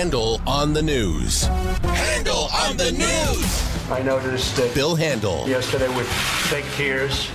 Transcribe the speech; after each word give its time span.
Handel 0.00 0.40
on 0.46 0.72
the 0.72 0.80
news. 0.80 1.42
Handel 1.42 2.48
on 2.54 2.74
the 2.78 2.90
news. 2.90 3.90
I 3.90 4.00
noticed 4.02 4.56
that 4.56 4.74
Bill 4.74 4.96
Handel 4.96 5.46
yesterday 5.46 5.94
with 5.94 6.10
fake 6.48 6.64
tears. 6.74 7.30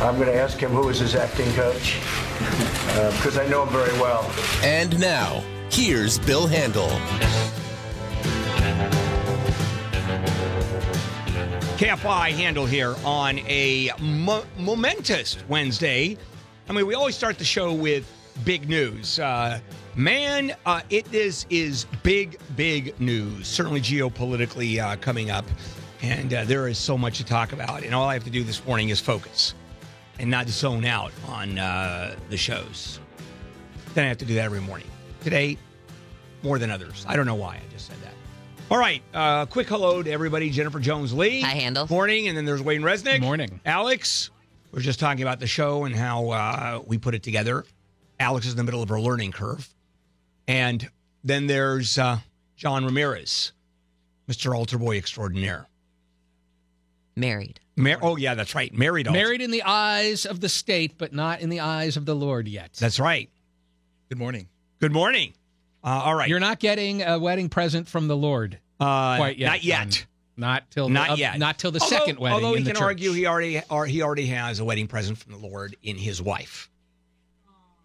I'm 0.00 0.16
going 0.16 0.26
to 0.26 0.34
ask 0.34 0.58
him 0.58 0.72
who 0.72 0.88
is 0.88 0.98
his 0.98 1.14
acting 1.14 1.48
coach 1.52 2.00
because 3.14 3.38
I 3.38 3.46
know 3.46 3.62
him 3.62 3.68
very 3.68 3.92
well. 4.00 4.28
And 4.64 4.98
now, 4.98 5.44
here's 5.70 6.18
Bill 6.18 6.48
Handel. 6.48 6.88
KFI 11.78 12.32
Handel 12.32 12.66
here 12.66 12.96
on 13.04 13.38
a 13.46 13.92
mo- 14.00 14.44
momentous 14.58 15.38
Wednesday. 15.48 16.18
I 16.68 16.72
mean, 16.72 16.84
we 16.84 16.96
always 16.96 17.14
start 17.14 17.38
the 17.38 17.44
show 17.44 17.72
with 17.72 18.12
big 18.44 18.68
news. 18.68 19.20
Uh, 19.20 19.60
man, 19.96 20.54
uh, 20.66 20.80
it 20.90 21.12
is 21.12 21.46
is 21.50 21.86
big, 22.02 22.38
big 22.56 22.98
news. 23.00 23.46
Certainly 23.46 23.80
geopolitically 23.80 24.78
uh, 24.78 24.96
coming 24.96 25.30
up, 25.30 25.44
and 26.02 26.32
uh, 26.32 26.44
there 26.44 26.68
is 26.68 26.78
so 26.78 26.96
much 26.96 27.18
to 27.18 27.24
talk 27.24 27.52
about. 27.52 27.82
And 27.82 27.94
all 27.94 28.08
I 28.08 28.14
have 28.14 28.24
to 28.24 28.30
do 28.30 28.44
this 28.44 28.64
morning 28.66 28.88
is 28.88 29.00
focus 29.00 29.54
and 30.18 30.30
not 30.30 30.48
zone 30.48 30.84
out 30.84 31.12
on 31.28 31.58
uh, 31.58 32.16
the 32.30 32.36
shows. 32.36 33.00
Then 33.94 34.04
I 34.04 34.08
have 34.08 34.18
to 34.18 34.24
do 34.24 34.34
that 34.34 34.44
every 34.44 34.60
morning. 34.60 34.88
Today, 35.22 35.58
more 36.42 36.58
than 36.58 36.70
others. 36.70 37.04
I 37.08 37.16
don't 37.16 37.26
know 37.26 37.34
why 37.34 37.56
I 37.56 37.72
just 37.72 37.86
said 37.86 37.96
that. 38.02 38.12
All 38.70 38.78
right, 38.78 39.02
uh, 39.12 39.46
quick 39.46 39.68
hello 39.68 40.02
to 40.02 40.10
everybody. 40.10 40.48
Jennifer 40.48 40.80
Jones 40.80 41.12
Lee. 41.12 41.42
Hi, 41.42 41.50
Handel. 41.50 41.86
Morning, 41.90 42.28
and 42.28 42.36
then 42.36 42.44
there's 42.44 42.62
Wayne 42.62 42.82
Resnick. 42.82 43.20
Morning. 43.20 43.60
Alex. 43.66 44.30
We 44.70 44.78
are 44.78 44.82
just 44.82 44.98
talking 44.98 45.20
about 45.20 45.38
the 45.38 45.46
show 45.46 45.84
and 45.84 45.94
how 45.94 46.30
uh, 46.30 46.82
we 46.86 46.96
put 46.96 47.14
it 47.14 47.22
together. 47.22 47.66
Alex 48.18 48.46
is 48.46 48.52
in 48.52 48.56
the 48.56 48.64
middle 48.64 48.82
of 48.82 48.88
her 48.88 48.98
learning 48.98 49.32
curve, 49.32 49.68
and 50.52 50.90
then 51.24 51.46
there's 51.46 51.98
uh, 51.98 52.18
John 52.56 52.84
Ramirez, 52.84 53.52
Mr. 54.28 54.54
Altar 54.54 54.76
Boy 54.76 54.98
Extraordinaire. 54.98 55.66
Married. 57.16 57.58
Mar- 57.76 57.98
oh 58.02 58.16
yeah, 58.16 58.34
that's 58.34 58.54
right. 58.54 58.72
Married. 58.74 59.08
Altar. 59.08 59.18
Married 59.18 59.40
in 59.40 59.50
the 59.50 59.62
eyes 59.62 60.26
of 60.26 60.40
the 60.40 60.48
state, 60.48 60.98
but 60.98 61.12
not 61.14 61.40
in 61.40 61.48
the 61.48 61.60
eyes 61.60 61.96
of 61.96 62.04
the 62.04 62.14
Lord 62.14 62.48
yet. 62.48 62.74
That's 62.74 63.00
right. 63.00 63.30
Good 64.10 64.18
morning. 64.18 64.48
Good 64.78 64.92
morning. 64.92 65.32
Uh, 65.82 66.02
all 66.04 66.14
right. 66.14 66.28
You're 66.28 66.38
not 66.40 66.58
getting 66.58 67.02
a 67.02 67.18
wedding 67.18 67.48
present 67.48 67.88
from 67.88 68.08
the 68.08 68.16
Lord 68.16 68.58
uh, 68.78 69.16
quite 69.16 69.38
yet. 69.38 69.46
Not 69.46 69.64
yet. 69.64 69.92
son. 69.94 70.06
Not 70.36 70.70
till 70.70 70.88
Not 70.88 71.08
the, 71.08 71.12
uh, 71.12 71.16
yet. 71.16 71.38
Not 71.38 71.58
till 71.58 71.70
the 71.70 71.80
although, 71.80 71.96
second 71.96 72.18
wedding. 72.18 72.34
Although 72.34 72.52
in 72.56 72.58
he 72.58 72.64
the 72.64 72.70
can 72.70 72.76
church. 72.76 72.82
argue 72.82 73.12
he 73.12 73.26
already 73.26 73.62
or 73.70 73.86
he 73.86 74.02
already 74.02 74.26
has 74.26 74.60
a 74.60 74.64
wedding 74.64 74.86
present 74.86 75.16
from 75.18 75.32
the 75.32 75.38
Lord 75.38 75.76
in 75.82 75.96
his 75.96 76.20
wife. 76.20 76.68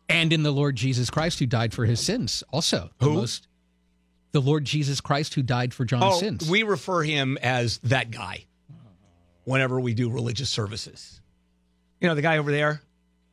And 0.09 0.31
in 0.33 0.43
the 0.43 0.51
Lord 0.51 0.75
Jesus 0.75 1.09
Christ 1.09 1.39
who 1.39 1.45
died 1.45 1.73
for 1.73 1.85
his 1.85 1.99
sins. 1.99 2.43
Also, 2.51 2.89
the 2.99 3.05
Who? 3.05 3.13
most- 3.13 3.47
the 4.31 4.41
Lord 4.41 4.65
Jesus 4.65 5.01
Christ 5.01 5.33
who 5.33 5.41
died 5.41 5.73
for 5.73 5.85
John's 5.85 6.03
Oh, 6.05 6.19
sins. 6.19 6.49
we 6.49 6.63
refer 6.63 7.01
him 7.03 7.37
as 7.41 7.79
that 7.79 8.11
guy 8.11 8.45
whenever 9.45 9.79
we 9.79 9.93
do 9.93 10.09
religious 10.09 10.49
services. 10.49 11.21
You 12.01 12.07
know, 12.09 12.15
the 12.15 12.21
guy 12.21 12.37
over 12.37 12.51
there, 12.51 12.81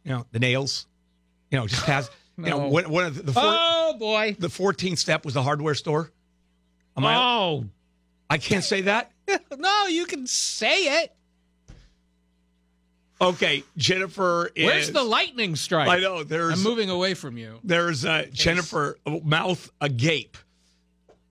you 0.05 0.13
know, 0.13 0.27
the 0.33 0.39
nails, 0.39 0.87
you 1.51 1.59
know, 1.59 1.67
just 1.67 1.83
has, 1.83 2.11
you 2.39 2.45
know, 2.45 2.59
No. 2.61 2.69
one, 2.69 2.91
one 2.91 3.05
of 3.05 3.17
the, 3.17 3.23
the, 3.25 3.33
four, 3.33 3.43
oh 3.45 3.97
boy! 3.99 4.37
the 4.39 4.49
14th 4.49 4.99
step 4.99 5.25
was 5.25 5.35
the 5.35 5.43
hardware 5.43 5.75
store. 5.75 6.11
Am 6.97 7.05
I, 7.05 7.17
Oh 7.17 7.65
I 8.31 8.39
can't 8.39 8.65
say 8.65 8.83
that? 8.83 9.11
no, 9.59 9.87
you 9.87 10.07
can 10.07 10.27
say 10.27 11.03
it. 11.03 11.13
Okay, 13.21 13.63
Jennifer 13.77 14.51
is. 14.55 14.67
Where's 14.67 14.93
the 14.93 15.05
lightning 15.05 15.57
strike? 15.57 15.89
I 15.89 15.99
know, 15.99 16.25
there's. 16.25 16.55
I'm 16.55 16.63
moving 16.63 16.91
away 16.91 17.15
from 17.15 17.37
you. 17.37 17.61
There's 17.63 18.05
uh, 18.05 18.27
Jennifer 18.33 18.99
mouth 19.07 19.71
agape. 19.81 20.37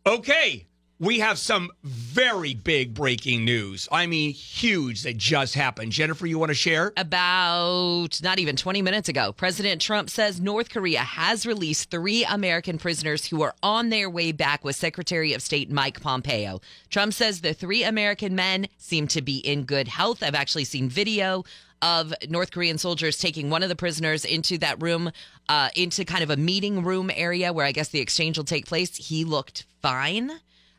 Okay, 0.06 0.66
we 1.04 1.20
have 1.20 1.38
some 1.38 1.70
very 1.84 2.54
big 2.54 2.94
breaking 2.94 3.44
news. 3.44 3.90
I 3.92 4.06
mean, 4.08 4.32
huge 4.32 5.04
that 5.04 5.18
just 5.18 5.54
happened. 5.54 5.92
Jennifer, 5.92 6.26
you 6.26 6.40
want 6.40 6.50
to 6.50 6.56
share? 6.56 6.94
About 6.96 8.20
not 8.24 8.40
even 8.40 8.56
20 8.56 8.82
minutes 8.82 9.10
ago, 9.10 9.34
President 9.34 9.82
Trump 9.82 10.10
says 10.10 10.40
North 10.40 10.70
Korea 10.70 11.00
has 11.00 11.46
released 11.46 11.92
three 11.92 12.24
American 12.24 12.78
prisoners 12.78 13.26
who 13.26 13.42
are 13.42 13.54
on 13.62 13.90
their 13.90 14.10
way 14.10 14.32
back 14.32 14.64
with 14.64 14.78
Secretary 14.78 15.34
of 15.34 15.42
State 15.42 15.70
Mike 15.70 16.00
Pompeo. 16.02 16.62
Trump 16.90 17.14
says 17.14 17.42
the 17.42 17.54
three 17.54 17.84
American 17.84 18.34
men 18.34 18.68
seem 18.78 19.08
to 19.08 19.22
be 19.22 19.38
in 19.38 19.64
good 19.64 19.90
health. 19.90 20.24
I've 20.24 20.36
actually 20.36 20.66
seen 20.66 20.88
video 20.90 21.44
of 21.84 22.14
North 22.30 22.52
Korean 22.52 22.78
soldiers 22.78 23.18
taking 23.18 23.50
one 23.50 23.62
of 23.62 23.68
the 23.68 23.76
prisoners 23.76 24.24
into 24.24 24.58
that 24.60 24.82
room, 24.82 25.12
uh, 25.50 25.68
into 25.76 26.06
kind 26.06 26.24
of 26.24 26.30
a 26.30 26.38
meeting 26.38 26.82
room 26.82 27.12
area 27.14 27.52
where 27.52 27.66
I 27.66 27.74
guess 27.74 27.90
the 27.90 28.00
exchange 28.00 28.38
will 28.38 28.46
take 28.46 28.66
place. 28.66 28.96
He 28.96 29.26
looked 29.26 29.66
fine. 29.82 30.32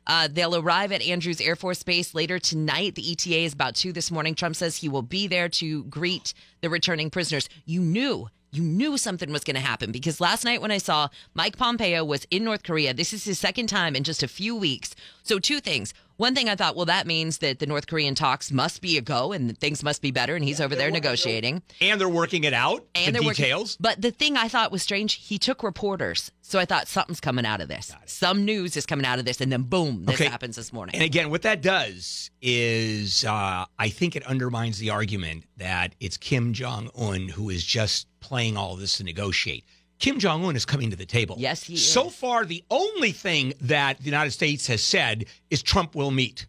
Uh, 0.06 0.28
they'll 0.30 0.56
arrive 0.56 0.92
at 0.92 1.02
Andrews 1.02 1.42
Air 1.42 1.56
Force 1.56 1.82
Base 1.82 2.14
later 2.14 2.38
tonight. 2.38 2.94
The 2.94 3.12
ETA 3.12 3.40
is 3.44 3.52
about 3.52 3.74
two 3.74 3.92
this 3.92 4.10
morning. 4.10 4.34
Trump 4.34 4.56
says 4.56 4.76
he 4.76 4.88
will 4.88 5.02
be 5.02 5.26
there 5.26 5.50
to 5.50 5.84
greet 5.84 6.32
the 6.62 6.70
returning 6.70 7.10
prisoners. 7.10 7.50
You 7.66 7.82
knew, 7.82 8.28
you 8.50 8.62
knew 8.62 8.96
something 8.96 9.30
was 9.30 9.44
going 9.44 9.56
to 9.56 9.60
happen 9.60 9.92
because 9.92 10.20
last 10.20 10.44
night 10.44 10.62
when 10.62 10.70
I 10.70 10.78
saw 10.78 11.08
Mike 11.34 11.58
Pompeo 11.58 12.02
was 12.02 12.26
in 12.30 12.44
North 12.44 12.62
Korea, 12.62 12.94
this 12.94 13.12
is 13.12 13.24
his 13.24 13.38
second 13.38 13.66
time 13.66 13.94
in 13.94 14.04
just 14.04 14.22
a 14.22 14.28
few 14.28 14.56
weeks. 14.56 14.94
So, 15.22 15.38
two 15.38 15.60
things. 15.60 15.92
One 16.16 16.34
thing 16.34 16.48
I 16.48 16.54
thought, 16.54 16.76
well, 16.76 16.86
that 16.86 17.06
means 17.08 17.38
that 17.38 17.58
the 17.58 17.66
North 17.66 17.88
Korean 17.88 18.14
talks 18.14 18.52
must 18.52 18.80
be 18.80 18.96
a 18.96 19.00
go 19.00 19.32
and 19.32 19.58
things 19.58 19.82
must 19.82 20.00
be 20.00 20.12
better, 20.12 20.36
and 20.36 20.44
he's 20.44 20.60
over 20.60 20.76
there 20.76 20.90
negotiating. 20.90 21.62
And 21.80 22.00
they're 22.00 22.08
working 22.08 22.44
it 22.44 22.52
out. 22.54 22.86
And 22.94 23.08
the 23.08 23.18
they're 23.20 23.26
working- 23.26 23.44
details. 23.46 23.76
but 23.80 24.00
the 24.00 24.12
thing 24.12 24.36
I 24.36 24.46
thought 24.46 24.70
was 24.70 24.82
strange, 24.82 25.14
he 25.14 25.38
took 25.38 25.62
reporters. 25.64 26.30
So 26.40 26.60
I 26.60 26.66
thought 26.66 26.86
something's 26.86 27.20
coming 27.20 27.44
out 27.44 27.60
of 27.60 27.66
this. 27.68 27.90
Some 28.06 28.44
news 28.44 28.76
is 28.76 28.86
coming 28.86 29.04
out 29.06 29.18
of 29.18 29.24
this, 29.24 29.40
and 29.40 29.50
then 29.50 29.62
boom, 29.62 30.04
this 30.04 30.16
Okay. 30.20 30.26
happens 30.30 30.54
this 30.56 30.72
morning. 30.72 30.94
And 30.94 31.02
again, 31.02 31.30
what 31.30 31.42
that 31.42 31.62
does 31.62 32.30
is, 32.40 33.24
uh, 33.24 33.64
I 33.78 33.88
think 33.88 34.14
it 34.14 34.22
undermines 34.24 34.78
the 34.78 34.90
argument 34.90 35.44
that 35.56 35.94
it's 35.98 36.16
Kim 36.16 36.52
Jong 36.52 36.90
Un 36.96 37.28
who 37.30 37.50
is 37.50 37.64
just 37.64 38.06
playing 38.20 38.56
all 38.56 38.76
this 38.76 38.98
to 38.98 39.04
negotiate. 39.04 39.64
Kim 40.04 40.18
Jong 40.18 40.44
Un 40.44 40.54
is 40.54 40.66
coming 40.66 40.90
to 40.90 40.96
the 40.96 41.06
table. 41.06 41.34
Yes, 41.38 41.62
he 41.62 41.78
So 41.78 42.08
is. 42.08 42.14
far, 42.14 42.44
the 42.44 42.62
only 42.68 43.10
thing 43.10 43.54
that 43.62 43.96
the 43.96 44.04
United 44.04 44.32
States 44.32 44.66
has 44.66 44.82
said 44.82 45.24
is 45.48 45.62
Trump 45.62 45.94
will 45.94 46.10
meet. 46.10 46.44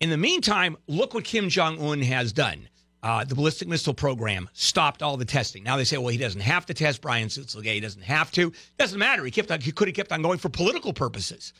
In 0.00 0.10
the 0.10 0.16
meantime, 0.16 0.76
look 0.88 1.14
what 1.14 1.22
Kim 1.22 1.48
Jong 1.48 1.80
Un 1.80 2.00
has 2.02 2.32
done. 2.32 2.68
Uh, 3.00 3.22
the 3.24 3.36
ballistic 3.36 3.68
missile 3.68 3.94
program 3.94 4.50
stopped 4.52 5.00
all 5.00 5.16
the 5.16 5.24
testing. 5.24 5.62
Now 5.62 5.76
they 5.76 5.84
say, 5.84 5.96
well, 5.96 6.08
he 6.08 6.18
doesn't 6.18 6.40
have 6.40 6.66
to 6.66 6.74
test. 6.74 7.00
Brian 7.00 7.28
Sutzlige, 7.28 7.72
he 7.72 7.78
doesn't 7.78 8.02
have 8.02 8.32
to. 8.32 8.52
Doesn't 8.78 8.98
matter. 8.98 9.24
He 9.24 9.30
kept 9.30 9.52
on, 9.52 9.60
he 9.60 9.70
could 9.70 9.86
have 9.86 9.94
kept 9.94 10.10
on 10.10 10.20
going 10.20 10.38
for 10.38 10.48
political 10.48 10.92
purposes 10.92 11.52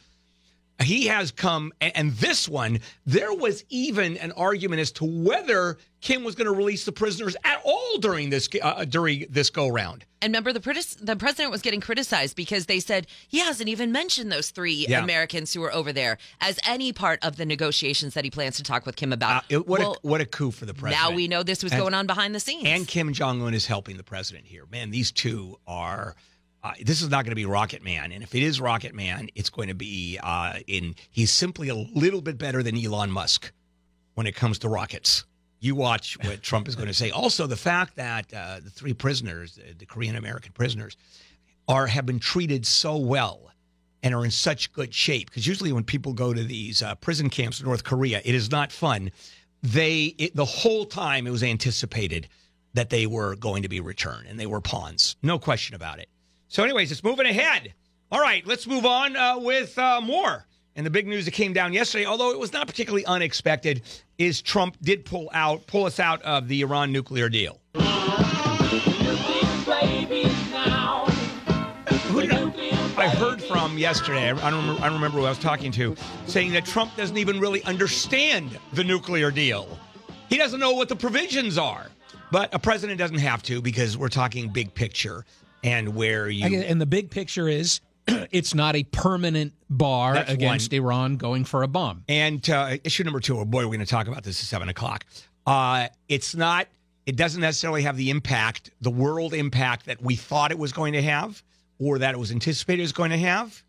he 0.81 1.07
has 1.07 1.31
come 1.31 1.73
and, 1.81 2.13
this 2.15 2.49
one 2.49 2.81
there 3.07 3.33
was 3.33 3.65
even 3.69 4.17
an 4.19 4.33
argument 4.33 4.81
as 4.81 4.91
to 4.93 5.05
whether 5.05 5.79
kim 6.01 6.25
was 6.25 6.35
going 6.35 6.47
to 6.47 6.53
release 6.57 6.85
the 6.85 6.93
prisoners 6.93 7.37
at 7.45 7.61
all 7.65 7.99
during 7.99 8.31
this 8.31 8.49
uh, 8.63 8.85
during 8.85 9.27
this 9.31 9.51
go 9.51 9.69
round 9.69 10.05
And 10.21 10.31
remember, 10.33 10.53
the, 10.53 10.97
the 11.01 11.17
president 11.17 11.51
was 11.53 11.63
getting 11.63 11.81
criticized 11.81 12.35
because 12.37 12.67
they 12.67 12.81
said 12.81 13.07
he 13.29 13.39
hasn't 13.39 13.69
even 13.69 13.93
mentioned 13.93 14.31
those 14.33 14.51
three 14.51 14.87
Yeah. 14.89 15.03
Americans 15.03 15.53
who 15.53 15.61
were 15.61 15.73
over 15.73 15.93
there 15.93 16.19
as 16.41 16.59
any 16.67 16.93
part 16.93 17.25
of 17.25 17.37
the 17.37 17.45
negotiations 17.47 18.15
that 18.15 18.25
he 18.25 18.31
plans 18.31 18.57
to 18.57 18.63
talk 18.63 18.85
with 18.87 18.97
Kim 18.97 19.13
uh, 19.13 19.15
about. 19.15 19.45
it, 19.49 19.67
what, 19.67 19.81
Well, 19.81 19.97
a, 20.03 20.07
what 20.09 20.21
a 20.21 20.27
coup 20.27 20.51
for 20.51 20.67
the 20.67 20.75
president 20.75 21.01
now 21.11 21.15
we 21.15 21.29
know 21.29 21.43
this 21.43 21.63
was 21.63 21.73
And- 21.73 21.81
going 21.81 21.95
on 21.95 22.07
behind 22.07 22.35
the 22.35 22.41
scenes. 22.41 22.67
and 22.67 22.87
kim 22.89 23.13
jong-un 23.13 23.55
is 23.55 23.67
helping 23.67 23.97
the 23.97 24.05
president 24.05 24.47
here 24.47 24.65
man 24.71 24.91
these 24.91 25.13
two 25.13 25.59
are 25.67 26.15
uh, 26.65 26.73
this 26.81 27.03
is 27.03 27.09
not 27.09 27.25
going 27.25 27.33
to 27.33 27.37
be 27.37 27.45
Rocket 27.45 27.83
Man, 27.83 28.13
and 28.13 28.23
if 28.23 28.35
it 28.35 28.43
is 28.43 28.61
Rocket 28.61 28.95
Man, 28.95 29.29
it's 29.35 29.51
going 29.51 29.69
to 29.69 29.75
be 29.75 30.19
uh, 30.23 30.61
in. 30.67 30.95
He's 31.11 31.33
simply 31.33 31.69
a 31.69 31.75
little 31.75 32.21
bit 32.21 32.39
better 32.39 32.63
than 32.63 32.77
Elon 32.77 33.11
Musk 33.11 33.53
when 34.15 34.27
it 34.27 34.37
comes 34.37 34.59
to 34.61 34.69
rockets. 34.69 35.25
You 35.59 35.75
watch 35.75 36.17
what 36.23 36.43
Trump 36.43 36.69
is 36.69 36.77
going 36.77 36.89
to 36.89 36.95
say. 36.95 37.11
Also, 37.11 37.47
the 37.47 37.57
fact 37.57 37.97
that 37.97 38.33
uh, 38.33 38.61
the 38.63 38.71
three 38.71 38.95
prisoners, 38.95 39.59
uh, 39.59 39.73
the 39.77 39.87
Korean 39.87 40.15
American 40.15 40.53
prisoners, 40.53 40.97
are 41.67 41.89
have 41.89 42.07
been 42.07 42.21
treated 42.21 42.65
so 42.65 42.97
well 42.97 43.51
and 44.05 44.15
are 44.15 44.25
in 44.25 44.31
such 44.31 44.73
good 44.73 44.95
shape. 44.95 45.31
Because 45.31 45.47
usually, 45.47 45.73
when 45.73 45.85
people 45.85 46.13
go 46.13 46.33
to 46.33 46.45
these 46.45 46.81
uh, 46.81 46.95
prison 46.97 47.29
camps 47.29 47.59
in 47.59 47.67
North 47.67 47.83
Korea, 47.83 48.23
it 48.25 48.37
is 48.37 48.53
not 48.53 48.71
fun. 48.71 49.11
They 49.65 50.15
it, 50.19 50.37
the 50.37 50.45
whole 50.45 50.85
time 50.85 51.27
it 51.27 51.31
was 51.31 51.43
anticipated 51.43 52.29
that 52.75 52.91
they 52.91 53.07
were 53.07 53.35
going 53.35 53.65
to 53.65 53.69
be 53.69 53.81
returned, 53.81 54.29
and 54.29 54.39
they 54.39 54.47
were 54.47 54.61
pawns, 54.61 55.17
no 55.23 55.41
question 55.41 55.75
about 55.75 55.99
it. 55.99 56.09
So, 56.53 56.63
anyways, 56.63 56.93
it's 56.93 57.03
moving 57.03 57.25
ahead. 57.25 57.73
All 58.11 58.21
right, 58.21 58.47
let's 58.47 58.67
move 58.67 58.85
on 58.85 59.17
uh, 59.17 59.39
with 59.39 59.79
uh, 59.79 60.03
more. 60.03 60.45
And 60.77 60.85
the 60.85 60.91
big 60.91 61.07
news 61.07 61.25
that 61.25 61.31
came 61.31 61.55
down 61.55 61.73
yesterday, 61.73 62.05
although 62.05 62.31
it 62.31 62.39
was 62.39 62.53
not 62.53 62.67
particularly 62.67 63.07
unexpected, 63.07 63.81
is 64.19 64.43
Trump 64.43 64.77
did 64.83 65.07
pull 65.07 65.31
out, 65.33 65.67
pull 65.67 65.87
us 65.87 65.99
out 65.99 66.21
of 66.21 66.49
the 66.49 66.61
Iran 66.61 66.93
nuclear 66.93 67.31
deal. 67.31 67.59
I 72.99 73.09
heard 73.17 73.43
from 73.43 73.79
yesterday? 73.79 74.33
I 74.33 74.51
don't, 74.51 74.61
remember, 74.61 74.83
I 74.83 74.85
don't 74.85 74.97
remember 74.97 75.21
who 75.21 75.25
I 75.25 75.31
was 75.31 75.39
talking 75.39 75.73
to, 75.73 75.97
saying 76.27 76.53
that 76.53 76.67
Trump 76.67 76.95
doesn't 76.97 77.17
even 77.17 77.41
really 77.41 77.65
understand 77.65 78.59
the 78.75 78.85
nuclear 78.85 79.31
deal. 79.31 79.79
He 80.29 80.37
doesn't 80.37 80.61
know 80.61 80.73
what 80.73 80.91
the 80.91 80.97
provisions 80.97 81.57
are. 81.57 81.87
But 82.31 82.55
a 82.55 82.59
president 82.59 82.99
doesn't 82.99 83.19
have 83.19 83.43
to 83.43 83.61
because 83.61 83.99
we're 83.99 84.09
talking 84.09 84.49
big 84.49 84.73
picture 84.73 85.27
and 85.63 85.95
where 85.95 86.29
you. 86.29 86.49
Get- 86.49 86.67
And 86.67 86.81
the 86.81 86.87
big 86.87 87.11
picture 87.11 87.49
is 87.49 87.81
it's 88.07 88.55
not 88.55 88.77
a 88.77 88.85
permanent 88.85 89.53
bar 89.71 90.15
That's 90.15 90.33
against 90.33 90.73
one. 90.73 90.77
Iran 90.81 91.17
going 91.17 91.45
for 91.45 91.63
a 91.63 91.69
bomb. 91.69 92.05
And 92.09 92.49
uh, 92.51 92.79
issue 92.85 93.05
number 93.05 93.21
two, 93.21 93.39
oh 93.39 93.45
boy, 93.45 93.61
we're 93.65 93.67
going 93.77 93.81
to 93.81 93.87
talk 93.87 94.07
about 94.09 94.25
this 94.25 94.41
at 94.41 94.47
seven 94.47 94.69
o'clock. 94.69 95.05
Uh, 95.47 95.89
it's 96.09 96.35
not. 96.35 96.69
It 97.05 97.17
doesn't 97.17 97.41
necessarily 97.41 97.83
have 97.83 97.97
the 97.97 98.11
impact, 98.11 98.71
the 98.81 98.91
world 98.91 99.35
impact 99.35 99.87
that 99.87 100.01
we 100.01 100.15
thought 100.15 100.53
it 100.53 100.59
was 100.59 100.73
going 100.73 100.93
to 100.93 101.03
have, 101.03 101.43
or 101.81 101.99
that 101.99 102.15
it 102.15 102.19
was 102.19 102.31
anticipated 102.31 102.81
it 102.81 102.85
was 102.85 102.93
going 102.93 103.11
to 103.11 103.19
have, 103.19 103.61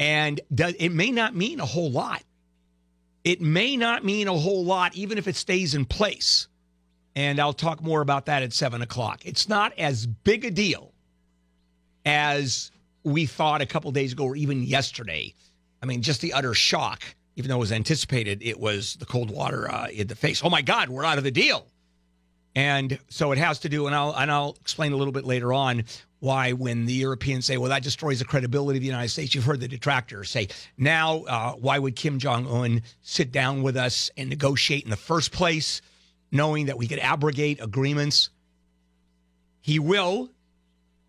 and 0.00 0.40
does, 0.52 0.74
it 0.80 0.88
may 0.88 1.12
not 1.12 1.34
mean 1.34 1.60
a 1.60 1.66
whole 1.66 1.90
lot. 1.90 2.22
It 3.22 3.40
may 3.40 3.76
not 3.76 4.04
mean 4.04 4.26
a 4.26 4.36
whole 4.36 4.64
lot, 4.64 4.96
even 4.96 5.16
if 5.16 5.28
it 5.28 5.36
stays 5.36 5.74
in 5.74 5.84
place. 5.84 6.48
And 7.14 7.40
I'll 7.40 7.52
talk 7.52 7.82
more 7.82 8.00
about 8.00 8.26
that 8.26 8.42
at 8.42 8.52
seven 8.52 8.82
o'clock. 8.82 9.24
It's 9.24 9.48
not 9.48 9.72
as 9.78 10.06
big 10.06 10.44
a 10.44 10.50
deal 10.50 10.92
as 12.06 12.70
we 13.02 13.26
thought 13.26 13.60
a 13.60 13.66
couple 13.66 13.90
days 13.90 14.12
ago, 14.12 14.24
or 14.24 14.36
even 14.36 14.62
yesterday. 14.62 15.34
I 15.82 15.86
mean, 15.86 16.00
just 16.00 16.22
the 16.22 16.32
utter 16.32 16.54
shock, 16.54 17.02
even 17.34 17.50
though 17.50 17.56
it 17.56 17.60
was 17.60 17.72
anticipated, 17.72 18.42
it 18.42 18.58
was 18.58 18.94
the 18.96 19.04
cold 19.04 19.30
water 19.30 19.70
uh, 19.70 19.88
in 19.88 20.06
the 20.06 20.14
face. 20.14 20.42
Oh 20.42 20.48
my 20.48 20.62
God, 20.62 20.88
we're 20.88 21.04
out 21.04 21.18
of 21.18 21.24
the 21.24 21.30
deal. 21.30 21.66
And 22.54 22.98
so 23.10 23.32
it 23.32 23.38
has 23.38 23.58
to 23.60 23.68
do, 23.68 23.86
and 23.86 23.94
I'll 23.94 24.12
and 24.12 24.30
I'll 24.30 24.56
explain 24.62 24.92
a 24.92 24.96
little 24.96 25.12
bit 25.12 25.26
later 25.26 25.52
on 25.52 25.84
why 26.20 26.52
when 26.52 26.86
the 26.86 26.94
Europeans 26.94 27.44
say, 27.44 27.58
"Well, 27.58 27.68
that 27.68 27.82
destroys 27.82 28.18
the 28.18 28.24
credibility 28.24 28.78
of 28.78 28.80
the 28.80 28.86
United 28.86 29.10
States," 29.10 29.34
you've 29.34 29.44
heard 29.44 29.60
the 29.60 29.68
detractors 29.68 30.30
say, 30.30 30.48
"Now, 30.78 31.18
uh, 31.24 31.52
why 31.52 31.78
would 31.78 31.96
Kim 31.96 32.18
Jong 32.18 32.46
Un 32.46 32.82
sit 33.02 33.30
down 33.30 33.62
with 33.62 33.76
us 33.76 34.10
and 34.16 34.30
negotiate 34.30 34.84
in 34.84 34.90
the 34.90 34.96
first 34.96 35.32
place, 35.32 35.82
knowing 36.32 36.66
that 36.66 36.78
we 36.78 36.88
could 36.88 37.00
abrogate 37.00 37.60
agreements?" 37.60 38.30
He 39.60 39.78
will, 39.78 40.30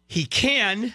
he 0.07 0.25
can, 0.25 0.94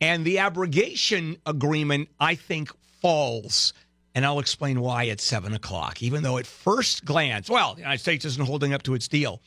and 0.00 0.24
the 0.24 0.38
abrogation 0.38 1.36
agreement, 1.46 2.08
I 2.18 2.34
think, 2.34 2.70
falls. 3.00 3.72
And 4.14 4.26
I'll 4.26 4.40
explain 4.40 4.80
why 4.80 5.06
at 5.06 5.20
seven 5.20 5.54
o'clock, 5.54 6.02
even 6.02 6.22
though 6.22 6.38
at 6.38 6.46
first 6.46 7.04
glance, 7.04 7.48
well, 7.48 7.74
the 7.74 7.82
United 7.82 8.00
States 8.00 8.24
isn't 8.24 8.44
holding 8.44 8.72
up 8.72 8.82
to 8.84 8.94
its 8.94 9.06
deal. 9.06 9.40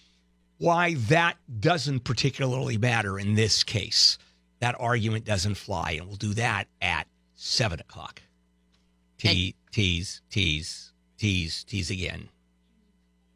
Why 0.58 0.94
that 1.10 1.38
doesn't 1.60 2.06
particularly 2.06 2.78
matter 2.78 3.20
in 3.20 3.36
this 3.36 3.64
case. 3.64 4.18
That 4.60 4.76
argument 4.80 5.26
doesn't 5.26 5.56
fly. 5.56 5.98
And 6.00 6.08
we'll 6.08 6.16
do 6.16 6.34
that 6.36 6.70
at 6.82 7.08
seven 7.36 7.82
o'clock. 7.82 8.22
Te- 9.18 9.56
tease, 9.72 10.22
tease, 10.30 10.94
tease, 11.18 11.66
tease 11.66 11.92
again. 11.92 12.30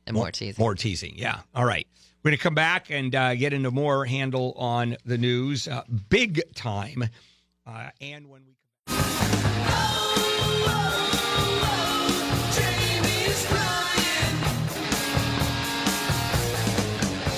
And 0.05 0.15
more 0.15 0.31
teasing. 0.31 0.61
More 0.61 0.75
teasing. 0.75 1.15
Yeah. 1.17 1.41
All 1.53 1.65
right. 1.65 1.87
We're 2.23 2.31
going 2.31 2.37
to 2.37 2.43
come 2.43 2.55
back 2.55 2.89
and 2.89 3.13
uh, 3.15 3.35
get 3.35 3.53
into 3.53 3.71
more 3.71 4.05
Handel 4.05 4.53
on 4.57 4.97
the 5.05 5.17
news, 5.17 5.67
uh, 5.67 5.83
big 6.09 6.41
time. 6.55 7.03
Uh, 7.65 7.89
and 8.01 8.27
when 8.27 8.43
we. 8.45 8.53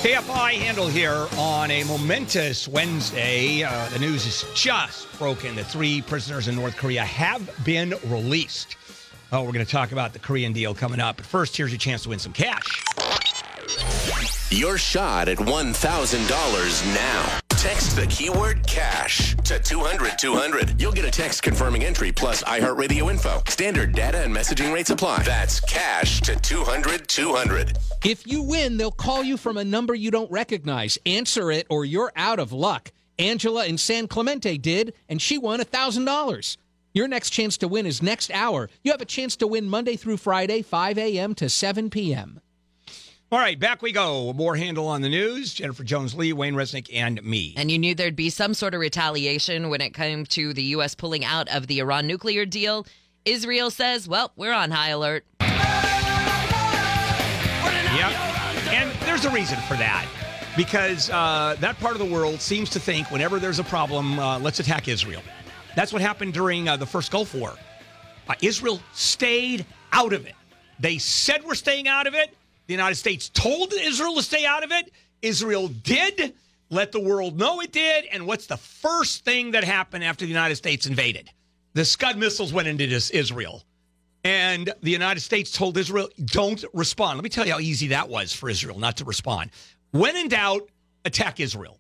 KFI 0.02 0.54
Handel 0.54 0.88
here 0.88 1.28
on 1.38 1.70
a 1.72 1.84
momentous 1.84 2.70
Wednesday. 2.70 3.64
Uh, 3.64 3.90
the 3.90 4.00
news 4.00 4.26
is 4.26 4.46
just 4.56 5.12
broken. 5.20 5.58
The 5.58 5.64
three 5.66 6.02
prisoners 6.02 6.48
in 6.48 6.56
North 6.56 6.78
Korea 6.78 7.04
have 7.04 7.52
been 7.66 7.94
released. 8.06 8.78
Oh, 9.34 9.44
we're 9.44 9.52
going 9.52 9.66
to 9.66 9.72
talk 9.72 9.92
about 9.92 10.14
the 10.14 10.20
Korean 10.20 10.54
deal 10.54 10.74
coming 10.74 11.02
up. 11.02 11.18
But 11.18 11.26
first, 11.26 11.58
here's 11.58 11.72
your 11.72 11.80
chance 11.80 12.04
to 12.04 12.10
win 12.10 12.18
some 12.18 12.32
cash. 12.32 12.89
Your 14.52 14.80
shot 14.80 15.28
at 15.28 15.38
$1,000 15.38 16.96
now. 16.96 17.40
Text 17.50 17.96
the 17.96 18.08
keyword 18.08 18.66
cash 18.66 19.36
to 19.44 19.60
200 19.60 20.18
200. 20.18 20.82
You'll 20.82 20.92
get 20.92 21.06
a 21.06 21.12
text 21.12 21.44
confirming 21.44 21.84
entry 21.84 22.12
plus 22.12 22.42
iHeartRadio 22.42 23.12
info. 23.12 23.44
Standard 23.48 23.94
data 23.94 24.24
and 24.24 24.36
messaging 24.36 24.74
rates 24.74 24.90
apply. 24.90 25.22
That's 25.22 25.60
cash 25.60 26.22
to 26.22 26.36
200 26.36 27.08
200. 27.08 27.78
If 28.04 28.26
you 28.26 28.42
win, 28.42 28.78
they'll 28.78 28.90
call 28.90 29.24
you 29.24 29.38
from 29.38 29.58
a 29.58 29.64
number 29.64 29.94
you 29.94 30.10
don't 30.10 30.32
recognize. 30.32 30.98
Answer 31.06 31.52
it 31.52 31.68
or 31.70 31.86
you're 31.86 32.12
out 32.16 32.40
of 32.40 32.52
luck. 32.52 32.92
Angela 33.20 33.68
in 33.68 33.78
San 33.78 34.08
Clemente 34.08 34.58
did, 34.58 34.96
and 35.10 35.22
she 35.22 35.38
won 35.38 35.60
$1,000. 35.60 36.58
Your 36.96 37.08
next 37.08 37.30
chance 37.30 37.56
to 37.58 37.68
win 37.68 37.86
is 37.86 38.02
next 38.02 38.32
hour. 38.32 38.68
You 38.82 38.94
have 38.94 39.02
a 39.02 39.06
chance 39.06 39.36
to 39.36 39.48
win 39.48 39.70
Monday 39.70 39.96
through 39.96 40.18
Friday, 40.18 40.64
5 40.64 40.98
a.m. 40.98 41.36
to 41.36 41.50
7 41.50 41.92
p.m. 41.92 42.42
All 43.32 43.38
right, 43.38 43.60
back 43.60 43.84
we 43.84 43.92
go. 43.92 44.34
More 44.34 44.56
Handel 44.56 44.88
on 44.88 45.04
the 45.04 45.10
news. 45.10 45.54
Jennifer 45.54 45.84
Jones 45.84 46.16
Lee, 46.16 46.34
Wayne 46.34 46.56
Resnick, 46.56 46.90
and 46.92 47.24
me. 47.24 47.54
And 47.58 47.70
you 47.70 47.78
knew 47.78 47.94
there'd 47.94 48.16
be 48.16 48.32
some 48.32 48.56
sort 48.56 48.74
of 48.74 48.80
retaliation 48.80 49.70
when 49.70 49.82
it 49.82 49.94
came 49.94 50.26
to 50.28 50.52
the 50.52 50.64
U.S. 50.64 50.96
pulling 50.96 51.24
out 51.24 51.48
of 51.50 51.68
the 51.68 51.78
Iran 51.78 52.08
nuclear 52.08 52.44
deal. 52.48 52.88
Israel 53.26 53.70
says, 53.70 54.08
well, 54.08 54.32
we're 54.36 54.52
on 54.52 54.72
high 54.72 54.90
alert. 54.90 55.28
Yep. 55.42 55.52
And 58.74 58.92
there's 59.02 59.26
a 59.26 59.30
reason 59.30 59.60
for 59.68 59.76
that. 59.76 60.08
Because 60.58 61.12
uh, 61.12 61.56
that 61.60 61.80
part 61.80 61.94
of 61.94 62.00
the 62.00 62.12
world 62.12 62.42
seems 62.42 62.72
to 62.72 62.80
think 62.80 63.12
whenever 63.12 63.38
there's 63.38 63.60
a 63.60 63.64
problem, 63.64 64.18
uh, 64.18 64.40
let's 64.40 64.60
attack 64.60 64.88
Israel. 64.88 65.22
That's 65.76 65.94
what 65.94 66.02
happened 66.02 66.34
during 66.34 66.68
uh, 66.68 66.78
the 66.78 66.88
first 66.88 67.12
Gulf 67.12 67.36
War. 67.36 67.54
Uh, 68.28 68.34
Israel 68.42 68.82
stayed 68.94 69.68
out 69.94 70.14
of 70.14 70.26
it. 70.26 70.34
They 70.80 70.98
said 70.98 71.44
we're 71.46 71.54
staying 71.54 71.88
out 71.88 72.08
of 72.08 72.16
it. 72.16 72.36
The 72.70 72.74
United 72.74 72.98
States 72.98 73.30
told 73.30 73.74
Israel 73.74 74.14
to 74.14 74.22
stay 74.22 74.46
out 74.46 74.64
of 74.64 74.72
it. 74.72 74.92
Israel 75.24 75.70
did. 75.70 76.36
Let 76.70 76.92
the 76.92 77.00
world 77.00 77.36
know 77.36 77.62
it 77.62 77.72
did. 77.72 78.06
And 78.12 78.28
what's 78.28 78.46
the 78.46 78.58
first 78.58 79.26
thing 79.26 79.50
that 79.52 79.64
happened 79.64 80.04
after 80.04 80.24
the 80.24 80.30
United 80.30 80.56
States 80.56 80.86
invaded? 80.86 81.32
The 81.74 81.84
Scud 81.84 82.16
missiles 82.16 82.54
went 82.54 82.68
into 82.68 82.84
Israel. 82.86 83.64
And 84.24 84.72
the 84.84 84.92
United 84.92 85.22
States 85.22 85.52
told 85.52 85.80
Israel, 85.80 86.10
don't 86.26 86.64
respond. 86.72 87.18
Let 87.18 87.24
me 87.24 87.32
tell 87.32 87.48
you 87.48 87.54
how 87.54 87.60
easy 87.60 87.88
that 87.88 88.08
was 88.08 88.34
for 88.34 88.52
Israel 88.52 88.78
not 88.78 88.98
to 88.98 89.06
respond. 89.06 89.50
When 89.90 90.16
in 90.16 90.28
doubt, 90.28 90.70
attack 91.06 91.40
Israel. 91.40 91.80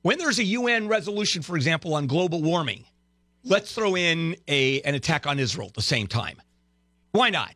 When 0.00 0.16
there's 0.16 0.38
a 0.38 0.44
UN 0.44 0.88
resolution, 0.88 1.42
for 1.42 1.54
example, 1.54 1.92
on 1.92 2.06
global 2.06 2.40
warming, 2.40 2.86
let's 3.44 3.74
throw 3.74 3.94
in 3.94 4.36
a 4.48 4.80
an 4.80 4.94
attack 4.94 5.26
on 5.26 5.38
Israel 5.38 5.66
at 5.68 5.74
the 5.74 5.82
same 5.82 6.06
time. 6.06 6.40
Why 7.12 7.28
not? 7.28 7.54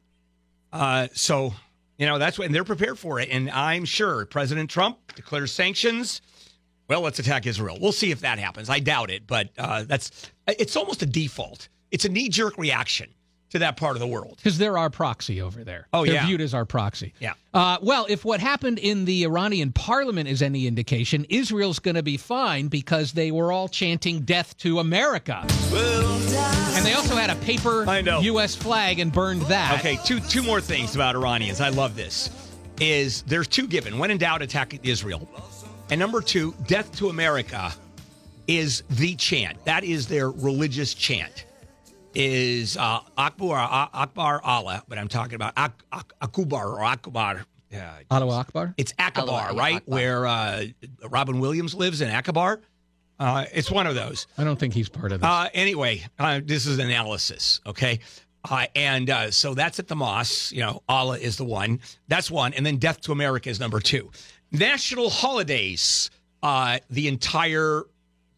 Uh, 0.71 1.09
so, 1.15 1.55
you 2.03 2.09
know, 2.09 2.19
that's 2.19 2.37
what, 2.37 2.47
and 2.47 2.55
they're 2.55 2.65
prepared 2.65 2.99
for 2.99 3.21
it. 3.21 3.29
And 3.31 3.49
I'm 3.49 3.85
sure 3.85 4.27
President 4.27 4.69
Trump 4.69 4.99
declares 5.15 5.53
sanctions. 5.53 6.21
Well, 6.89 7.01
let's 7.01 7.21
attack 7.21 7.47
Israel. 7.47 7.79
We'll 7.81 7.93
see 7.93 8.11
if 8.11 8.23
that 8.23 8.41
happens. 8.41 8.69
I 8.69 8.81
doubt 8.81 9.09
it, 9.09 9.25
but 9.25 9.51
uh, 9.57 9.85
that's 9.85 10.11
it's 10.49 10.75
almost 10.75 11.01
a 11.03 11.07
default. 11.07 11.69
It's 11.93 12.05
a 12.05 12.09
knee 12.09 12.29
jerk 12.29 12.59
reaction 12.59 13.15
to 13.53 13.59
that 13.61 13.77
part 13.77 13.97
of 13.97 14.01
the 14.01 14.07
world. 14.07 14.37
Because 14.37 14.57
they're 14.57 14.79
our 14.79 14.89
proxy 14.89 15.43
over 15.43 15.63
there. 15.63 15.87
Oh, 15.93 16.05
they're 16.05 16.15
yeah. 16.15 16.27
viewed 16.27 16.41
as 16.41 16.55
our 16.55 16.65
proxy. 16.65 17.13
Yeah. 17.21 17.35
Uh, 17.53 17.77
well, 17.83 18.07
if 18.09 18.25
what 18.25 18.41
happened 18.41 18.79
in 18.79 19.05
the 19.05 19.25
Iranian 19.25 19.73
parliament 19.73 20.27
is 20.27 20.41
any 20.41 20.67
indication, 20.67 21.27
Israel's 21.29 21.79
going 21.79 21.95
to 21.97 22.03
be 22.03 22.17
fine 22.17 22.69
because 22.69 23.13
they 23.13 23.31
were 23.31 23.53
all 23.53 23.69
chanting 23.69 24.21
death 24.21 24.57
to 24.59 24.79
America. 24.79 25.45
And 25.45 26.87
they 26.87 26.95
also 26.95 27.15
had 27.15 27.29
a 27.29 27.37
paper 27.37 27.85
U.S. 28.23 28.55
flag 28.55 28.99
and 28.99 29.13
burned 29.13 29.43
that. 29.43 29.79
Okay, 29.81 29.99
two 30.05 30.21
two 30.21 30.43
more 30.43 30.61
things 30.61 30.95
about 30.95 31.15
Iranians. 31.15 31.61
I 31.61 31.69
love 31.69 31.95
this. 31.95 32.31
Is 32.81 33.21
there's 33.23 33.47
two 33.47 33.67
given. 33.67 33.99
When 33.99 34.11
in 34.11 34.17
doubt, 34.17 34.41
attack 34.41 34.75
Israel. 34.83 35.29
And 35.91 35.99
number 36.01 36.23
two, 36.23 36.55
death 36.67 36.97
to 36.97 37.11
America 37.11 37.71
is 38.49 38.83
the 38.89 39.15
chant. 39.17 39.63
That 39.67 39.85
is 39.85 40.09
their 40.09 40.31
religious 40.31 40.95
chant. 40.95 41.45
Is 42.15 42.77
uh, 42.77 43.01
Akbar 43.17 43.59
uh, 43.59 43.89
Akbar 43.95 44.41
Allah, 44.45 44.83
but 44.89 44.99
I'm 44.99 45.09
talking 45.09 45.35
about 45.35 45.55
Ak- 45.57 45.83
Ak- 45.93 46.13
Akubar 46.21 46.67
or 46.67 46.83
Akbar. 46.85 47.47
Yeah, 47.71 47.91
Allahu 48.11 48.31
Akbar. 48.33 48.75
it's 48.77 48.93
Akabar, 48.95 49.29
Allahu 49.29 49.57
right? 49.57 49.77
Akbar. 49.77 49.95
Where 49.95 50.27
uh, 50.27 50.65
Robin 51.09 51.41
Williams 51.41 51.75
lives 51.75 52.03
in 52.03 52.11
Akabar. 52.11 52.61
Uh, 53.19 53.45
it's 53.55 53.71
one 53.71 53.87
of 53.87 53.95
those. 53.95 54.27
I 54.37 54.45
don't 54.45 54.59
think 54.59 54.75
he's 54.75 54.89
part 54.89 55.13
of 55.13 55.21
this. 55.21 55.27
Uh, 55.29 55.49
anyway, 55.55 56.05
uh, 56.19 56.41
this 56.45 56.67
is 56.67 56.79
analysis, 56.79 57.61
okay? 57.67 58.01
Uh, 58.51 58.67
and 58.75 59.09
uh, 59.09 59.31
so 59.31 59.55
that's 59.55 59.79
at 59.79 59.87
the 59.89 59.95
mosque. 59.97 60.53
You 60.53 60.61
know, 60.61 60.83
Allah 60.89 61.17
is 61.19 61.37
the 61.37 61.45
one. 61.45 61.79
That's 62.09 62.31
one. 62.31 62.53
And 62.55 62.67
then 62.67 62.77
Death 62.79 63.01
to 63.03 63.13
America 63.13 63.49
is 63.49 63.61
number 63.61 63.79
two. 63.81 64.11
National 64.51 65.09
holidays. 65.09 66.11
Uh, 66.43 66.79
the 66.91 67.07
entire 67.07 67.85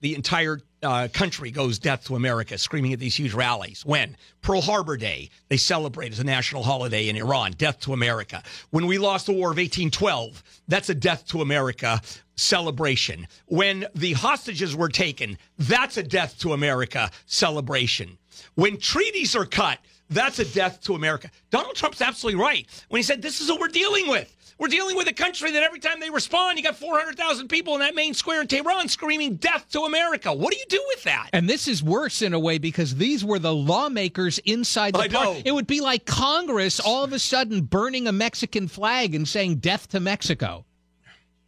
the 0.01 0.15
entire 0.15 0.61
uh, 0.85 1.09
country 1.09 1.51
goes 1.51 1.79
Death 1.79 2.05
to 2.07 2.17
America, 2.17 2.59
screaming 2.59 2.93
at 2.93 2.99
these 2.99 3.17
huge 3.17 3.33
rallies. 3.33 3.85
When 3.85 4.17
Pearl 4.43 4.61
Harbor 4.61 4.97
Day, 4.97 5.31
they 5.49 5.57
celebrate 5.57 6.13
as 6.13 6.21
a 6.21 6.25
national 6.25 6.63
holiday 6.63 7.09
in 7.09 7.17
Iran. 7.17 7.53
Death 7.53 7.81
to 7.81 7.93
America. 7.93 8.43
When 8.71 8.87
we 8.87 8.99
lost 8.99 9.27
the 9.27 9.33
War 9.33 9.51
of 9.51 9.57
1812, 9.57 10.43
that's 10.69 10.89
a 10.89 10.95
Death 10.95 11.27
to 11.29 11.41
America 11.41 12.01
celebration. 12.37 13.27
When 13.47 13.87
the 13.95 14.13
hostages 14.13 14.77
were 14.77 14.89
taken, 14.89 15.39
that's 15.59 15.97
a 15.97 16.03
Death 16.03 16.39
to 16.41 16.53
America 16.53 17.11
celebration. 17.27 18.19
When 18.55 18.79
treaties 18.79 19.35
are 19.35 19.47
cut, 19.47 19.79
that's 20.11 20.39
a 20.39 20.45
death 20.45 20.83
to 20.83 20.95
America. 20.95 21.31
Donald 21.51 21.77
Trump's 21.77 22.03
absolutely 22.03 22.41
right 22.41 22.67
when 22.89 22.99
he 22.99 23.03
said 23.03 23.23
this 23.23 23.41
is 23.41 23.49
what 23.49 23.61
we're 23.61 23.69
dealing 23.69 24.09
with. 24.09 24.34
We're 24.59 24.69
dealing 24.69 24.97
with 24.97 25.09
a 25.09 25.13
country 25.13 25.51
that 25.51 25.63
every 25.63 25.81
time 25.81 25.99
they 26.01 26.11
respond, 26.11 26.59
you 26.59 26.65
got 26.65 26.77
400,000 26.77 27.49
people 27.49 27.75
in 27.75 27.81
that 27.81 27.95
main 27.95 28.15
square 28.15 28.41
in 28.41 28.47
Tehran 28.47 28.89
screaming 28.89 29.37
death 29.37 29.69
to 29.73 29.81
America. 29.81 30.33
What 30.33 30.53
do 30.53 30.59
you 30.59 30.65
do 30.69 30.83
with 30.89 31.03
that? 31.05 31.31
And 31.33 31.49
this 31.49 31.67
is 31.67 31.83
worse 31.83 32.23
in 32.23 32.35
a 32.35 32.39
way 32.39 32.59
because 32.59 32.95
these 32.95 33.25
were 33.25 33.39
the 33.41 33.55
lawmakers 33.55 34.39
inside 34.41 34.95
the 34.95 35.01
I 35.01 35.07
know. 35.09 35.35
park. 35.35 35.43
It 35.45 35.53
would 35.53 35.67
be 35.67 35.81
like 35.81 36.07
Congress 36.07 36.79
all 36.79 37.03
of 37.03 37.13
a 37.13 37.19
sudden 37.19 37.63
burning 37.63 38.07
a 38.07 38.13
Mexican 38.13 38.69
flag 38.69 39.15
and 39.15 39.27
saying 39.27 39.57
death 39.57 39.89
to 39.89 39.99
Mexico 40.01 40.65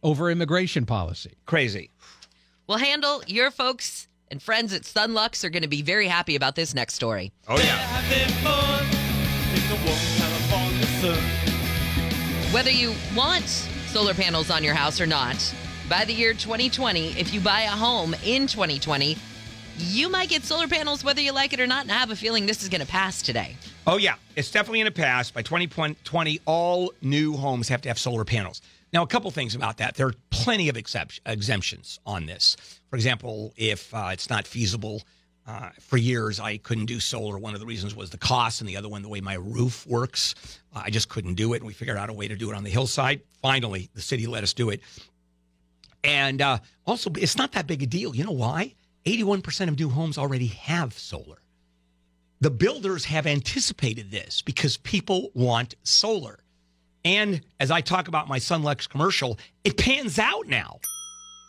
over 0.03 0.29
immigration 0.29 0.85
policy. 0.85 1.37
Crazy. 1.45 1.91
Well, 2.67 2.77
Handel 2.77 3.23
your 3.27 3.51
folks 3.51 4.09
and 4.29 4.41
friends 4.41 4.73
at 4.73 4.81
Sunlux 4.81 5.45
are 5.45 5.49
going 5.49 5.63
to 5.63 5.69
be 5.69 5.81
very 5.81 6.07
happy 6.07 6.35
about 6.35 6.55
this 6.55 6.73
next 6.73 6.95
story. 6.95 7.31
Oh, 7.47 7.57
yeah. 7.57 7.87
Whether 12.51 12.71
you 12.71 12.95
want 13.13 13.45
solar 13.87 14.13
panels 14.13 14.49
on 14.49 14.63
your 14.63 14.73
house 14.73 15.01
or 15.01 15.05
not, 15.05 15.53
by 15.89 16.05
the 16.05 16.13
year 16.13 16.33
2020, 16.33 17.19
if 17.19 17.33
you 17.33 17.41
buy 17.41 17.63
a 17.63 17.71
home 17.71 18.15
in 18.23 18.47
2020, 18.47 19.17
you 19.77 20.09
might 20.09 20.29
get 20.29 20.45
solar 20.45 20.69
panels 20.69 21.03
whether 21.03 21.19
you 21.19 21.33
like 21.33 21.51
it 21.51 21.59
or 21.59 21.67
not. 21.67 21.83
And 21.83 21.91
I 21.91 21.95
have 21.95 22.09
a 22.09 22.15
feeling 22.15 22.45
this 22.45 22.63
is 22.63 22.69
going 22.69 22.79
to 22.79 22.87
pass 22.87 23.21
today. 23.21 23.57
Oh, 23.85 23.97
yeah. 23.97 24.15
It's 24.37 24.49
definitely 24.49 24.79
in 24.79 24.85
the 24.85 24.91
past. 24.91 25.33
By 25.33 25.41
2020, 25.41 26.39
all 26.45 26.93
new 27.01 27.33
homes 27.33 27.67
have 27.67 27.81
to 27.81 27.89
have 27.89 27.99
solar 27.99 28.23
panels. 28.23 28.61
Now, 28.93 29.03
a 29.03 29.07
couple 29.07 29.29
things 29.29 29.53
about 29.53 29.75
that. 29.77 29.95
There 29.95 30.07
are 30.07 30.15
plenty 30.29 30.69
of 30.69 30.77
excep- 30.77 31.11
exemptions 31.25 31.99
on 32.05 32.27
this. 32.27 32.55
For 32.89 32.95
example, 32.95 33.53
if 33.57 33.93
uh, 33.93 34.11
it's 34.13 34.29
not 34.29 34.47
feasible, 34.47 35.03
uh, 35.47 35.69
for 35.79 35.97
years 35.97 36.39
I 36.39 36.57
couldn't 36.57 36.87
do 36.87 36.99
solar. 36.99 37.39
One 37.39 37.53
of 37.53 37.59
the 37.59 37.65
reasons 37.65 37.95
was 37.95 38.09
the 38.09 38.17
cost, 38.17 38.59
and 38.61 38.69
the 38.69 38.75
other 38.77 38.89
one, 38.89 39.01
the 39.01 39.09
way 39.09 39.21
my 39.21 39.35
roof 39.35 39.87
works. 39.87 40.35
Uh, 40.75 40.83
I 40.85 40.89
just 40.89 41.09
couldn't 41.09 41.35
do 41.35 41.53
it. 41.53 41.57
And 41.57 41.67
we 41.67 41.73
figured 41.73 41.97
out 41.97 42.09
a 42.09 42.13
way 42.13 42.27
to 42.27 42.35
do 42.35 42.51
it 42.51 42.55
on 42.55 42.63
the 42.63 42.69
hillside. 42.69 43.21
Finally, 43.41 43.89
the 43.93 44.01
city 44.01 44.27
let 44.27 44.43
us 44.43 44.53
do 44.53 44.69
it. 44.69 44.81
And 46.03 46.41
uh, 46.41 46.59
also, 46.85 47.09
it's 47.17 47.37
not 47.37 47.53
that 47.53 47.65
big 47.65 47.81
a 47.81 47.87
deal. 47.87 48.15
You 48.15 48.25
know 48.25 48.31
why? 48.31 48.75
81% 49.05 49.69
of 49.69 49.79
new 49.79 49.89
homes 49.89 50.17
already 50.17 50.47
have 50.47 50.93
solar. 50.93 51.37
The 52.39 52.51
builders 52.51 53.05
have 53.05 53.25
anticipated 53.25 54.11
this 54.11 54.41
because 54.41 54.77
people 54.77 55.31
want 55.33 55.75
solar. 55.83 56.39
And 57.03 57.41
as 57.59 57.71
I 57.71 57.81
talk 57.81 58.09
about 58.09 58.27
my 58.27 58.37
Sunlux 58.37 58.87
commercial, 58.87 59.39
it 59.63 59.77
pans 59.77 60.19
out 60.19 60.45
now. 60.47 60.79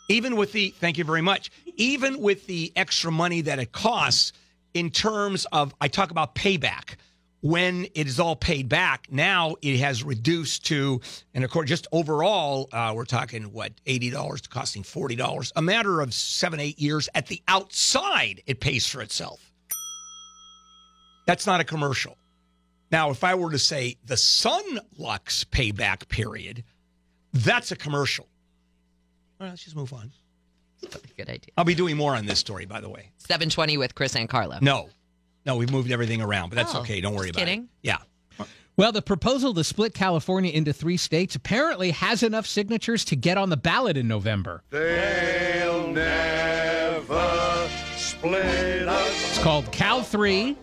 Even 0.09 0.35
with 0.35 0.51
the, 0.51 0.73
thank 0.79 0.97
you 0.97 1.03
very 1.03 1.21
much, 1.21 1.51
even 1.77 2.19
with 2.19 2.47
the 2.47 2.73
extra 2.75 3.11
money 3.11 3.41
that 3.41 3.59
it 3.59 3.71
costs 3.71 4.33
in 4.73 4.89
terms 4.89 5.45
of, 5.51 5.73
I 5.79 5.87
talk 5.87 6.11
about 6.11 6.35
payback. 6.35 6.95
When 7.41 7.85
it 7.95 8.05
is 8.07 8.19
all 8.19 8.35
paid 8.35 8.67
back, 8.67 9.07
now 9.09 9.55
it 9.61 9.77
has 9.77 10.03
reduced 10.03 10.65
to, 10.65 10.99
and 11.33 11.45
of 11.45 11.51
course, 11.51 11.69
just 11.69 11.87
overall, 11.93 12.67
uh, 12.73 12.91
we're 12.93 13.05
talking 13.05 13.53
what, 13.53 13.71
$80 13.85 14.41
to 14.41 14.49
costing 14.49 14.83
$40. 14.83 15.53
A 15.55 15.61
matter 15.61 16.01
of 16.01 16.13
seven, 16.13 16.59
eight 16.59 16.79
years 16.79 17.07
at 17.15 17.27
the 17.27 17.41
outside, 17.47 18.43
it 18.45 18.59
pays 18.59 18.85
for 18.87 19.01
itself. 19.01 19.53
That's 21.27 21.47
not 21.47 21.61
a 21.61 21.63
commercial. 21.63 22.17
Now, 22.91 23.11
if 23.11 23.23
I 23.23 23.35
were 23.35 23.51
to 23.51 23.59
say 23.59 23.95
the 24.05 24.15
Sunlux 24.15 25.45
payback 25.45 26.09
period, 26.09 26.63
that's 27.31 27.71
a 27.71 27.75
commercial. 27.77 28.27
All 29.39 29.45
right, 29.45 29.49
let's 29.51 29.63
just 29.63 29.75
move 29.75 29.93
on. 29.93 30.11
Good 31.17 31.29
idea. 31.29 31.51
I'll 31.57 31.65
be 31.65 31.75
doing 31.75 31.97
more 31.97 32.15
on 32.15 32.25
this 32.25 32.39
story, 32.39 32.65
by 32.65 32.79
the 32.81 32.89
way. 32.89 33.11
720 33.17 33.77
with 33.77 33.95
Chris 33.95 34.15
and 34.15 34.29
Carlo. 34.29 34.57
No, 34.61 34.89
no, 35.45 35.55
we've 35.57 35.71
moved 35.71 35.91
everything 35.91 36.21
around, 36.21 36.49
but 36.49 36.55
that's 36.55 36.73
Oh, 36.75 36.79
okay. 36.81 37.01
Don't 37.01 37.13
worry 37.15 37.27
just 37.27 37.37
about 37.39 37.45
kidding. 37.47 37.63
it. 37.63 37.69
Yeah. 37.83 37.97
Well, 38.77 38.93
the 38.93 39.01
proposal 39.01 39.53
to 39.55 39.63
split 39.65 39.93
California 39.93 40.51
into 40.53 40.71
three 40.71 40.95
states 40.95 41.35
apparently 41.35 41.91
has 41.91 42.23
enough 42.23 42.47
signatures 42.47 43.03
to 43.05 43.17
get 43.17 43.37
on 43.37 43.49
the 43.49 43.57
ballot 43.57 43.97
in 43.97 44.07
November. 44.07 44.63
They'll 44.69 45.87
never 45.89 47.67
split 47.97 48.87
us. 48.87 49.29
It's 49.31 49.43
called 49.43 49.69
Cal 49.73 50.01
3. 50.01 50.55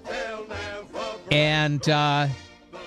And 1.31 1.87
uh, 1.91 2.29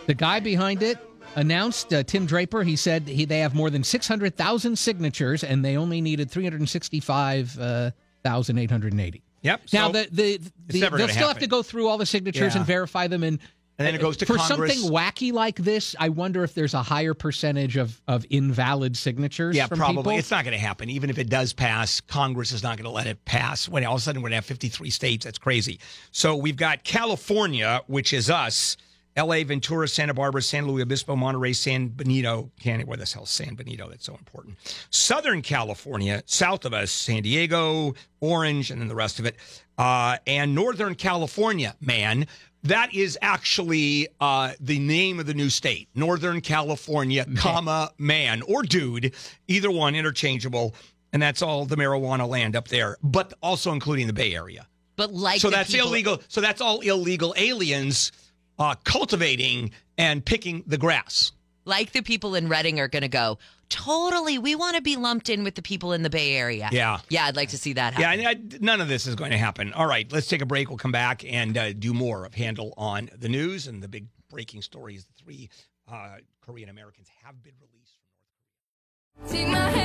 the 0.07 0.13
guy 0.15 0.39
behind 0.39 0.81
it 0.81 0.97
announced, 1.39 1.93
uh, 1.93 2.03
Tim 2.03 2.25
Draper, 2.25 2.63
he 2.63 2.75
said 2.75 3.07
he, 3.07 3.23
they 3.25 3.39
have 3.39 3.53
more 3.55 3.69
than 3.69 3.83
600,000 3.83 4.75
signatures 4.77 5.43
and 5.43 5.63
they 5.63 5.77
only 5.77 6.01
needed 6.01 6.29
365,880. 6.31 9.23
Yep. 9.41 9.61
Now, 9.73 9.87
so- 9.87 9.93
the, 9.93 10.07
the, 10.11 10.37
the 10.67 10.79
they'll 10.89 11.07
still 11.07 11.27
have 11.29 11.39
to 11.39 11.47
go 11.47 11.63
through 11.63 11.87
all 11.87 11.97
the 11.97 12.05
signatures 12.05 12.53
Yeah. 12.53 12.57
and 12.59 12.67
verify 12.67 13.07
them. 13.07 13.23
And, 13.23 13.39
And 13.77 13.87
then 13.87 13.95
it 13.95 14.01
goes 14.01 14.17
to 14.17 14.25
Congress. 14.25 14.47
For 14.47 14.53
Congress. 14.55 14.73
something 14.81 14.93
wacky 14.93 15.31
like 15.31 15.55
this, 15.55 15.95
I 15.97 16.09
wonder 16.09 16.43
if 16.43 16.53
there's 16.53 16.73
a 16.73 16.83
higher 16.83 17.13
percentage 17.13 17.77
of, 17.77 18.01
of 18.09 18.25
invalid 18.29 18.97
signatures 18.97 19.55
yeah, 19.55 19.67
probably. 19.67 19.95
people. 20.03 20.17
It's 20.19 20.31
not 20.31 20.43
going 20.43 20.51
to 20.57 20.59
happen. 20.59 20.89
Even 20.89 21.09
if 21.09 21.17
it 21.17 21.29
does 21.29 21.53
pass, 21.53 22.01
Congress 22.01 22.51
is 22.51 22.61
not 22.61 22.75
going 22.75 22.83
to 22.83 22.91
let 22.91 23.07
it 23.07 23.23
pass. 23.23 23.69
When 23.69 23.85
all 23.85 23.95
of 23.95 24.01
a 24.01 24.03
sudden 24.03 24.21
we're 24.21 24.27
going 24.29 24.41
to 24.41 24.43
have 24.43 24.45
53 24.45 24.89
states, 24.89 25.23
that's 25.23 25.37
crazy. 25.37 25.79
So 26.11 26.35
we've 26.35 26.57
got 26.57 26.83
California, 26.83 27.81
which 27.87 28.11
is 28.11 28.29
us, 28.29 28.75
LA, 29.19 29.43
Ventura, 29.43 29.87
Santa 29.87 30.13
Barbara, 30.13 30.41
San 30.41 30.67
Luis 30.67 30.83
Obispo, 30.83 31.15
Monterey, 31.15 31.53
San 31.53 31.87
Benito, 31.87 32.51
Canada. 32.59 32.87
Where 32.87 32.97
the 32.97 33.05
hell 33.05 33.23
is 33.23 33.29
San 33.29 33.55
Benito? 33.55 33.89
That's 33.89 34.05
so 34.05 34.13
important. 34.15 34.57
Southern 34.89 35.41
California, 35.41 36.23
south 36.25 36.65
of 36.65 36.73
us, 36.73 36.91
San 36.91 37.23
Diego, 37.23 37.95
Orange, 38.21 38.71
and 38.71 38.79
then 38.79 38.87
the 38.87 38.95
rest 38.95 39.19
of 39.19 39.25
it. 39.25 39.35
Uh, 39.77 40.17
and 40.27 40.53
Northern 40.55 40.95
California, 40.95 41.75
man, 41.81 42.27
that 42.63 42.93
is 42.93 43.17
actually 43.21 44.07
uh, 44.19 44.53
the 44.59 44.79
name 44.79 45.19
of 45.19 45.25
the 45.25 45.33
new 45.33 45.49
state, 45.49 45.87
Northern 45.95 46.41
California, 46.41 47.25
comma 47.37 47.91
man 47.97 48.41
or 48.43 48.63
dude, 48.63 49.13
either 49.47 49.71
one 49.71 49.95
interchangeable, 49.95 50.75
and 51.13 51.21
that's 51.21 51.41
all 51.41 51.65
the 51.65 51.77
marijuana 51.77 52.27
land 52.27 52.55
up 52.55 52.67
there, 52.67 52.97
but 53.01 53.33
also 53.41 53.71
including 53.71 54.07
the 54.07 54.13
Bay 54.13 54.35
Area. 54.35 54.67
But 54.97 55.13
like 55.13 55.39
so 55.39 55.49
that's 55.49 55.71
people- 55.71 55.87
illegal. 55.87 56.21
So 56.27 56.41
that's 56.41 56.59
all 56.59 56.81
illegal 56.81 57.33
aliens 57.37 58.11
uh, 58.59 58.75
cultivating 58.83 59.71
and 59.97 60.23
picking 60.23 60.63
the 60.67 60.77
grass. 60.77 61.31
like 61.65 61.91
the 61.93 62.01
people 62.01 62.35
in 62.35 62.47
Redding 62.49 62.79
are 62.79 62.87
going 62.87 63.01
to 63.03 63.07
go, 63.07 63.37
totally, 63.69 64.37
we 64.39 64.55
want 64.55 64.75
to 64.75 64.81
be 64.81 64.95
lumped 64.95 65.29
in 65.29 65.43
with 65.43 65.53
the 65.55 65.61
people 65.61 65.93
in 65.93 66.01
the 66.03 66.09
Bay 66.09 66.35
Area. 66.35 66.67
Yeah. 66.71 66.99
Yeah, 67.09 67.25
I'd 67.25 67.35
like 67.35 67.49
to 67.49 67.57
see 67.57 67.73
that 67.73 67.97
Yeah, 67.99 68.09
happen. 68.11 68.25
and, 68.25 68.53
uh, 68.53 68.57
none 68.61 68.81
of 68.81 68.87
this 68.87 69.05
is 69.05 69.15
going 69.15 69.31
to 69.31 69.37
happen. 69.37 69.71
All 69.73 69.85
right, 69.85 70.11
let's 70.11 70.27
take 70.27 70.41
a 70.41 70.45
break. 70.47 70.69
We'll 70.69 70.77
come 70.79 70.91
back 70.91 71.23
and 71.23 71.57
uh, 71.57 71.73
do 71.73 71.93
more 71.93 72.25
of 72.25 72.33
Handel 72.33 72.73
on 72.77 73.09
the 73.17 73.29
news. 73.29 73.67
And 73.67 73.83
the 73.83 73.87
big 73.87 74.07
breaking 74.29 74.61
stories. 74.63 75.05
the 75.05 75.23
three 75.23 75.49
uh, 75.91 76.17
Korean 76.41 76.69
Americans 76.69 77.07
have 77.23 77.41
been 77.43 77.53
released 77.61 77.93
from 78.01 79.51
North 79.51 79.73
Korea. 79.73 79.79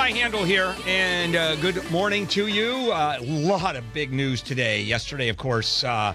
KFI 0.00 0.12
Handel 0.12 0.44
here, 0.44 0.74
and 0.86 1.36
uh, 1.36 1.56
good 1.56 1.90
morning 1.90 2.26
to 2.28 2.46
you. 2.46 2.90
A 2.90 3.18
lot 3.20 3.76
of 3.76 3.92
big 3.92 4.14
news 4.14 4.40
today. 4.40 4.80
Yesterday, 4.80 5.28
of 5.28 5.36
course, 5.36 5.84
uh, 5.84 6.14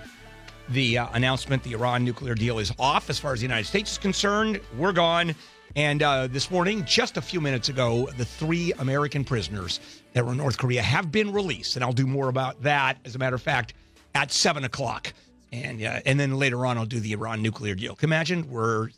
the 0.69 0.97
uh, 0.97 1.07
announcement 1.13 1.61
the 1.61 1.73
Iran 1.73 2.03
nuclear 2.03 2.33
deal 2.33 2.57
is 2.57 2.73
off 2.79 3.11
as 3.11 3.19
far 3.19 3.33
as 3.33 3.41
the 3.41 3.45
United 3.45 3.67
States 3.67 3.91
is 3.91 3.97
concerned. 3.99 4.59
We're 4.75 4.91
gone. 4.91 5.35
And 5.75 6.01
uh, 6.01 6.25
this 6.25 6.49
morning, 6.49 6.83
just 6.85 7.17
a 7.17 7.21
few 7.21 7.39
minutes 7.39 7.69
ago, 7.69 8.09
the 8.17 8.25
three 8.25 8.73
American 8.79 9.23
prisoners 9.23 9.79
that 10.13 10.25
were 10.25 10.31
in 10.31 10.37
North 10.39 10.57
Korea 10.57 10.81
have 10.81 11.11
been 11.11 11.31
released. 11.31 11.75
And 11.75 11.85
I'll 11.85 11.93
do 11.93 12.07
more 12.07 12.29
about 12.29 12.59
that, 12.63 12.97
as 13.05 13.13
a 13.13 13.19
matter 13.19 13.35
of 13.35 13.43
fact, 13.43 13.75
at 14.15 14.31
7 14.31 14.63
o'clock. 14.63 15.13
And, 15.51 15.83
uh, 15.83 15.99
and 16.07 16.19
then 16.19 16.39
later 16.39 16.65
on, 16.65 16.79
I'll 16.79 16.87
do 16.87 16.99
the 16.99 17.11
Iran 17.11 17.43
nuclear 17.43 17.75
deal. 17.75 17.93
Can 17.93 18.09
imagine? 18.09 18.49
We're 18.49 18.89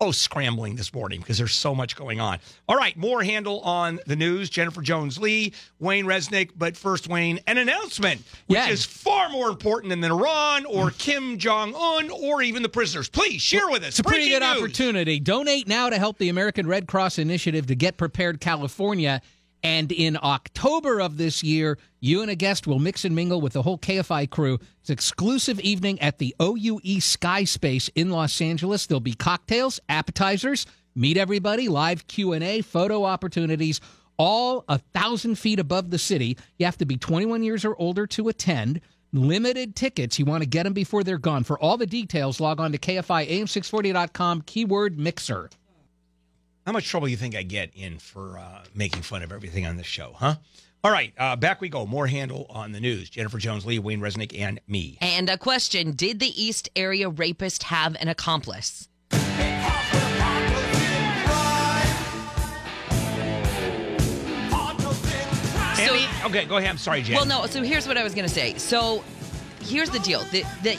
oh 0.00 0.10
scrambling 0.12 0.76
this 0.76 0.94
morning 0.94 1.20
because 1.20 1.38
there's 1.38 1.54
so 1.54 1.74
much 1.74 1.96
going 1.96 2.20
on. 2.20 2.38
All 2.68 2.76
right, 2.76 2.96
more 2.96 3.22
Handel 3.22 3.60
on 3.60 3.98
the 4.06 4.16
news. 4.16 4.48
Jennifer 4.48 4.80
Jones 4.80 5.18
Lee, 5.18 5.52
Wayne 5.80 6.04
Resnick, 6.04 6.50
but 6.56 6.76
first, 6.76 7.08
Wayne, 7.08 7.40
an 7.46 7.58
announcement 7.58 8.22
which 8.46 8.56
Yeah. 8.58 8.68
is 8.68 8.84
far 8.84 9.28
more 9.28 9.48
important 9.48 9.90
than 9.90 10.04
Iran 10.04 10.66
or 10.66 10.90
mm. 10.90 10.98
Kim 10.98 11.38
Jong 11.38 11.74
Un 11.74 12.10
or 12.10 12.42
even 12.42 12.62
the 12.62 12.68
prisoners. 12.68 13.08
Please 13.08 13.42
share 13.42 13.68
with 13.68 13.82
us. 13.82 13.88
It's 13.90 13.98
a 13.98 14.04
pretty 14.04 14.28
good 14.28 14.42
news. 14.42 14.58
opportunity. 14.58 15.18
Donate 15.20 15.66
now 15.66 15.90
to 15.90 15.98
help 15.98 16.18
the 16.18 16.28
American 16.28 16.66
Red 16.66 16.86
Cross 16.86 17.18
Initiative 17.18 17.66
to 17.66 17.74
get 17.74 17.96
prepared 17.96 18.40
California. 18.40 19.20
And 19.62 19.90
in 19.90 20.16
October 20.22 21.00
of 21.00 21.16
this 21.16 21.42
year, 21.42 21.78
you 22.00 22.22
and 22.22 22.30
a 22.30 22.34
guest 22.34 22.66
will 22.66 22.78
mix 22.78 23.04
and 23.04 23.14
mingle 23.14 23.40
with 23.40 23.54
the 23.54 23.62
whole 23.62 23.78
KFI 23.78 24.30
crew. 24.30 24.58
It's 24.80 24.90
exclusive 24.90 25.58
evening 25.60 26.00
at 26.00 26.18
the 26.18 26.34
OUE 26.40 27.00
Sky 27.00 27.44
Space 27.44 27.88
in 27.94 28.10
Los 28.10 28.40
Angeles. 28.40 28.86
There'll 28.86 29.00
be 29.00 29.14
cocktails, 29.14 29.80
appetizers, 29.88 30.66
meet 30.94 31.16
everybody, 31.16 31.68
live 31.68 32.06
Q&A, 32.06 32.60
photo 32.60 33.04
opportunities, 33.04 33.80
all 34.16 34.64
a 34.68 34.78
thousand 34.78 35.36
feet 35.36 35.58
above 35.58 35.90
the 35.90 35.98
city. 35.98 36.36
You 36.58 36.66
have 36.66 36.78
to 36.78 36.86
be 36.86 36.96
21 36.96 37.42
years 37.42 37.64
or 37.64 37.74
older 37.80 38.06
to 38.08 38.28
attend. 38.28 38.80
Limited 39.12 39.74
tickets. 39.74 40.18
You 40.18 40.26
want 40.26 40.42
to 40.42 40.48
get 40.48 40.64
them 40.64 40.74
before 40.74 41.02
they're 41.02 41.18
gone. 41.18 41.42
For 41.42 41.58
all 41.58 41.78
the 41.78 41.86
details, 41.86 42.40
log 42.40 42.60
on 42.60 42.72
to 42.72 42.78
KFIAM640.com, 42.78 44.42
keyword 44.42 44.98
mixer. 44.98 45.48
How 46.68 46.72
much 46.72 46.86
trouble 46.86 47.06
do 47.06 47.10
you 47.10 47.16
think 47.16 47.34
I 47.34 47.44
get 47.44 47.70
in 47.74 47.98
for 47.98 48.38
uh, 48.38 48.62
making 48.74 49.00
fun 49.00 49.22
of 49.22 49.32
everything 49.32 49.64
on 49.64 49.78
this 49.78 49.86
show, 49.86 50.12
huh? 50.14 50.34
All 50.84 50.90
right, 50.90 51.14
uh, 51.16 51.34
back 51.34 51.62
we 51.62 51.70
go. 51.70 51.86
More 51.86 52.06
Handel 52.06 52.44
on 52.50 52.72
the 52.72 52.78
news. 52.78 53.08
Jennifer 53.08 53.38
Jones, 53.38 53.64
Lee, 53.64 53.78
Wayne 53.78 54.00
Resnick, 54.00 54.38
and 54.38 54.60
me. 54.68 54.98
And 55.00 55.30
a 55.30 55.38
question 55.38 55.92
Did 55.92 56.20
the 56.20 56.26
East 56.26 56.68
area 56.76 57.08
rapist 57.08 57.62
have 57.62 57.96
an 57.98 58.08
accomplice? 58.08 58.86
So- 59.10 59.16
okay, 66.26 66.44
go 66.44 66.58
ahead. 66.58 66.68
I'm 66.68 66.76
sorry, 66.76 67.00
Jen. 67.00 67.16
Well, 67.16 67.24
no. 67.24 67.46
So 67.46 67.62
here's 67.62 67.88
what 67.88 67.96
I 67.96 68.04
was 68.04 68.14
going 68.14 68.28
to 68.28 68.34
say. 68.34 68.58
So 68.58 69.02
here's 69.62 69.88
the 69.88 70.00
deal. 70.00 70.20
The, 70.32 70.44
the, 70.62 70.78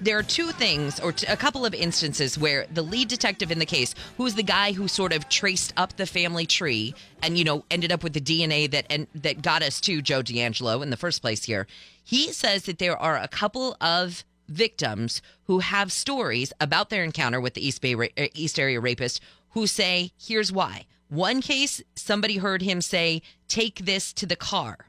there 0.00 0.18
are 0.18 0.22
two 0.22 0.50
things, 0.52 1.00
or 1.00 1.12
t- 1.12 1.26
a 1.26 1.36
couple 1.36 1.64
of 1.64 1.74
instances 1.74 2.38
where 2.38 2.66
the 2.72 2.82
lead 2.82 3.08
detective 3.08 3.50
in 3.50 3.58
the 3.58 3.66
case, 3.66 3.94
who 4.16 4.26
is 4.26 4.34
the 4.34 4.42
guy 4.42 4.72
who 4.72 4.88
sort 4.88 5.12
of 5.12 5.28
traced 5.28 5.72
up 5.76 5.96
the 5.96 6.06
family 6.06 6.46
tree 6.46 6.94
and 7.22 7.38
you 7.38 7.44
know 7.44 7.64
ended 7.70 7.92
up 7.92 8.02
with 8.02 8.12
the 8.12 8.20
DNA 8.20 8.70
that 8.70 8.86
and 8.90 9.06
that 9.14 9.42
got 9.42 9.62
us 9.62 9.80
to 9.82 10.02
Joe 10.02 10.22
DeAngelo 10.22 10.82
in 10.82 10.90
the 10.90 10.96
first 10.96 11.22
place 11.22 11.44
here, 11.44 11.66
he 12.04 12.32
says 12.32 12.64
that 12.64 12.78
there 12.78 12.96
are 12.96 13.16
a 13.16 13.28
couple 13.28 13.76
of 13.80 14.24
victims 14.48 15.22
who 15.44 15.58
have 15.60 15.90
stories 15.90 16.52
about 16.60 16.90
their 16.90 17.02
encounter 17.02 17.40
with 17.40 17.54
the 17.54 17.66
East 17.66 17.80
Bay 17.80 17.94
ra- 17.94 18.06
uh, 18.16 18.26
East 18.34 18.58
Area 18.58 18.80
rapist 18.80 19.20
who 19.50 19.66
say, 19.66 20.12
"Here's 20.18 20.52
why." 20.52 20.86
One 21.08 21.40
case, 21.40 21.82
somebody 21.94 22.38
heard 22.38 22.62
him 22.62 22.80
say, 22.82 23.22
"Take 23.48 23.84
this 23.84 24.12
to 24.14 24.26
the 24.26 24.36
car." 24.36 24.88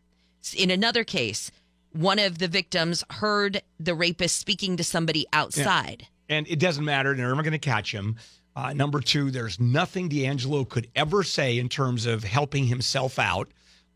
In 0.56 0.72
another 0.72 1.04
case, 1.04 1.52
one 1.98 2.20
of 2.20 2.38
the 2.40 2.48
victims 2.48 3.04
heard 3.12 3.62
the 3.80 3.94
rapist 3.96 4.38
speaking 4.38 4.78
to 4.78 4.84
somebody 4.84 5.26
outside. 5.34 6.08
and 6.30 6.48
it 6.48 6.60
doesn't 6.60 6.84
matter. 6.86 7.16
They're 7.16 7.28
never 7.30 7.42
going 7.44 7.52
to 7.54 7.58
catch 7.60 7.92
him. 7.94 8.16
Uh, 8.56 8.74
number 8.74 9.00
two, 9.00 9.30
there's 9.32 9.60
nothing 9.60 10.10
DeAngelo 10.10 10.68
could 10.68 10.88
ever 10.96 11.24
say 11.24 11.58
in 11.60 11.70
terms 11.70 12.06
of 12.06 12.24
helping 12.24 12.66
himself 12.66 13.20
out 13.20 13.50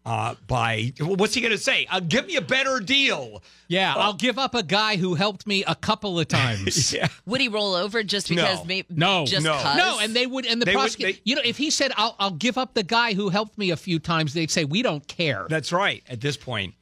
uh, 0.06 0.34
by 0.48 0.92
what's 1.00 1.34
he 1.36 1.42
going 1.42 1.52
to 1.52 1.58
say? 1.60 1.86
Uh, 1.92 2.00
give 2.00 2.26
me 2.26 2.36
a 2.36 2.42
better 2.42 2.80
deal. 2.80 3.44
Yeah, 3.68 3.94
I'll 3.96 4.14
give 4.16 4.40
up 4.40 4.56
a 4.56 4.64
guy 4.64 4.96
who 4.98 5.14
helped 5.16 5.46
me 5.46 5.64
a 5.68 5.76
couple 5.76 6.20
of 6.20 6.28
times. 6.28 6.92
Yeah. 7.02 7.08
Would 7.28 7.40
he 7.42 7.48
roll 7.50 7.76
over 7.76 8.02
just 8.04 8.28
because? 8.30 8.60
No. 8.60 8.66
Maybe, 8.66 8.88
No, 8.90 9.26
just 9.26 9.44
no. 9.46 9.54
'cause? 9.54 9.78
No, 9.78 10.00
and 10.00 10.16
they 10.16 10.26
would, 10.26 10.46
and 10.48 10.60
the 10.62 10.66
They 10.66 10.76
would- 10.76 10.82
prosecutor, 10.82 11.12
they- 11.14 11.22
you 11.24 11.36
know, 11.36 11.42
if 11.46 11.58
he 11.58 11.70
said, 11.70 11.92
I'll, 11.98 12.16
I'll 12.20 12.32
give 12.32 12.58
up 12.58 12.74
the 12.74 12.82
guy 12.84 13.14
who 13.14 13.30
helped 13.30 13.58
me 13.60 13.70
a 13.72 13.78
few 13.78 14.00
times, 14.00 14.34
they'd 14.34 14.50
say, 14.52 14.66
we 14.66 14.82
don't 14.82 15.08
care. 15.08 15.46
That's 15.50 15.72
right. 15.72 16.04
At 16.10 16.20
this 16.22 16.36
point, 16.36 16.74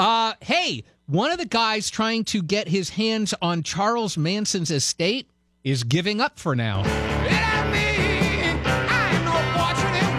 Uh, 0.00 0.32
hey, 0.40 0.82
one 1.08 1.30
of 1.30 1.36
the 1.36 1.44
guys 1.44 1.90
trying 1.90 2.24
to 2.24 2.42
get 2.42 2.66
his 2.66 2.88
hands 2.88 3.34
on 3.42 3.62
Charles 3.62 4.16
Manson's 4.16 4.70
estate 4.70 5.28
is 5.62 5.84
giving 5.84 6.22
up 6.22 6.38
for 6.38 6.56
now. 6.56 6.78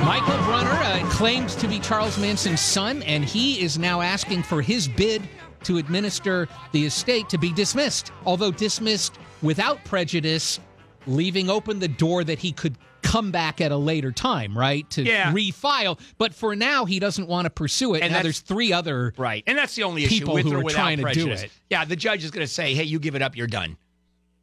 Michael 0.05 0.37
Brunner 0.45 0.69
uh, 0.69 0.99
claims 1.09 1.55
to 1.55 1.67
be 1.67 1.79
Charles 1.79 2.19
Manson's 2.19 2.61
son, 2.61 3.01
and 3.01 3.25
he 3.25 3.59
is 3.59 3.79
now 3.79 4.01
asking 4.01 4.43
for 4.43 4.61
his 4.61 4.87
bid 4.87 5.27
to 5.63 5.79
administer 5.79 6.47
the 6.73 6.85
estate 6.85 7.27
to 7.29 7.39
be 7.39 7.51
dismissed, 7.51 8.11
although 8.23 8.51
dismissed 8.51 9.17
without 9.41 9.83
prejudice, 9.83 10.59
leaving 11.07 11.49
open 11.49 11.79
the 11.79 11.87
door 11.87 12.23
that 12.23 12.39
he 12.39 12.51
could 12.51 12.77
come 13.01 13.31
back 13.31 13.59
at 13.61 13.71
a 13.71 13.77
later 13.77 14.11
time, 14.11 14.57
right? 14.57 14.87
To 14.91 15.03
Yeah. 15.03 15.31
refile. 15.33 15.99
But 16.17 16.33
for 16.35 16.55
now, 16.55 16.85
he 16.85 16.99
doesn't 16.99 17.27
want 17.27 17.45
to 17.45 17.49
pursue 17.49 17.95
it. 17.95 18.03
And 18.03 18.13
now 18.13 18.21
there's 18.21 18.39
three 18.39 18.71
other 18.71 19.13
right, 19.17 19.43
and 19.47 19.57
that's 19.57 19.75
the 19.75 19.83
only 19.83 20.03
issue 20.05 20.31
with 20.31 20.45
who 20.45 20.53
or 20.53 20.57
are 20.57 20.63
without 20.63 20.77
trying 20.79 20.97
to 20.97 21.01
do 21.03 21.05
prejudice. 21.05 21.43
it. 21.43 21.51
Yeah, 21.69 21.83
the 21.85 21.95
judge 21.95 22.23
is 22.23 22.31
going 22.31 22.45
to 22.45 22.51
say, 22.51 22.73
"Hey, 22.75 22.83
you 22.83 22.99
give 22.99 23.15
it 23.15 23.21
up. 23.21 23.35
You're 23.35 23.47
done." 23.47 23.77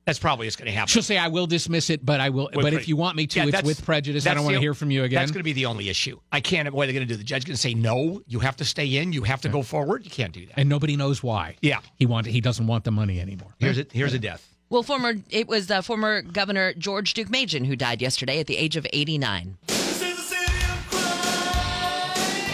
That's 0.05 0.19
probably 0.19 0.47
what's 0.47 0.57
going 0.57 0.67
to 0.67 0.73
happen. 0.73 0.88
She'll 0.88 1.03
say, 1.03 1.19
"I 1.19 1.29
will 1.29 1.47
dismiss 1.47 1.91
it, 1.91 2.05
but 2.05 2.19
I 2.19 2.31
will. 2.31 2.47
With 2.47 2.65
but 2.65 2.73
pre- 2.73 2.77
if 2.81 2.88
you 2.88 2.97
want 2.97 3.15
me 3.17 3.27
to, 3.27 3.41
Yeah, 3.41 3.47
it's 3.47 3.62
with 3.62 3.85
prejudice. 3.85 4.27
I 4.27 4.33
don't 4.35 4.43
want 4.45 4.55
to 4.55 4.61
hear 4.61 4.73
from 4.75 4.91
you 4.91 5.05
again." 5.05 5.19
That's 5.21 5.31
going 5.31 5.41
to 5.41 5.45
be 5.45 5.53
the 5.53 5.67
only 5.67 5.88
issue. 5.91 6.19
I 6.33 6.41
can't. 6.41 6.73
What 6.73 6.85
are 6.85 6.87
they 6.87 6.93
going 6.95 7.07
to 7.07 7.12
do? 7.12 7.17
The 7.19 7.25
judge 7.25 7.45
going 7.45 7.55
to 7.57 7.61
say 7.61 7.75
no? 7.75 8.23
You 8.27 8.38
have 8.41 8.57
to 8.57 8.65
stay 8.65 8.97
in. 8.97 9.12
You 9.12 9.23
have 9.25 9.43
to 9.43 9.49
go 9.50 9.62
forward. 9.62 10.05
You 10.05 10.11
can't 10.11 10.33
do 10.33 10.47
that. 10.47 10.59
and 10.59 10.69
nobody 10.69 10.97
knows 10.97 11.23
why. 11.23 11.57
Yeah. 11.61 11.81
he 11.97 12.07
wanted. 12.07 12.33
He 12.33 12.41
doesn't 12.41 12.67
want 12.67 12.85
the 12.85 12.91
money 12.91 13.21
anymore. 13.21 13.55
Here's 13.61 13.79
a 13.79 13.87
here's 13.93 14.15
a 14.15 14.19
death. 14.19 14.47
Well, 14.71 14.83
former 14.83 15.15
it 15.31 15.49
was 15.49 15.71
uh, 15.71 15.81
former 15.83 16.21
Governor 16.23 16.75
George 16.75 17.15
Deukmejian 17.15 17.67
who 17.67 17.75
died 17.77 18.03
yesterday 18.03 18.39
at 18.41 18.47
the 18.47 18.57
age 18.59 18.77
of 18.77 18.87
89. 18.93 19.57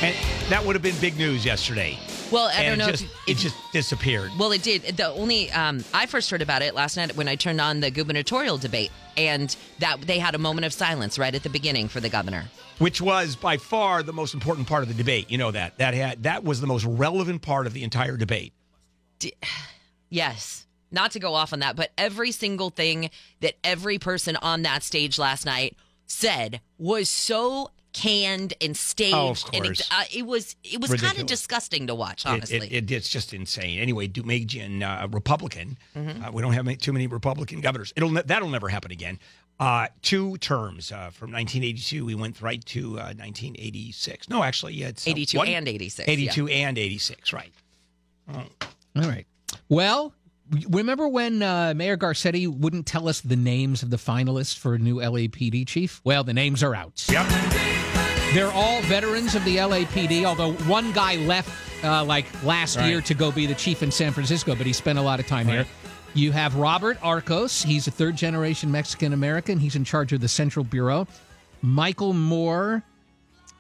And 0.03 0.15
that 0.51 0.63
would 0.65 0.77
have 0.77 0.83
been 0.83 0.95
big 1.01 1.17
news 1.17 1.45
yesterday. 1.45 1.99
Well, 2.31 2.49
I 2.49 2.63
and 2.63 2.79
don't 2.79 2.87
know 2.87 2.91
Just, 2.93 3.05
if, 3.05 3.29
it 3.29 3.37
just 3.37 3.57
disappeared. 3.73 4.31
Well, 4.39 4.53
it 4.53 4.63
did. 4.63 4.83
The 4.97 5.09
only 5.09 5.51
um, 5.53 5.85
I 5.93 6.07
first 6.07 6.31
heard 6.31 6.43
about 6.43 6.63
it 6.63 6.75
last 6.75 6.97
night 6.97 7.17
when 7.17 7.29
I 7.29 7.37
turned 7.37 7.61
on 7.61 7.81
the 7.81 7.91
gubernatorial 7.91 8.59
debate, 8.59 8.91
and 9.17 9.55
that 9.79 10.01
they 10.03 10.19
had 10.19 10.35
a 10.35 10.39
moment 10.39 10.65
of 10.65 10.73
silence 10.73 11.19
right 11.19 11.35
at 11.35 11.43
the 11.43 11.49
beginning 11.51 11.89
for 11.89 12.01
the 12.01 12.09
governor. 12.09 12.45
which 12.79 13.01
was 13.01 13.37
by 13.37 13.57
far 13.57 14.03
the 14.03 14.13
most 14.13 14.35
important 14.35 14.67
part 14.67 14.83
of 14.83 14.89
the 14.89 14.95
debate. 14.95 15.31
You 15.31 15.39
know 15.39 15.51
that 15.53 15.79
that 15.79 15.95
had 15.95 16.25
that 16.25 16.45
was 16.45 16.61
the 16.61 16.67
most 16.67 16.85
relevant 16.85 17.43
part 17.43 17.67
of 17.67 17.73
the 17.73 17.83
entire 17.83 18.17
debate. 18.17 18.53
Yes, 20.11 20.64
not 20.95 21.11
to 21.13 21.19
go 21.19 21.35
off 21.35 21.53
on 21.53 21.59
that, 21.61 21.77
but 21.77 21.91
every 21.99 22.31
single 22.33 22.71
thing 22.71 23.11
that 23.41 23.55
every 23.63 23.99
person 23.99 24.37
on 24.37 24.63
that 24.63 24.83
stage 24.83 25.19
last 25.19 25.45
night 25.45 25.77
said 26.07 26.61
was 26.79 27.09
so 27.11 27.71
canned 27.93 28.55
and 28.61 28.77
staged, 28.77 29.15
Oh, 29.15 29.31
of 29.31 29.45
and 29.53 29.65
it, 29.65 29.69
course. 29.69 29.89
uh, 29.91 30.03
it 30.13 30.27
was 30.27 30.57
it 30.65 30.81
was 30.81 30.93
kind 31.01 31.17
of 31.19 31.27
disgusting 31.27 31.87
to 31.87 31.95
watch. 31.95 32.27
Honestly, 32.27 32.57
it, 32.57 32.73
it, 32.73 32.91
it's 32.91 33.09
just 33.09 33.33
insane. 33.33 33.79
Anyway, 33.79 34.09
Deukmejian, 34.09 34.83
uh, 34.83 35.07
Republican. 35.09 35.79
Mm-hmm. 35.97 36.25
Uh, 36.25 36.31
we 36.33 36.43
don't 36.43 36.53
have 36.55 36.65
ma- 36.65 36.73
too 36.79 36.93
many 36.93 37.07
Republican 37.07 37.61
governors. 37.61 37.93
It'll 37.97 38.11
ne- 38.11 38.23
that'll 38.23 38.49
never 38.49 38.69
happen 38.69 38.91
again. 38.91 39.19
Uh, 39.61 39.87
two 40.03 40.37
terms 40.39 40.91
uh, 40.91 41.11
from 41.11 41.31
1982. 41.31 42.05
We 42.05 42.17
went 42.17 42.43
right 42.43 42.65
to 42.67 42.99
uh, 42.99 43.15
1986. 43.15 44.29
No, 44.29 44.43
actually, 44.43 44.75
yeah, 44.75 44.89
it's 44.89 45.07
uh, 45.07 45.11
82 45.11 45.39
one- 45.39 45.47
and 45.49 45.69
86. 45.69 46.09
yeah. 46.09 46.13
82 46.13 46.49
and 46.49 46.77
86. 46.79 47.33
Right. 47.33 47.53
All 48.35 48.45
right. 48.97 49.27
Well, 49.69 50.13
remember 50.69 51.09
when 51.09 51.43
uh, 51.43 51.73
Mayor 51.77 51.97
Garcetti 51.97 52.47
wouldn't 52.49 52.87
tell 52.87 53.09
us 53.09 53.21
the 53.21 53.37
names 53.37 53.83
of 53.83 53.91
the 53.91 53.97
finalists 53.97 54.57
for 54.57 54.75
a 54.75 54.79
new 54.79 54.97
LAPD 54.97 55.67
chief? 55.67 56.01
Well, 56.05 56.25
the 56.25 56.35
names 56.35 56.63
are 56.63 56.75
out. 56.75 57.05
Yep. 57.11 57.27
They're 58.35 58.51
all 58.53 58.83
veterans 58.83 59.35
of 59.35 59.45
the 59.45 59.57
LAPD, 59.59 60.25
although 60.25 60.53
one 60.69 60.93
guy 60.93 61.17
left 61.17 61.51
uh, 61.85 62.05
like 62.05 62.27
last 62.43 62.77
Right. 62.77 62.89
year 62.89 63.01
to 63.03 63.15
go 63.15 63.31
be 63.31 63.47
the 63.47 63.55
chief 63.55 63.83
in 63.83 63.91
San 63.91 64.13
Francisco, 64.13 64.55
but 64.57 64.67
he 64.67 64.73
spent 64.73 64.99
a 64.99 65.03
lot 65.03 65.21
of 65.21 65.27
time 65.27 65.47
here. 65.47 65.67
You 66.15 66.33
have 66.33 66.57
Robert 66.57 66.99
Arcos. 67.03 67.63
He's 67.63 67.87
a 67.87 67.91
third 67.91 68.17
generation 68.17 68.71
Mexican 68.71 69.13
American. 69.13 69.59
He's 69.59 69.77
in 69.77 69.85
charge 69.85 70.13
of 70.13 70.21
the 70.21 70.29
Central 70.29 70.65
Bureau. 70.65 71.07
Michael 71.63 72.13
Moore. 72.13 72.83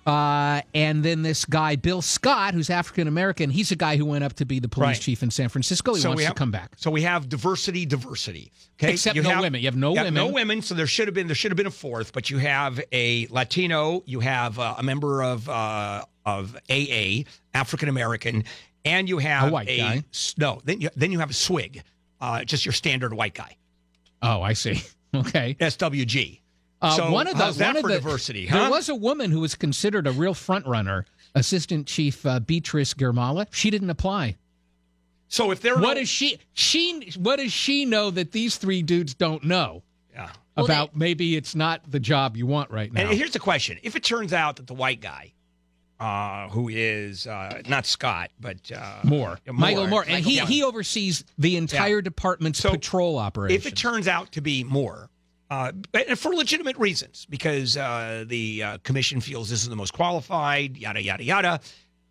Uh, 0.06 0.60
and 0.74 1.02
then 1.02 1.22
this 1.22 1.44
guy, 1.46 1.76
Bill 1.76 2.02
Scott, 2.02 2.52
who's 2.54 2.68
African 2.68 3.08
American. 3.08 3.48
He's 3.50 3.70
a 3.72 3.76
guy 3.76 3.96
who 3.96 4.04
went 4.04 4.22
up 4.24 4.34
to 4.34 4.44
be 4.44 4.58
the 4.58 4.68
police 4.68 4.84
Right. 4.88 5.00
chief 5.00 5.22
in 5.22 5.30
San 5.30 5.48
Francisco. 5.48 5.94
He 5.94 6.06
wants 6.06 6.18
we 6.22 6.26
to 6.26 6.34
come 6.34 6.50
back. 6.50 6.72
So 6.76 6.90
we 6.90 7.02
have 7.02 7.28
diversity, 7.28 7.86
diversity. 7.86 8.52
Okay, 8.78 8.92
Except 8.92 9.16
no 9.16 9.40
women. 9.40 9.60
You 9.60 9.66
have 9.68 9.76
no 9.76 9.94
yeah, 9.94 10.10
No 10.10 10.24
women. 10.26 10.34
women. 10.34 10.62
So 10.62 10.74
there 10.74 10.86
should 10.86 11.08
have 11.08 11.14
been 11.14 11.26
there 11.26 11.34
should 11.34 11.50
have 11.52 11.56
been 11.56 11.66
a 11.66 11.70
fourth, 11.70 12.12
but 12.12 12.28
you 12.28 12.38
have 12.38 12.80
a 12.92 13.26
Latino, 13.30 14.02
you 14.04 14.20
have 14.20 14.58
uh, 14.58 14.74
a 14.78 14.82
member 14.82 15.22
of 15.22 15.48
uh, 15.48 16.04
of 16.26 16.54
AA, 16.68 17.22
African 17.54 17.88
American, 17.88 18.44
and 18.84 19.08
you 19.08 19.18
have 19.18 19.48
A 19.48 19.52
white 19.52 19.68
guy. 19.68 20.02
No, 20.36 20.60
then 20.64 20.80
you 20.80 20.90
then 20.96 21.12
you 21.12 21.20
have 21.20 21.30
a 21.30 21.34
swig, 21.34 21.82
uh, 22.20 22.44
just 22.44 22.66
your 22.66 22.72
standard 22.72 23.14
white 23.14 23.34
guy, 23.34 23.56
Oh, 24.22 24.42
I 24.42 24.52
see. 24.52 24.82
Okay. 25.14 25.54
SWG. 25.60 26.40
Uh, 26.84 26.96
so 26.96 27.10
one 27.10 27.26
of 27.26 27.36
the 27.38 27.44
how's 27.44 27.56
that 27.58 27.76
for 27.76 27.88
the 27.88 27.94
diversity? 27.94 28.46
There 28.46 28.70
was 28.70 28.88
a 28.88 28.94
woman 28.94 29.30
who 29.30 29.40
was 29.40 29.54
considered 29.54 30.06
a 30.06 30.12
real 30.12 30.34
front 30.34 30.66
runner, 30.66 31.06
Assistant 31.34 31.86
Chief 31.86 32.24
uh, 32.26 32.40
Beatrice 32.40 32.94
Girmala. 32.94 33.46
She 33.50 33.70
didn't 33.70 33.90
apply. 33.90 34.36
so 35.28 35.50
if 35.50 35.60
there 35.60 35.74
What 35.74 35.94
no, 35.94 35.94
does 35.94 36.08
she 36.08 36.38
she 36.52 37.12
what 37.18 37.36
does 37.36 37.52
she 37.52 37.84
know 37.84 38.10
that 38.10 38.32
these 38.32 38.56
three 38.56 38.82
dudes 38.82 39.14
don't 39.14 39.44
know 39.44 39.82
yeah. 40.12 40.30
Well, 40.56 40.66
about 40.66 40.94
maybe 40.96 41.36
it's 41.36 41.54
not 41.56 41.90
the 41.90 41.98
job 41.98 42.36
you 42.36 42.46
want 42.46 42.70
right 42.70 42.92
now? 42.92 43.00
And 43.02 43.10
here's 43.18 43.32
the 43.32 43.40
question: 43.40 43.78
If 43.82 43.96
it 43.96 44.04
turns 44.04 44.32
out 44.32 44.56
that 44.56 44.68
the 44.68 44.74
white 44.74 45.00
guy, 45.00 45.32
uh, 45.98 46.48
who 46.50 46.68
is 46.68 47.26
uh, 47.26 47.62
not 47.68 47.86
Scott 47.86 48.30
but 48.38 48.70
uh, 48.70 49.00
Moore. 49.02 49.38
yeah, 49.46 49.52
Michael 49.52 49.88
Moore. 49.88 50.04
And 50.06 50.24
he, 50.24 50.36
Yeah. 50.36 50.46
he 50.46 50.62
oversees 50.62 51.24
the 51.38 51.56
entire 51.56 52.00
department's 52.02 52.60
So, 52.60 52.70
patrol 52.70 53.18
operation. 53.18 53.56
if 53.56 53.66
it 53.66 53.74
turns 53.76 54.06
out 54.06 54.30
to 54.32 54.40
be 54.40 54.62
Moore, 54.62 55.08
uh, 55.54 55.72
and 56.08 56.18
for 56.18 56.34
legitimate 56.34 56.76
reasons, 56.76 57.26
because 57.30 57.76
uh, 57.76 58.24
the 58.26 58.62
uh, 58.62 58.78
commission 58.82 59.20
feels 59.20 59.48
this 59.48 59.62
is 59.62 59.68
the 59.68 59.76
most 59.76 59.92
qualified, 59.92 60.76
yada 60.76 61.02
yada 61.02 61.22
yada. 61.24 61.60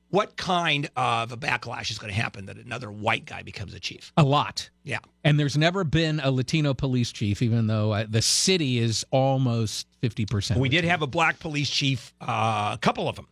What 0.10 0.38
kind 0.38 0.88
of 0.96 1.32
a 1.32 1.38
backlash 1.38 1.90
is 1.90 1.98
going 1.98 2.14
to 2.14 2.22
happen 2.22 2.46
that 2.46 2.58
another 2.58 2.92
white 2.92 3.26
guy 3.26 3.42
becomes 3.42 3.74
a 3.74 3.80
chief? 3.80 4.14
a 4.16 4.22
lot. 4.24 4.70
Yeah, 4.84 5.00
And 5.24 5.40
there's 5.40 5.58
never 5.58 5.84
been 5.84 6.20
a 6.20 6.30
Latino 6.30 6.76
police 6.76 7.12
chief, 7.12 7.42
even 7.42 7.66
though 7.66 7.94
uh, 7.94 8.06
the 8.08 8.22
city 8.22 8.78
is 8.78 9.04
almost 9.10 9.88
50%. 10.04 10.58
we 10.58 10.70
did 10.70 10.84
have 10.84 11.02
a 11.02 11.08
black 11.08 11.40
police 11.40 11.68
chief, 11.70 12.14
uh, 12.22 12.72
a 12.76 12.78
couple 12.80 13.10
of 13.10 13.16
them, 13.16 13.28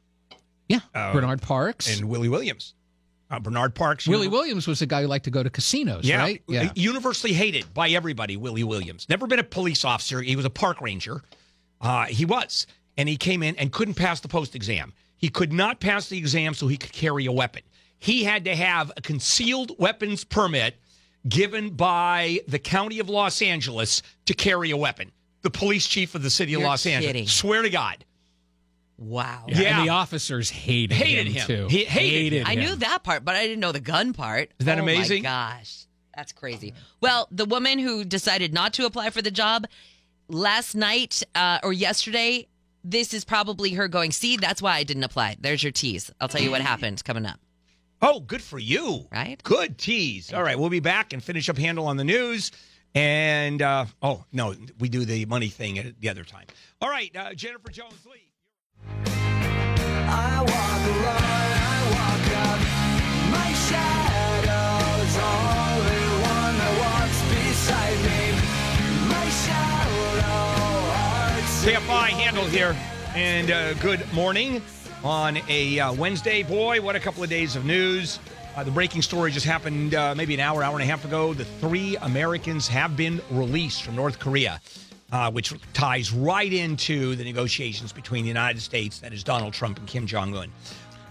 Yeah. 0.69 0.79
uh, 0.95 1.13
Bernard 1.13 1.41
Parks. 1.43 1.99
and 1.99 2.09
Willie 2.09 2.29
Williams, 2.29 2.73
uh, 3.31 3.39
Bernard 3.39 3.73
Parks. 3.73 4.07
Willie 4.07 4.25
Uni- 4.25 4.35
Williams 4.35 4.67
was 4.67 4.79
the 4.79 4.85
guy 4.85 5.01
who 5.01 5.07
liked 5.07 5.25
to 5.25 5.31
go 5.31 5.41
to 5.41 5.49
casinos, 5.49 6.05
yeah, 6.05 6.19
right? 6.19 6.43
Yeah. 6.47 6.71
universally 6.75 7.33
hated 7.33 7.73
by 7.73 7.89
everybody. 7.89 8.37
Willie 8.37 8.63
Williams, 8.63 9.07
never 9.09 9.25
been 9.25 9.39
a 9.39 9.43
police 9.43 9.85
officer. 9.85 10.21
He 10.21 10.35
was 10.35 10.45
a 10.45 10.49
park 10.49 10.81
ranger. 10.81 11.21
Uh, 11.79 12.05
he 12.05 12.25
was, 12.25 12.67
and 12.97 13.09
he 13.09 13.17
came 13.17 13.41
in 13.41 13.55
and 13.55 13.71
couldn't 13.71 13.95
pass 13.95 14.19
the 14.19 14.27
post 14.27 14.53
exam. 14.55 14.93
He 15.15 15.29
could 15.29 15.53
not 15.53 15.79
pass 15.79 16.09
the 16.09 16.17
exam 16.17 16.53
so 16.53 16.67
he 16.67 16.77
could 16.77 16.91
carry 16.91 17.25
a 17.25 17.31
weapon. 17.31 17.61
He 17.99 18.23
had 18.23 18.45
to 18.45 18.55
have 18.55 18.91
a 18.97 19.01
concealed 19.01 19.71
weapons 19.77 20.23
permit 20.23 20.75
given 21.27 21.69
by 21.71 22.39
the 22.47 22.59
county 22.59 22.99
of 22.99 23.09
Los 23.09 23.41
Angeles 23.41 24.01
to 24.25 24.33
carry 24.33 24.71
a 24.71 24.77
weapon. 24.77 25.11
The 25.43 25.51
police 25.51 25.87
chief 25.87 26.15
of 26.15 26.23
the 26.23 26.29
city 26.29 26.53
of 26.53 26.61
You're 26.61 26.69
Los 26.69 26.85
Angeles. 26.85 27.31
Swear 27.31 27.61
to 27.61 27.69
God. 27.69 28.03
Wow. 29.01 29.45
Yeah. 29.47 29.79
And 29.79 29.87
the 29.87 29.91
officers 29.91 30.51
hated, 30.51 30.93
Hated 30.95 31.27
him, 31.27 31.33
him. 31.33 31.47
too. 31.47 31.67
He 31.69 31.85
hated 31.85 32.41
him. 32.41 32.47
I 32.47 32.53
knew 32.53 32.75
that 32.75 33.03
part, 33.03 33.25
but 33.25 33.35
I 33.35 33.47
didn't 33.47 33.59
know 33.59 33.71
the 33.71 33.79
gun 33.79 34.13
part. 34.13 34.51
Is 34.59 34.67
that 34.67 34.77
oh 34.77 34.83
amazing? 34.83 35.23
My 35.23 35.29
gosh, 35.29 35.87
that's 36.15 36.31
crazy. 36.31 36.75
Well, 37.01 37.27
the 37.31 37.45
woman 37.45 37.79
who 37.79 38.05
decided 38.05 38.53
not 38.53 38.73
to 38.73 38.85
apply 38.85 39.09
for 39.09 39.23
the 39.23 39.31
job 39.31 39.65
last 40.27 40.75
night 40.75 41.23
uh, 41.33 41.57
or 41.63 41.73
yesterday, 41.73 42.47
this 42.83 43.11
is 43.13 43.25
probably 43.25 43.71
her 43.71 43.87
going. 43.87 44.11
See, 44.11 44.37
that's 44.37 44.61
why 44.61 44.75
I 44.75 44.83
didn't 44.83 45.03
apply. 45.03 45.37
There's 45.39 45.63
your 45.63 45.71
tease. 45.71 46.11
I'll 46.21 46.27
tell 46.27 46.41
you 46.41 46.51
what 46.51 46.61
happened 46.61 47.03
coming 47.03 47.25
up. 47.25 47.39
Oh, 48.03 48.19
good 48.19 48.41
for 48.43 48.59
you. 48.59 49.07
Right? 49.11 49.41
Good 49.43 49.79
tease. 49.79 50.31
All 50.31 50.43
right, 50.43 50.57
we'll 50.57 50.69
be 50.69 50.79
back 50.79 51.13
and 51.13 51.23
finish 51.23 51.49
up 51.49 51.57
Handel 51.57 51.87
on 51.87 51.97
the 51.97 52.03
news. 52.03 52.51
And 52.93 53.61
uh, 53.61 53.85
oh 54.01 54.25
no, 54.31 54.53
we 54.79 54.89
do 54.89 55.05
the 55.05 55.25
money 55.25 55.47
thing 55.47 55.79
at 55.79 55.99
the 55.99 56.09
other 56.09 56.23
time. 56.23 56.45
All 56.81 56.89
right, 56.89 57.15
uh, 57.15 57.33
Jennifer 57.33 57.71
Jones 57.71 58.05
Lee. 58.05 58.30
KFI 71.61 72.09
Handel 72.09 72.45
here, 72.45 72.75
and 73.13 73.51
uh, 73.51 73.75
good 73.75 74.11
morning 74.13 74.63
on 75.03 75.37
a 75.47 75.79
uh, 75.79 75.93
Wednesday. 75.93 76.41
Boy, 76.41 76.81
what 76.81 76.95
a 76.95 76.99
couple 76.99 77.21
of 77.21 77.29
days 77.29 77.55
of 77.55 77.65
news. 77.65 78.17
Uh, 78.55 78.63
the 78.63 78.71
breaking 78.71 79.03
story 79.03 79.31
just 79.31 79.45
happened 79.45 79.93
uh, 79.93 80.15
maybe 80.15 80.33
an 80.33 80.39
hour, 80.39 80.63
hour 80.63 80.73
and 80.73 80.81
a 80.81 80.87
half 80.87 81.05
ago. 81.05 81.35
The 81.35 81.45
three 81.45 81.97
Americans 81.97 82.67
have 82.67 82.97
been 82.97 83.21
released 83.29 83.83
from 83.83 83.95
North 83.95 84.17
Korea, 84.17 84.59
uh, 85.11 85.29
which 85.31 85.53
ties 85.73 86.11
right 86.11 86.51
into 86.51 87.15
the 87.15 87.23
negotiations 87.23 87.91
between 87.91 88.23
the 88.23 88.27
United 88.29 88.61
States, 88.61 88.99
that 88.99 89.13
is 89.13 89.23
Donald 89.23 89.53
Trump 89.53 89.77
and 89.79 89.87
Kim 89.87 90.05
Jong 90.07 90.35
Un. 90.35 90.51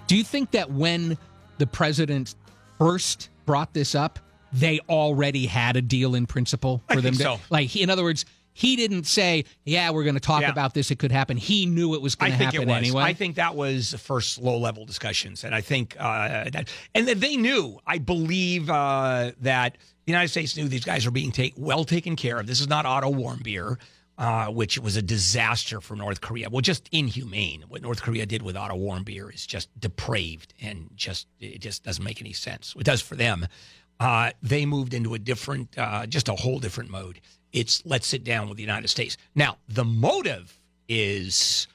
Do 0.06 0.16
you 0.16 0.24
think 0.24 0.50
that 0.52 0.70
when 0.70 1.16
the 1.58 1.66
president 1.66 2.34
first 2.78 3.28
brought 3.46 3.72
this 3.74 3.94
up, 3.94 4.18
they 4.52 4.80
already 4.88 5.46
had 5.46 5.76
a 5.76 5.82
deal 5.82 6.14
in 6.14 6.26
principle 6.26 6.82
I 6.88 6.94
for 6.96 7.00
them 7.00 7.14
think 7.14 7.28
to 7.30 7.36
so. 7.36 7.40
like 7.50 7.68
he- 7.68 7.82
in 7.82 7.90
other 7.90 8.02
words, 8.02 8.24
he 8.52 8.74
didn't 8.74 9.04
say, 9.04 9.44
"Yeah, 9.64 9.90
we're 9.90 10.02
going 10.02 10.16
to 10.16 10.20
talk 10.20 10.42
Yeah. 10.42 10.50
about 10.50 10.74
this. 10.74 10.90
It 10.90 10.98
could 10.98 11.12
happen." 11.12 11.36
He 11.36 11.66
knew 11.66 11.94
it 11.94 12.02
was 12.02 12.16
going 12.16 12.32
to 12.32 12.36
happen 12.44 12.62
it 12.62 12.66
was. 12.66 12.76
anyway. 12.76 13.02
I 13.04 13.14
think 13.14 13.36
that 13.36 13.54
was 13.54 13.92
the 13.92 13.98
first 13.98 14.38
low 14.38 14.58
level 14.58 14.84
discussions, 14.84 15.44
and 15.44 15.54
I 15.54 15.60
think 15.60 15.94
uh, 16.00 16.50
that, 16.50 16.68
and 16.94 17.06
that 17.06 17.20
they 17.20 17.36
knew. 17.36 17.78
I 17.86 17.98
believe 17.98 18.68
uh, 18.68 19.30
that 19.42 19.78
United 20.10 20.28
States 20.28 20.56
knew 20.56 20.68
these 20.68 20.84
guys 20.84 21.04
were 21.04 21.10
being 21.10 21.32
take, 21.32 21.54
well 21.56 21.84
taken 21.84 22.16
care 22.16 22.38
of. 22.38 22.46
This 22.46 22.60
is 22.60 22.68
not 22.68 22.86
Otto 22.86 23.10
Warmbier, 23.10 23.78
uh, 24.18 24.46
which 24.46 24.78
was 24.78 24.96
a 24.96 25.02
disaster 25.02 25.80
for 25.80 25.96
North 25.96 26.20
Korea. 26.20 26.50
Well, 26.50 26.60
just 26.60 26.88
inhumane. 26.92 27.64
What 27.68 27.82
North 27.82 28.02
Korea 28.02 28.26
did 28.26 28.42
with 28.42 28.56
Otto 28.56 28.76
Warmbier 28.76 29.32
is 29.34 29.46
just 29.46 29.68
depraved 29.80 30.54
and 30.60 30.90
just 30.94 31.26
it 31.40 31.60
just 31.60 31.84
doesn't 31.84 32.04
make 32.04 32.20
any 32.20 32.32
sense. 32.32 32.74
It 32.78 32.84
does 32.84 33.00
for 33.00 33.14
them. 33.16 33.46
Uh, 33.98 34.30
they 34.42 34.64
moved 34.64 34.94
into 34.94 35.14
a 35.14 35.18
different, 35.18 35.76
uh, 35.76 36.06
just 36.06 36.28
a 36.28 36.34
whole 36.34 36.58
different 36.58 36.90
mode. 36.90 37.20
It's 37.52 37.84
let's 37.84 38.06
sit 38.06 38.24
down 38.24 38.48
with 38.48 38.56
the 38.56 38.62
United 38.62 38.88
States. 38.88 39.16
Now, 39.34 39.58
the 39.68 39.84
motive 39.84 40.58
is 40.88 41.66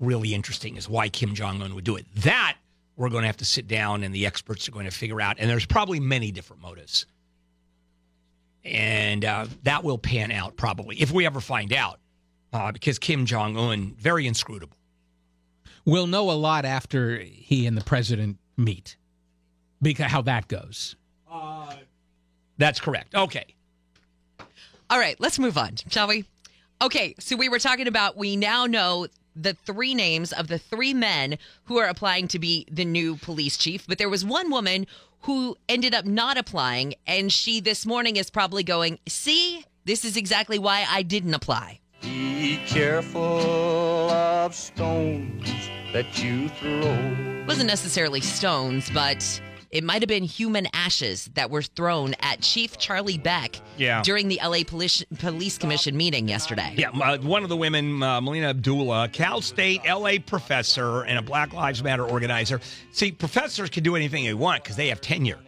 really 0.00 0.34
interesting 0.34 0.76
is 0.76 0.88
why 0.88 1.08
Kim 1.08 1.34
Jong 1.34 1.62
Un 1.62 1.74
would 1.74 1.84
do 1.84 1.96
it. 1.96 2.06
That 2.16 2.56
we're 2.96 3.08
going 3.08 3.22
to 3.22 3.26
have 3.26 3.36
to 3.38 3.44
sit 3.44 3.66
down 3.66 4.02
and 4.04 4.14
the 4.14 4.26
experts 4.26 4.68
are 4.68 4.72
going 4.72 4.84
to 4.84 4.90
figure 4.90 5.20
out. 5.20 5.36
And 5.38 5.50
there's 5.50 5.66
probably 5.66 6.00
many 6.00 6.30
different 6.30 6.62
motives. 6.62 7.06
And 8.64 9.24
uh, 9.24 9.46
that 9.64 9.84
will 9.84 9.98
pan 9.98 10.30
out 10.30 10.56
probably 10.56 11.00
if 11.00 11.12
we 11.12 11.26
ever 11.26 11.40
find 11.40 11.72
out, 11.72 12.00
uh, 12.52 12.72
because 12.72 12.98
Kim 12.98 13.26
Jong 13.26 13.56
Un, 13.56 13.94
very 13.98 14.26
inscrutable. 14.26 14.76
we'll 15.84 16.06
know 16.06 16.30
a 16.30 16.32
lot 16.32 16.64
after 16.64 17.18
he 17.18 17.66
and 17.66 17.76
the 17.76 17.84
president 17.84 18.38
meet. 18.56 18.96
Because 19.82 20.10
how 20.10 20.22
that 20.22 20.48
goes. 20.48 20.96
That's 22.56 22.80
correct. 22.80 23.14
Okay. 23.14 23.46
All 24.88 24.98
right, 24.98 25.16
let's 25.18 25.38
move 25.38 25.58
on, 25.58 25.74
shall 25.88 26.06
we? 26.06 26.24
Okay, 26.80 27.14
so 27.18 27.36
we 27.36 27.48
were 27.48 27.58
talking 27.58 27.88
about 27.88 28.16
we 28.16 28.36
now 28.36 28.66
know 28.66 29.08
the 29.34 29.54
three 29.54 29.94
names 29.94 30.32
of 30.32 30.46
the 30.46 30.58
three 30.58 30.94
men 30.94 31.36
who 31.64 31.78
are 31.78 31.86
applying 31.88 32.28
to 32.28 32.38
be 32.38 32.66
the 32.70 32.84
new 32.84 33.16
police 33.16 33.56
chief, 33.56 33.86
but 33.88 33.98
there 33.98 34.08
was 34.08 34.24
one 34.24 34.50
woman 34.50 34.86
who 35.24 35.56
ended 35.70 35.94
up 35.94 36.04
not 36.04 36.36
applying, 36.36 36.94
and 37.06 37.32
she 37.32 37.60
this 37.60 37.86
morning 37.86 38.16
is 38.16 38.30
probably 38.30 38.62
going, 38.62 38.98
See, 39.08 39.64
this 39.86 40.04
is 40.04 40.16
exactly 40.16 40.58
why 40.58 40.86
I 40.88 41.02
didn't 41.02 41.32
apply. 41.32 41.80
Be 42.02 42.60
careful 42.66 44.10
of 44.10 44.54
stones 44.54 45.48
that 45.94 46.22
you 46.22 46.50
throw. 46.50 46.82
It 47.40 47.46
wasn't 47.46 47.68
necessarily 47.68 48.20
stones, 48.20 48.90
but 48.90 49.40
it 49.74 49.82
might 49.82 50.00
have 50.00 50.08
been 50.08 50.22
human 50.22 50.68
ashes 50.72 51.28
that 51.34 51.50
were 51.50 51.60
thrown 51.60 52.14
at 52.20 52.40
Chief 52.40 52.78
Charlie 52.78 53.18
Beck 53.18 53.56
Yeah. 53.76 54.02
during 54.02 54.28
the 54.28 54.38
LA 54.40 54.62
Police, 54.64 55.04
Police 55.18 55.58
Commission 55.58 55.96
meeting 55.96 56.28
yesterday. 56.28 56.74
Yeah, 56.78 56.90
uh, 56.90 57.18
one 57.18 57.42
of 57.42 57.48
the 57.48 57.56
women, 57.56 58.00
uh, 58.00 58.20
Melina 58.20 58.50
Abdullah, 58.50 59.08
Cal 59.12 59.40
State 59.42 59.80
LA 59.84 60.18
professor 60.24 61.02
and 61.02 61.18
a 61.18 61.22
Black 61.22 61.52
Lives 61.52 61.82
Matter 61.82 62.04
organizer. 62.04 62.60
See, 62.92 63.10
professors 63.10 63.68
can 63.68 63.82
do 63.82 63.96
anything 63.96 64.24
they 64.24 64.32
want 64.34 64.62
because 64.62 64.76
they 64.76 64.88
have 64.88 65.00
tenure. 65.00 65.38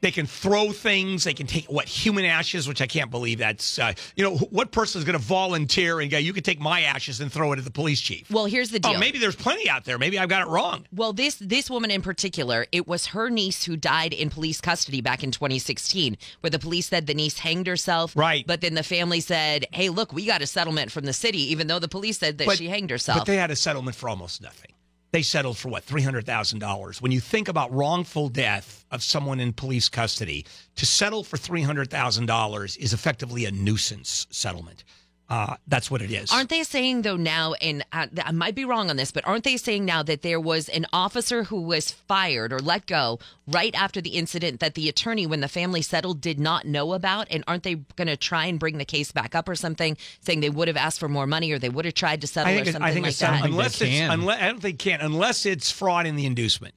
They 0.00 0.10
can 0.10 0.26
throw 0.26 0.72
things. 0.72 1.24
They 1.24 1.34
can 1.34 1.46
take 1.46 1.66
what 1.66 1.86
human 1.86 2.24
ashes, 2.24 2.66
which 2.66 2.80
I 2.80 2.86
can't 2.86 3.10
believe 3.10 3.38
that's. 3.38 3.78
Uh, 3.78 3.92
you 4.16 4.24
know, 4.24 4.36
what 4.36 4.72
person 4.72 4.98
is 4.98 5.04
going 5.04 5.18
to 5.18 5.24
volunteer 5.24 6.00
and 6.00 6.10
go? 6.10 6.18
You 6.18 6.32
can 6.32 6.42
take 6.42 6.60
my 6.60 6.82
ashes 6.82 7.20
and 7.20 7.32
throw 7.32 7.52
it 7.52 7.58
at 7.58 7.64
the 7.64 7.70
police 7.70 8.00
chief. 8.00 8.30
Well, 8.30 8.46
here's 8.46 8.70
the 8.70 8.78
deal. 8.80 8.92
oh, 8.94 8.98
maybe 8.98 9.18
there's 9.18 9.36
plenty 9.36 9.68
out 9.68 9.84
there. 9.84 9.98
Maybe 9.98 10.18
I've 10.18 10.28
got 10.28 10.42
it 10.42 10.50
wrong. 10.50 10.86
Well, 10.92 11.12
this 11.12 11.36
this 11.36 11.68
woman 11.68 11.90
in 11.90 12.02
particular, 12.02 12.66
it 12.72 12.86
was 12.86 13.06
her 13.06 13.28
niece 13.30 13.64
who 13.64 13.76
died 13.76 14.12
in 14.12 14.30
police 14.30 14.60
custody 14.60 15.00
back 15.00 15.22
in 15.22 15.30
2016, 15.30 16.16
where 16.40 16.50
the 16.50 16.58
police 16.58 16.88
said 16.88 17.06
the 17.06 17.14
niece 17.14 17.38
hanged 17.38 17.66
herself. 17.66 18.16
Right. 18.16 18.46
But 18.46 18.60
then 18.60 18.74
the 18.74 18.82
family 18.82 19.20
said, 19.20 19.66
"Hey, 19.72 19.88
look, 19.90 20.12
we 20.12 20.24
got 20.26 20.42
a 20.42 20.46
settlement 20.46 20.90
from 20.90 21.04
the 21.04 21.12
city," 21.12 21.50
even 21.52 21.66
though 21.66 21.78
the 21.78 21.88
police 21.88 22.18
said 22.18 22.38
that 22.38 22.46
But- 22.46 22.58
she 22.58 22.68
hanged 22.68 22.90
herself. 22.90 23.18
But 23.18 23.26
they 23.26 23.36
had 23.36 23.50
a 23.50 23.56
settlement 23.56 23.96
for 23.96 24.08
almost 24.08 24.40
nothing. 24.40 24.72
They 25.12 25.22
settled 25.22 25.58
for 25.58 25.68
what 25.68 25.82
three 25.82 26.02
hundred 26.02 26.24
thousand 26.24 26.60
dollars. 26.60 27.02
When 27.02 27.10
you 27.10 27.20
think 27.20 27.48
about 27.48 27.72
wrongful 27.72 28.28
death 28.28 28.84
of 28.90 29.02
someone 29.02 29.40
in 29.40 29.52
police 29.52 29.88
custody, 29.88 30.46
to 30.76 30.86
settle 30.86 31.24
for 31.24 31.36
three 31.36 31.62
hundred 31.62 31.90
thousand 31.90 32.26
dollars 32.26 32.76
is 32.76 32.92
effectively 32.92 33.44
a 33.44 33.50
nuisance 33.50 34.26
settlement. 34.30 34.84
Uh, 35.30 35.54
that's 35.68 35.92
what 35.92 36.02
it 36.02 36.10
is. 36.10 36.32
Aren't 36.32 36.48
they 36.48 36.64
saying 36.64 37.02
though 37.02 37.16
now, 37.16 37.52
and 37.54 37.84
I, 37.92 38.08
I 38.24 38.32
might 38.32 38.56
be 38.56 38.64
wrong 38.64 38.90
on 38.90 38.96
this, 38.96 39.12
but 39.12 39.24
aren't 39.28 39.44
they 39.44 39.56
saying 39.56 39.84
now 39.84 40.02
that 40.02 40.22
there 40.22 40.40
was 40.40 40.68
an 40.70 40.86
officer 40.92 41.44
who 41.44 41.60
was 41.62 41.92
fired 41.92 42.52
or 42.52 42.58
let 42.58 42.86
go 42.86 43.20
right 43.46 43.72
after 43.76 44.00
the 44.00 44.10
incident 44.10 44.58
that 44.58 44.74
the 44.74 44.88
attorney, 44.88 45.28
when 45.28 45.38
the 45.40 45.46
family 45.46 45.82
settled, 45.82 46.20
did 46.20 46.40
not 46.40 46.64
know 46.66 46.94
about? 46.94 47.28
And 47.30 47.44
aren't 47.46 47.62
they 47.62 47.76
going 47.76 48.08
to 48.08 48.16
try 48.16 48.46
and 48.46 48.58
bring 48.58 48.78
the 48.78 48.84
case 48.84 49.12
back 49.12 49.36
up 49.36 49.48
or 49.48 49.54
something, 49.54 49.96
saying 50.20 50.40
they 50.40 50.50
would 50.50 50.66
have 50.66 50.76
asked 50.76 50.98
for 50.98 51.08
more 51.08 51.28
money 51.28 51.52
or 51.52 51.60
they 51.60 51.68
would 51.68 51.84
have 51.84 51.94
tried 51.94 52.22
to 52.22 52.26
settle 52.26 52.52
I 52.52 52.54
or 52.54 52.56
think, 52.56 52.66
it- 52.66 52.72
something 52.72 52.88
I 52.90 52.92
think 52.92 53.02
like 53.04 53.10
it's 53.10 53.20
that? 53.20 53.30
think 53.30 53.42
they 53.44 53.50
unless 53.50 53.80
it's 53.80 53.90
can. 53.90 54.10
unless 54.10 54.40
I 54.42 54.46
don't 54.48 54.60
think 54.60 54.74
it 54.74 54.78
can 54.90 55.00
unless 55.00 55.46
it's 55.46 55.70
fraud 55.70 56.06
in 56.06 56.16
the 56.16 56.26
inducement. 56.26 56.74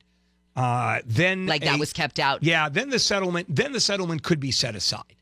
Uh, 0.55 0.99
then 1.07 1.47
like 1.47 1.63
that 1.63 1.77
a- 1.77 1.79
was 1.79 1.91
kept 1.91 2.19
out. 2.19 2.43
Yeah, 2.43 2.69
then 2.69 2.91
the 2.91 2.99
settlement 2.99 3.47
then 3.49 3.71
the 3.71 3.79
settlement 3.79 4.21
could 4.21 4.39
be 4.39 4.51
set 4.51 4.75
aside. 4.75 5.15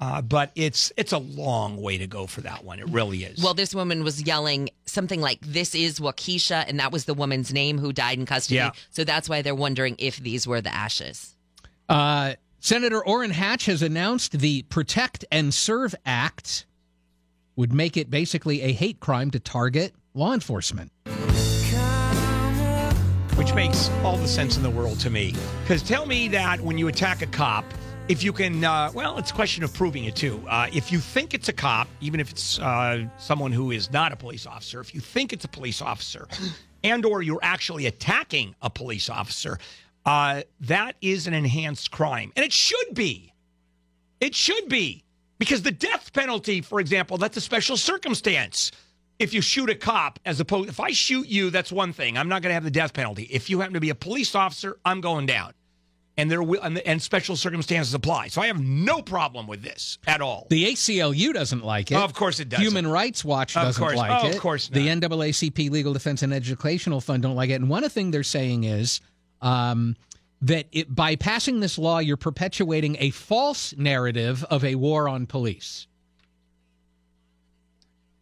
Uh, 0.00 0.22
but 0.22 0.52
it's 0.54 0.92
it's 0.96 1.12
a 1.12 1.18
long 1.18 1.76
way 1.82 1.98
to 1.98 2.06
go 2.06 2.26
for 2.26 2.40
that 2.42 2.64
one. 2.64 2.78
It 2.78 2.88
really 2.88 3.24
is. 3.24 3.42
Well, 3.42 3.54
this 3.54 3.74
woman 3.74 4.04
was 4.04 4.22
yelling 4.22 4.70
something 4.86 5.20
like, 5.20 5.40
This 5.42 5.74
is 5.74 5.98
Wakiesha, 5.98 6.64
and 6.68 6.78
that 6.78 6.92
was 6.92 7.04
the 7.06 7.14
woman's 7.14 7.52
name 7.52 7.78
who 7.78 7.92
died 7.92 8.18
in 8.18 8.24
custody. 8.26 8.56
Yeah. 8.56 8.70
So 8.90 9.02
that's 9.02 9.28
why 9.28 9.42
they're 9.42 9.54
wondering 9.56 9.96
if 9.98 10.18
these 10.18 10.46
were 10.46 10.60
the 10.60 10.72
ashes. 10.72 11.34
Uh, 11.88 12.34
Senator 12.60 13.04
Orrin 13.04 13.30
Hatch 13.30 13.66
has 13.66 13.82
announced 13.82 14.38
the 14.38 14.62
Protect 14.62 15.24
and 15.32 15.52
Serve 15.52 15.94
Act 16.06 16.66
would 17.56 17.72
make 17.72 17.96
it 17.96 18.08
basically 18.08 18.62
a 18.62 18.72
hate 18.72 19.00
crime 19.00 19.32
to 19.32 19.40
target 19.40 19.94
law 20.14 20.32
enforcement. 20.32 20.92
which 23.36 23.54
makes 23.54 23.88
all 24.02 24.16
the 24.16 24.26
sense 24.26 24.56
in 24.56 24.64
the 24.64 24.70
world 24.70 24.98
to 24.98 25.10
me. 25.10 25.32
Because 25.62 25.80
tell 25.80 26.06
me 26.06 26.26
that 26.28 26.60
when 26.60 26.76
you 26.76 26.88
attack 26.88 27.22
a 27.22 27.26
cop, 27.26 27.64
if 28.08 28.22
you 28.22 28.32
can, 28.32 28.64
uh, 28.64 28.90
well, 28.94 29.18
it's 29.18 29.30
a 29.30 29.34
question 29.34 29.62
of 29.62 29.72
proving 29.74 30.04
it 30.04 30.16
too. 30.16 30.42
Uh, 30.48 30.68
if 30.72 30.90
you 30.90 30.98
think 30.98 31.34
it's 31.34 31.48
a 31.48 31.52
cop, 31.52 31.88
even 32.00 32.20
if 32.20 32.30
it's 32.30 32.58
uh, 32.58 33.04
someone 33.18 33.52
who 33.52 33.70
is 33.70 33.92
not 33.92 34.12
a 34.12 34.16
police 34.16 34.46
officer, 34.46 34.80
if 34.80 34.94
you 34.94 35.00
think 35.00 35.32
it's 35.32 35.44
a 35.44 35.48
police 35.48 35.82
officer, 35.82 36.26
and 36.84 37.04
or 37.04 37.20
you're 37.22 37.40
actually 37.42 37.86
attacking 37.86 38.54
a 38.62 38.70
police 38.70 39.10
officer, 39.10 39.58
uh, 40.06 40.42
that 40.60 40.96
is 41.02 41.26
an 41.26 41.34
enhanced 41.34 41.90
crime, 41.90 42.32
and 42.34 42.44
it 42.44 42.52
should 42.52 42.94
be. 42.94 43.32
It 44.20 44.34
should 44.34 44.68
be 44.68 45.04
because 45.38 45.62
the 45.62 45.70
death 45.70 46.12
penalty, 46.12 46.62
for 46.62 46.80
example, 46.80 47.18
that's 47.18 47.36
a 47.36 47.42
special 47.42 47.76
circumstance. 47.76 48.72
if 49.18 49.34
you 49.34 49.40
shoot 49.40 49.68
a 49.68 49.74
cop 49.74 50.18
as 50.24 50.38
opposed 50.40 50.68
if 50.68 50.80
I 50.80 50.92
shoot 50.92 51.26
you, 51.26 51.50
that's 51.50 51.72
one 51.72 51.92
thing. 51.92 52.16
I'm 52.16 52.28
not 52.28 52.40
going 52.40 52.50
to 52.50 52.54
have 52.54 52.64
the 52.64 52.70
death 52.70 52.94
penalty. 52.94 53.24
If 53.24 53.50
you 53.50 53.58
happen 53.60 53.74
to 53.74 53.80
be 53.80 53.90
a 53.90 53.94
police 53.94 54.34
officer, 54.34 54.78
I'm 54.84 55.00
going 55.00 55.26
down. 55.26 55.52
And 56.18 56.28
there 56.28 56.42
will 56.42 56.60
and, 56.60 56.78
and 56.80 57.00
special 57.00 57.36
circumstances 57.36 57.94
apply. 57.94 58.26
So 58.28 58.42
I 58.42 58.48
have 58.48 58.60
no 58.60 59.00
problem 59.02 59.46
with 59.46 59.62
this 59.62 59.98
at 60.04 60.20
all. 60.20 60.48
The 60.50 60.72
ACLU 60.72 61.32
doesn't 61.32 61.64
like 61.64 61.92
it. 61.92 61.96
Of 61.96 62.12
course 62.12 62.40
it 62.40 62.48
doesn't. 62.48 62.64
Human 62.66 62.88
Rights 62.88 63.24
Watch 63.24 63.54
doesn't 63.54 63.80
course- 63.80 63.96
like 63.96 64.24
oh, 64.24 64.28
it. 64.28 64.34
of 64.34 64.40
course 64.40 64.68
The. 64.68 64.88
NAACP 64.88 65.70
Legal 65.70 65.92
Defense 65.92 66.24
and 66.24 66.34
Educational 66.34 67.00
Fund 67.00 67.22
don't 67.22 67.36
like 67.36 67.50
it. 67.50 67.54
And 67.54 67.70
one 67.70 67.84
of 67.84 67.92
thing 67.92 68.10
they're 68.10 68.24
saying 68.24 68.64
is 68.64 69.00
um, 69.40 69.94
that 70.42 70.66
it, 70.72 70.92
by 70.92 71.14
passing 71.14 71.60
this 71.60 71.78
law, 71.78 72.00
you're 72.00 72.16
perpetuating 72.16 72.96
a 72.98 73.10
false 73.10 73.72
narrative 73.76 74.44
of 74.50 74.64
a 74.64 74.74
war 74.74 75.08
on 75.08 75.26
police. 75.26 75.86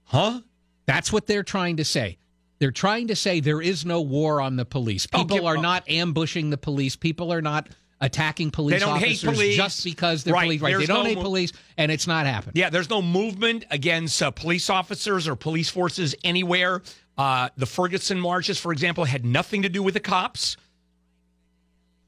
Huh? 0.05 0.41
That's 0.85 1.11
what 1.11 1.27
they're 1.27 1.43
trying 1.43 1.79
to 1.79 1.85
say. 1.85 2.19
They're 2.59 2.71
trying 2.71 3.09
to 3.09 3.17
say 3.17 3.41
there 3.41 3.61
is 3.61 3.85
no 3.85 4.01
war 4.01 4.41
on 4.41 4.57
the 4.57 4.65
police. 4.65 5.07
Oh, 5.13 5.25
People 5.25 5.47
are 5.47 5.59
not 5.59 5.89
ambushing 5.89 6.51
the 6.51 6.57
police. 6.57 6.97
People 6.97 7.33
are 7.33 7.43
not 7.43 7.69
attacking 8.01 8.51
police 8.51 8.81
don't 8.81 8.99
hate 8.99 9.07
officers 9.25 9.31
police. 9.35 9.57
just 9.57 9.85
because 9.85 10.23
they're 10.25 10.35
Right. 10.35 10.45
police. 10.47 10.61
Right? 10.61 10.71
They 10.73 10.77
There's 10.79 10.89
don't 10.89 11.05
no 11.05 11.09
hate 11.09 11.17
mo- 11.17 11.23
police, 11.23 11.53
and 11.79 11.91
it's 11.91 12.07
not 12.07 12.27
happening. 12.27 12.53
Yeah, 12.57 12.69
there's 12.71 12.91
no 12.91 13.01
movement 13.01 13.65
against 13.71 14.23
uh, 14.23 14.31
police 14.31 14.69
officers 14.69 15.27
or 15.27 15.35
police 15.37 15.69
forces 15.71 16.15
anywhere. 16.25 16.83
Uh, 17.17 17.49
the 17.57 17.65
Ferguson 17.67 18.21
marches, 18.21 18.59
for 18.59 18.73
example, 18.73 19.05
had 19.07 19.25
nothing 19.25 19.63
to 19.63 19.69
do 19.71 19.83
with 19.83 19.95
the 19.95 20.01
cops. 20.01 20.57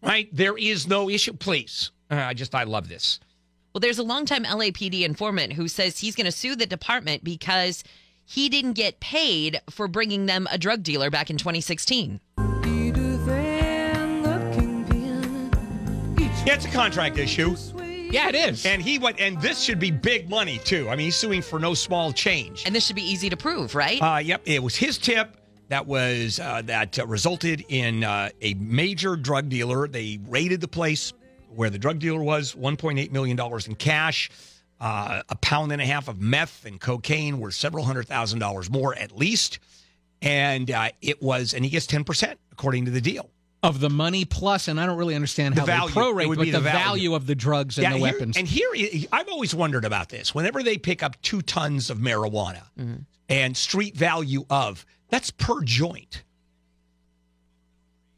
Right? 0.03 0.29
There 0.33 0.57
is 0.57 0.87
no 0.87 1.09
issue. 1.11 1.33
Please. 1.33 1.91
Uh, 2.11 2.17
I 2.17 2.35
just, 2.35 2.55
I 2.55 2.65
love 2.65 2.89
this. 2.89 3.19
Well, 3.73 3.81
there's 3.81 3.99
a 3.99 4.03
longtime 4.03 4.45
LAPD 4.45 5.03
informant 5.03 5.53
who 5.55 5.69
says 5.69 5.99
he's 5.99 6.15
going 6.15 6.25
to 6.27 6.33
sue 6.33 6.57
the 6.57 6.67
department 6.67 7.25
because 7.25 7.83
he 8.25 8.49
didn't 8.49 8.75
get 8.75 9.01
paid 9.01 9.61
for 9.71 9.89
bringing 9.89 10.27
them 10.27 10.47
a 10.51 10.59
drug 10.59 10.83
dealer 10.83 11.11
back 11.11 11.31
in 11.31 11.37
2016. 11.39 12.21
Yeah, 16.49 16.55
it's 16.55 16.65
a 16.65 16.71
contract 16.71 17.19
issue. 17.19 17.55
Yeah, 18.11 18.31
it 18.31 18.35
is. 18.35 18.65
And 18.65 18.81
he 18.81 18.99
went, 18.99 19.21
and 19.21 19.39
this 19.39 19.61
should 19.61 19.79
be 19.79 19.91
big 19.91 20.31
money, 20.31 20.57
too. 20.57 20.89
I 20.89 20.97
mean, 20.97 21.05
he's 21.05 21.17
suing 21.17 21.43
for 21.43 21.59
no 21.59 21.75
small 21.75 22.11
change. 22.11 22.63
And 22.65 22.75
this 22.75 22.87
should 22.87 22.97
be 22.97 23.03
easy 23.03 23.29
to 23.29 23.37
prove, 23.37 23.75
right? 23.75 24.01
Uh, 24.01 24.17
yep, 24.17 24.41
it 24.47 24.63
was 24.63 24.75
his 24.75 24.97
tip 24.97 25.37
that 25.69 25.87
was 25.87 26.41
uh, 26.41 26.63
that 26.65 26.99
uh, 26.99 27.07
resulted 27.07 27.67
in 27.69 28.03
uh, 28.03 28.31
a 28.41 28.55
major 28.55 29.15
drug 29.15 29.51
dealer. 29.51 29.89
They 29.89 30.21
raided 30.27 30.63
the 30.63 30.69
place 30.69 31.13
where 31.55 31.69
the 31.69 31.79
drug 31.79 31.99
dealer 31.99 32.23
was, 32.23 32.55
1.8 32.55 33.13
million 33.13 33.37
dollars 33.37 33.69
in 33.69 33.75
cash, 33.75 34.31
uh, 34.81 35.21
a 35.29 35.37
pound 35.37 35.73
and 35.73 35.83
a 35.83 35.85
half 35.85 36.09
of 36.09 36.19
meth 36.19 36.65
and 36.65 36.81
cocaine, 36.81 37.41
worth 37.41 37.57
several 37.57 37.85
hundred 37.85 38.09
thousand 38.09 38.39
dollars 38.39 38.71
more 38.71 38.95
at 38.95 39.15
least. 39.15 39.59
And 40.23 40.71
uh, 40.71 40.93
it 41.03 41.21
was, 41.21 41.53
and 41.53 41.63
he 41.63 41.71
gets 41.71 41.87
10 41.87 42.05
percent 42.05 42.41
according 42.53 42.87
to 42.87 42.91
the 42.91 43.03
deal. 43.03 43.29
Of 43.63 43.81
the 43.81 43.91
money 43.91 44.25
plus, 44.25 44.69
and 44.69 44.81
I 44.81 44.87
don't 44.87 44.97
really 44.99 45.15
understand 45.17 45.55
The 45.57 45.63
how 45.63 45.67
value. 45.67 45.95
they 45.95 46.01
It 46.01 46.05
prorate, 46.05 46.29
would 46.29 46.39
but 46.39 46.45
be 46.45 46.51
the, 46.53 46.59
the 46.59 46.65
value. 46.65 46.79
value. 46.85 47.15
of 47.15 47.27
the 47.27 47.35
drugs 47.35 47.77
and 47.79 47.87
the 47.87 47.91
here- 47.91 48.01
weapons. 48.01 48.37
And 48.37 48.47
here, 48.47 48.69
I've 49.13 49.29
always 49.29 49.55
wondered 49.55 49.85
about 49.85 50.09
this. 50.11 50.35
Whenever 50.35 50.63
they 50.63 50.79
pick 50.79 51.03
up 51.03 51.21
two 51.23 51.43
tons 51.43 51.91
of 51.91 51.99
marijuana 51.99 52.63
mm-hmm. 52.79 52.97
and 53.29 53.57
street 53.57 53.97
value 53.97 54.45
of, 54.49 54.87
that's 55.09 55.31
per 55.33 55.61
joint. 55.63 56.23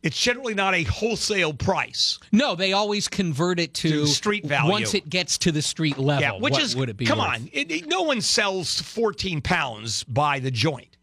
It's 0.02 0.18
generally 0.18 0.54
not 0.54 0.74
a 0.74 0.82
wholesale 0.84 1.52
price. 1.52 2.18
no, 2.32 2.54
they 2.54 2.72
always 2.72 3.06
convert 3.08 3.58
it 3.60 3.74
to, 3.74 3.88
To 3.90 4.06
street 4.06 4.46
value. 4.46 4.70
once 4.70 4.94
it 4.94 5.08
gets 5.10 5.36
to 5.38 5.52
the 5.52 5.60
street 5.62 5.98
level. 5.98 6.22
yeah, 6.22 6.32
which 6.32 6.52
what 6.52 6.62
is 6.62 6.74
would 6.76 6.88
it 6.88 6.96
be? 6.96 7.04
Come 7.04 7.18
worth? 7.18 7.28
on, 7.28 7.50
it, 7.52 7.70
it- 7.70 7.86
no 7.86 8.02
one 8.02 8.20
sells 8.22 8.80
14 8.80 9.40
pounds 9.42 10.04
by 10.04 10.38
the 10.38 10.50
joint. 10.50 10.96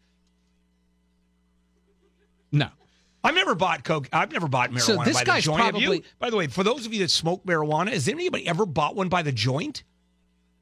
no. 2.52 2.68
I've 3.24 3.34
never 3.34 3.54
bought 3.54 3.84
coke. 3.84 4.08
I've 4.12 4.32
never 4.32 4.48
bought 4.48 4.70
marijuana 4.70 4.80
So 4.80 5.04
this 5.04 5.14
by 5.14 5.20
the 5.24 5.26
guy's 5.26 5.44
joint. 5.44 5.60
Have 5.62 5.76
you? 5.76 5.88
probably- 5.88 6.04
By 6.18 6.30
the 6.30 6.36
way, 6.36 6.46
for 6.46 6.62
those 6.64 6.86
of 6.86 6.92
you 6.94 7.00
that 7.00 7.10
smoke 7.10 7.44
marijuana, 7.44 7.90
has 7.92 8.08
anybody 8.08 8.46
ever 8.46 8.64
bought 8.64 8.94
one 8.94 9.08
by 9.08 9.22
the 9.22 9.32
joint? 9.32 9.82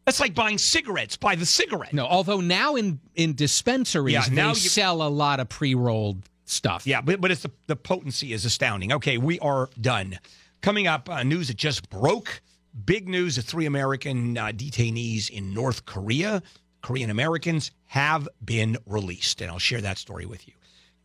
That's 0.07 0.21
like 0.21 0.35
buying 0.35 0.57
cigarettes 0.57 1.17
by 1.17 1.35
the 1.35 1.45
cigarette. 1.47 1.93
No, 1.93 2.07
although 2.07 2.41
now 2.41 2.77
in 2.77 3.01
in 3.15 3.35
dispensaries 3.35 4.15
Yeah, 4.15 4.25
now 4.31 4.53
they 4.55 4.61
you- 4.61 4.69
sell 4.69 5.03
a 5.03 5.09
lot 5.09 5.41
of 5.41 5.49
pre-rolled 5.49 6.23
stuff. 6.45 6.87
Yeah, 6.87 7.01
but, 7.01 7.21
but 7.21 7.31
it's 7.33 7.43
the, 7.43 7.51
the 7.67 7.75
potency 7.77 8.33
is 8.33 8.45
astounding. 8.45 8.93
Okay, 8.93 9.19
we 9.19 9.39
are 9.41 9.69
done. 9.81 10.19
Coming 10.63 10.87
up, 10.87 11.09
uh, 11.11 11.23
news 11.25 11.49
that 11.49 11.57
just 11.57 11.91
broke. 11.91 12.41
Big 12.85 13.09
news: 13.09 13.37
the 13.37 13.43
three 13.43 13.67
American 13.67 14.39
uh, 14.39 14.47
detainees 14.47 15.29
in 15.29 15.53
North 15.53 15.85
Korea, 15.87 16.43
Korean 16.83 17.11
Americans, 17.11 17.71
have 17.87 18.29
been 18.45 18.77
released, 18.87 19.41
and 19.41 19.51
I'll 19.51 19.59
share 19.59 19.81
that 19.81 19.99
story 19.99 20.25
with 20.27 20.47
you. 20.47 20.55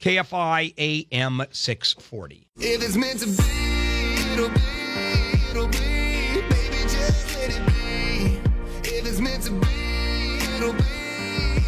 KFI 0.01 0.73
AM 1.11 1.43
six 1.51 1.93
forty. 1.93 2.47
If 2.57 2.83
it's 2.83 2.95
meant 2.97 3.19
to 3.19 3.27
be, 3.27 4.33
it'll 4.33 4.49
be, 4.49 4.61
it'll 5.51 5.67
be. 5.67 6.41
Baby, 6.49 6.81
just 6.81 7.37
let 7.37 7.55
it 7.55 7.65
be. 7.67 8.89
If 8.89 9.05
it's 9.05 9.19
meant 9.19 9.43
to 9.43 9.51
be, 9.51 10.55
it'll 10.55 10.73
be. 10.73 10.83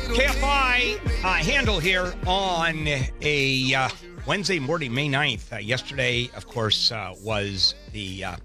It'll 0.05 0.17
KFI 0.17 1.23
uh, 1.23 1.33
Handel 1.33 1.79
here 1.79 2.11
on 2.25 2.87
a 3.21 3.73
uh, 3.75 3.89
Wednesday 4.25 4.57
morning, 4.57 4.95
May 4.95 5.09
9th. 5.09 5.53
Uh, 5.53 5.57
yesterday, 5.57 6.31
of 6.35 6.47
course, 6.47 6.91
uh, 6.91 7.13
was 7.21 7.75
the 7.91 8.23
uh, 8.23 8.35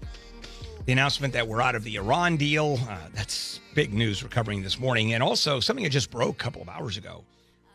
the 0.85 0.91
announcement 0.91 1.33
that 1.33 1.47
we're 1.47 1.61
out 1.63 1.73
of 1.73 1.83
the 1.83 1.95
Iran 1.95 2.37
deal. 2.37 2.77
Uh, 2.87 2.99
that's 3.15 3.59
big 3.73 3.91
news 3.91 4.21
we're 4.21 4.29
covering 4.29 4.61
this 4.61 4.79
morning. 4.79 5.13
And 5.15 5.23
also 5.23 5.59
something 5.59 5.83
that 5.83 5.89
just 5.89 6.11
broke 6.11 6.35
a 6.35 6.43
couple 6.43 6.61
of 6.61 6.69
hours 6.69 6.95
ago 6.95 7.23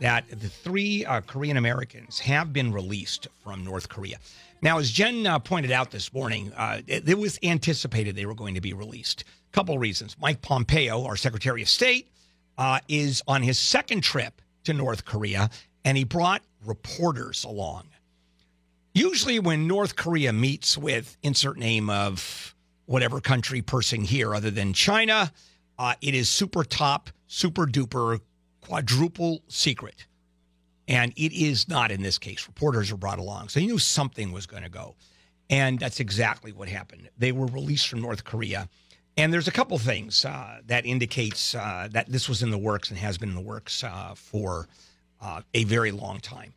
that 0.05 0.29
the 0.29 0.51
three 0.51 1.03
uh, 1.07 1.23
Korean 1.23 1.57
Americans 1.57 2.19
have 2.19 2.53
been 2.53 2.71
released 2.75 3.27
from 3.43 3.65
North 3.65 3.89
Korea. 3.89 4.19
Now, 4.61 4.79
as 4.79 4.91
Jen 4.91 5.27
uh, 5.27 5.39
pointed 5.39 5.73
out 5.73 5.93
this 5.93 6.13
morning, 6.13 6.53
uh, 6.59 6.83
it, 6.87 7.09
it 7.09 7.19
was 7.19 7.39
anticipated 7.43 8.15
they 8.15 8.27
were 8.27 8.35
going 8.35 8.55
to 8.55 8.61
be 8.61 8.75
released. 8.75 9.25
Couple 9.53 9.79
reasons. 9.79 10.15
Mike 10.21 10.43
Pompeo, 10.43 11.05
our 11.05 11.17
Secretary 11.17 11.63
of 11.63 11.71
State, 11.71 12.11
uh, 12.59 12.81
is 12.87 13.23
on 13.27 13.43
his 13.43 13.59
second 13.59 14.03
trip 14.03 14.43
to 14.65 14.75
North 14.75 15.07
Korea, 15.07 15.49
and 15.87 15.97
he 15.97 16.05
brought 16.05 16.43
reporters 16.67 17.43
along. 17.43 17.85
Usually, 18.93 19.39
when 19.39 19.67
North 19.67 19.97
Korea 19.97 20.35
meets 20.35 20.77
with 20.77 21.17
insert 21.23 21.57
name 21.57 21.89
of 21.89 22.55
whatever 22.85 23.23
country 23.23 23.63
person 23.63 24.03
here 24.03 24.35
other 24.35 24.51
than 24.51 24.75
China, 24.75 25.33
uh, 25.79 25.95
it 26.03 26.15
is 26.15 26.29
super 26.29 26.63
top, 26.63 27.09
super 27.27 27.65
duper, 27.65 28.21
quadruple 28.67 29.43
secret. 29.49 30.07
And 30.87 31.13
it 31.17 31.33
is 31.33 31.69
not 31.69 31.91
in 31.91 32.03
this 32.03 32.19
case. 32.19 32.47
Reporters 32.47 32.93
are 32.93 32.97
brought 32.97 33.19
along. 33.19 33.49
So 33.49 33.61
he 33.61 33.67
knew 33.67 33.79
something 33.79 34.33
was 34.33 34.47
going 34.47 34.63
to 34.63 34.69
go. 34.69 34.97
And 35.51 35.79
that's 35.79 36.01
exactly 36.01 36.53
what 36.53 36.69
happened. 36.69 37.09
They 37.19 37.33
were 37.33 37.47
released 37.47 37.89
from 37.89 38.01
North 38.03 38.25
Korea. 38.25 38.69
And 39.17 39.33
there's 39.33 39.49
a 39.49 39.53
couple 39.53 39.79
things 39.79 40.25
uh, 40.25 40.61
that 40.67 40.85
indicates 40.85 41.55
uh, 41.55 41.89
that 41.93 42.11
this 42.11 42.29
was 42.29 42.43
in 42.43 42.51
the 42.51 42.59
works 42.59 42.91
and 42.91 42.99
has 42.99 43.19
been 43.19 43.29
in 43.29 43.35
the 43.35 43.41
works 43.41 43.85
uh, 43.85 44.15
for 44.17 44.67
uh, 45.21 45.43
a 45.53 45.65
very 45.65 45.93
long 45.93 46.21
time. 46.21 46.53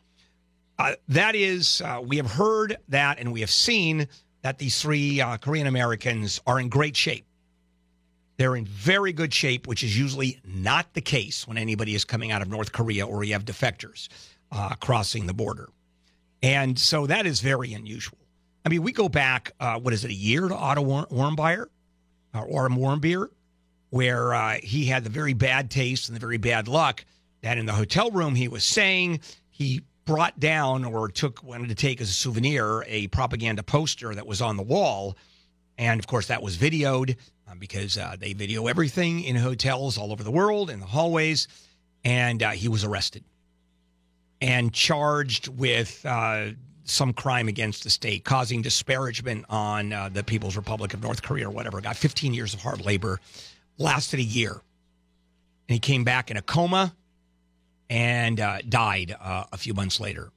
Uh, 0.79 0.93
that 1.07 1.35
is, 1.35 1.81
uh, 1.81 2.01
we 2.03 2.17
have 2.17 2.31
heard 2.31 2.77
that 2.87 3.19
and 3.19 3.31
we 3.31 3.41
have 3.41 3.51
seen 3.51 4.07
that 4.41 4.57
these 4.57 4.81
three 4.81 5.21
Korean 5.41 5.67
Americans 5.67 6.39
are 6.47 6.59
in 6.59 6.69
great 6.69 6.95
shape. 6.95 7.26
They're 8.37 8.55
in 8.55 8.65
very 8.65 9.13
good 9.13 9.33
shape, 9.33 9.67
which 9.67 9.83
is 9.83 9.97
usually 9.97 10.39
not 10.45 10.93
the 10.93 11.01
case 11.01 11.47
when 11.47 11.57
anybody 11.57 11.95
is 11.95 12.05
coming 12.05 12.31
out 12.31 12.41
of 12.41 12.49
North 12.49 12.71
Korea 12.71 13.05
or 13.05 13.23
you 13.23 13.33
have 13.33 13.45
defectors 13.45 14.09
uh, 14.51 14.75
crossing 14.75 15.25
the 15.25 15.33
border. 15.33 15.69
And 16.43 16.77
so 16.77 17.07
that 17.07 17.25
is 17.25 17.41
very 17.41 17.73
unusual. 17.73 18.19
I 18.63 18.69
mean, 18.69 18.83
we 18.83 18.91
go 18.91 19.09
back, 19.09 19.53
uh, 19.59 19.79
what 19.79 19.93
is 19.93 20.05
it, 20.05 20.11
a 20.11 20.13
year 20.13 20.47
to 20.47 20.55
Otto 20.55 20.81
War- 20.81 21.07
Warmbier, 21.07 21.67
uh, 22.35 22.41
or 22.41 22.69
Warmbier, 22.69 23.29
where 23.89 24.33
uh, 24.33 24.57
he 24.61 24.85
had 24.85 25.03
the 25.03 25.09
very 25.09 25.33
bad 25.33 25.71
taste 25.71 26.09
and 26.09 26.15
the 26.15 26.19
very 26.19 26.37
bad 26.37 26.67
luck 26.67 27.05
that 27.41 27.57
in 27.57 27.65
the 27.65 27.73
hotel 27.73 28.11
room 28.11 28.35
he 28.35 28.47
was 28.47 28.63
saying 28.63 29.21
he 29.49 29.81
brought 30.05 30.39
down 30.39 30.85
or 30.85 31.09
took 31.09 31.43
wanted 31.43 31.69
to 31.69 31.75
take 31.75 32.01
as 32.01 32.09
a 32.09 32.13
souvenir 32.13 32.83
a 32.87 33.07
propaganda 33.07 33.63
poster 33.63 34.13
that 34.13 34.25
was 34.25 34.41
on 34.41 34.57
the 34.57 34.63
wall 34.63 35.17
and 35.77 35.99
of 35.99 36.07
course 36.07 36.27
that 36.27 36.41
was 36.41 36.57
videoed 36.57 37.15
because 37.59 37.97
uh, 37.97 38.15
they 38.19 38.33
video 38.33 38.67
everything 38.67 39.23
in 39.23 39.35
hotels 39.35 39.97
all 39.97 40.11
over 40.11 40.23
the 40.23 40.31
world 40.31 40.69
in 40.69 40.79
the 40.79 40.85
hallways 40.85 41.47
and 42.03 42.43
uh, 42.43 42.51
he 42.51 42.67
was 42.67 42.83
arrested 42.83 43.23
and 44.41 44.73
charged 44.73 45.47
with 45.47 46.05
uh, 46.05 46.47
some 46.83 47.13
crime 47.13 47.47
against 47.47 47.83
the 47.83 47.89
state 47.89 48.23
causing 48.23 48.61
disparagement 48.61 49.45
on 49.49 49.91
uh, 49.91 50.09
the 50.09 50.23
people's 50.23 50.55
republic 50.55 50.93
of 50.93 51.01
north 51.01 51.21
korea 51.21 51.47
or 51.47 51.51
whatever 51.51 51.81
got 51.81 51.95
15 51.95 52.33
years 52.33 52.53
of 52.53 52.61
hard 52.61 52.85
labor 52.85 53.19
lasted 53.77 54.19
a 54.19 54.23
year 54.23 54.61
and 55.67 55.73
he 55.73 55.79
came 55.79 56.03
back 56.03 56.31
in 56.31 56.37
a 56.37 56.41
coma 56.41 56.93
and 57.89 58.39
uh, 58.39 58.59
died 58.67 59.15
uh, 59.19 59.45
a 59.51 59.57
few 59.57 59.73
months 59.73 59.99
later. 59.99 60.31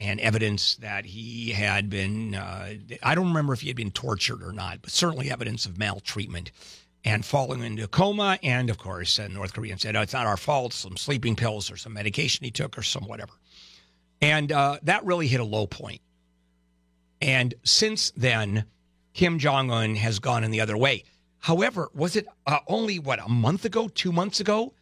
And 0.00 0.18
evidence 0.20 0.76
that 0.76 1.04
he 1.04 1.50
had 1.50 1.90
been, 1.90 2.34
uh, 2.34 2.72
I 3.02 3.14
don't 3.14 3.28
remember 3.28 3.52
if 3.52 3.60
he 3.60 3.68
had 3.68 3.76
been 3.76 3.90
tortured 3.90 4.42
or 4.42 4.50
not, 4.50 4.80
but 4.80 4.90
certainly 4.90 5.30
evidence 5.30 5.66
of 5.66 5.76
maltreatment 5.76 6.52
and 7.04 7.24
falling 7.24 7.62
into 7.62 7.84
a 7.84 7.88
coma. 7.88 8.38
And 8.42 8.70
of 8.70 8.78
course, 8.78 9.18
uh, 9.18 9.28
North 9.28 9.52
Korea 9.52 9.78
said, 9.78 9.96
oh, 9.96 10.00
it's 10.00 10.14
not 10.14 10.26
our 10.26 10.38
fault, 10.38 10.72
some 10.72 10.96
sleeping 10.96 11.36
pills 11.36 11.70
or 11.70 11.76
some 11.76 11.92
medication 11.92 12.44
he 12.44 12.50
took 12.50 12.78
or 12.78 12.82
some 12.82 13.04
whatever. 13.04 13.32
And 14.22 14.52
uh, 14.52 14.78
that 14.84 15.04
really 15.04 15.26
hit 15.26 15.40
a 15.40 15.44
low 15.44 15.66
point. 15.66 16.00
And 17.20 17.54
since 17.64 18.10
then, 18.12 18.64
Kim 19.12 19.38
Jong 19.38 19.70
un 19.70 19.96
has 19.96 20.18
gone 20.18 20.44
in 20.44 20.50
the 20.50 20.62
other 20.62 20.78
way. 20.78 21.04
However, 21.40 21.90
was 21.94 22.16
it 22.16 22.26
uh, 22.46 22.60
only, 22.68 22.98
what, 22.98 23.18
a 23.18 23.28
month 23.28 23.66
ago, 23.66 23.88
two 23.88 24.12
months 24.12 24.40
ago, 24.40 24.72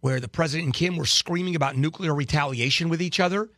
where 0.00 0.20
the 0.20 0.28
president 0.28 0.66
and 0.66 0.74
Kim 0.74 0.96
were 0.96 1.06
screaming 1.06 1.56
about 1.56 1.76
nuclear 1.76 2.14
retaliation 2.14 2.88
with 2.88 3.02
each 3.02 3.20
other? 3.20 3.50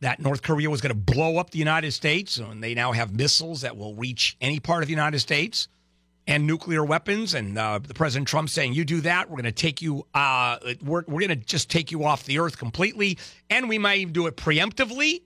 That 0.00 0.20
North 0.20 0.42
Korea 0.42 0.70
was 0.70 0.80
going 0.80 0.94
to 0.94 1.12
blow 1.12 1.38
up 1.38 1.50
the 1.50 1.58
United 1.58 1.92
States, 1.92 2.38
and 2.38 2.62
they 2.62 2.74
now 2.74 2.92
have 2.92 3.12
missiles 3.12 3.62
that 3.62 3.76
will 3.76 3.94
reach 3.94 4.36
any 4.40 4.60
part 4.60 4.82
of 4.82 4.86
the 4.86 4.92
United 4.92 5.18
States 5.18 5.66
and 6.28 6.46
nuclear 6.46 6.84
weapons. 6.84 7.34
And 7.34 7.58
uh, 7.58 7.80
the 7.82 7.94
President 7.94 8.28
Trump 8.28 8.48
saying, 8.48 8.74
"You 8.74 8.84
do 8.84 9.00
that, 9.00 9.28
we're 9.28 9.36
going 9.36 9.44
to 9.44 9.52
take 9.52 9.82
you. 9.82 10.06
Uh, 10.14 10.58
we're 10.82 11.02
we're 11.08 11.26
going 11.26 11.28
to 11.30 11.36
just 11.36 11.68
take 11.68 11.90
you 11.90 12.04
off 12.04 12.24
the 12.24 12.38
earth 12.38 12.58
completely, 12.58 13.18
and 13.50 13.68
we 13.68 13.78
might 13.78 13.98
even 13.98 14.12
do 14.12 14.26
it 14.28 14.36
preemptively." 14.36 15.22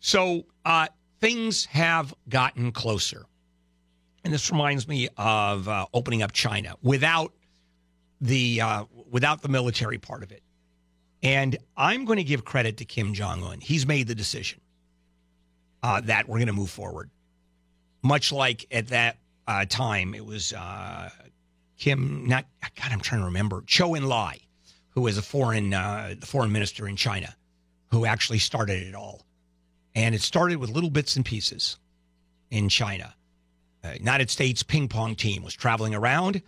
So 0.00 0.46
uh, 0.64 0.88
things 1.20 1.66
have 1.66 2.12
gotten 2.28 2.72
closer, 2.72 3.26
and 4.24 4.32
this 4.32 4.50
reminds 4.50 4.88
me 4.88 5.08
of 5.16 5.68
uh, 5.68 5.86
opening 5.94 6.22
up 6.22 6.32
China 6.32 6.74
without 6.82 7.32
the 8.20 8.60
uh, 8.60 8.84
without 9.10 9.42
the 9.42 9.48
military 9.48 9.98
part 9.98 10.22
of 10.22 10.32
it. 10.32 10.42
And 11.22 11.56
I'm 11.76 12.04
going 12.04 12.18
to 12.18 12.24
give 12.24 12.44
credit 12.44 12.76
to 12.78 12.84
Kim 12.84 13.14
Jong 13.14 13.42
Un. 13.42 13.60
He's 13.60 13.86
made 13.86 14.06
the 14.06 14.14
decision 14.14 14.60
uh, 15.82 16.00
that 16.02 16.28
we're 16.28 16.38
going 16.38 16.46
to 16.48 16.52
move 16.52 16.70
forward. 16.70 17.10
Much 18.02 18.32
like 18.32 18.66
at 18.70 18.88
that 18.88 19.18
uh, 19.46 19.64
time, 19.64 20.14
it 20.14 20.24
was 20.24 20.52
uh, 20.52 21.10
Kim. 21.78 22.26
Not 22.26 22.46
God. 22.60 22.92
I'm 22.92 23.00
trying 23.00 23.22
to 23.22 23.26
remember. 23.26 23.62
Zhou 23.62 23.98
Enlai, 23.98 24.40
who 24.90 25.02
was 25.02 25.18
a 25.18 25.22
foreign 25.22 25.74
uh, 25.74 26.14
foreign 26.22 26.52
minister 26.52 26.86
in 26.86 26.96
China, 26.96 27.34
who 27.90 28.06
actually 28.06 28.38
started 28.38 28.82
it 28.86 28.94
all. 28.94 29.22
And 29.94 30.14
it 30.14 30.20
started 30.20 30.58
with 30.58 30.70
little 30.70 30.90
bits 30.90 31.16
and 31.16 31.24
pieces 31.24 31.78
in 32.50 32.68
China. 32.68 33.14
Uh, 33.82 33.92
United 33.98 34.30
States 34.30 34.62
ping 34.62 34.88
pong 34.88 35.14
team 35.14 35.42
was 35.42 35.54
traveling 35.54 35.94
around, 35.94 36.42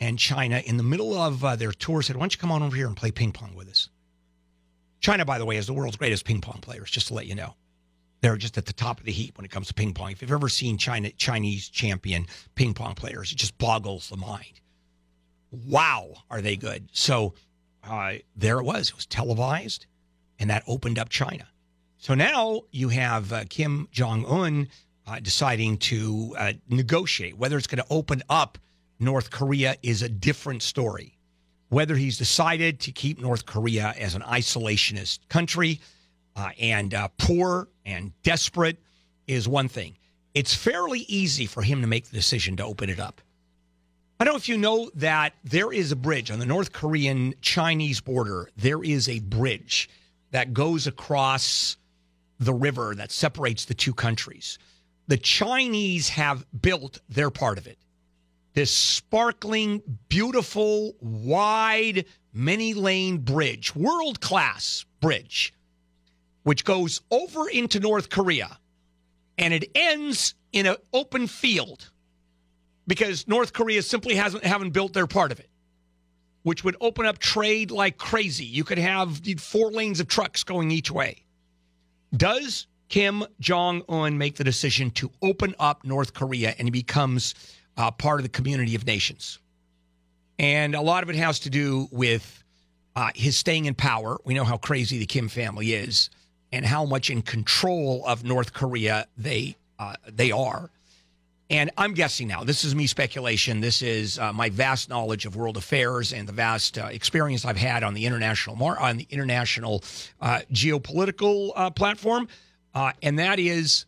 and 0.00 0.18
China, 0.18 0.62
in 0.64 0.76
the 0.76 0.82
middle 0.82 1.14
of 1.14 1.44
uh, 1.44 1.56
their 1.56 1.72
tour, 1.72 2.02
said, 2.02 2.16
"Why 2.16 2.22
don't 2.22 2.34
you 2.34 2.38
come 2.38 2.52
on 2.52 2.62
over 2.62 2.74
here 2.74 2.86
and 2.86 2.96
play 2.96 3.10
ping 3.10 3.32
pong 3.32 3.54
with 3.54 3.68
us?" 3.68 3.88
China, 5.00 5.24
by 5.24 5.38
the 5.38 5.44
way, 5.44 5.56
is 5.56 5.66
the 5.66 5.72
world's 5.72 5.96
greatest 5.96 6.24
ping 6.24 6.40
pong 6.40 6.60
players. 6.60 6.90
Just 6.90 7.08
to 7.08 7.14
let 7.14 7.26
you 7.26 7.34
know, 7.34 7.54
they're 8.20 8.36
just 8.36 8.58
at 8.58 8.66
the 8.66 8.72
top 8.72 8.98
of 8.98 9.06
the 9.06 9.12
heap 9.12 9.38
when 9.38 9.44
it 9.44 9.50
comes 9.50 9.68
to 9.68 9.74
ping 9.74 9.94
pong. 9.94 10.12
If 10.12 10.22
you've 10.22 10.32
ever 10.32 10.48
seen 10.48 10.78
China 10.78 11.10
Chinese 11.10 11.68
champion 11.68 12.26
ping 12.54 12.74
pong 12.74 12.94
players, 12.94 13.32
it 13.32 13.36
just 13.36 13.56
boggles 13.58 14.08
the 14.08 14.16
mind. 14.16 14.60
Wow, 15.50 16.14
are 16.30 16.42
they 16.42 16.56
good? 16.56 16.88
So 16.92 17.34
uh, 17.84 18.14
there 18.36 18.58
it 18.58 18.64
was. 18.64 18.90
It 18.90 18.96
was 18.96 19.06
televised, 19.06 19.86
and 20.38 20.50
that 20.50 20.62
opened 20.66 20.98
up 20.98 21.08
China. 21.08 21.46
So 21.96 22.14
now 22.14 22.62
you 22.70 22.90
have 22.90 23.32
uh, 23.32 23.44
Kim 23.48 23.88
Jong 23.90 24.24
Un 24.26 24.68
uh, 25.06 25.20
deciding 25.20 25.78
to 25.78 26.34
uh, 26.38 26.52
negotiate. 26.68 27.36
Whether 27.38 27.56
it's 27.56 27.66
going 27.66 27.82
to 27.82 27.90
open 27.90 28.22
up 28.28 28.58
North 29.00 29.30
Korea 29.30 29.76
is 29.82 30.02
a 30.02 30.08
different 30.08 30.62
story. 30.62 31.17
Whether 31.68 31.96
he's 31.96 32.16
decided 32.16 32.80
to 32.80 32.92
keep 32.92 33.20
North 33.20 33.44
Korea 33.44 33.94
as 33.98 34.14
an 34.14 34.22
isolationist 34.22 35.28
country 35.28 35.80
uh, 36.34 36.50
and 36.58 36.94
uh, 36.94 37.08
poor 37.18 37.68
and 37.84 38.12
desperate 38.22 38.78
is 39.26 39.48
one 39.48 39.68
thing. 39.68 39.96
It's 40.34 40.54
fairly 40.54 41.00
easy 41.00 41.46
for 41.46 41.62
him 41.62 41.80
to 41.80 41.86
make 41.86 42.06
the 42.06 42.16
decision 42.16 42.56
to 42.56 42.64
open 42.64 42.88
it 42.88 43.00
up. 43.00 43.20
I 44.20 44.24
don't 44.24 44.34
know 44.34 44.38
if 44.38 44.48
you 44.48 44.58
know 44.58 44.90
that 44.96 45.34
there 45.44 45.72
is 45.72 45.92
a 45.92 45.96
bridge 45.96 46.30
on 46.30 46.38
the 46.38 46.46
North 46.46 46.72
Korean 46.72 47.34
Chinese 47.40 48.00
border. 48.00 48.50
There 48.56 48.82
is 48.82 49.08
a 49.08 49.20
bridge 49.20 49.88
that 50.32 50.52
goes 50.52 50.86
across 50.86 51.76
the 52.40 52.52
river 52.52 52.94
that 52.94 53.12
separates 53.12 53.64
the 53.64 53.74
two 53.74 53.94
countries. 53.94 54.58
The 55.06 55.16
Chinese 55.16 56.08
have 56.10 56.46
built 56.60 57.00
their 57.08 57.30
part 57.30 57.58
of 57.58 57.66
it. 57.66 57.78
This 58.58 58.72
sparkling, 58.72 59.80
beautiful, 60.08 60.96
wide, 61.00 62.06
many 62.32 62.74
lane 62.74 63.18
bridge, 63.18 63.72
world 63.76 64.20
class 64.20 64.84
bridge, 65.00 65.54
which 66.42 66.64
goes 66.64 67.00
over 67.12 67.48
into 67.48 67.78
North 67.78 68.10
Korea 68.10 68.58
and 69.38 69.54
it 69.54 69.70
ends 69.76 70.34
in 70.50 70.66
an 70.66 70.74
open 70.92 71.28
field 71.28 71.88
because 72.88 73.28
North 73.28 73.52
Korea 73.52 73.80
simply 73.80 74.16
hasn't 74.16 74.42
haven't 74.42 74.70
built 74.70 74.92
their 74.92 75.06
part 75.06 75.30
of 75.30 75.38
it, 75.38 75.50
which 76.42 76.64
would 76.64 76.74
open 76.80 77.06
up 77.06 77.18
trade 77.20 77.70
like 77.70 77.96
crazy. 77.96 78.44
You 78.44 78.64
could 78.64 78.78
have 78.78 79.20
four 79.38 79.70
lanes 79.70 80.00
of 80.00 80.08
trucks 80.08 80.42
going 80.42 80.72
each 80.72 80.90
way. 80.90 81.22
Does 82.16 82.66
Kim 82.88 83.22
Jong 83.38 83.82
Un 83.88 84.18
make 84.18 84.34
the 84.34 84.42
decision 84.42 84.90
to 84.92 85.12
open 85.22 85.54
up 85.60 85.84
North 85.84 86.12
Korea 86.12 86.56
and 86.58 86.66
he 86.66 86.72
becomes 86.72 87.36
uh, 87.78 87.90
part 87.90 88.20
of 88.20 88.24
the 88.24 88.28
community 88.28 88.74
of 88.74 88.86
nations? 88.86 89.38
And 90.38 90.74
a 90.74 90.82
lot 90.82 91.02
of 91.02 91.10
it 91.10 91.16
has 91.16 91.40
to 91.40 91.50
do 91.50 91.88
with 91.90 92.44
uh, 92.94 93.10
his 93.14 93.38
staying 93.38 93.64
in 93.64 93.74
power. 93.74 94.18
We 94.24 94.34
know 94.34 94.44
how 94.44 94.58
crazy 94.58 94.98
the 94.98 95.06
Kim 95.06 95.28
family 95.28 95.72
is 95.72 96.10
and 96.52 96.66
how 96.66 96.84
much 96.84 97.10
in 97.10 97.22
control 97.22 98.04
of 98.06 98.24
North 98.24 98.52
Korea 98.52 99.06
they 99.16 99.56
uh, 99.78 99.94
they 100.06 100.32
are. 100.32 100.70
And 101.50 101.70
I'm 101.78 101.94
guessing 101.94 102.28
now. 102.28 102.44
This 102.44 102.62
is 102.62 102.74
me 102.74 102.86
speculation. 102.86 103.60
This 103.60 103.80
is 103.80 104.18
uh, 104.18 104.32
my 104.34 104.50
vast 104.50 104.90
knowledge 104.90 105.24
of 105.24 105.34
world 105.34 105.56
affairs 105.56 106.12
and 106.12 106.28
the 106.28 106.32
vast 106.32 106.76
uh, 106.76 106.86
experience 106.86 107.46
I've 107.46 107.56
had 107.56 107.82
on 107.82 107.94
the 107.94 108.04
international 108.04 108.54
mar- 108.54 108.78
on 108.78 108.98
the 108.98 109.06
international 109.10 109.82
uh, 110.20 110.40
geopolitical 110.52 111.52
uh, 111.56 111.70
platform, 111.70 112.28
uh, 112.74 112.92
and 113.02 113.18
that 113.18 113.38
is 113.38 113.86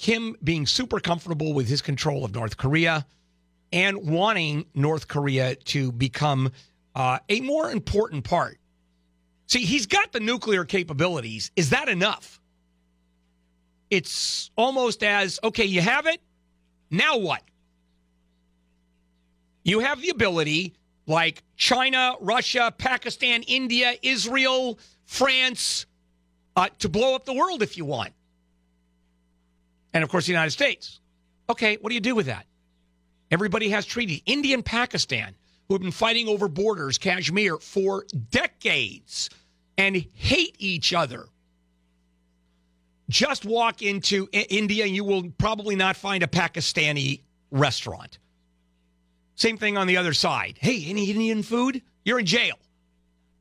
Kim 0.00 0.34
being 0.42 0.66
super 0.66 0.98
comfortable 0.98 1.52
with 1.52 1.68
his 1.68 1.82
control 1.82 2.24
of 2.24 2.34
North 2.34 2.56
Korea 2.56 3.04
and 3.70 4.10
wanting 4.10 4.64
North 4.74 5.06
Korea 5.08 5.56
to 5.56 5.92
become 5.92 6.50
a 6.96 7.40
more 7.42 7.70
important 7.70 8.24
part. 8.24 8.58
See, 9.46 9.66
he's 9.66 9.84
got 9.84 10.10
the 10.12 10.20
nuclear 10.20 10.64
capabilities. 10.64 11.50
Is 11.54 11.68
that 11.70 11.90
enough? 11.90 12.40
It's 13.90 14.50
almost 14.56 15.02
as 15.02 15.38
okay, 15.44 15.66
you 15.66 15.82
have 15.82 16.06
it. 16.06 16.22
Now 16.90 17.18
what? 17.18 17.42
You 19.64 19.80
have 19.80 20.00
the 20.00 20.08
ability, 20.08 20.72
like 21.06 21.42
China, 21.56 22.14
Russia, 22.22 22.72
Pakistan, 22.78 23.42
India, 23.42 23.92
Israel, 24.02 24.78
France, 25.04 25.84
uh, 26.56 26.68
to 26.78 26.88
blow 26.88 27.14
up 27.14 27.26
the 27.26 27.34
world 27.34 27.62
if 27.62 27.76
you 27.76 27.84
want. 27.84 28.14
And 29.92 30.04
of 30.04 30.10
course, 30.10 30.26
the 30.26 30.32
United 30.32 30.50
States. 30.50 31.00
Okay, 31.48 31.78
what 31.80 31.90
do 31.90 31.94
you 31.94 32.00
do 32.00 32.14
with 32.14 32.26
that? 32.26 32.46
Everybody 33.30 33.70
has 33.70 33.86
treaties. 33.86 34.22
India 34.26 34.54
and 34.54 34.64
Pakistan, 34.64 35.34
who 35.68 35.74
have 35.74 35.82
been 35.82 35.90
fighting 35.90 36.28
over 36.28 36.48
borders, 36.48 36.98
Kashmir, 36.98 37.58
for 37.58 38.04
decades 38.30 39.30
and 39.76 39.96
hate 40.14 40.56
each 40.58 40.92
other 40.92 41.26
just 43.10 43.44
walk 43.44 43.82
into 43.82 44.28
India 44.32 44.84
and 44.84 44.94
you 44.94 45.04
will 45.04 45.30
probably 45.36 45.76
not 45.76 45.96
find 45.96 46.22
a 46.22 46.26
Pakistani 46.26 47.20
restaurant. 47.50 48.18
Same 49.34 49.58
thing 49.58 49.76
on 49.76 49.86
the 49.86 49.96
other 49.96 50.14
side. 50.14 50.56
Hey, 50.60 50.84
any 50.86 51.10
Indian 51.10 51.42
food? 51.42 51.82
You're 52.04 52.20
in 52.20 52.26
jail. 52.26 52.54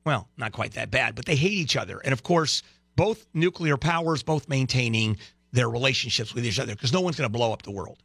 Well, 0.05 0.27
not 0.37 0.51
quite 0.51 0.73
that 0.73 0.91
bad, 0.91 1.15
but 1.15 1.25
they 1.25 1.35
hate 1.35 1.51
each 1.51 1.77
other. 1.77 1.99
And 1.99 2.13
of 2.13 2.23
course, 2.23 2.63
both 2.95 3.27
nuclear 3.33 3.77
powers, 3.77 4.23
both 4.23 4.49
maintaining 4.49 5.17
their 5.51 5.69
relationships 5.69 6.33
with 6.33 6.45
each 6.45 6.59
other 6.59 6.73
because 6.73 6.93
no 6.93 7.01
one's 7.01 7.17
going 7.17 7.29
to 7.29 7.37
blow 7.37 7.53
up 7.53 7.63
the 7.63 7.71
world. 7.71 7.97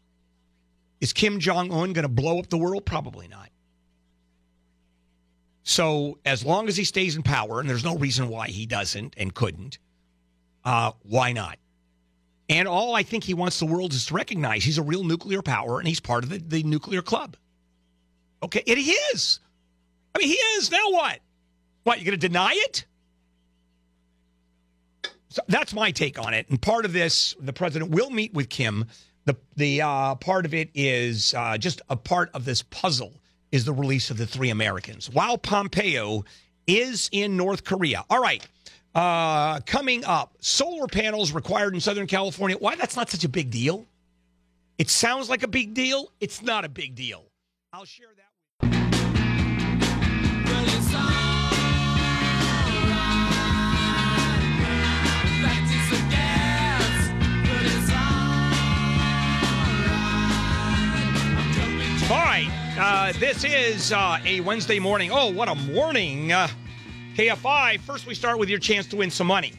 Is 1.00 1.12
Kim 1.12 1.40
Jong 1.40 1.70
un 1.72 1.92
going 1.92 2.02
to 2.02 2.08
blow 2.08 2.38
up 2.38 2.48
the 2.48 2.58
world? 2.58 2.86
Probably 2.86 3.28
not. 3.28 3.50
So, 5.62 6.18
as 6.24 6.44
long 6.44 6.68
as 6.68 6.76
he 6.76 6.84
stays 6.84 7.16
in 7.16 7.22
power, 7.22 7.58
and 7.58 7.68
there's 7.68 7.84
no 7.84 7.96
reason 7.96 8.28
why 8.28 8.48
he 8.48 8.66
doesn't 8.66 9.14
and 9.16 9.34
couldn't, 9.34 9.78
uh, 10.64 10.92
why 11.02 11.32
not? 11.32 11.58
And 12.48 12.68
all 12.68 12.94
I 12.94 13.02
think 13.02 13.24
he 13.24 13.32
wants 13.32 13.58
the 13.58 13.66
world 13.66 13.94
is 13.94 14.06
to 14.06 14.14
recognize 14.14 14.62
he's 14.62 14.76
a 14.76 14.82
real 14.82 15.04
nuclear 15.04 15.40
power 15.40 15.78
and 15.78 15.88
he's 15.88 16.00
part 16.00 16.24
of 16.24 16.30
the, 16.30 16.38
the 16.38 16.62
nuclear 16.62 17.00
club. 17.00 17.36
Okay, 18.42 18.62
he 18.66 18.92
is. 19.14 19.40
I 20.14 20.18
mean, 20.18 20.28
he 20.28 20.34
is. 20.34 20.70
Now 20.70 20.90
what? 20.90 21.20
What, 21.84 21.98
you 21.98 22.04
going 22.04 22.18
to 22.18 22.28
deny 22.28 22.52
it? 22.52 22.84
So 25.34 25.42
that's 25.48 25.74
my 25.74 25.90
take 25.90 26.16
on 26.16 26.32
it. 26.32 26.48
And 26.48 26.62
part 26.62 26.84
of 26.84 26.92
this, 26.92 27.34
the 27.40 27.52
president 27.52 27.90
will 27.90 28.08
meet 28.08 28.32
with 28.34 28.48
Kim. 28.48 28.84
The 29.24 29.36
the 29.56 29.82
uh, 29.82 30.14
part 30.14 30.46
of 30.46 30.54
it 30.54 30.70
is 30.74 31.34
uh, 31.36 31.58
just 31.58 31.82
a 31.90 31.96
part 31.96 32.30
of 32.34 32.44
this 32.44 32.62
puzzle 32.62 33.12
is 33.50 33.64
the 33.64 33.72
release 33.72 34.10
of 34.10 34.16
the 34.16 34.28
three 34.28 34.50
Americans. 34.50 35.10
While 35.10 35.36
Pompeo 35.36 36.24
is 36.68 37.08
in 37.10 37.36
North 37.36 37.64
Korea. 37.64 38.04
All 38.08 38.22
right. 38.22 38.46
Uh, 38.94 39.58
coming 39.66 40.04
up, 40.04 40.36
solar 40.38 40.86
panels 40.86 41.32
required 41.32 41.74
in 41.74 41.80
Southern 41.80 42.06
California. 42.06 42.56
Why 42.56 42.76
that's 42.76 42.94
not 42.94 43.10
such 43.10 43.24
a 43.24 43.28
big 43.28 43.50
deal? 43.50 43.86
It 44.78 44.88
sounds 44.88 45.28
like 45.28 45.42
a 45.42 45.48
big 45.48 45.74
deal. 45.74 46.12
It's 46.20 46.42
not 46.42 46.64
a 46.64 46.68
big 46.68 46.94
deal. 46.94 47.24
I'll 47.72 47.84
share 47.84 48.06
that. 48.16 48.23
All 62.10 62.18
right. 62.18 62.50
Uh, 62.78 63.18
this 63.18 63.44
is 63.44 63.90
uh, 63.90 64.18
a 64.26 64.40
Wednesday 64.40 64.78
morning. 64.78 65.10
Oh, 65.10 65.32
what 65.32 65.48
a 65.48 65.54
morning. 65.54 66.32
Uh, 66.32 66.48
KFI, 67.14 67.80
first 67.80 68.06
we 68.06 68.14
start 68.14 68.38
with 68.38 68.50
your 68.50 68.58
chance 68.58 68.86
to 68.88 68.96
win 68.96 69.10
some 69.10 69.26
money. 69.26 69.54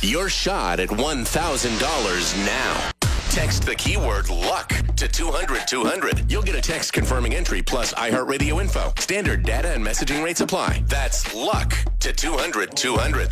Your 0.00 0.30
shot 0.30 0.80
at 0.80 0.88
$1,000 0.88 2.46
now. 2.46 2.90
Text 3.28 3.64
the 3.64 3.74
keyword 3.74 4.30
luck 4.30 4.68
to 4.96 5.06
200 5.06 5.68
200. 5.68 6.32
You'll 6.32 6.42
get 6.42 6.54
a 6.54 6.62
text 6.62 6.94
confirming 6.94 7.34
entry 7.34 7.60
plus 7.60 7.92
iHeartRadio 7.92 8.62
info. 8.62 8.90
Standard 8.98 9.42
data 9.42 9.74
and 9.74 9.84
messaging 9.84 10.24
rates 10.24 10.40
apply. 10.40 10.82
That's 10.86 11.34
luck 11.34 11.74
to 12.00 12.10
200 12.10 12.74
200. 12.74 13.28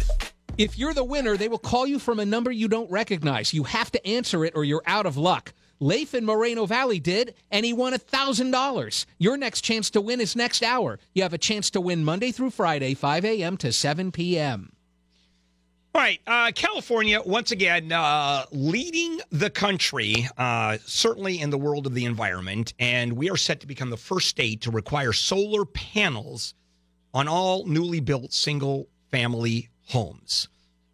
If 0.58 0.78
you're 0.78 0.92
the 0.92 1.04
winner, 1.04 1.38
they 1.38 1.48
will 1.48 1.58
call 1.58 1.86
you 1.86 1.98
from 1.98 2.20
a 2.20 2.26
number 2.26 2.50
you 2.50 2.68
don't 2.68 2.90
recognize. 2.90 3.54
You 3.54 3.64
have 3.64 3.90
to 3.92 4.06
answer 4.06 4.44
it 4.44 4.52
or 4.54 4.64
you're 4.64 4.82
out 4.84 5.06
of 5.06 5.16
luck. 5.16 5.54
Leif 5.80 6.14
in 6.14 6.24
Moreno 6.24 6.66
Valley 6.66 7.00
did, 7.00 7.34
and 7.50 7.64
he 7.64 7.72
won 7.72 7.92
$1,000. 7.92 9.06
Your 9.18 9.36
next 9.36 9.60
chance 9.62 9.90
to 9.90 10.00
win 10.00 10.20
is 10.20 10.36
next 10.36 10.62
hour. 10.62 10.98
You 11.14 11.22
have 11.22 11.34
a 11.34 11.38
chance 11.38 11.70
to 11.70 11.80
win 11.80 12.04
Monday 12.04 12.32
through 12.32 12.50
Friday, 12.50 12.94
5 12.94 13.24
a.m. 13.24 13.56
to 13.58 13.72
7 13.72 14.12
p.m. 14.12 14.72
All 15.94 16.02
right, 16.02 16.20
uh, 16.26 16.52
California 16.54 17.22
once 17.24 17.52
again 17.52 17.90
uh, 17.90 18.44
leading 18.52 19.18
the 19.30 19.48
country, 19.48 20.28
uh, 20.36 20.76
certainly 20.84 21.40
in 21.40 21.48
the 21.48 21.56
world 21.56 21.86
of 21.86 21.94
the 21.94 22.04
environment, 22.04 22.74
and 22.78 23.14
we 23.14 23.30
are 23.30 23.36
set 23.36 23.60
to 23.60 23.66
become 23.66 23.88
the 23.88 23.96
first 23.96 24.28
state 24.28 24.60
to 24.60 24.70
require 24.70 25.14
solar 25.14 25.64
panels 25.64 26.52
on 27.14 27.28
all 27.28 27.64
newly 27.64 28.00
built 28.00 28.34
single-family 28.34 29.70
homes. 29.86 30.48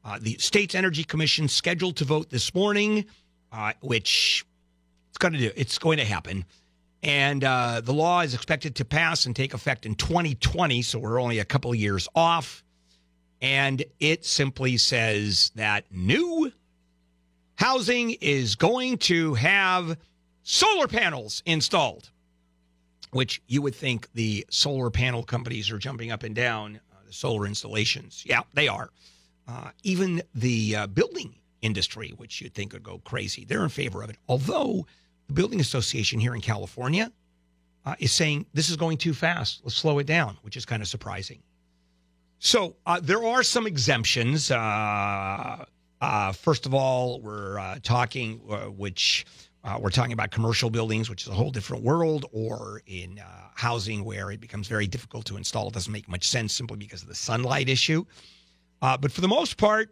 Uh, 0.05 0.21
the 0.21 0.37
state's 0.39 0.77
energy 0.77 1.03
commission 1.03 1.49
scheduled 1.49 1.97
to 1.97 2.05
vote 2.05 2.31
this 2.31 2.55
morning, 2.55 3.05
uh, 3.51 3.73
which 3.81 4.45
it's 5.13 5.19
going 5.19 5.35
to 5.35 5.39
do. 5.39 5.51
It's 5.55 5.79
going 5.79 5.99
to 5.99 6.07
happen. 6.07 6.47
And 7.03 7.45
uh, 7.45 7.83
the 7.85 7.93
law 7.93 8.21
is 8.21 8.33
expected 8.33 8.77
to 8.77 8.87
pass 8.87 9.27
and 9.27 9.37
take 9.37 9.53
effect 9.53 9.85
in 9.85 9.95
2020, 9.95 10.81
so 10.81 10.99
we're 10.99 11.21
only 11.21 11.39
a 11.39 11.45
couple 11.45 11.71
of 11.71 11.77
years 11.77 12.09
off. 12.15 12.65
And 13.43 13.85
it 14.01 14.25
simply 14.25 14.79
says 14.79 15.51
that 15.57 15.85
new 15.91 16.51
housing 17.57 18.13
is 18.23 18.55
going 18.55 18.97
to 18.99 19.35
have 19.35 19.99
solar 20.45 20.89
panels 20.89 21.43
installed, 21.45 22.09
which 23.11 23.43
you 23.49 23.61
would 23.61 23.75
think 23.75 24.09
the 24.15 24.47
solar 24.49 24.89
panel 24.89 25.23
companies 25.25 25.71
are 25.71 25.79
jumping 25.79 26.11
up 26.11 26.23
and 26.23 26.35
down, 26.35 26.81
uh, 26.91 26.97
the 27.05 27.13
solar 27.13 27.47
installations. 27.47 28.25
Yeah, 28.25 28.43
they 28.55 28.67
are. 28.67 28.89
Uh, 29.47 29.73
even 29.83 30.23
the 30.35 30.77
uh, 30.77 30.87
building 30.87 31.35
industry, 31.61 32.15
which 32.17 32.41
you'd 32.41 32.55
think 32.55 32.73
would 32.73 32.83
go 32.83 33.03
crazy, 33.05 33.45
they're 33.45 33.65
in 33.65 33.69
favor 33.69 34.03
of 34.03 34.09
it. 34.09 34.17
Although 34.29 34.87
Building 35.33 35.61
Association 35.61 36.21
here 36.21 36.35
in 36.35 36.41
California 36.41 37.11
uh, 37.85 37.95
is 37.99 38.13
saying 38.13 38.47
this 38.55 38.71
is 38.71 38.77
going 38.77 38.99
too 38.99 39.15
fast. 39.15 39.61
Let's 39.65 39.77
slow 39.77 39.99
it 39.99 40.07
down, 40.07 40.39
which 40.43 40.57
is 40.57 40.65
kind 40.65 40.83
of 40.83 40.89
surprising. 40.89 41.43
So 42.39 42.75
uh, 42.87 42.99
there 43.01 43.25
are 43.25 43.45
some 43.45 43.69
exemptions. 43.69 44.51
Uh, 44.51 45.65
uh, 46.01 46.33
first 46.33 46.67
of 46.67 46.75
all, 46.75 47.21
we're 47.21 47.59
uh, 47.59 47.79
talking, 47.83 48.41
uh, 48.51 48.57
which 48.67 49.25
we're 49.79 49.91
talking 49.91 50.13
about 50.13 50.33
commercial 50.33 50.69
buildings, 50.69 51.09
which 51.09 51.23
is 51.23 51.29
a 51.29 51.33
whole 51.33 51.53
different 51.53 51.85
world, 51.85 52.27
or 52.33 52.83
in 52.87 53.21
housing 53.55 54.05
where 54.05 54.33
it 54.33 54.41
becomes 54.41 54.67
very 54.67 54.89
difficult 54.89 55.25
to 55.27 55.37
install. 55.37 55.69
It 55.69 55.75
doesn't 55.75 55.93
make 55.93 56.09
much 56.09 56.29
sense 56.29 56.53
simply 56.53 56.79
because 56.79 57.03
of 57.03 57.09
the 57.09 57.15
sunlight 57.15 57.69
issue. 57.69 58.05
But 58.81 59.13
for 59.13 59.21
the 59.21 59.29
most 59.29 59.57
part, 59.57 59.91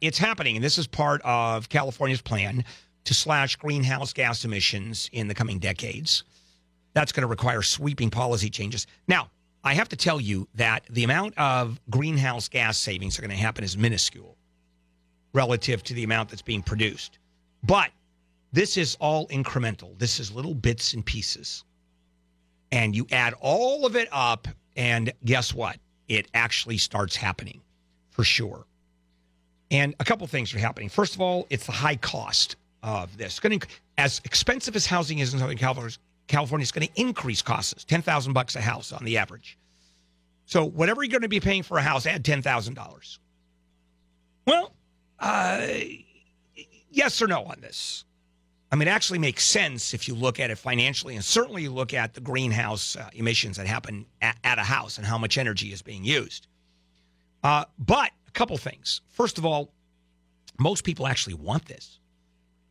it's 0.00 0.18
happening. 0.18 0.54
And 0.54 0.64
this 0.64 0.78
is 0.78 0.86
part 0.86 1.20
of 1.24 1.68
California's 1.68 2.22
plan 2.22 2.64
to 3.04 3.14
slash 3.14 3.56
greenhouse 3.56 4.12
gas 4.12 4.44
emissions 4.44 5.08
in 5.12 5.28
the 5.28 5.34
coming 5.34 5.58
decades. 5.58 6.24
That's 6.92 7.12
going 7.12 7.22
to 7.22 7.28
require 7.28 7.62
sweeping 7.62 8.10
policy 8.10 8.50
changes. 8.50 8.86
Now, 9.08 9.30
I 9.62 9.74
have 9.74 9.88
to 9.90 9.96
tell 9.96 10.20
you 10.20 10.48
that 10.54 10.84
the 10.90 11.04
amount 11.04 11.36
of 11.36 11.80
greenhouse 11.90 12.48
gas 12.48 12.78
savings 12.78 13.18
are 13.18 13.22
going 13.22 13.30
to 13.30 13.36
happen 13.36 13.62
is 13.62 13.76
minuscule 13.76 14.36
relative 15.32 15.82
to 15.84 15.94
the 15.94 16.02
amount 16.02 16.30
that's 16.30 16.42
being 16.42 16.62
produced. 16.62 17.18
But 17.62 17.90
this 18.52 18.76
is 18.76 18.96
all 19.00 19.28
incremental. 19.28 19.96
This 19.98 20.18
is 20.18 20.32
little 20.32 20.54
bits 20.54 20.94
and 20.94 21.04
pieces. 21.04 21.64
And 22.72 22.96
you 22.96 23.06
add 23.12 23.34
all 23.40 23.84
of 23.86 23.96
it 23.96 24.08
up, 24.12 24.48
and 24.76 25.12
guess 25.24 25.54
what? 25.54 25.78
It 26.08 26.28
actually 26.34 26.78
starts 26.78 27.14
happening 27.16 27.60
for 28.10 28.24
sure. 28.24 28.64
And 29.70 29.94
a 30.00 30.04
couple 30.04 30.26
things 30.26 30.54
are 30.54 30.58
happening. 30.58 30.88
First 30.88 31.14
of 31.14 31.20
all, 31.20 31.46
it's 31.50 31.66
the 31.66 31.72
high 31.72 31.96
cost 31.96 32.56
of 32.82 33.16
this. 33.16 33.32
It's 33.32 33.40
going 33.40 33.60
to, 33.60 33.66
as 33.98 34.20
expensive 34.24 34.76
as 34.76 34.86
housing 34.86 35.18
is 35.18 35.32
in 35.32 35.40
Southern 35.40 35.58
California, 35.58 35.96
California 36.26 36.62
is 36.62 36.72
going 36.72 36.86
to 36.86 37.00
increase 37.00 37.42
costs. 37.42 37.84
Ten 37.84 38.02
thousand 38.02 38.32
bucks 38.32 38.56
a 38.56 38.60
house 38.60 38.92
on 38.92 39.04
the 39.04 39.18
average. 39.18 39.58
So 40.46 40.64
whatever 40.64 41.02
you're 41.02 41.10
going 41.10 41.22
to 41.22 41.28
be 41.28 41.40
paying 41.40 41.62
for 41.62 41.78
a 41.78 41.82
house, 41.82 42.06
add 42.06 42.24
ten 42.24 42.42
thousand 42.42 42.74
dollars. 42.74 43.18
Well, 44.46 44.72
uh, 45.18 45.66
yes 46.90 47.20
or 47.22 47.26
no 47.26 47.44
on 47.44 47.60
this? 47.60 48.04
I 48.72 48.76
mean, 48.76 48.88
it 48.88 48.92
actually 48.92 49.18
makes 49.18 49.44
sense 49.44 49.94
if 49.94 50.06
you 50.06 50.14
look 50.14 50.38
at 50.38 50.50
it 50.50 50.56
financially, 50.56 51.16
and 51.16 51.24
certainly 51.24 51.62
you 51.62 51.72
look 51.72 51.92
at 51.92 52.14
the 52.14 52.20
greenhouse 52.20 52.96
uh, 52.96 53.10
emissions 53.14 53.56
that 53.56 53.66
happen 53.66 54.06
at, 54.22 54.38
at 54.44 54.58
a 54.58 54.62
house 54.62 54.96
and 54.96 55.06
how 55.06 55.18
much 55.18 55.38
energy 55.38 55.72
is 55.72 55.82
being 55.82 56.04
used. 56.04 56.46
Uh, 57.42 57.64
but 57.78 58.10
a 58.28 58.30
couple 58.32 58.56
things. 58.56 59.00
First 59.08 59.38
of 59.38 59.46
all, 59.46 59.72
most 60.58 60.84
people 60.84 61.06
actually 61.06 61.34
want 61.34 61.66
this, 61.66 61.99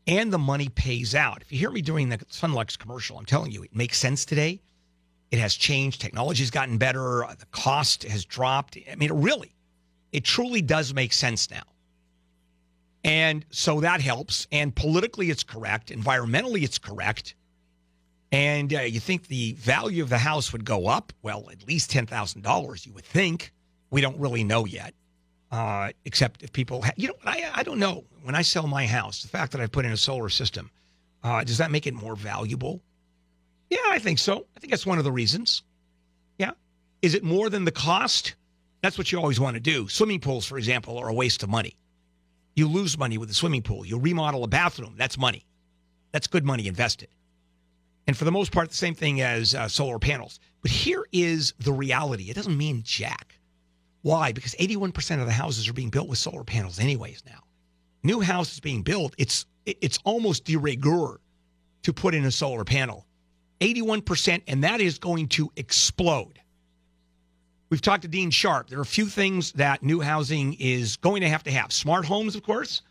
and 0.10 0.34
the 0.34 0.40
money 0.40 0.70
pays 0.70 1.14
out. 1.14 1.44
If 1.44 1.52
you 1.52 1.60
hear 1.60 1.70
me 1.70 1.84
doing 1.84 2.10
the 2.10 2.18
Sunlux 2.18 2.78
commercial, 2.78 3.20
I'm 3.20 3.26
telling 3.26 3.52
you, 3.52 3.62
it 3.62 3.76
makes 3.76 4.00
sense 4.00 4.26
today. 4.26 4.60
It 5.30 5.38
has 5.38 5.54
changed. 5.54 6.02
Technology's 6.02 6.50
gotten 6.50 6.80
better. 6.80 7.28
The 7.38 7.46
cost 7.52 8.04
has 8.04 8.26
dropped. 8.26 8.76
I 8.92 8.96
mean, 8.96 9.12
it 9.12 9.14
really, 9.14 9.54
it 10.12 10.24
truly 10.24 10.64
does 10.64 10.96
make 10.96 11.14
sense 11.14 11.52
now. 11.52 11.62
And 13.04 13.46
so 13.52 13.82
that 13.82 14.02
helps. 14.02 14.48
And 14.52 14.76
politically, 14.76 15.30
it's 15.30 15.44
correct. 15.44 15.90
Environmentally, 15.90 16.64
it's 16.64 16.80
correct. 16.80 17.36
And 18.32 18.74
uh, 18.74 18.82
you 18.82 19.00
think 19.00 19.28
the 19.28 19.54
value 19.54 20.02
of 20.02 20.10
the 20.10 20.18
house 20.18 20.52
would 20.52 20.66
go 20.66 20.88
up? 20.88 21.14
Well, 21.22 21.50
at 21.52 21.68
least 21.68 21.92
$10,000, 21.92 22.86
you 22.88 22.94
would 22.94 23.06
think. 23.06 23.54
We 23.92 24.02
don't 24.02 24.18
really 24.18 24.44
know 24.44 24.66
yet. 24.66 24.96
Uh, 25.52 25.92
except 26.06 26.42
if 26.44 26.52
people, 26.52 26.82
ha- 26.82 26.94
you 26.96 27.10
know, 27.10 27.16
I, 27.26 27.50
I 27.54 27.64
don't 27.64 27.80
know. 27.80 28.06
When 28.24 28.36
I 28.36 28.42
sell 28.42 28.68
my 28.68 28.86
house, 28.86 29.22
the 29.22 29.28
fact 29.28 29.52
that 29.54 29.62
I 29.62 29.68
put 29.68 29.86
in 29.86 29.92
a 29.92 29.98
solar 29.98 30.30
system, 30.30 30.70
uh, 31.24 31.44
does 31.44 31.58
that 31.58 31.72
make 31.72 31.88
it 31.88 31.94
more 31.94 32.16
valuable? 32.16 32.82
Yeah, 33.70 33.78
I 33.90 34.00
think 34.00 34.20
so. 34.20 34.46
I 34.56 34.60
think 34.60 34.72
that's 34.72 34.86
one 34.86 34.98
of 34.98 35.04
the 35.04 35.12
reasons. 35.12 35.64
Yeah. 36.38 36.52
Is 37.02 37.14
it 37.14 37.24
more 37.24 37.50
than 37.50 37.66
the 37.66 37.72
cost? 37.72 38.36
That's 38.82 38.98
what 38.98 39.12
you 39.12 39.20
always 39.20 39.40
want 39.40 39.56
to 39.56 39.60
do. 39.60 39.88
Swimming 39.88 40.20
pools, 40.20 40.46
for 40.46 40.58
example, 40.58 40.98
are 40.98 41.10
a 41.10 41.14
waste 41.14 41.44
of 41.44 41.50
money. 41.50 41.76
You 42.56 42.68
lose 42.68 42.98
money 42.98 43.18
with 43.18 43.30
a 43.30 43.34
swimming 43.34 43.62
pool. 43.62 43.86
You 43.86 44.00
remodel 44.00 44.44
a 44.44 44.48
bathroom. 44.48 44.96
That's 44.98 45.18
money. 45.18 45.46
That's 46.12 46.28
good 46.28 46.46
money 46.46 46.68
invested. 46.68 47.10
And 48.08 48.18
for 48.18 48.26
the 48.26 48.32
most 48.32 48.52
part, 48.52 48.70
the 48.70 48.76
same 48.76 48.96
thing 48.96 49.22
as 49.22 49.54
uh, 49.54 49.68
solar 49.68 50.00
panels. 50.00 50.40
But 50.62 50.72
here 50.72 51.06
is 51.12 51.54
the 51.60 51.72
reality 51.72 52.30
it 52.30 52.36
doesn't 52.36 52.58
mean 52.58 52.82
jack. 52.84 53.38
Why? 54.02 54.32
Because 54.32 54.56
81% 54.56 55.20
of 55.20 55.26
the 55.26 55.32
houses 55.32 55.68
are 55.68 55.74
being 55.74 55.90
built 55.90 56.08
with 56.08 56.18
solar 56.18 56.44
panels, 56.44 56.80
anyways, 56.80 57.24
now. 57.26 57.44
New 58.04 58.22
houses 58.22 58.60
being 58.60 58.82
built, 58.82 59.14
it's 59.18 59.46
it's 59.66 60.00
almost 60.04 60.46
de 60.46 60.56
rigueur 60.56 61.20
to 61.84 61.94
put 61.94 62.16
in 62.16 62.26
a 62.26 62.32
solar 62.32 62.64
panel. 62.64 63.06
81%, 63.62 64.42
and 64.48 64.64
that 64.64 64.80
is 64.80 65.00
going 65.00 65.28
to 65.28 65.52
explode. 65.56 66.40
We've 67.70 67.82
talked 67.82 68.04
to 68.04 68.08
Dean 68.08 68.32
Sharp. 68.32 68.70
There 68.70 68.80
are 68.80 68.84
a 68.84 68.86
few 68.86 69.06
things 69.06 69.52
that 69.54 69.84
new 69.84 70.00
housing 70.00 70.56
is 70.56 70.98
going 70.98 71.22
to 71.22 71.30
have 71.30 71.44
to 71.44 71.52
have. 71.52 71.72
Smart 71.72 72.06
homes, 72.06 72.36
of 72.36 72.44
course, 72.44 72.82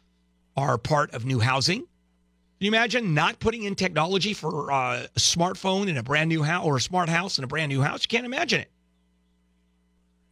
are 0.57 0.79
part 0.79 1.13
of 1.15 1.25
new 1.25 1.41
housing. 1.41 1.81
Can 1.81 2.65
you 2.65 2.69
imagine 2.69 3.15
not 3.15 3.39
putting 3.39 3.65
in 3.65 3.75
technology 3.75 4.35
for 4.35 4.71
uh, 4.71 5.05
a 5.05 5.19
smartphone 5.19 5.89
in 5.89 5.97
a 5.97 6.03
brand 6.03 6.29
new 6.29 6.43
house 6.43 6.65
or 6.65 6.77
a 6.77 6.81
smart 6.81 7.09
house 7.09 7.39
in 7.39 7.45
a 7.45 7.47
brand 7.47 7.71
new 7.71 7.81
house? 7.81 8.03
You 8.03 8.09
can't 8.09 8.27
imagine 8.27 8.61
it. 8.61 8.71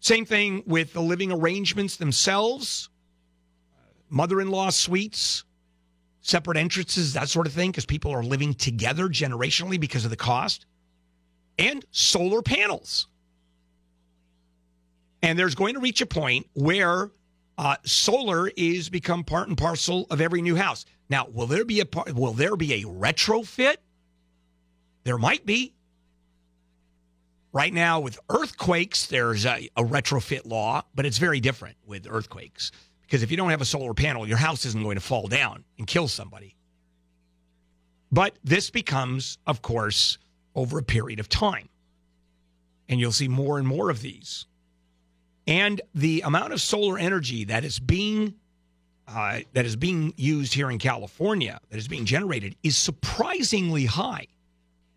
Same 0.00 0.24
thing 0.24 0.62
with 0.66 0.92
the 0.92 1.00
living 1.00 1.32
arrangements 1.32 1.96
themselves, 1.96 2.88
mother 4.08 4.40
in 4.40 4.50
law 4.50 4.70
suites, 4.70 5.44
separate 6.20 6.56
entrances, 6.56 7.12
that 7.14 7.28
sort 7.28 7.46
of 7.46 7.52
thing, 7.52 7.70
because 7.70 7.86
people 7.86 8.10
are 8.10 8.22
living 8.22 8.54
together 8.54 9.08
generationally 9.08 9.78
because 9.78 10.04
of 10.04 10.10
the 10.10 10.16
cost, 10.16 10.66
and 11.58 11.84
solar 11.90 12.42
panels. 12.42 13.08
And 15.22 15.38
there's 15.38 15.54
going 15.54 15.74
to 15.74 15.80
reach 15.80 16.00
a 16.00 16.06
point 16.06 16.46
where 16.54 17.10
uh, 17.58 17.76
solar 17.84 18.48
is 18.56 18.88
become 18.88 19.24
part 19.24 19.48
and 19.48 19.56
parcel 19.56 20.06
of 20.10 20.20
every 20.20 20.42
new 20.42 20.56
house. 20.56 20.84
Now, 21.08 21.26
will 21.32 21.46
there 21.46 21.64
be 21.64 21.80
a 21.80 21.86
par- 21.86 22.06
will 22.12 22.32
there 22.32 22.56
be 22.56 22.74
a 22.74 22.82
retrofit? 22.82 23.76
There 25.04 25.18
might 25.18 25.46
be. 25.46 25.72
Right 27.52 27.72
now, 27.72 28.00
with 28.00 28.18
earthquakes, 28.28 29.06
there's 29.06 29.46
a, 29.46 29.70
a 29.76 29.82
retrofit 29.82 30.44
law, 30.44 30.82
but 30.94 31.06
it's 31.06 31.16
very 31.16 31.40
different 31.40 31.76
with 31.86 32.06
earthquakes 32.10 32.70
because 33.06 33.22
if 33.22 33.30
you 33.30 33.36
don't 33.36 33.50
have 33.50 33.60
a 33.60 33.66
solar 33.66 33.94
panel, 33.94 34.26
your 34.26 34.36
house 34.36 34.64
isn't 34.64 34.82
going 34.82 34.96
to 34.96 35.02
fall 35.02 35.28
down 35.28 35.64
and 35.78 35.86
kill 35.86 36.08
somebody. 36.08 36.56
But 38.10 38.36
this 38.42 38.70
becomes, 38.70 39.38
of 39.46 39.62
course, 39.62 40.18
over 40.54 40.78
a 40.78 40.82
period 40.82 41.20
of 41.20 41.28
time. 41.28 41.68
And 42.88 43.00
you'll 43.00 43.12
see 43.12 43.28
more 43.28 43.58
and 43.58 43.66
more 43.66 43.90
of 43.90 44.00
these. 44.00 44.46
And 45.46 45.80
the 45.94 46.22
amount 46.22 46.52
of 46.52 46.60
solar 46.60 46.98
energy 46.98 47.44
that 47.44 47.64
is 47.64 47.78
being 47.78 48.34
uh, 49.08 49.40
that 49.52 49.64
is 49.64 49.76
being 49.76 50.12
used 50.16 50.52
here 50.52 50.68
in 50.68 50.78
California, 50.78 51.60
that 51.70 51.78
is 51.78 51.86
being 51.86 52.06
generated, 52.06 52.56
is 52.64 52.76
surprisingly 52.76 53.84
high. 53.84 54.26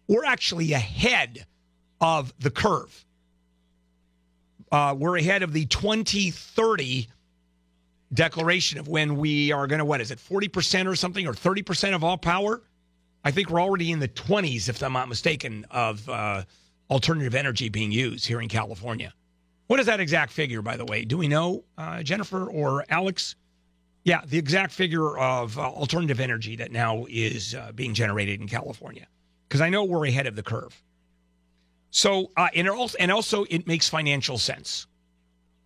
We're 0.07 0.25
actually 0.25 0.73
ahead 0.73 1.45
of 2.01 2.33
the 2.39 2.49
curve. 2.49 3.05
Uh, 4.71 4.95
we're 4.97 5.17
ahead 5.17 5.43
of 5.43 5.53
the 5.53 5.65
2030 5.67 7.07
declaration 8.13 8.79
of 8.79 8.87
when 8.87 9.17
we 9.17 9.51
are 9.51 9.67
going 9.67 9.79
to, 9.79 9.85
what 9.85 10.01
is 10.01 10.11
it, 10.11 10.19
40% 10.19 10.87
or 10.87 10.95
something, 10.95 11.27
or 11.27 11.33
30% 11.33 11.93
of 11.93 12.03
all 12.03 12.17
power? 12.17 12.61
I 13.23 13.31
think 13.31 13.49
we're 13.49 13.61
already 13.61 13.91
in 13.91 13.99
the 13.99 14.07
20s, 14.07 14.69
if 14.69 14.81
I'm 14.81 14.93
not 14.93 15.09
mistaken, 15.09 15.65
of 15.69 16.07
uh, 16.09 16.43
alternative 16.89 17.35
energy 17.35 17.69
being 17.69 17.91
used 17.91 18.25
here 18.25 18.41
in 18.41 18.47
California. 18.47 19.13
What 19.67 19.79
is 19.79 19.85
that 19.85 19.99
exact 19.99 20.31
figure, 20.31 20.61
by 20.61 20.77
the 20.77 20.85
way? 20.85 21.05
Do 21.05 21.17
we 21.17 21.27
know, 21.27 21.63
uh, 21.77 22.01
Jennifer 22.01 22.49
or 22.49 22.85
Alex? 22.89 23.35
Yeah, 24.03 24.21
the 24.25 24.39
exact 24.39 24.71
figure 24.71 25.17
of 25.17 25.59
uh, 25.59 25.61
alternative 25.61 26.19
energy 26.19 26.55
that 26.55 26.71
now 26.71 27.05
is 27.09 27.53
uh, 27.53 27.71
being 27.75 27.93
generated 27.93 28.41
in 28.41 28.47
California, 28.47 29.05
because 29.47 29.61
I 29.61 29.69
know 29.69 29.83
we're 29.83 30.07
ahead 30.07 30.25
of 30.25 30.35
the 30.35 30.41
curve. 30.41 30.81
So, 31.91 32.31
uh, 32.37 32.47
and, 32.55 32.69
also, 32.69 32.97
and 32.99 33.11
also, 33.11 33.45
it 33.49 33.67
makes 33.67 33.89
financial 33.89 34.37
sense 34.37 34.87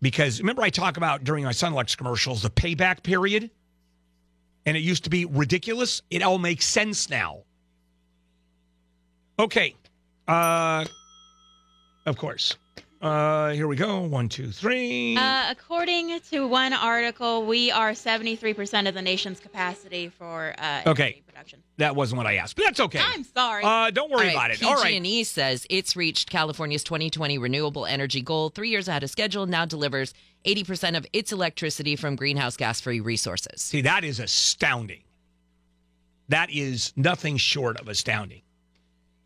because 0.03 0.39
remember 0.41 0.61
I 0.61 0.69
talk 0.69 0.97
about 0.97 1.23
during 1.23 1.45
my 1.45 1.53
Sunlux 1.53 1.97
commercials 1.97 2.43
the 2.43 2.49
payback 2.49 3.01
period, 3.03 3.49
and 4.65 4.75
it 4.77 4.81
used 4.81 5.05
to 5.05 5.09
be 5.09 5.25
ridiculous. 5.25 6.01
It 6.11 6.21
all 6.21 6.37
makes 6.37 6.65
sense 6.65 7.09
now. 7.09 7.43
Okay, 9.39 9.75
uh, 10.27 10.85
of 12.05 12.17
course. 12.17 12.57
Uh, 13.03 13.49
here 13.51 13.67
we 13.67 13.75
go. 13.75 13.99
One, 13.99 14.29
two, 14.29 14.49
three. 14.49 15.17
Uh, 15.17 15.51
according 15.51 16.21
to 16.31 16.47
one 16.47 16.71
article, 16.71 17.45
we 17.45 17.69
are 17.69 17.91
73% 17.91 18.87
of 18.87 18.93
the 18.93 19.01
nation's 19.01 19.41
capacity 19.41 20.07
for 20.07 20.55
uh, 20.57 20.83
Okay. 20.87 21.03
energy 21.03 21.23
production. 21.27 21.59
that 21.77 21.97
wasn't 21.97 22.17
what 22.17 22.27
I 22.27 22.35
asked, 22.35 22.55
but 22.55 22.63
that's 22.63 22.79
okay. 22.79 23.01
I'm 23.01 23.25
sorry. 23.25 23.65
Uh, 23.65 23.91
don't 23.91 24.09
worry 24.09 24.27
All 24.29 24.31
about 24.31 24.49
right, 24.51 24.51
it. 24.51 24.63
All 24.63 24.75
right. 24.75 24.93
PG&E 25.01 25.25
says 25.25 25.67
it's 25.69 25.97
reached 25.97 26.29
California's 26.29 26.81
2020 26.85 27.37
renewable 27.37 27.85
energy 27.85 28.21
goal 28.21 28.47
three 28.49 28.69
years 28.69 28.87
ahead 28.87 29.03
of 29.03 29.09
schedule. 29.09 29.47
Now 29.47 29.65
delivers 29.65 30.13
80% 30.45 30.95
of 30.95 31.05
its 31.11 31.33
electricity 31.33 31.97
from 31.97 32.15
greenhouse 32.15 32.55
gas-free 32.55 33.01
resources. 33.01 33.61
See, 33.61 33.81
that 33.81 34.05
is 34.05 34.21
astounding. 34.21 35.01
That 36.29 36.49
is 36.51 36.93
nothing 36.95 37.35
short 37.35 37.81
of 37.81 37.89
astounding. 37.89 38.42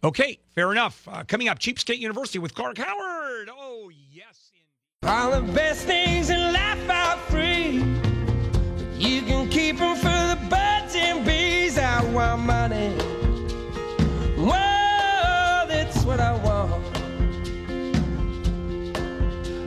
Okay, 0.03 0.39
fair 0.53 0.71
enough. 0.71 1.07
Uh, 1.07 1.23
coming 1.23 1.47
up, 1.47 1.59
Cheapskate 1.59 1.97
University 1.97 2.39
with 2.39 2.53
Clark 2.53 2.77
Howard. 2.77 3.49
Oh, 3.51 3.91
yes. 4.11 4.51
All 5.03 5.31
the 5.31 5.41
best 5.53 5.85
things 5.85 6.29
in 6.29 6.53
life 6.53 6.89
are 6.89 7.17
free. 7.29 7.83
You 8.97 9.21
can 9.23 9.49
keep 9.49 9.77
them 9.77 9.95
for 9.95 10.03
the 10.05 10.37
birds 10.49 10.95
and 10.95 11.25
bees. 11.25 11.77
I 11.79 12.03
want 12.11 12.41
money. 12.43 12.89
Whoa, 14.37 15.65
that's 15.67 16.03
what 16.03 16.19
I 16.19 16.35
want. 16.43 16.83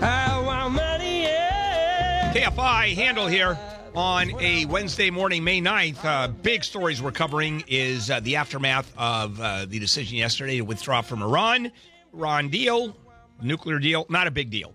I 0.02 0.40
want 0.44 0.74
money, 0.74 1.22
yeah. 1.24 2.32
KFI 2.32 2.94
Handel 2.94 3.26
here 3.26 3.58
on 3.94 4.30
a 4.40 4.64
Wednesday 4.66 5.10
morning, 5.10 5.42
May 5.42 5.60
9th. 5.60 6.04
Uh, 6.04 6.28
big 6.28 6.62
stories 6.64 7.02
we're 7.02 7.12
covering 7.12 7.64
is 7.66 8.10
uh, 8.10 8.20
the 8.20 8.36
aftermath 8.36 8.92
of 8.96 9.40
uh, 9.40 9.66
the 9.66 9.78
decision 9.78 10.16
yesterday 10.16 10.58
to 10.58 10.62
withdraw 10.62 11.02
from 11.02 11.22
Iran. 11.22 11.72
Iran 12.12 12.48
deal, 12.48 12.96
nuclear 13.42 13.78
deal, 13.78 14.06
not 14.08 14.26
a 14.26 14.30
big 14.30 14.50
deal. 14.50 14.74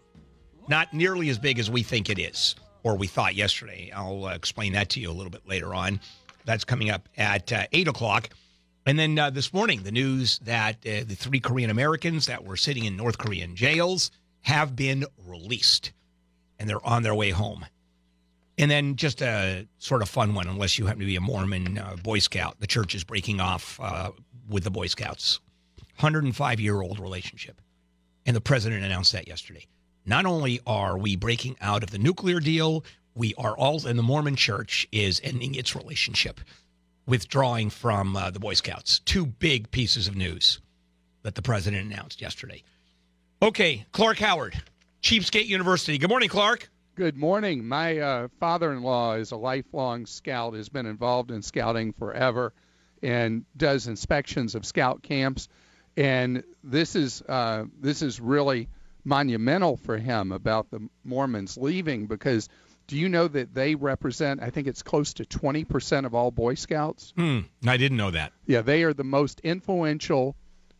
Not 0.67 0.93
nearly 0.93 1.29
as 1.29 1.37
big 1.37 1.59
as 1.59 1.69
we 1.69 1.83
think 1.83 2.09
it 2.09 2.19
is, 2.19 2.55
or 2.83 2.97
we 2.97 3.07
thought 3.07 3.35
yesterday. 3.35 3.91
I'll 3.95 4.25
uh, 4.25 4.33
explain 4.33 4.73
that 4.73 4.89
to 4.91 4.99
you 4.99 5.09
a 5.09 5.13
little 5.13 5.31
bit 5.31 5.47
later 5.47 5.73
on. 5.73 5.99
That's 6.45 6.65
coming 6.65 6.89
up 6.89 7.07
at 7.17 7.51
uh, 7.53 7.67
8 7.71 7.87
o'clock. 7.87 8.29
And 8.85 8.99
then 8.99 9.17
uh, 9.17 9.29
this 9.29 9.53
morning, 9.53 9.83
the 9.83 9.91
news 9.91 10.39
that 10.39 10.81
the 10.81 11.03
three 11.05 11.39
Korean 11.39 11.69
Americans 11.69 12.27
that 12.27 12.43
were 12.43 12.57
sitting 12.57 12.85
in 12.85 12.95
North 12.95 13.17
Korean 13.17 13.55
jails 13.55 14.11
have 14.41 14.75
been 14.75 15.05
released 15.25 15.91
and 16.59 16.69
they're 16.69 16.85
on 16.85 17.03
their 17.03 17.15
way 17.15 17.31
home. 17.31 17.65
And 18.57 18.71
then 18.71 18.95
just 18.95 19.21
a 19.21 19.67
sort 19.79 20.01
of 20.01 20.09
fun 20.09 20.33
one, 20.33 20.47
unless 20.47 20.79
you 20.79 20.85
happen 20.85 21.01
to 21.01 21.05
be 21.05 21.17
a 21.17 21.21
Mormon 21.21 21.77
uh, 21.77 21.97
Boy 22.01 22.19
Scout. 22.19 22.55
The 22.59 22.67
church 22.67 22.95
is 22.95 23.03
breaking 23.03 23.41
off 23.41 23.79
uh, 23.81 24.11
with 24.47 24.63
the 24.63 24.71
Boy 24.71 24.87
Scouts. 24.87 25.39
105 25.97 26.59
year 26.59 26.81
old 26.81 26.99
relationship. 26.99 27.61
And 28.25 28.35
the 28.35 28.41
president 28.41 28.83
announced 28.83 29.11
that 29.13 29.27
yesterday. 29.27 29.65
Not 30.05 30.25
only 30.25 30.59
are 30.67 30.97
we 30.97 31.15
breaking 31.15 31.57
out 31.61 31.83
of 31.83 31.91
the 31.91 31.97
nuclear 31.97 32.39
deal, 32.39 32.83
we 33.15 33.33
are 33.37 33.57
all, 33.57 33.85
and 33.87 33.97
the 33.97 34.03
Mormon 34.03 34.35
church 34.35 34.87
is 34.91 35.21
ending 35.23 35.55
its 35.55 35.75
relationship, 35.75 36.41
withdrawing 37.07 37.69
from 37.69 38.15
uh, 38.15 38.29
the 38.29 38.39
Boy 38.39 38.53
Scouts. 38.53 38.99
Two 38.99 39.25
big 39.25 39.71
pieces 39.71 40.07
of 40.07 40.15
news 40.15 40.59
that 41.23 41.35
the 41.35 41.41
president 41.41 41.91
announced 41.91 42.21
yesterday. 42.21 42.63
Okay, 43.41 43.85
Clark 43.91 44.17
Howard, 44.19 44.61
Cheapskate 45.01 45.47
University. 45.47 45.97
Good 45.97 46.09
morning, 46.09 46.29
Clark. 46.29 46.69
Good 46.95 47.17
morning. 47.17 47.67
My 47.67 47.99
uh, 47.99 48.27
father-in-law 48.39 49.15
is 49.15 49.31
a 49.31 49.35
lifelong 49.35 50.05
scout, 50.05 50.53
has 50.53 50.69
been 50.69 50.85
involved 50.85 51.29
in 51.29 51.41
scouting 51.41 51.91
forever, 51.91 52.53
and 53.03 53.43
does 53.57 53.87
inspections 53.87 54.55
of 54.55 54.65
scout 54.65 55.03
camps. 55.03 55.49
And 55.97 56.45
this 56.63 56.95
is 56.95 57.21
uh, 57.21 57.65
this 57.81 58.01
is 58.01 58.21
really 58.21 58.69
monumental 59.03 59.75
for 59.75 59.97
him 59.97 60.31
about 60.31 60.71
the 60.71 60.87
Mormons 61.03 61.57
leaving 61.57 62.07
because 62.07 62.47
do 62.87 62.95
you 62.95 63.09
know 63.09 63.27
that 63.27 63.53
they 63.53 63.75
represent? 63.75 64.41
I 64.41 64.49
think 64.49 64.67
it's 64.67 64.81
close 64.81 65.15
to 65.15 65.25
20% 65.25 66.05
of 66.05 66.15
all 66.15 66.31
Boy 66.31 66.53
Scouts. 66.53 67.13
Hmm, 67.17 67.39
I 67.67 67.75
didn't 67.75 67.97
know 67.97 68.11
that. 68.11 68.31
Yeah, 68.45 68.61
they 68.61 68.83
are 68.83 68.93
the 68.93 69.03
most 69.03 69.41
influential 69.41 70.37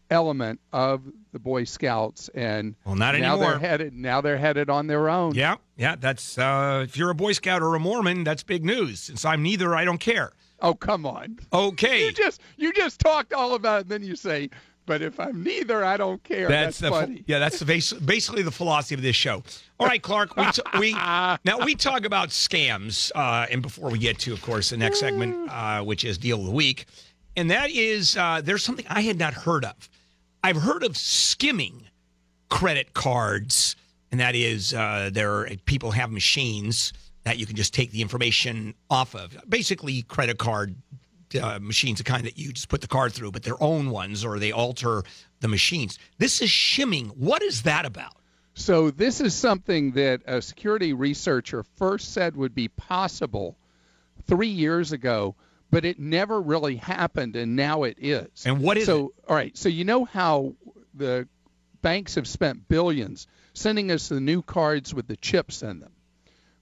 element 0.09 0.59
of 0.73 1.01
the 1.31 1.39
Boy 1.39 1.63
Scouts, 1.63 2.29
and 2.35 2.75
Well, 2.85 2.95
not 2.95 3.15
now 3.17 3.33
anymore. 3.33 3.51
they're 3.51 3.59
headed 3.59 3.93
now 3.93 4.21
they're 4.21 4.37
headed 4.37 4.69
on 4.69 4.87
their 4.87 5.09
own. 5.09 5.35
Yeah, 5.35 5.55
yeah, 5.77 5.95
that's 5.99 6.37
uh, 6.37 6.81
if 6.87 6.95
you're 6.97 7.09
a 7.09 7.15
Boy 7.15 7.31
Scout 7.33 7.61
or 7.61 7.75
a 7.75 7.79
Mormon, 7.79 8.23
that's 8.23 8.43
big 8.43 8.63
news. 8.65 8.99
Since 8.99 9.25
I'm 9.25 9.43
neither, 9.43 9.75
I 9.75 9.85
don't 9.85 9.99
care. 9.99 10.31
Oh, 10.61 10.73
come 10.73 11.05
on. 11.05 11.37
Okay, 11.51 12.05
You 12.05 12.11
just 12.11 12.41
you 12.57 12.71
just 12.73 12.99
talked 12.99 13.33
all 13.33 13.55
about 13.55 13.79
it, 13.79 13.81
and 13.81 13.89
then 13.89 14.03
you 14.03 14.15
say, 14.15 14.49
but 14.85 15.01
if 15.01 15.19
I'm 15.19 15.43
neither, 15.43 15.83
I 15.83 15.97
don't 15.97 16.23
care. 16.23 16.47
That's, 16.47 16.77
the 16.79 16.89
funny. 16.91 17.23
yeah, 17.27 17.39
that's 17.39 17.59
the 17.59 17.65
basically 18.05 18.43
the 18.43 18.51
philosophy 18.51 18.93
of 18.95 19.01
this 19.01 19.15
show. 19.15 19.43
All 19.79 19.87
right, 19.87 20.01
Clark, 20.01 20.37
we, 20.37 20.45
t- 20.51 20.61
we 20.79 20.93
now 20.93 21.37
we 21.65 21.75
talk 21.75 22.05
about 22.05 22.29
scams, 22.29 23.11
uh, 23.15 23.47
and 23.51 23.61
before 23.61 23.89
we 23.89 23.97
get 23.99 24.19
to, 24.19 24.31
of 24.33 24.41
course, 24.41 24.69
the 24.69 24.77
next 24.77 24.99
segment, 24.99 25.49
uh, 25.51 25.81
which 25.83 26.05
is 26.05 26.17
deal 26.17 26.39
of 26.39 26.45
the 26.45 26.51
week, 26.51 26.85
and 27.35 27.51
that 27.51 27.69
is 27.69 28.17
uh, 28.17 28.41
there's 28.43 28.63
something 28.63 28.85
I 28.89 29.01
had 29.01 29.17
not 29.17 29.33
heard 29.33 29.65
of. 29.65 29.89
I've 30.43 30.57
heard 30.57 30.83
of 30.83 30.95
skimming 30.95 31.87
credit 32.49 32.93
cards, 32.93 33.75
and 34.11 34.19
that 34.19 34.35
is 34.35 34.73
uh, 34.73 35.09
there 35.11 35.33
are, 35.33 35.49
people 35.65 35.91
have 35.91 36.11
machines 36.11 36.93
that 37.23 37.37
you 37.37 37.45
can 37.45 37.55
just 37.55 37.73
take 37.73 37.91
the 37.91 38.01
information 38.01 38.75
off 38.89 39.15
of. 39.15 39.35
Basically, 39.49 40.03
credit 40.03 40.37
card 40.37 40.75
uh, 41.41 41.59
machines, 41.59 41.97
the 41.97 42.03
kind 42.03 42.25
that 42.25 42.37
you 42.37 42.53
just 42.53 42.69
put 42.69 42.81
the 42.81 42.87
card 42.87 43.11
through, 43.13 43.31
but 43.31 43.43
their 43.43 43.61
own 43.61 43.89
ones, 43.89 44.23
or 44.23 44.39
they 44.39 44.51
alter 44.51 45.03
the 45.41 45.47
machines. 45.47 45.97
This 46.17 46.41
is 46.41 46.49
shimming. 46.49 47.07
What 47.07 47.41
is 47.41 47.63
that 47.63 47.85
about? 47.85 48.13
So 48.53 48.89
this 48.89 49.19
is 49.19 49.33
something 49.33 49.91
that 49.93 50.21
a 50.25 50.41
security 50.41 50.93
researcher 50.93 51.63
first 51.75 52.13
said 52.13 52.37
would 52.37 52.55
be 52.55 52.69
possible 52.69 53.57
three 54.27 54.47
years 54.47 54.93
ago, 54.93 55.35
but 55.71 55.85
it 55.85 55.99
never 55.99 56.41
really 56.41 56.75
happened, 56.75 57.35
and 57.35 57.55
now 57.55 57.83
it 57.83 57.97
is. 57.99 58.45
And 58.45 58.61
what 58.61 58.77
is 58.77 58.85
so? 58.85 59.13
All 59.27 59.35
right. 59.35 59.57
So 59.57 59.69
you 59.69 59.83
know 59.83 60.05
how 60.05 60.53
the 60.93 61.27
banks 61.81 62.15
have 62.15 62.27
spent 62.27 62.67
billions 62.67 63.27
sending 63.53 63.91
us 63.91 64.09
the 64.09 64.19
new 64.19 64.41
cards 64.41 64.93
with 64.93 65.07
the 65.07 65.15
chips 65.15 65.63
in 65.63 65.79
them. 65.79 65.91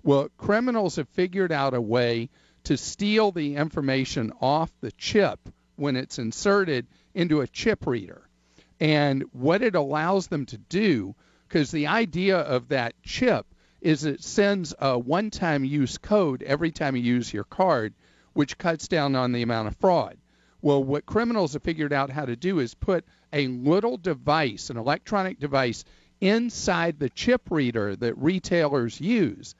Well, 0.04 0.30
criminals 0.38 0.98
have 0.98 1.08
figured 1.10 1.52
out 1.52 1.74
a 1.74 1.82
way 1.82 2.30
to 2.66 2.78
steal 2.78 3.32
the 3.32 3.56
information 3.56 4.34
off 4.42 4.72
the 4.82 4.92
chip 4.92 5.40
when 5.76 5.96
it's 5.96 6.20
inserted 6.20 6.88
into 7.14 7.42
a 7.42 7.48
chip 7.48 7.88
reader. 7.88 8.22
And 8.80 9.24
what 9.32 9.62
it 9.62 9.76
allows 9.76 10.28
them 10.28 10.46
to 10.48 10.58
do, 10.58 11.16
because 11.48 11.72
the 11.72 11.88
idea 11.88 12.38
of 12.38 12.70
that 12.70 12.94
chip 13.04 13.46
is 13.82 14.06
it 14.06 14.24
sends 14.24 14.74
a 14.80 14.98
one-time 14.98 15.64
use 15.64 15.98
code 15.98 16.44
every 16.44 16.72
time 16.72 16.96
you 16.96 17.02
use 17.02 17.34
your 17.34 17.44
card, 17.44 17.94
which 18.34 18.58
cuts 18.58 18.88
down 18.88 19.16
on 19.16 19.32
the 19.32 19.42
amount 19.42 19.68
of 19.68 19.76
fraud. 19.78 20.18
Well, 20.62 20.84
what 20.84 21.06
criminals 21.06 21.54
have 21.54 21.64
figured 21.64 21.94
out 21.94 22.10
how 22.10 22.26
to 22.26 22.36
do 22.36 22.60
is 22.60 22.74
put 22.74 23.06
a 23.32 23.48
little 23.48 23.98
device, 23.98 24.70
an 24.70 24.78
electronic 24.78 25.40
device, 25.40 25.84
inside 26.22 27.00
the 27.00 27.10
chip 27.10 27.42
reader 27.50 27.96
that 27.98 28.18
retailers 28.18 29.02
use 29.02 29.56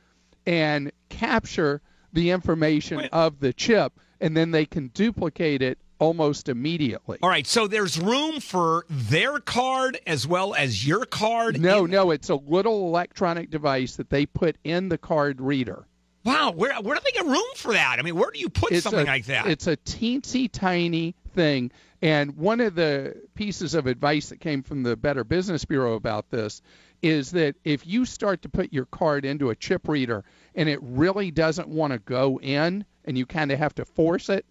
and 0.46 0.92
capture 1.10 1.82
the 2.14 2.30
information 2.30 3.02
of 3.12 3.40
the 3.40 3.52
chip, 3.52 4.00
and 4.22 4.38
then 4.38 4.52
they 4.52 4.66
can 4.66 4.88
duplicate 4.90 5.62
it 5.62 5.78
almost 6.00 6.50
immediately. 6.50 7.18
All 7.22 7.30
right, 7.30 7.48
so 7.48 7.68
there's 7.68 8.00
room 8.00 8.40
for 8.40 8.86
their 8.90 9.40
card 9.40 10.00
as 10.06 10.28
well 10.28 10.54
as 10.54 10.86
your 10.86 11.06
card. 11.06 11.60
No, 11.60 11.86
no, 11.86 12.12
it's 12.12 12.30
a 12.30 12.36
little 12.36 12.88
electronic 12.88 13.50
device 13.50 13.96
that 13.96 14.10
they 14.10 14.26
put 14.26 14.58
in 14.64 14.90
the 14.90 14.98
card 14.98 15.42
reader. 15.42 15.86
Wow, 16.24 16.52
where 16.52 16.74
where 16.76 16.96
do 16.96 17.02
they 17.04 17.12
get 17.12 17.26
room 17.26 17.44
for 17.56 17.74
that? 17.74 17.98
I 18.00 18.02
mean, 18.02 18.16
where 18.16 18.32
do 18.32 18.40
you 18.40 18.50
put 18.50 18.72
It's 18.72 18.84
something 18.84 19.08
a, 19.08 19.12
like 19.12 19.26
that? 19.26 19.48
It's 19.48 19.68
a 19.68 19.76
teensy 19.76 20.50
tiny 20.52 21.16
thing. 21.34 21.72
And 22.02 22.38
one 22.38 22.60
of 22.60 22.76
the 22.76 23.16
pieces 23.36 23.76
of 23.76 23.88
advice 23.88 24.30
that 24.30 24.40
came 24.40 24.64
from 24.64 24.84
the 24.84 24.96
Better 24.96 25.24
Business 25.24 25.66
Bureau 25.66 25.96
about 25.96 26.30
this 26.30 26.62
is 27.02 27.32
that 27.32 27.56
if 27.64 27.86
you 27.86 28.06
start 28.06 28.42
to 28.44 28.50
put 28.50 28.72
your 28.72 28.86
card 28.86 29.26
into 29.26 29.50
a 29.50 29.56
chip 29.56 29.88
reader 29.88 30.24
and 30.56 30.70
it 30.70 30.80
really 30.82 31.32
doesn't 31.32 31.68
want 31.68 31.92
to 31.92 32.00
go 32.00 32.40
in 32.42 32.86
and 33.06 33.18
you 33.18 33.26
kind 33.26 33.52
of 33.52 33.60
have 33.60 33.76
to 33.76 33.86
force 33.86 34.30
it, 34.30 34.46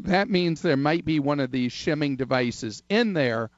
that 0.00 0.28
means 0.28 0.62
there 0.62 0.76
might 0.76 1.04
be 1.04 1.18
one 1.18 1.40
of 1.40 1.50
these 1.50 1.72
shimming 1.72 2.16
devices 2.16 2.82
in 2.88 3.12
there 3.12 3.50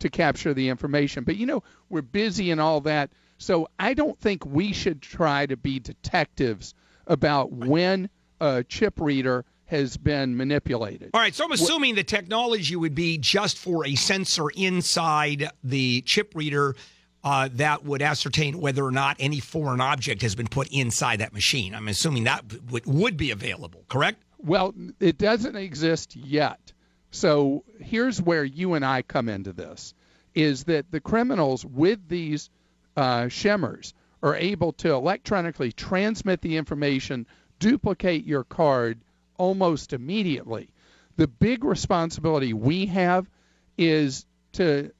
to 0.00 0.08
capture 0.08 0.54
the 0.54 0.68
information. 0.68 1.24
But 1.24 1.36
you 1.36 1.46
know, 1.46 1.62
we're 1.88 2.02
busy 2.02 2.50
and 2.50 2.60
all 2.60 2.80
that. 2.82 3.10
So 3.38 3.68
I 3.78 3.94
don't 3.94 4.18
think 4.18 4.44
we 4.46 4.72
should 4.72 5.02
try 5.02 5.46
to 5.46 5.56
be 5.56 5.78
detectives 5.78 6.74
about 7.06 7.52
when 7.52 8.08
a 8.40 8.64
chip 8.64 9.00
reader 9.00 9.44
has 9.66 9.96
been 9.96 10.36
manipulated. 10.36 11.10
All 11.14 11.20
right, 11.20 11.34
so 11.34 11.44
I'm 11.44 11.52
assuming 11.52 11.94
the 11.94 12.04
technology 12.04 12.76
would 12.76 12.94
be 12.94 13.16
just 13.16 13.56
for 13.56 13.86
a 13.86 13.94
sensor 13.94 14.50
inside 14.54 15.48
the 15.64 16.02
chip 16.02 16.34
reader 16.34 16.76
uh, 17.24 17.48
that 17.52 17.84
would 17.84 18.02
ascertain 18.02 18.60
whether 18.60 18.84
or 18.84 18.90
not 18.90 19.16
any 19.18 19.40
foreign 19.40 19.80
object 19.80 20.22
has 20.22 20.34
been 20.34 20.48
put 20.48 20.68
inside 20.68 21.20
that 21.20 21.32
machine. 21.32 21.74
I'm 21.74 21.88
assuming 21.88 22.24
that 22.24 22.44
would, 22.70 22.84
would 22.86 23.16
be 23.16 23.30
available, 23.30 23.84
correct? 23.88 24.22
Well, 24.38 24.74
it 25.00 25.18
doesn't 25.18 25.56
exist 25.56 26.16
yet. 26.16 26.72
So 27.10 27.64
here's 27.78 28.20
where 28.20 28.44
you 28.44 28.74
and 28.74 28.84
I 28.84 29.02
come 29.02 29.28
into 29.28 29.52
this 29.52 29.94
is 30.34 30.64
that 30.64 30.90
the 30.90 31.00
criminals 31.00 31.64
with 31.64 32.08
these 32.08 32.50
uh, 32.96 33.28
shimmers 33.28 33.94
are 34.22 34.36
able 34.36 34.72
to 34.72 34.92
electronically 34.92 35.72
transmit 35.72 36.40
the 36.40 36.56
information, 36.56 37.26
duplicate 37.58 38.24
your 38.24 38.44
card 38.44 39.00
almost 39.36 39.92
immediately. 39.92 40.68
The 41.16 41.26
big 41.26 41.64
responsibility 41.64 42.52
we 42.52 42.86
have 42.86 43.28
is 43.76 44.24
to 44.52 44.90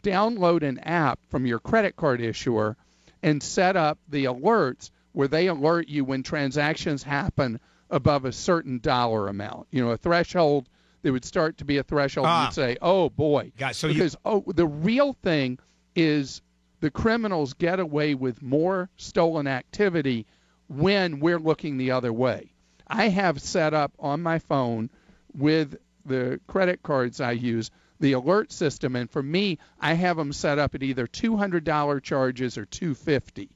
download 0.00 0.62
an 0.62 0.78
app 0.80 1.18
from 1.28 1.46
your 1.46 1.58
credit 1.58 1.96
card 1.96 2.20
issuer 2.20 2.76
and 3.22 3.42
set 3.42 3.76
up 3.76 3.98
the 4.08 4.24
alerts 4.24 4.90
where 5.12 5.28
they 5.28 5.46
alert 5.46 5.88
you 5.88 6.04
when 6.04 6.22
transactions 6.22 7.02
happen 7.02 7.60
above 7.90 8.24
a 8.24 8.32
certain 8.32 8.78
dollar 8.78 9.28
amount. 9.28 9.66
You 9.70 9.84
know, 9.84 9.90
a 9.90 9.96
threshold 9.96 10.68
there 11.02 11.12
would 11.12 11.24
start 11.24 11.58
to 11.58 11.64
be 11.64 11.78
a 11.78 11.82
threshold 11.82 12.26
Ah. 12.28 12.44
you'd 12.46 12.54
say, 12.54 12.76
"Oh 12.80 13.10
boy." 13.10 13.50
So 13.74 13.88
you- 13.88 13.94
because 13.94 14.16
oh 14.24 14.44
the 14.46 14.66
real 14.66 15.14
thing 15.14 15.58
is 15.96 16.40
the 16.82 16.90
criminals 16.90 17.54
get 17.54 17.78
away 17.78 18.12
with 18.12 18.42
more 18.42 18.90
stolen 18.96 19.46
activity 19.46 20.26
when 20.66 21.20
we're 21.20 21.38
looking 21.38 21.76
the 21.76 21.92
other 21.92 22.12
way. 22.12 22.52
I 22.88 23.08
have 23.08 23.40
set 23.40 23.72
up 23.72 23.92
on 24.00 24.20
my 24.20 24.40
phone 24.40 24.90
with 25.32 25.76
the 26.04 26.40
credit 26.48 26.82
cards 26.82 27.20
I 27.20 27.32
use 27.32 27.70
the 28.00 28.14
alert 28.14 28.50
system 28.50 28.96
and 28.96 29.08
for 29.08 29.22
me 29.22 29.60
I 29.78 29.94
have 29.94 30.16
them 30.16 30.32
set 30.32 30.58
up 30.58 30.74
at 30.74 30.82
either 30.82 31.06
$200 31.06 32.02
charges 32.02 32.58
or 32.58 32.64
250. 32.64 33.48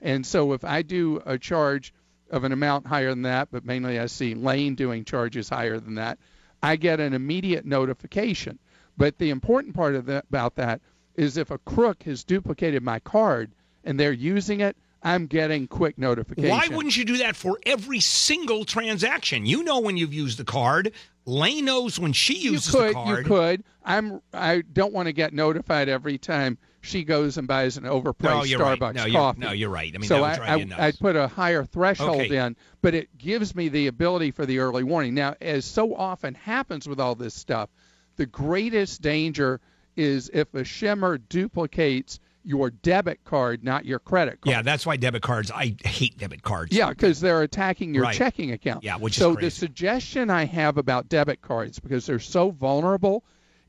And 0.00 0.24
so 0.24 0.52
if 0.52 0.64
I 0.64 0.82
do 0.82 1.20
a 1.26 1.36
charge 1.36 1.92
of 2.30 2.44
an 2.44 2.52
amount 2.52 2.86
higher 2.86 3.10
than 3.10 3.22
that, 3.22 3.48
but 3.50 3.64
mainly 3.64 3.98
I 3.98 4.06
see 4.06 4.36
Lane 4.36 4.76
doing 4.76 5.04
charges 5.04 5.48
higher 5.48 5.80
than 5.80 5.96
that, 5.96 6.20
I 6.62 6.76
get 6.76 7.00
an 7.00 7.12
immediate 7.12 7.66
notification. 7.66 8.60
But 8.96 9.18
the 9.18 9.30
important 9.30 9.74
part 9.74 9.96
of 9.96 10.06
that, 10.06 10.26
about 10.28 10.54
that 10.56 10.80
is 11.18 11.36
if 11.36 11.50
a 11.50 11.58
crook 11.58 12.04
has 12.04 12.24
duplicated 12.24 12.82
my 12.82 13.00
card 13.00 13.50
and 13.84 13.98
they're 13.98 14.12
using 14.12 14.60
it, 14.60 14.76
I'm 15.02 15.26
getting 15.26 15.68
quick 15.68 15.98
notification. 15.98 16.50
Why 16.50 16.68
wouldn't 16.68 16.96
you 16.96 17.04
do 17.04 17.18
that 17.18 17.36
for 17.36 17.58
every 17.66 18.00
single 18.00 18.64
transaction? 18.64 19.44
You 19.46 19.62
know 19.62 19.80
when 19.80 19.96
you've 19.96 20.14
used 20.14 20.38
the 20.38 20.44
card. 20.44 20.92
Lane 21.24 21.64
knows 21.66 21.98
when 22.00 22.12
she 22.12 22.34
uses 22.38 22.72
you 22.72 22.80
could, 22.80 22.88
the 22.88 22.92
card. 22.94 23.18
You 23.18 23.24
could. 23.24 23.64
I'm. 23.84 24.20
I 24.32 24.62
don't 24.72 24.92
want 24.92 25.06
to 25.06 25.12
get 25.12 25.32
notified 25.34 25.88
every 25.88 26.18
time 26.18 26.56
she 26.80 27.04
goes 27.04 27.36
and 27.36 27.46
buys 27.46 27.76
an 27.76 27.84
overpriced 27.84 28.22
No, 28.24 28.42
you're 28.44 28.58
right. 28.60 28.78
Starbucks 28.78 28.94
No, 28.94 29.04
you're- 29.04 29.12
coffee. 29.16 29.40
no, 29.40 29.52
you're 29.52 29.68
right. 29.70 29.92
I 29.94 29.98
mean, 29.98 30.08
so 30.08 30.24
I, 30.24 30.34
I. 30.54 30.66
I'd 30.78 30.98
put 30.98 31.16
a 31.16 31.28
higher 31.28 31.64
threshold 31.64 32.22
Okay. 32.22 32.36
in, 32.36 32.56
but 32.80 32.94
it 32.94 33.16
gives 33.18 33.54
me 33.54 33.68
the 33.68 33.86
ability 33.88 34.30
for 34.30 34.46
the 34.46 34.58
early 34.60 34.82
warning. 34.84 35.14
Now, 35.14 35.34
as 35.40 35.64
so 35.64 35.94
often 35.94 36.34
happens 36.34 36.88
with 36.88 36.98
all 36.98 37.14
this 37.14 37.34
stuff, 37.34 37.68
the 38.16 38.26
greatest 38.26 39.02
danger 39.02 39.60
is 39.98 40.30
if 40.32 40.54
a 40.54 40.64
shimmer 40.64 41.18
duplicates 41.18 42.20
your 42.44 42.70
debit 42.70 43.22
card, 43.24 43.62
not 43.64 43.84
your 43.84 43.98
credit 43.98 44.40
card. 44.40 44.50
Yeah, 44.54 44.62
that's 44.62 44.86
why 44.86 44.96
debit 44.96 45.22
cards. 45.22 45.50
I 45.50 45.74
hate 45.84 46.16
debit 46.16 46.42
cards. 46.42 46.74
Yeah, 46.74 46.88
because 46.90 47.20
they're 47.20 47.42
attacking 47.42 47.92
your 47.94 48.04
Right. 48.04 48.14
checking 48.16 48.52
account. 48.52 48.84
Yeah, 48.84 48.96
which 48.96 49.14
is 49.14 49.18
so 49.18 49.34
the 49.34 49.50
suggestion 49.50 50.30
I 50.30 50.44
have 50.46 50.78
about 50.78 51.08
debit 51.08 51.42
cards, 51.42 51.78
because 51.78 52.06
they're 52.06 52.18
so 52.20 52.50
vulnerable, 52.50 53.24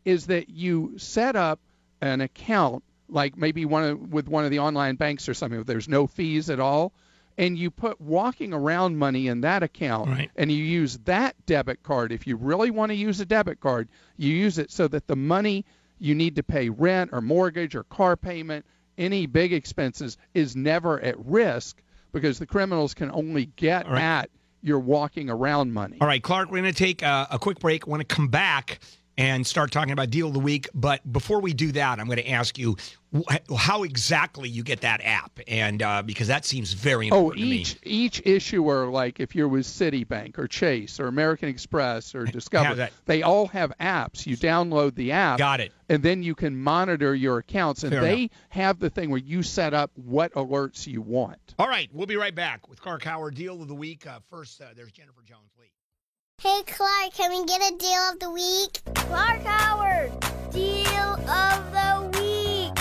is 0.06 0.28
that 0.28 0.50
you 0.50 0.94
set 0.98 1.36
up 1.36 1.60
an 2.02 2.22
account, 2.22 2.84
like 3.10 3.36
maybe 3.36 3.66
one 3.66 3.84
of, 3.84 4.14
with 4.14 4.30
one 4.30 4.46
of 4.46 4.52
the 4.52 4.60
online 4.60 4.96
banks 4.96 5.28
or 5.28 5.34
something, 5.34 5.58
where 5.58 5.66
there's 5.66 5.90
no 5.90 6.08
fees 6.08 6.50
at 6.50 6.60
all, 6.62 6.94
and 7.38 7.58
you 7.58 7.72
put 7.72 8.00
walking 8.00 8.54
around 8.54 8.98
money 8.98 9.28
in 9.28 9.42
that 9.42 9.64
account, 9.64 10.10
Right. 10.10 10.32
and 10.38 10.52
you 10.52 10.64
use 10.64 11.00
that 11.06 11.36
debit 11.46 11.84
card. 11.84 12.12
If 12.14 12.28
you 12.28 12.38
really 12.38 12.70
want 12.72 12.92
to 12.92 12.96
use 12.96 13.20
a 13.20 13.26
debit 13.26 13.60
card, 13.60 13.90
you 14.16 14.34
use 14.34 14.58
it 14.58 14.72
so 14.72 14.88
that 14.90 15.08
the 15.08 15.16
money 15.18 15.66
you 16.00 16.16
need 16.16 16.38
to 16.38 16.43
pay 16.43 16.70
rent 16.70 17.12
or 17.14 17.22
mortgage 17.22 17.76
or 17.76 17.84
car 17.84 18.16
payment, 18.16 18.66
any 18.97 19.26
big 19.26 19.54
expenses, 19.54 20.18
is 20.34 20.56
never 20.56 21.00
at 21.00 21.16
risk 21.26 21.82
because 22.12 22.39
the 22.39 22.45
criminals 22.45 22.93
can 22.93 23.12
only 23.12 23.45
get 23.45 23.88
right. 23.88 24.02
at 24.02 24.30
your 24.62 24.80
walking 24.80 25.30
around 25.30 25.74
money. 25.74 25.97
All 26.02 26.08
right, 26.08 26.22
Clark, 26.22 26.50
we're 26.52 26.62
going 26.62 26.74
to 26.74 26.78
take 26.78 27.02
a, 27.02 27.28
a 27.32 27.39
quick 27.39 27.60
break. 27.60 27.88
I 27.88 27.89
want 27.89 28.08
to 28.08 28.16
come 28.16 28.28
back 28.28 28.80
and 29.20 29.45
start 29.45 29.70
talking 29.70 29.91
about 29.91 30.09
deal 30.09 30.28
of 30.30 30.34
the 30.34 30.39
week. 30.39 30.70
But 30.74 31.11
before 31.11 31.41
we 31.41 31.53
do 31.53 31.74
that, 31.74 31.99
I'm 31.99 32.05
going 32.05 32.17
to 32.20 32.30
ask 32.30 32.57
you 32.57 32.78
how 33.57 33.84
exactly 33.84 34.47
you 34.47 34.63
get 34.63 34.82
that 34.82 35.01
app, 35.03 35.39
and 35.47 35.82
uh, 35.82 36.03
because 36.03 36.28
that 36.28 36.45
seems 36.45 36.74
very 36.74 37.09
Oh, 37.11 37.17
important 37.32 37.43
to 37.43 37.49
me. 37.49 37.55
each 37.57 37.78
each 37.84 38.22
issuer, 38.26 38.86
like 38.89 39.20
if 39.20 39.36
you're 39.36 39.47
with 39.47 39.65
Citibank 39.65 40.38
or 40.38 40.47
Chase 40.47 40.99
or 40.99 41.07
American 41.07 41.49
Express 41.49 42.13
or 42.15 42.24
Discover, 42.26 42.89
they 43.05 43.24
all 43.24 43.47
have 43.47 43.74
apps. 43.82 44.26
You 44.26 44.38
download 44.38 44.95
the 44.95 45.11
app. 45.11 45.38
Got 45.39 45.59
it. 45.59 45.74
And 45.89 46.01
then 46.03 46.22
you 46.24 46.36
can 46.36 46.55
monitor 46.55 47.13
your 47.15 47.39
accounts, 47.39 47.84
and 47.84 47.91
Fair 47.91 48.01
they 48.01 48.17
enough. 48.20 48.32
have 48.49 48.80
the 48.80 48.91
thing 48.91 49.09
where 49.09 49.20
you 49.20 49.41
set 49.43 49.74
up 49.74 49.91
what 49.95 50.32
alerts 50.34 50.86
you 50.88 51.01
want. 51.01 51.55
All 51.57 51.67
right, 51.67 51.89
we'll 51.91 52.05
be 52.07 52.15
right 52.15 52.36
back 52.36 52.70
with 52.70 52.80
Clark 52.80 53.03
Howard 53.03 53.34
deal 53.36 53.59
of 53.61 53.67
the 53.67 53.76
week. 53.76 54.05
Uh, 54.07 54.20
first, 54.30 54.61
uh, 54.61 54.65
there's 54.76 54.91
Jennifer 54.91 55.24
Jones. 55.28 55.49
Lee. 55.59 55.65
Hey 56.42 56.64
Clark, 56.66 57.12
can 57.16 57.32
we 57.32 57.46
get 57.46 57.62
a 57.62 57.76
deal 57.76 58.00
of 58.14 58.20
the 58.22 58.32
week? 58.32 58.80
Clark 58.96 59.42
Howard, 59.42 60.10
deal 60.54 61.20
of 61.30 61.72
the 61.74 62.18
week. 62.18 62.74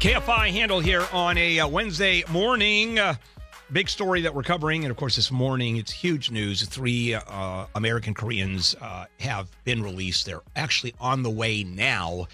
KFI 0.00 0.50
Handel 0.50 0.80
here 0.80 1.06
on 1.14 1.38
a 1.38 1.60
uh, 1.60 1.68
Wednesday 1.68 2.22
morning. 2.28 2.98
Uh, 2.98 3.14
big 3.72 3.88
story 3.88 4.20
that 4.20 4.34
we're 4.34 4.42
covering, 4.42 4.84
and 4.84 4.90
of 4.90 4.98
course, 4.98 5.16
this 5.16 5.30
morning 5.30 5.78
it's 5.78 5.92
huge 5.92 6.30
news. 6.30 6.62
Three 6.66 7.14
uh, 7.14 7.66
American 7.74 8.12
Koreans 8.12 8.76
uh, 8.82 9.06
have 9.18 9.48
been 9.64 9.82
released. 9.82 10.26
They're 10.26 10.42
actually 10.56 10.94
on 11.00 11.22
the 11.22 11.30
way 11.30 11.64
now 11.64 12.28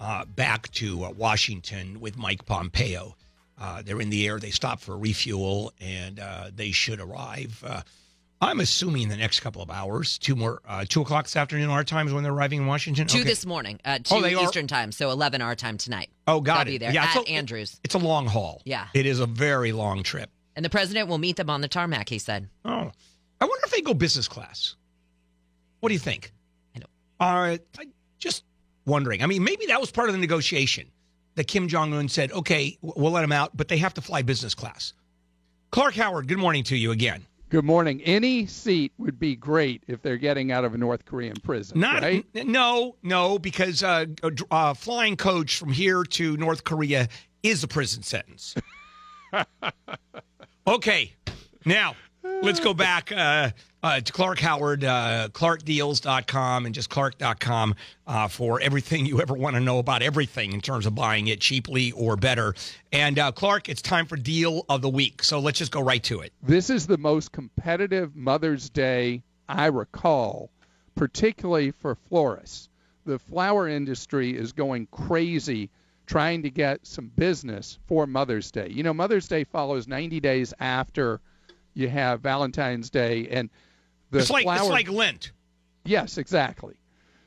uh, 0.00 0.24
back 0.24 0.70
to 0.72 1.04
uh, 1.04 1.10
Washington 1.10 2.00
with 2.00 2.16
Mike 2.16 2.44
Pompeo. 2.46 3.16
Uh, 3.60 3.82
they're 3.82 4.00
in 4.00 4.10
the 4.10 4.26
air. 4.26 4.38
They 4.38 4.50
stop 4.50 4.80
for 4.80 4.98
refuel, 4.98 5.72
and 5.80 6.18
uh, 6.18 6.50
they 6.54 6.72
should 6.72 7.00
arrive. 7.00 7.62
Uh, 7.66 7.82
I'm 8.40 8.60
assuming 8.60 9.02
in 9.04 9.08
the 9.08 9.16
next 9.16 9.40
couple 9.40 9.62
of 9.62 9.70
hours. 9.70 10.18
Two 10.18 10.34
more, 10.34 10.60
uh, 10.68 10.84
two 10.88 11.00
o'clock 11.02 11.24
this 11.26 11.36
afternoon 11.36 11.70
our 11.70 11.84
time 11.84 12.06
is 12.08 12.12
when 12.12 12.24
they're 12.24 12.32
arriving 12.32 12.60
in 12.62 12.66
Washington. 12.66 13.06
Two 13.06 13.20
Okay. 13.20 13.28
this 13.28 13.46
morning, 13.46 13.80
uh, 13.84 13.98
two 14.02 14.16
Oh, 14.16 14.20
they 14.20 14.34
are- 14.34 14.42
Eastern 14.44 14.66
time, 14.66 14.90
so 14.92 15.10
11 15.10 15.40
our 15.40 15.54
time 15.54 15.78
tonight. 15.78 16.10
Oh, 16.26 16.40
got 16.40 16.54
They'll 16.54 16.62
it. 16.62 16.70
be 16.74 16.78
there 16.78 16.92
Yeah, 16.92 17.04
at 17.04 17.16
it's 17.16 17.28
a- 17.28 17.32
Andrews. 17.32 17.80
It's 17.84 17.94
a 17.94 17.98
long 17.98 18.26
haul. 18.26 18.60
Yeah. 18.64 18.88
It 18.92 19.06
is 19.06 19.20
a 19.20 19.26
very 19.26 19.72
long 19.72 20.02
trip. 20.02 20.30
And 20.56 20.64
the 20.64 20.70
president 20.70 21.08
will 21.08 21.18
meet 21.18 21.36
them 21.36 21.48
on 21.48 21.60
the 21.62 21.68
tarmac, 21.68 22.08
he 22.08 22.18
said. 22.18 22.48
Oh. 22.64 22.90
I 23.40 23.44
wonder 23.46 23.64
if 23.64 23.70
they 23.70 23.80
go 23.80 23.94
business 23.94 24.28
class. 24.28 24.74
What 25.80 25.88
do 25.88 25.92
you 25.94 25.98
think? 26.00 26.32
I 26.74 26.78
don't 26.80 26.90
Uh, 27.20 27.58
I 27.78 27.86
just 28.18 28.42
wondering. 28.86 29.22
I 29.22 29.26
mean, 29.26 29.44
maybe 29.44 29.66
that 29.66 29.80
was 29.80 29.90
part 29.90 30.08
of 30.08 30.14
the 30.14 30.20
negotiation 30.20 30.90
that 31.34 31.46
Kim 31.46 31.68
Jong 31.68 31.92
Un 31.92 32.08
said, 32.08 32.32
"Okay, 32.32 32.78
we'll 32.80 33.12
let 33.12 33.22
them 33.22 33.32
out, 33.32 33.56
but 33.56 33.68
they 33.68 33.78
have 33.78 33.94
to 33.94 34.00
fly 34.00 34.22
business 34.22 34.54
class." 34.54 34.92
Clark 35.70 35.94
Howard, 35.94 36.28
good 36.28 36.38
morning 36.38 36.62
to 36.64 36.76
you 36.76 36.92
again. 36.92 37.26
Good 37.54 37.64
morning. 37.64 38.00
Any 38.02 38.46
seat 38.46 38.92
would 38.98 39.18
be 39.18 39.36
great 39.36 39.84
if 39.86 40.02
they're 40.02 40.16
getting 40.16 40.50
out 40.50 40.64
of 40.64 40.74
a 40.74 40.78
North 40.78 41.04
Korean 41.04 41.36
prison. 41.42 41.78
Not 41.78 42.02
right? 42.02 42.26
n- 42.34 42.50
no, 42.50 42.96
no, 43.02 43.38
because 43.38 43.82
uh, 43.82 44.06
uh, 44.50 44.74
flying 44.74 45.16
coach 45.16 45.56
from 45.56 45.70
here 45.70 46.02
to 46.02 46.36
North 46.36 46.64
Korea 46.64 47.08
is 47.42 47.62
a 47.62 47.68
prison 47.68 48.02
sentence. 48.02 48.54
okay, 50.66 51.12
now 51.64 51.94
let's 52.42 52.60
go 52.60 52.74
back 52.74 53.12
uh, 53.12 53.50
uh, 53.82 54.00
to 54.00 54.12
Clark 54.12 54.38
Howard, 54.40 54.84
uh, 54.84 55.28
ClarkDeals.com, 55.32 56.66
and 56.66 56.74
just 56.74 56.90
Clark.com 56.90 57.74
uh, 58.06 58.28
for 58.28 58.60
everything 58.60 59.06
you 59.06 59.20
ever 59.20 59.34
want 59.34 59.56
to 59.56 59.60
know 59.60 59.78
about 59.78 60.02
everything 60.02 60.52
in 60.52 60.60
terms 60.60 60.86
of 60.86 60.94
buying 60.94 61.26
it 61.28 61.40
cheaply 61.40 61.92
or 61.92 62.16
better. 62.16 62.54
And 62.92 63.18
uh, 63.18 63.32
Clark, 63.32 63.68
it's 63.68 63.82
time 63.82 64.06
for 64.06 64.16
deal 64.16 64.64
of 64.68 64.82
the 64.82 64.88
week. 64.88 65.22
So 65.22 65.38
let's 65.38 65.58
just 65.58 65.72
go 65.72 65.82
right 65.82 66.02
to 66.04 66.20
it. 66.20 66.32
This 66.42 66.70
is 66.70 66.86
the 66.86 66.98
most 66.98 67.32
competitive 67.32 68.16
Mother's 68.16 68.70
Day 68.70 69.22
I 69.48 69.66
recall, 69.66 70.50
particularly 70.94 71.72
for 71.72 71.94
florists. 72.08 72.68
The 73.04 73.18
flower 73.18 73.68
industry 73.68 74.34
is 74.36 74.52
going 74.52 74.88
crazy 74.90 75.70
trying 76.06 76.42
to 76.42 76.50
get 76.50 76.86
some 76.86 77.10
business 77.16 77.78
for 77.86 78.06
Mother's 78.06 78.50
Day. 78.50 78.68
You 78.70 78.82
know, 78.82 78.94
Mother's 78.94 79.28
Day 79.28 79.44
follows 79.44 79.88
90 79.88 80.20
days 80.20 80.54
after 80.60 81.20
you 81.74 81.88
have 81.88 82.20
Valentine's 82.20 82.90
Day, 82.90 83.28
and 83.28 83.50
the 84.10 84.20
it's 84.20 84.30
like 84.30 84.44
flower 84.44 84.60
it's 84.60 84.70
like 84.70 84.88
Lent. 84.88 85.32
Yes, 85.84 86.18
exactly. 86.18 86.74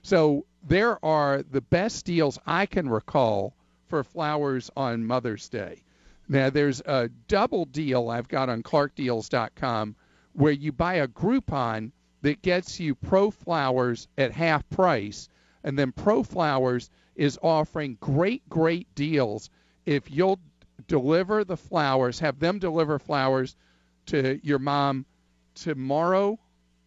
So 0.02 0.46
there 0.64 1.04
are 1.06 1.44
the 1.44 1.62
best 1.62 2.06
deals 2.06 2.40
I 2.46 2.66
can 2.66 2.90
recall 2.90 3.56
for 3.88 4.04
flowers 4.04 4.72
on 4.76 5.06
Mother's 5.06 5.50
Day. 5.50 5.84
Now 6.28 6.50
there's 6.50 6.82
a 6.82 7.10
double 7.28 7.66
deal 7.66 8.10
I've 8.10 8.28
got 8.28 8.50
on 8.50 8.64
ClarkDeals.com 8.64 9.96
where 10.34 10.52
you 10.52 10.72
buy 10.72 10.96
a 10.96 11.08
Groupon 11.08 11.92
that 12.22 12.42
gets 12.42 12.80
you 12.80 12.96
ProFlowers 12.96 14.08
at 14.18 14.32
half 14.32 14.68
price, 14.70 15.30
and 15.64 15.78
then 15.78 15.92
ProFlowers 15.92 16.90
is 17.16 17.40
offering 17.42 17.98
great, 18.00 18.48
great 18.50 18.94
deals 18.96 19.50
if 19.86 20.12
you'll 20.12 20.40
deliver 20.88 21.44
the 21.44 21.58
flowers, 21.58 22.20
have 22.20 22.40
them 22.40 22.60
deliver 22.60 23.00
flowers 23.00 23.56
to 24.08 24.40
your 24.44 24.60
mom 24.60 25.06
tomorrow 25.56 26.40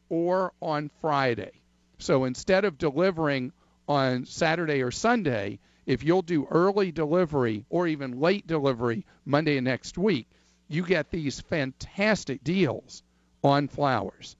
or 0.09 0.53
on 0.61 0.91
Friday. 1.01 1.53
So 1.99 2.25
instead 2.25 2.64
of 2.64 2.79
delivering 2.79 3.53
on 3.89 4.25
Saturday 4.27 4.83
or 4.83 4.91
Sunday, 4.91 5.59
if 5.87 6.03
you'll 6.05 6.23
do 6.23 6.47
early 6.51 6.93
delivery 6.93 7.64
or 7.68 7.87
even 7.87 8.21
late 8.21 8.47
delivery 8.47 9.05
Monday 9.25 9.61
next 9.61 9.99
week, 9.99 10.29
you 10.68 10.85
get 10.85 11.11
these 11.11 11.41
fantastic 11.41 12.45
deals 12.45 13.03
on 13.43 13.68
flowers. 13.68 14.37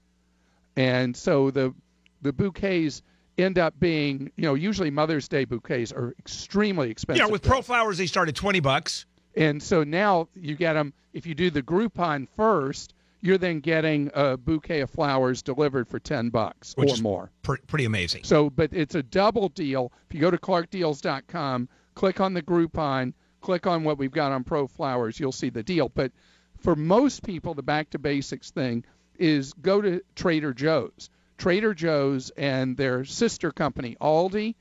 And 0.75 1.15
so 1.15 1.51
the 1.51 1.73
the 2.21 2.31
bouquets 2.31 3.01
end 3.37 3.57
up 3.57 3.79
being, 3.79 4.31
you 4.35 4.43
know, 4.43 4.53
usually 4.53 4.91
Mother's 4.91 5.27
Day 5.27 5.45
bouquets 5.45 5.91
are 5.91 6.13
extremely 6.19 6.91
expensive. 6.91 7.25
Yeah, 7.25 7.31
with 7.31 7.41
ProFlowers, 7.41 7.97
they 7.97 8.05
start 8.05 8.29
at 8.29 8.35
20 8.35 8.59
bucks. 8.59 9.05
And 9.35 9.61
so 9.61 9.83
now 9.83 10.27
you 10.35 10.55
get 10.55 10.73
them. 10.73 10.93
If 11.13 11.25
you 11.25 11.35
do 11.35 11.49
the 11.49 11.61
Groupon 11.61 12.27
first, 12.35 12.93
you're 13.21 13.37
then 13.37 13.59
getting 13.59 14.09
a 14.13 14.35
bouquet 14.35 14.81
of 14.81 14.89
flowers 14.89 15.41
delivered 15.41 15.87
for 15.87 15.99
ten 15.99 16.29
bucks 16.29 16.73
Which 16.75 16.99
or 16.99 17.01
more. 17.01 17.31
Pr- 17.43 17.55
pretty 17.67 17.85
amazing. 17.85 18.23
So, 18.23 18.49
but 18.49 18.73
it's 18.73 18.95
a 18.95 19.03
double 19.03 19.49
deal. 19.49 19.91
If 20.09 20.15
you 20.15 20.21
go 20.21 20.31
to 20.31 20.37
ClarkDeals.com, 20.37 21.69
click 21.95 22.19
on 22.19 22.33
the 22.33 22.41
Groupon, 22.41 23.13
click 23.41 23.67
on 23.67 23.83
what 23.83 23.97
we've 23.97 24.11
got 24.11 24.31
on 24.31 24.43
ProFlowers, 24.43 25.19
you'll 25.19 25.31
see 25.31 25.49
the 25.49 25.63
deal. 25.63 25.89
But 25.89 26.11
for 26.57 26.75
most 26.75 27.23
people, 27.23 27.53
the 27.53 27.63
back 27.63 27.89
to 27.91 27.99
basics 27.99 28.51
thing 28.51 28.85
is 29.17 29.53
go 29.53 29.81
to 29.81 30.01
Trader 30.15 30.53
Joe's. 30.53 31.09
Trader 31.37 31.73
Joe's 31.73 32.29
and 32.31 32.77
their 32.77 33.03
sister 33.03 33.51
company 33.51 33.97
Aldi 33.99 34.55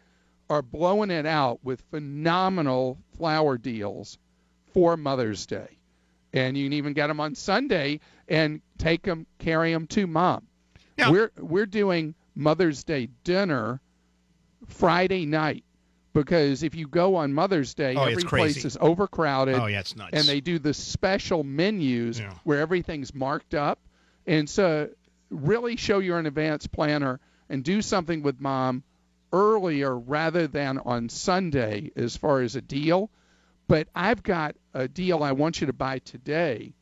are 0.49 0.63
blowing 0.63 1.11
it 1.11 1.27
out 1.27 1.61
with 1.63 1.83
phenomenal 1.91 2.99
flower 3.17 3.57
deals 3.57 4.19
for 4.73 4.97
Mother's 4.97 5.47
Day. 5.47 5.79
And 6.33 6.57
you 6.57 6.67
can 6.67 6.73
even 6.75 6.93
get 6.93 7.09
them 7.09 7.19
on 7.21 7.35
Sunday 7.35 8.01
and 8.29 8.61
take 8.79 9.03
them, 9.03 9.27
carry 9.39 9.73
them 9.73 9.87
to 9.89 10.07
mom. 10.07 10.47
We're 11.11 11.33
we're 11.39 11.67
doing 11.67 12.15
Mother's 12.35 12.85
Day 12.85 13.09
dinner 13.25 13.81
Friday 14.67 15.27
night 15.27 15.65
because 16.13 16.63
if 16.63 16.75
you 16.75 16.87
go 16.87 17.17
on 17.17 17.33
Mother's 17.33 17.75
Day, 17.75 17.95
Oh, 17.97 18.03
every 18.05 18.23
place 18.25 18.65
is 18.65 18.77
overcrowded. 18.81 19.55
Oh, 19.57 19.67
yeah, 19.67 19.81
it's 19.81 19.97
nuts. 19.97 20.11
And 20.13 20.25
they 20.27 20.41
do 20.41 20.59
the 20.59 20.75
special 20.75 21.43
menus 21.45 22.21
where 22.45 22.61
everything's 22.61 23.15
marked 23.15 23.55
up. 23.55 23.79
And 24.27 24.49
so 24.49 24.91
really 25.31 25.77
show 25.77 25.99
you're 26.01 26.19
an 26.19 26.27
advanced 26.27 26.71
planner 26.73 27.21
and 27.49 27.65
do 27.65 27.81
something 27.83 28.23
with 28.23 28.41
mom 28.41 28.83
earlier 29.33 29.97
rather 29.97 30.47
than 30.47 30.79
on 30.79 31.09
Sunday 31.09 31.91
as 31.97 32.17
far 32.17 32.41
as 32.43 32.57
a 32.57 32.61
deal. 32.61 33.11
But 33.71 33.87
I've 33.95 34.25
got 34.25 34.57
a 34.75 34.89
deal 34.89 35.23
I 35.23 35.31
want 35.31 35.61
you 35.61 35.69
to 35.69 35.73
buy 35.73 36.01
today 36.01 36.73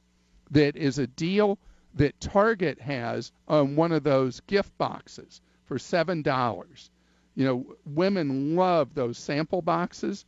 that 0.53 0.75
is 0.75 0.99
a 0.99 1.07
deal 1.07 1.59
that 1.93 2.19
Target 2.19 2.81
has 2.81 3.31
on 3.47 3.77
one 3.77 3.93
of 3.93 4.05
those 4.05 4.41
gift 4.47 4.73
boxes 4.79 5.43
for 5.67 5.79
seven 5.79 6.23
dollars. 6.23 6.89
You 7.35 7.45
know, 7.45 7.77
women 7.85 8.57
love 8.57 8.95
those 8.95 9.19
sample 9.19 9.61
boxes, 9.61 10.25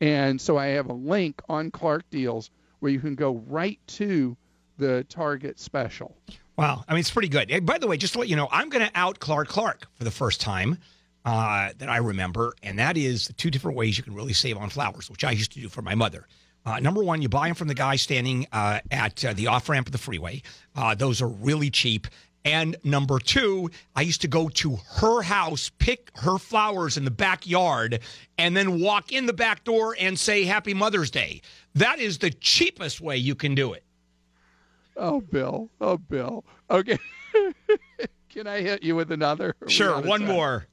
and 0.00 0.40
so 0.40 0.58
I 0.58 0.66
have 0.66 0.90
a 0.90 0.94
link 0.94 1.40
on 1.48 1.70
Clark 1.70 2.10
Deals 2.10 2.50
where 2.80 2.90
you 2.90 2.98
can 2.98 3.14
go 3.14 3.36
right 3.46 3.78
to 3.86 4.36
the 4.78 5.04
Target 5.08 5.60
special. 5.60 6.16
Wow. 6.56 6.82
I 6.88 6.94
mean, 6.94 7.00
it's 7.00 7.12
pretty 7.12 7.28
good. 7.28 7.64
By 7.64 7.78
the 7.78 7.86
way, 7.86 7.96
just 7.96 8.14
to 8.14 8.18
let 8.18 8.28
you 8.28 8.34
know, 8.34 8.48
I'm 8.50 8.68
going 8.68 8.84
to 8.84 8.90
out 8.96 9.20
Clark 9.20 9.46
Clark 9.46 9.86
for 9.94 10.02
the 10.02 10.10
first 10.10 10.40
time 10.40 10.78
uh, 11.24 11.70
that 11.78 11.88
I 11.88 11.98
remember, 11.98 12.54
and 12.62 12.78
that 12.78 12.96
is 12.96 13.26
the 13.26 13.32
two 13.32 13.50
different 13.50 13.76
ways 13.76 13.98
you 13.98 14.04
can 14.04 14.14
really 14.14 14.32
save 14.32 14.56
on 14.56 14.70
flowers, 14.70 15.10
which 15.10 15.24
I 15.24 15.32
used 15.32 15.52
to 15.52 15.60
do 15.60 15.68
for 15.68 15.82
my 15.82 15.94
mother. 15.94 16.26
Uh, 16.64 16.78
number 16.78 17.02
one, 17.02 17.22
you 17.22 17.28
buy 17.28 17.46
them 17.46 17.54
from 17.54 17.68
the 17.68 17.74
guy 17.74 17.96
standing 17.96 18.46
uh, 18.52 18.80
at 18.90 19.24
uh, 19.24 19.32
the 19.32 19.46
off 19.46 19.68
ramp 19.68 19.86
of 19.86 19.92
the 19.92 19.98
freeway. 19.98 20.42
Uh, 20.76 20.94
those 20.94 21.22
are 21.22 21.28
really 21.28 21.70
cheap. 21.70 22.06
And 22.44 22.76
number 22.84 23.18
two, 23.18 23.70
I 23.94 24.02
used 24.02 24.22
to 24.22 24.28
go 24.28 24.48
to 24.48 24.76
her 24.94 25.22
house, 25.22 25.70
pick 25.78 26.10
her 26.16 26.38
flowers 26.38 26.96
in 26.96 27.04
the 27.04 27.10
backyard, 27.10 28.00
and 28.38 28.56
then 28.56 28.80
walk 28.80 29.12
in 29.12 29.26
the 29.26 29.32
back 29.32 29.64
door 29.64 29.94
and 29.98 30.18
say 30.18 30.44
Happy 30.44 30.72
Mother's 30.72 31.10
Day. 31.10 31.42
That 31.74 31.98
is 31.98 32.18
the 32.18 32.30
cheapest 32.30 33.00
way 33.00 33.16
you 33.18 33.34
can 33.34 33.54
do 33.54 33.74
it. 33.74 33.84
Oh, 34.96 35.20
Bill. 35.20 35.70
Oh, 35.80 35.98
Bill. 35.98 36.44
Okay. 36.70 36.98
Can 38.30 38.46
I 38.46 38.60
hit 38.60 38.82
you 38.82 38.96
with 38.96 39.12
another? 39.12 39.54
Sure, 39.66 40.00
one 40.00 40.20
time? 40.20 40.28
more. 40.28 40.66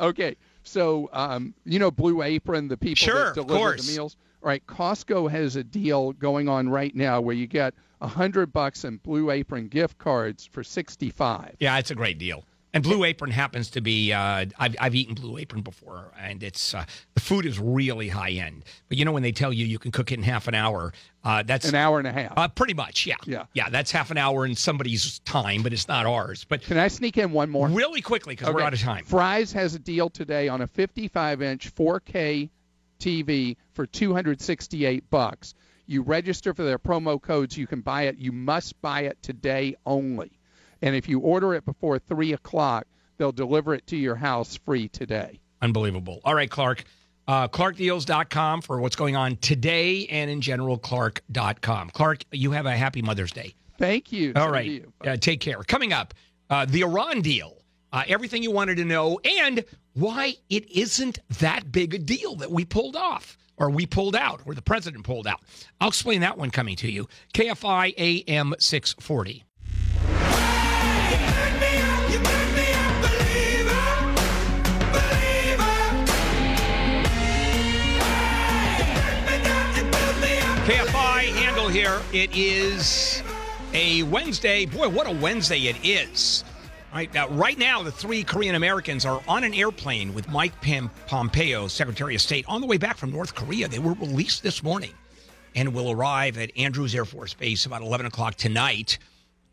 Okay. 0.00 0.36
So, 0.62 1.08
um, 1.12 1.54
you 1.64 1.78
know, 1.78 1.90
Blue 1.90 2.22
Apron, 2.22 2.68
the 2.68 2.76
people 2.76 2.96
Sure, 2.96 3.14
that 3.14 3.28
of 3.28 3.34
deliver 3.34 3.58
course. 3.58 3.86
the 3.86 3.92
meals. 3.92 4.16
All 4.42 4.48
right, 4.48 4.66
Costco 4.66 5.30
has 5.30 5.56
a 5.56 5.62
deal 5.64 6.12
going 6.12 6.48
on 6.48 6.68
right 6.68 6.94
now 6.94 7.20
where 7.20 7.34
you 7.36 7.46
get 7.46 7.74
a 8.00 8.06
hundred 8.06 8.52
bucks 8.52 8.84
in 8.84 8.96
Blue 8.98 9.30
Apron 9.30 9.68
gift 9.68 9.98
cards 9.98 10.46
for 10.46 10.64
sixty-five. 10.64 11.56
Yeah, 11.60 11.78
it's 11.78 11.90
a 11.90 11.94
great 11.94 12.18
deal. 12.18 12.44
And 12.72 12.84
Blue 12.84 13.02
Apron 13.02 13.32
happens 13.32 13.68
to 13.70 13.80
be. 13.80 14.12
Uh, 14.12 14.46
I've 14.58 14.76
I've 14.78 14.94
eaten 14.94 15.14
Blue 15.14 15.38
Apron 15.38 15.62
before, 15.62 16.12
and 16.20 16.40
it's 16.42 16.72
uh, 16.72 16.84
the 17.14 17.20
food 17.20 17.44
is 17.44 17.58
really 17.58 18.08
high 18.08 18.30
end. 18.30 18.64
But 18.88 18.96
you 18.96 19.04
know 19.04 19.10
when 19.10 19.24
they 19.24 19.32
tell 19.32 19.52
you 19.52 19.66
you 19.66 19.78
can 19.80 19.90
cook 19.90 20.12
it 20.12 20.18
in 20.18 20.22
half 20.22 20.46
an 20.46 20.54
hour, 20.54 20.92
uh, 21.24 21.42
that's 21.42 21.68
An 21.68 21.74
hour 21.74 21.98
and 21.98 22.06
a 22.06 22.12
half. 22.12 22.32
Uh, 22.36 22.46
pretty 22.46 22.74
much, 22.74 23.06
yeah, 23.06 23.16
Yeah. 23.26 23.46
yeah. 23.54 23.68
That's 23.70 23.90
half 23.90 24.12
an 24.12 24.18
hour 24.18 24.46
in 24.46 24.54
somebody's 24.54 25.18
time, 25.20 25.64
but 25.64 25.72
it's 25.72 25.88
not 25.88 26.06
ours. 26.06 26.44
But 26.48 26.62
Can 26.62 26.78
I 26.78 26.86
sneak 26.86 27.18
in 27.18 27.32
one 27.32 27.50
more? 27.50 27.66
really 27.68 28.02
quickly 28.02 28.36
because 28.36 28.54
we're 28.54 28.62
out 28.62 28.72
of 28.72 28.78
time. 28.80 29.04
Fry's 29.04 29.52
has 29.52 29.74
a 29.74 29.78
deal 29.80 30.08
today 30.08 30.46
on 30.48 30.60
a 30.60 30.68
55-inch 30.68 31.74
4K 31.74 32.50
TV 33.00 33.56
for 33.72 33.84
268 33.86 35.10
bucks. 35.10 35.54
You 35.86 36.02
register 36.02 36.54
for 36.54 36.62
their 36.62 36.78
promo 36.78 37.20
codes, 37.20 37.58
you 37.58 37.66
can 37.66 37.80
buy 37.80 38.02
it. 38.02 38.16
You 38.16 38.30
must 38.30 38.80
buy 38.80 39.00
it 39.02 39.20
today 39.22 39.74
only. 39.86 40.30
And 40.82 40.94
if 40.94 41.08
you 41.08 41.20
order 41.20 41.54
it 41.54 41.64
before 41.64 41.98
three 41.98 42.32
o'clock, 42.32 42.86
they'll 43.18 43.32
deliver 43.32 43.74
it 43.74 43.86
to 43.88 43.96
your 43.96 44.16
house 44.16 44.56
free 44.56 44.88
today. 44.88 45.40
Unbelievable. 45.62 46.20
All 46.24 46.34
right, 46.34 46.50
Clark. 46.50 46.84
Uh, 47.28 47.46
ClarkDeals.com 47.48 48.62
for 48.62 48.80
what's 48.80 48.96
going 48.96 49.14
on 49.14 49.36
today 49.36 50.06
and 50.06 50.30
in 50.30 50.40
general, 50.40 50.78
Clark.com. 50.78 51.90
Clark, 51.90 52.24
you 52.32 52.50
have 52.52 52.66
a 52.66 52.76
happy 52.76 53.02
Mother's 53.02 53.30
Day. 53.30 53.54
Thank 53.78 54.10
you. 54.10 54.32
All 54.34 54.50
right. 54.50 54.84
Uh, 55.04 55.16
take 55.16 55.40
care. 55.40 55.58
Coming 55.62 55.92
up, 55.92 56.12
uh, 56.48 56.64
the 56.64 56.82
Iran 56.82 57.20
deal. 57.20 57.56
Uh, 57.92 58.02
everything 58.08 58.42
you 58.42 58.50
wanted 58.50 58.76
to 58.76 58.84
know 58.84 59.20
and 59.38 59.64
why 59.94 60.34
it 60.48 60.70
isn't 60.70 61.18
that 61.40 61.70
big 61.72 61.94
a 61.94 61.98
deal 61.98 62.36
that 62.36 62.50
we 62.50 62.64
pulled 62.64 62.96
off 62.96 63.36
or 63.56 63.70
we 63.70 63.86
pulled 63.86 64.16
out 64.16 64.40
or 64.44 64.54
the 64.54 64.62
president 64.62 65.04
pulled 65.04 65.26
out. 65.26 65.40
I'll 65.80 65.88
explain 65.88 66.20
that 66.20 66.38
one 66.38 66.50
coming 66.50 66.76
to 66.76 66.90
you. 66.90 67.08
KFI 67.34 67.94
AM 68.28 68.54
640. 68.58 69.44
KFI 80.70 81.32
Handel 81.34 81.68
here. 81.68 82.00
It 82.12 82.30
is 82.32 83.24
a 83.74 84.04
Wednesday. 84.04 84.66
Boy, 84.66 84.88
what 84.88 85.08
a 85.08 85.10
Wednesday 85.10 85.62
it 85.62 85.76
is! 85.84 86.44
Right 86.92 87.12
now, 87.12 87.28
right 87.28 87.58
now, 87.58 87.82
the 87.82 87.90
three 87.90 88.22
Korean 88.22 88.54
Americans 88.54 89.04
are 89.04 89.20
on 89.26 89.42
an 89.42 89.54
airplane 89.54 90.14
with 90.14 90.28
Mike 90.28 90.52
Pompeo, 91.06 91.66
Secretary 91.68 92.14
of 92.14 92.20
State, 92.20 92.44
on 92.48 92.60
the 92.60 92.66
way 92.66 92.78
back 92.78 92.96
from 92.96 93.10
North 93.10 93.34
Korea. 93.34 93.68
They 93.68 93.78
were 93.78 93.94
released 93.94 94.42
this 94.42 94.62
morning 94.62 94.92
and 95.54 95.74
will 95.74 95.90
arrive 95.90 96.38
at 96.38 96.50
Andrews 96.56 96.94
Air 96.94 97.04
Force 97.04 97.34
Base 97.34 97.66
about 97.66 97.82
11 97.82 98.06
o'clock 98.06 98.34
tonight. 98.36 98.98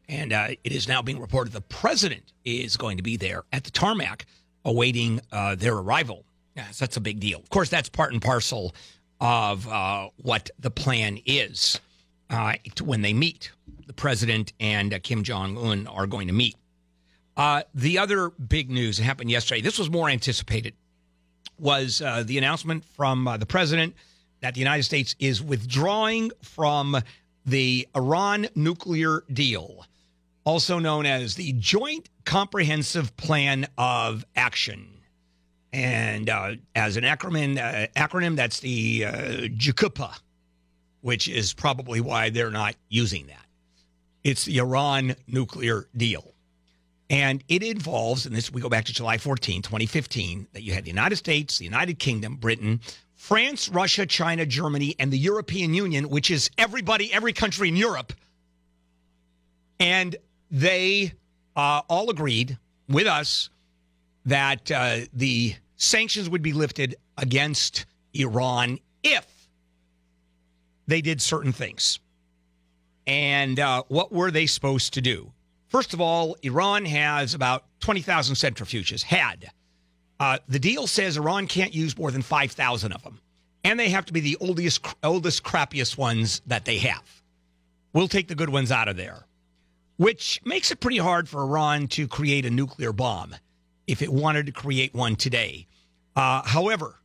And 0.10 0.32
uh, 0.32 0.48
it 0.64 0.72
is 0.72 0.88
now 0.88 1.02
being 1.02 1.20
reported 1.20 1.52
the 1.52 1.62
president 1.62 2.32
is 2.46 2.78
going 2.78 2.98
to 2.98 3.04
be 3.04 3.18
there 3.18 3.44
at 3.52 3.64
the 3.64 3.72
tarmac 3.72 4.26
awaiting 4.64 5.22
uh, 5.32 5.56
their 5.56 5.76
arrival. 5.76 6.24
Yes, 6.56 6.80
that's 6.80 6.98
a 6.98 7.02
big 7.02 7.20
deal. 7.20 7.40
Of 7.40 7.50
course, 7.50 7.70
that's 7.70 7.90
part 7.90 8.14
and 8.14 8.22
parcel 8.22 8.74
of 9.20 9.68
uh, 9.68 10.10
what 10.22 10.50
the 10.60 10.72
plan 10.72 11.20
is 11.26 11.80
uh, 12.30 12.54
when 12.84 13.02
they 13.02 13.14
meet. 13.14 13.52
The 13.86 13.94
president 13.94 14.54
and 14.60 14.94
uh, 14.94 15.00
Kim 15.02 15.24
Jong 15.24 15.58
un 15.58 15.88
are 15.88 16.08
going 16.08 16.28
to 16.28 16.34
meet. 16.34 16.56
Uh, 17.36 17.64
the 17.76 18.00
other 18.00 18.30
big 18.30 18.70
news 18.70 18.98
that 18.98 19.04
happened 19.04 19.30
yesterday, 19.30 19.62
this 19.62 19.78
was 19.78 19.90
more 19.90 20.10
anticipated, 20.10 20.74
was 21.60 22.00
the 22.00 22.38
announcement 22.38 22.84
from 22.84 23.30
the 23.40 23.46
president 23.46 23.96
that 24.42 24.54
the 24.54 24.60
United 24.60 24.84
States 24.84 25.16
is 25.20 25.42
withdrawing 25.42 26.32
from 26.42 27.00
the 27.46 27.88
Iran 27.96 28.48
nuclear 28.56 29.24
deal, 29.32 29.86
also 30.48 30.80
known 30.80 31.06
as 31.06 31.36
the 31.36 31.52
Joint 31.58 32.08
Comprehensive 32.24 33.18
Plan 33.18 33.68
of 33.78 34.24
Action. 34.34 34.88
And 35.74 36.30
uh, 36.30 36.54
as 36.74 36.96
an 36.96 37.04
acronym, 37.04 37.58
uh, 37.58 37.88
acronym 37.98 38.38
that's 38.38 38.62
the 38.62 39.04
uh, 39.04 39.12
JCPOA, 39.12 40.18
which 41.02 41.28
is 41.28 41.54
probably 41.54 42.00
why 42.00 42.30
they're 42.30 42.50
not 42.50 42.76
using 42.88 43.28
that. 43.28 43.46
It's 44.24 44.46
the 44.46 44.60
Iran 44.60 45.18
nuclear 45.28 45.90
deal. 45.98 46.34
And 47.10 47.44
it 47.50 47.62
involves, 47.62 48.26
and 48.26 48.34
this 48.34 48.50
we 48.50 48.62
go 48.62 48.70
back 48.70 48.86
to 48.86 48.94
July 48.94 49.18
14, 49.18 49.62
2015, 49.62 50.48
that 50.54 50.64
you 50.64 50.74
had 50.74 50.86
the 50.86 50.90
United 50.90 51.18
States, 51.18 51.58
the 51.58 51.66
United 51.66 52.00
Kingdom, 52.00 52.38
Britain, 52.38 52.80
France, 53.16 53.68
Russia, 53.68 54.06
China, 54.06 54.46
Germany, 54.46 54.96
and 54.98 55.12
the 55.12 55.18
European 55.18 55.74
Union, 55.74 56.08
which 56.08 56.32
is 56.32 56.50
everybody, 56.58 57.12
every 57.12 57.34
country 57.34 57.68
in 57.68 57.76
Europe. 57.76 58.14
And 59.80 60.16
they 60.52 61.14
uh, 61.56 61.82
all 61.90 62.10
agreed 62.10 62.58
with 62.88 63.08
us 63.08 63.50
that 64.26 64.72
uh, 64.72 65.00
the 65.14 65.56
sanctions 65.76 66.30
would 66.30 66.42
be 66.42 66.54
lifted 66.54 66.96
against 67.18 67.86
Iran 68.14 68.80
if 69.04 69.26
they 70.88 71.02
did 71.02 71.22
certain 71.22 71.52
things. 71.52 72.00
And 73.06 73.60
uh, 73.60 73.84
what 73.88 74.12
were 74.12 74.32
they 74.32 74.46
supposed 74.48 74.94
to 74.96 75.02
do? 75.02 75.32
First 75.70 75.94
of 75.94 76.02
all, 76.02 76.36
Iran 76.44 76.86
has 76.86 77.34
about 77.34 77.66
20,000 77.82 78.36
centrifuges, 78.36 79.04
had. 79.04 79.50
Uh, 80.20 80.40
the 80.48 80.60
deal 80.60 80.88
says 80.88 81.18
Iran 81.18 81.48
can't 81.48 81.74
use 81.74 81.98
more 81.98 82.12
than 82.12 82.22
5,000 82.22 82.92
of 82.92 83.04
them. 83.04 83.20
And 83.64 83.80
they 83.80 83.90
have 83.90 84.06
to 84.06 84.14
be 84.14 84.20
the 84.20 84.38
oldest, 84.40 84.86
oldest, 85.04 85.44
crappiest 85.44 85.98
ones 85.98 86.42
that 86.48 86.66
they 86.66 86.78
have. 86.80 87.04
We'll 87.94 88.08
take 88.08 88.28
the 88.28 88.36
good 88.36 88.50
ones 88.50 88.72
out 88.72 88.88
of 88.88 88.96
there, 88.96 89.26
which 89.98 90.40
makes 90.46 90.72
it 90.72 90.80
pretty 90.80 90.98
hard 90.98 91.28
for 91.28 91.42
Iran 91.42 91.88
to 91.90 92.08
create 92.08 92.46
a 92.46 92.50
nuclear 92.50 92.94
bomb 92.94 93.36
if 93.86 94.02
it 94.02 94.12
wanted 94.12 94.46
to 94.46 94.52
create 94.52 94.94
one 94.94 95.16
today. 95.16 95.68
Uh, 96.16 96.42
however, 96.44 96.96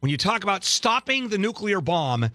when 0.00 0.10
you 0.10 0.16
talk 0.16 0.42
about 0.42 0.64
stopping 0.64 1.28
the 1.28 1.38
nuclear 1.38 1.80
bomb, 1.80 2.30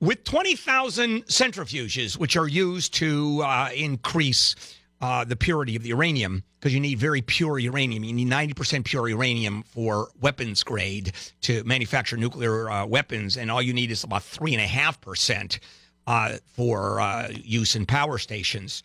with 0.00 0.24
20,000 0.24 1.24
centrifuges, 1.26 2.18
which 2.18 2.36
are 2.36 2.46
used 2.46 2.92
to 2.94 3.40
uh, 3.42 3.70
increase 3.74 4.54
uh, 5.00 5.24
the 5.24 5.36
purity 5.36 5.76
of 5.76 5.82
the 5.82 5.88
uranium, 5.90 6.42
because 6.58 6.74
you 6.74 6.80
need 6.80 6.98
very 6.98 7.22
pure 7.22 7.58
uranium. 7.58 8.04
You 8.04 8.12
need 8.12 8.28
90% 8.28 8.84
pure 8.84 9.08
uranium 9.08 9.62
for 9.62 10.08
weapons 10.20 10.62
grade 10.62 11.12
to 11.42 11.62
manufacture 11.64 12.16
nuclear 12.16 12.70
uh, 12.70 12.84
weapons, 12.86 13.36
and 13.36 13.50
all 13.50 13.62
you 13.62 13.72
need 13.72 13.90
is 13.90 14.04
about 14.04 14.22
3.5% 14.22 15.58
uh, 16.06 16.36
for 16.54 17.00
uh, 17.00 17.28
use 17.30 17.76
in 17.76 17.86
power 17.86 18.18
stations. 18.18 18.82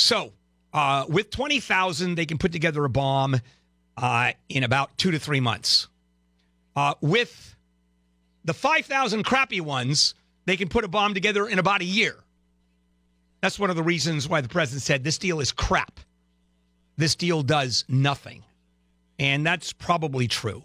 So, 0.00 0.32
uh, 0.72 1.04
with 1.08 1.30
20,000, 1.30 2.14
they 2.14 2.26
can 2.26 2.38
put 2.38 2.52
together 2.52 2.84
a 2.84 2.88
bomb 2.88 3.40
uh, 3.96 4.32
in 4.48 4.64
about 4.64 4.96
two 4.96 5.10
to 5.10 5.18
three 5.18 5.40
months. 5.40 5.88
Uh, 6.74 6.94
with 7.00 7.54
the 8.44 8.54
5,000 8.54 9.22
crappy 9.24 9.60
ones, 9.60 10.14
they 10.46 10.56
can 10.56 10.68
put 10.68 10.84
a 10.84 10.88
bomb 10.88 11.12
together 11.12 11.46
in 11.46 11.58
about 11.58 11.82
a 11.82 11.84
year. 11.84 12.16
That's 13.42 13.58
one 13.58 13.70
of 13.70 13.76
the 13.76 13.82
reasons 13.82 14.28
why 14.28 14.40
the 14.40 14.48
president 14.48 14.82
said 14.82 15.04
this 15.04 15.18
deal 15.18 15.40
is 15.40 15.52
crap. 15.52 16.00
This 16.96 17.14
deal 17.14 17.42
does 17.42 17.84
nothing. 17.88 18.44
And 19.18 19.44
that's 19.44 19.72
probably 19.72 20.28
true. 20.28 20.64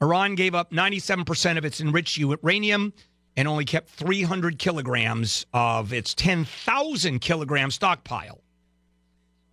Iran 0.00 0.34
gave 0.34 0.54
up 0.54 0.72
97% 0.72 1.58
of 1.58 1.64
its 1.66 1.80
enriched 1.80 2.16
uranium 2.16 2.94
and 3.36 3.48
only 3.48 3.64
kept 3.64 3.88
300 3.90 4.58
kilograms 4.58 5.46
of 5.52 5.92
its 5.92 6.14
10,000 6.14 7.20
kilogram 7.20 7.70
stockpile. 7.70 8.40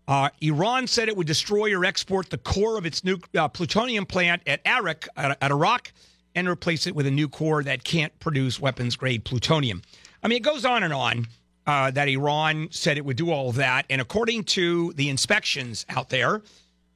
Uh, 0.07 0.29
Iran 0.41 0.87
said 0.87 1.09
it 1.09 1.17
would 1.17 1.27
destroy 1.27 1.73
or 1.75 1.83
export 1.83 2.29
the 2.29 2.37
core 2.37 2.77
of 2.77 2.85
its 2.85 3.03
new 3.03 3.17
uh, 3.35 3.47
plutonium 3.49 4.05
plant 4.05 4.41
at 4.47 4.61
Arak, 4.65 5.07
at, 5.17 5.37
at 5.41 5.51
Iraq, 5.51 5.91
and 6.33 6.47
replace 6.47 6.87
it 6.87 6.95
with 6.95 7.07
a 7.07 7.11
new 7.11 7.27
core 7.27 7.63
that 7.63 7.83
can't 7.83 8.17
produce 8.19 8.59
weapons 8.59 8.95
grade 8.95 9.25
plutonium. 9.25 9.81
I 10.23 10.27
mean, 10.27 10.37
it 10.37 10.43
goes 10.43 10.65
on 10.65 10.83
and 10.83 10.93
on 10.93 11.27
uh, 11.65 11.91
that 11.91 12.07
Iran 12.07 12.69
said 12.71 12.97
it 12.97 13.05
would 13.05 13.17
do 13.17 13.31
all 13.31 13.49
of 13.49 13.55
that. 13.55 13.85
And 13.89 13.99
according 13.99 14.45
to 14.45 14.93
the 14.93 15.09
inspections 15.09 15.85
out 15.89 16.09
there, 16.09 16.41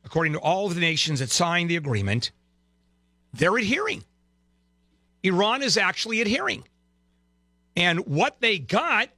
according 0.05 0.33
to 0.33 0.39
all 0.39 0.67
of 0.67 0.75
the 0.75 0.81
nations 0.81 1.19
that 1.19 1.29
signed 1.29 1.69
the 1.69 1.75
agreement, 1.75 2.31
they're 3.33 3.57
adhering. 3.57 4.03
Iran 5.23 5.61
is 5.61 5.77
actually 5.77 6.21
adhering. 6.21 6.63
And 7.75 7.99
what 8.05 8.41
they 8.41 8.59
got 8.59 9.09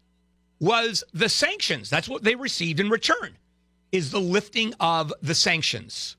was 0.60 1.04
the 1.14 1.30
sanctions. 1.30 1.90
That's 1.90 2.08
what 2.08 2.24
they 2.24 2.36
received 2.36 2.80
in 2.80 2.90
return 2.90 3.38
is 3.92 4.12
the 4.12 4.20
lifting 4.20 4.74
of 4.80 5.14
the 5.22 5.36
sanctions. 5.36 6.18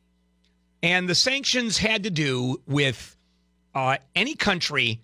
And 0.83 1.09
the 1.09 1.15
sanctions 1.15 1.79
had 1.79 2.05
to 2.05 2.11
do 2.11 2.61
with 2.67 3.17
uh, 3.75 3.97
any 4.15 4.35
country 4.35 5.01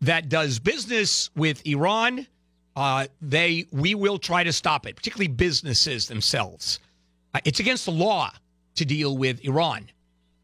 that 0.00 0.28
does 0.28 0.58
business 0.58 1.30
with 1.36 1.66
Iran, 1.66 2.26
uh, 2.76 3.06
they 3.20 3.66
we 3.70 3.94
will 3.94 4.18
try 4.18 4.44
to 4.44 4.52
stop 4.52 4.86
it, 4.86 4.96
particularly 4.96 5.28
businesses 5.28 6.08
themselves. 6.08 6.78
Uh, 7.34 7.40
it's 7.44 7.60
against 7.60 7.84
the 7.84 7.92
law 7.92 8.32
to 8.76 8.84
deal 8.84 9.16
with 9.16 9.44
Iran, 9.44 9.90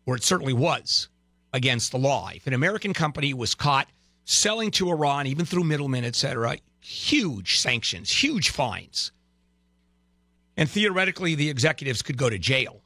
or 0.04 0.16
it 0.16 0.22
certainly 0.22 0.52
was 0.52 1.08
against 1.52 1.92
the 1.92 1.98
law. 1.98 2.28
If 2.34 2.46
an 2.46 2.52
American 2.52 2.92
company 2.92 3.32
was 3.32 3.54
caught 3.54 3.88
selling 4.26 4.70
to 4.72 4.90
Iran, 4.90 5.26
even 5.26 5.46
through 5.46 5.64
middlemen, 5.64 6.04
et 6.04 6.14
cetera, 6.14 6.58
huge 6.80 7.58
sanctions, 7.58 8.10
huge 8.10 8.50
fines. 8.50 9.12
And 10.56 10.68
theoretically, 10.68 11.34
the 11.34 11.48
executives 11.48 12.02
could 12.02 12.18
go 12.18 12.28
to 12.28 12.38
jail. 12.38 12.82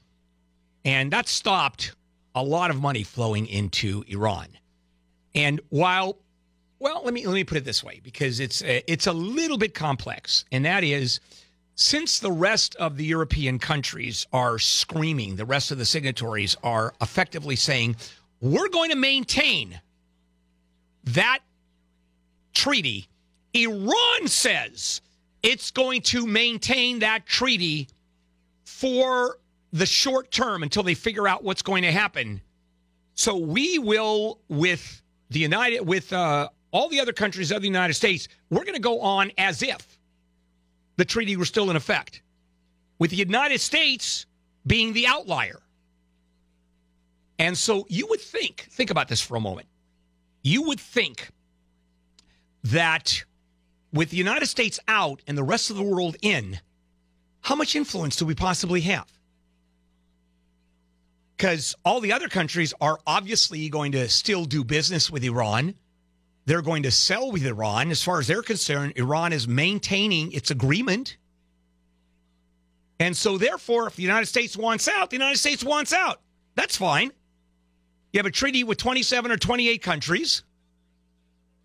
And 0.84 1.10
that 1.12 1.28
stopped 1.28 1.96
a 2.34 2.42
lot 2.42 2.70
of 2.70 2.80
money 2.80 3.02
flowing 3.02 3.46
into 3.46 4.04
Iran. 4.06 4.48
And 5.34 5.60
while, 5.70 6.18
well, 6.78 7.02
let 7.04 7.14
me 7.14 7.26
let 7.26 7.34
me 7.34 7.44
put 7.44 7.58
it 7.58 7.64
this 7.64 7.82
way 7.82 8.00
because 8.02 8.38
it's 8.38 8.62
a, 8.62 8.82
it's 8.90 9.06
a 9.06 9.12
little 9.12 9.58
bit 9.58 9.74
complex, 9.74 10.44
and 10.52 10.64
that 10.64 10.84
is, 10.84 11.20
since 11.74 12.18
the 12.18 12.32
rest 12.32 12.76
of 12.76 12.96
the 12.96 13.04
European 13.04 13.58
countries 13.58 14.26
are 14.32 14.58
screaming, 14.58 15.36
the 15.36 15.46
rest 15.46 15.70
of 15.70 15.78
the 15.78 15.84
signatories 15.84 16.56
are 16.62 16.92
effectively 17.00 17.56
saying, 17.56 17.96
we're 18.40 18.68
going 18.68 18.90
to 18.90 18.96
maintain 18.96 19.80
that 21.04 21.40
treaty. 22.52 23.08
Iran 23.54 24.26
says 24.26 25.00
it's 25.42 25.70
going 25.70 26.02
to 26.02 26.26
maintain 26.26 27.00
that 27.00 27.26
treaty 27.26 27.88
for 28.64 29.38
the 29.72 29.86
short 29.86 30.30
term 30.30 30.62
until 30.62 30.82
they 30.82 30.94
figure 30.94 31.26
out 31.28 31.44
what's 31.44 31.62
going 31.62 31.82
to 31.82 31.92
happen. 31.92 32.40
So 33.14 33.36
we 33.36 33.78
will, 33.78 34.40
with 34.48 35.02
the 35.30 35.40
United, 35.40 35.80
with 35.80 36.12
uh, 36.12 36.48
all 36.70 36.88
the 36.88 37.00
other 37.00 37.12
countries 37.12 37.52
of 37.52 37.60
the 37.60 37.68
United 37.68 37.94
States, 37.94 38.28
we're 38.50 38.64
going 38.64 38.74
to 38.74 38.80
go 38.80 39.00
on 39.00 39.30
as 39.38 39.62
if 39.62 39.98
the 40.96 41.04
treaty 41.04 41.36
were 41.36 41.44
still 41.44 41.70
in 41.70 41.76
effect, 41.76 42.22
with 42.98 43.10
the 43.10 43.16
United 43.16 43.60
States 43.60 44.26
being 44.66 44.92
the 44.92 45.06
outlier. 45.06 45.60
And 47.38 47.56
so 47.56 47.86
you 47.88 48.06
would 48.08 48.20
think, 48.20 48.68
think 48.70 48.90
about 48.90 49.08
this 49.08 49.20
for 49.20 49.36
a 49.36 49.40
moment. 49.40 49.66
You 50.42 50.62
would 50.62 50.80
think 50.80 51.30
that 52.64 53.24
with 53.92 54.10
the 54.10 54.16
United 54.16 54.46
States 54.46 54.78
out 54.88 55.20
and 55.26 55.36
the 55.36 55.42
rest 55.42 55.70
of 55.70 55.76
the 55.76 55.82
world 55.82 56.16
in, 56.22 56.60
how 57.42 57.54
much 57.54 57.74
influence 57.74 58.16
do 58.16 58.26
we 58.26 58.34
possibly 58.34 58.82
have? 58.82 59.10
Because 61.36 61.74
all 61.84 62.00
the 62.00 62.12
other 62.12 62.28
countries 62.28 62.74
are 62.80 62.98
obviously 63.06 63.68
going 63.70 63.92
to 63.92 64.08
still 64.08 64.44
do 64.44 64.62
business 64.62 65.10
with 65.10 65.24
Iran. 65.24 65.74
They're 66.44 66.62
going 66.62 66.82
to 66.82 66.90
sell 66.90 67.32
with 67.32 67.46
Iran. 67.46 67.90
As 67.90 68.02
far 68.02 68.18
as 68.18 68.26
they're 68.26 68.42
concerned, 68.42 68.94
Iran 68.96 69.32
is 69.32 69.48
maintaining 69.48 70.32
its 70.32 70.50
agreement. 70.50 71.16
And 72.98 73.16
so, 73.16 73.38
therefore, 73.38 73.86
if 73.86 73.96
the 73.96 74.02
United 74.02 74.26
States 74.26 74.56
wants 74.56 74.86
out, 74.86 75.08
the 75.08 75.16
United 75.16 75.38
States 75.38 75.64
wants 75.64 75.94
out. 75.94 76.20
That's 76.54 76.76
fine. 76.76 77.12
You 78.12 78.18
have 78.18 78.26
a 78.26 78.30
treaty 78.30 78.64
with 78.64 78.78
27 78.78 79.30
or 79.30 79.36
28 79.36 79.82
countries. 79.82 80.42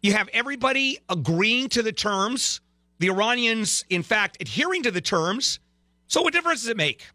You 0.01 0.13
have 0.13 0.29
everybody 0.33 0.99
agreeing 1.09 1.69
to 1.69 1.81
the 1.81 1.91
terms, 1.91 2.61
the 2.99 3.09
Iranians, 3.09 3.83
in 3.89 4.03
fact, 4.03 4.37
adhering 4.39 4.83
to 4.83 4.91
the 4.91 5.01
terms. 5.01 5.59
So, 6.07 6.21
what 6.21 6.33
difference 6.33 6.61
does 6.61 6.69
it 6.69 6.77
make? 6.77 7.07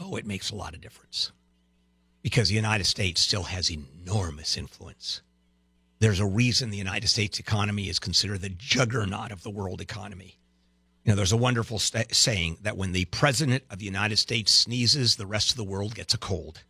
Oh, 0.00 0.16
it 0.16 0.26
makes 0.26 0.50
a 0.50 0.56
lot 0.56 0.74
of 0.74 0.80
difference 0.80 1.32
because 2.22 2.48
the 2.48 2.54
United 2.54 2.84
States 2.84 3.20
still 3.20 3.42
has 3.44 3.70
enormous 3.70 4.56
influence. 4.56 5.20
There's 6.00 6.20
a 6.20 6.26
reason 6.26 6.70
the 6.70 6.76
United 6.76 7.08
States 7.08 7.38
economy 7.38 7.88
is 7.88 7.98
considered 7.98 8.40
the 8.40 8.48
juggernaut 8.48 9.30
of 9.30 9.42
the 9.42 9.50
world 9.50 9.80
economy. 9.80 10.38
You 11.04 11.12
know, 11.12 11.16
there's 11.16 11.32
a 11.32 11.36
wonderful 11.36 11.78
st- 11.78 12.14
saying 12.14 12.58
that 12.62 12.78
when 12.78 12.92
the 12.92 13.04
president 13.06 13.64
of 13.68 13.78
the 13.78 13.84
United 13.84 14.18
States 14.18 14.52
sneezes, 14.52 15.16
the 15.16 15.26
rest 15.26 15.50
of 15.50 15.56
the 15.56 15.64
world 15.64 15.94
gets 15.94 16.14
a 16.14 16.18
cold. 16.18 16.64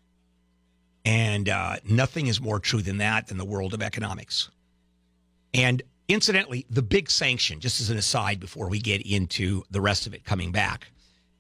And 1.04 1.48
uh, 1.48 1.76
nothing 1.84 2.28
is 2.28 2.40
more 2.40 2.58
true 2.58 2.80
than 2.80 2.98
that 2.98 3.26
than 3.26 3.36
the 3.36 3.44
world 3.44 3.74
of 3.74 3.82
economics. 3.82 4.50
And 5.52 5.82
incidentally, 6.08 6.66
the 6.70 6.82
big 6.82 7.10
sanction, 7.10 7.60
just 7.60 7.80
as 7.80 7.90
an 7.90 7.98
aside 7.98 8.40
before 8.40 8.68
we 8.68 8.78
get 8.78 9.02
into 9.02 9.64
the 9.70 9.80
rest 9.80 10.06
of 10.06 10.14
it 10.14 10.24
coming 10.24 10.50
back, 10.50 10.88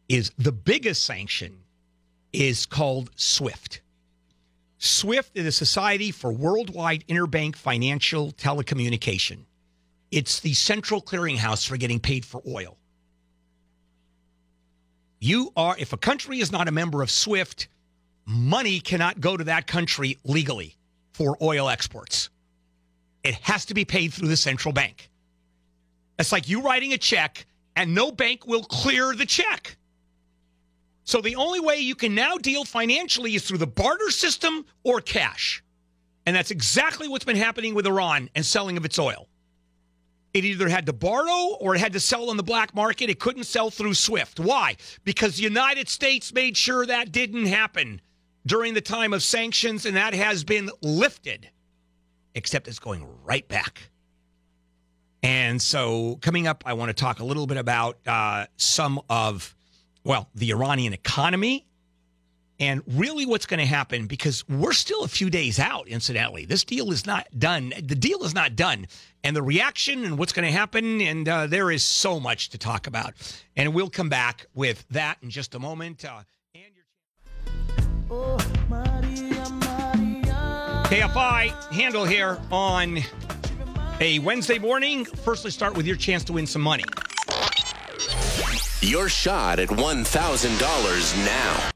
is 0.08 0.30
the 0.36 0.52
biggest 0.52 1.04
sanction 1.04 1.58
is 2.32 2.66
called 2.66 3.10
SWIFT. 3.16 3.80
SWIFT 4.78 5.36
is 5.36 5.46
a 5.46 5.52
Society 5.52 6.10
for 6.10 6.30
Worldwide 6.30 7.06
Interbank 7.06 7.56
Financial 7.56 8.32
Telecommunication. 8.32 9.44
It's 10.10 10.40
the 10.40 10.52
central 10.52 11.00
clearinghouse 11.00 11.66
for 11.66 11.76
getting 11.76 12.00
paid 12.00 12.24
for 12.24 12.42
oil. 12.46 12.76
You 15.20 15.52
are, 15.56 15.74
if 15.78 15.94
a 15.94 15.96
country 15.96 16.40
is 16.40 16.52
not 16.52 16.68
a 16.68 16.72
member 16.72 17.02
of 17.02 17.10
SWIFT, 17.10 17.68
money 18.26 18.80
cannot 18.80 19.20
go 19.20 19.36
to 19.36 19.44
that 19.44 19.66
country 19.66 20.18
legally 20.24 20.76
for 21.12 21.36
oil 21.42 21.68
exports. 21.68 22.30
It 23.22 23.34
has 23.36 23.64
to 23.66 23.74
be 23.74 23.84
paid 23.84 24.12
through 24.12 24.28
the 24.28 24.36
central 24.36 24.72
bank. 24.72 25.10
It's 26.18 26.32
like 26.32 26.48
you 26.48 26.62
writing 26.62 26.92
a 26.92 26.98
check 26.98 27.46
and 27.76 27.94
no 27.94 28.12
bank 28.12 28.46
will 28.46 28.62
clear 28.62 29.14
the 29.14 29.26
check. 29.26 29.76
So 31.04 31.20
the 31.20 31.36
only 31.36 31.60
way 31.60 31.78
you 31.78 31.94
can 31.94 32.14
now 32.14 32.36
deal 32.36 32.64
financially 32.64 33.34
is 33.34 33.46
through 33.46 33.58
the 33.58 33.66
barter 33.66 34.10
system 34.10 34.64
or 34.84 35.00
cash. 35.00 35.62
And 36.26 36.34
that's 36.34 36.50
exactly 36.50 37.08
what's 37.08 37.24
been 37.24 37.36
happening 37.36 37.74
with 37.74 37.86
Iran 37.86 38.30
and 38.34 38.44
selling 38.44 38.76
of 38.76 38.84
its 38.84 38.98
oil. 38.98 39.28
It 40.32 40.44
either 40.44 40.68
had 40.68 40.86
to 40.86 40.92
borrow 40.92 41.56
or 41.60 41.74
it 41.74 41.80
had 41.80 41.92
to 41.92 42.00
sell 42.00 42.30
on 42.30 42.36
the 42.36 42.42
black 42.42 42.74
market. 42.74 43.10
It 43.10 43.20
couldn't 43.20 43.44
sell 43.44 43.70
through 43.70 43.94
SWIFT. 43.94 44.40
Why? 44.40 44.76
Because 45.04 45.36
the 45.36 45.42
United 45.42 45.88
States 45.88 46.32
made 46.32 46.56
sure 46.56 46.86
that 46.86 47.12
didn't 47.12 47.46
happen 47.46 48.00
during 48.46 48.74
the 48.74 48.80
time 48.80 49.12
of 49.12 49.22
sanctions, 49.22 49.86
and 49.86 49.96
that 49.96 50.14
has 50.14 50.44
been 50.44 50.70
lifted, 50.82 51.48
except 52.34 52.68
it's 52.68 52.78
going 52.78 53.06
right 53.24 53.46
back. 53.48 53.90
And 55.22 55.60
so, 55.60 56.18
coming 56.20 56.46
up, 56.46 56.64
I 56.66 56.74
want 56.74 56.90
to 56.90 56.94
talk 56.94 57.20
a 57.20 57.24
little 57.24 57.46
bit 57.46 57.56
about 57.56 57.96
uh, 58.06 58.46
some 58.56 59.00
of, 59.08 59.54
well, 60.04 60.28
the 60.34 60.50
Iranian 60.50 60.92
economy 60.92 61.66
and 62.60 62.82
really 62.86 63.26
what's 63.26 63.46
going 63.46 63.58
to 63.58 63.66
happen 63.66 64.06
because 64.06 64.46
we're 64.48 64.72
still 64.72 65.02
a 65.02 65.08
few 65.08 65.30
days 65.30 65.58
out, 65.58 65.88
incidentally. 65.88 66.44
This 66.44 66.62
deal 66.62 66.92
is 66.92 67.04
not 67.06 67.26
done. 67.38 67.72
The 67.82 67.94
deal 67.94 68.22
is 68.24 68.34
not 68.34 68.54
done. 68.54 68.86
And 69.24 69.34
the 69.34 69.42
reaction 69.42 70.04
and 70.04 70.18
what's 70.18 70.32
going 70.32 70.46
to 70.46 70.52
happen, 70.52 71.00
and 71.00 71.28
uh, 71.28 71.46
there 71.46 71.70
is 71.70 71.82
so 71.82 72.20
much 72.20 72.50
to 72.50 72.58
talk 72.58 72.86
about. 72.86 73.14
And 73.56 73.74
we'll 73.74 73.90
come 73.90 74.08
back 74.08 74.46
with 74.54 74.86
that 74.90 75.18
in 75.22 75.30
just 75.30 75.54
a 75.54 75.58
moment. 75.58 76.04
Uh, 76.04 76.22
KFI 80.88 81.72
Handel 81.72 82.04
here 82.04 82.38
on 82.50 82.98
a 84.00 84.18
Wednesday 84.20 84.58
morning. 84.58 85.04
First, 85.04 85.44
let's 85.44 85.56
start 85.56 85.76
with 85.76 85.86
your 85.86 85.96
chance 85.96 86.24
to 86.24 86.32
win 86.32 86.46
some 86.46 86.62
money. 86.62 86.84
Your 88.80 89.08
shot 89.08 89.58
at 89.58 89.68
$1,000 89.68 91.24
now. 91.24 91.70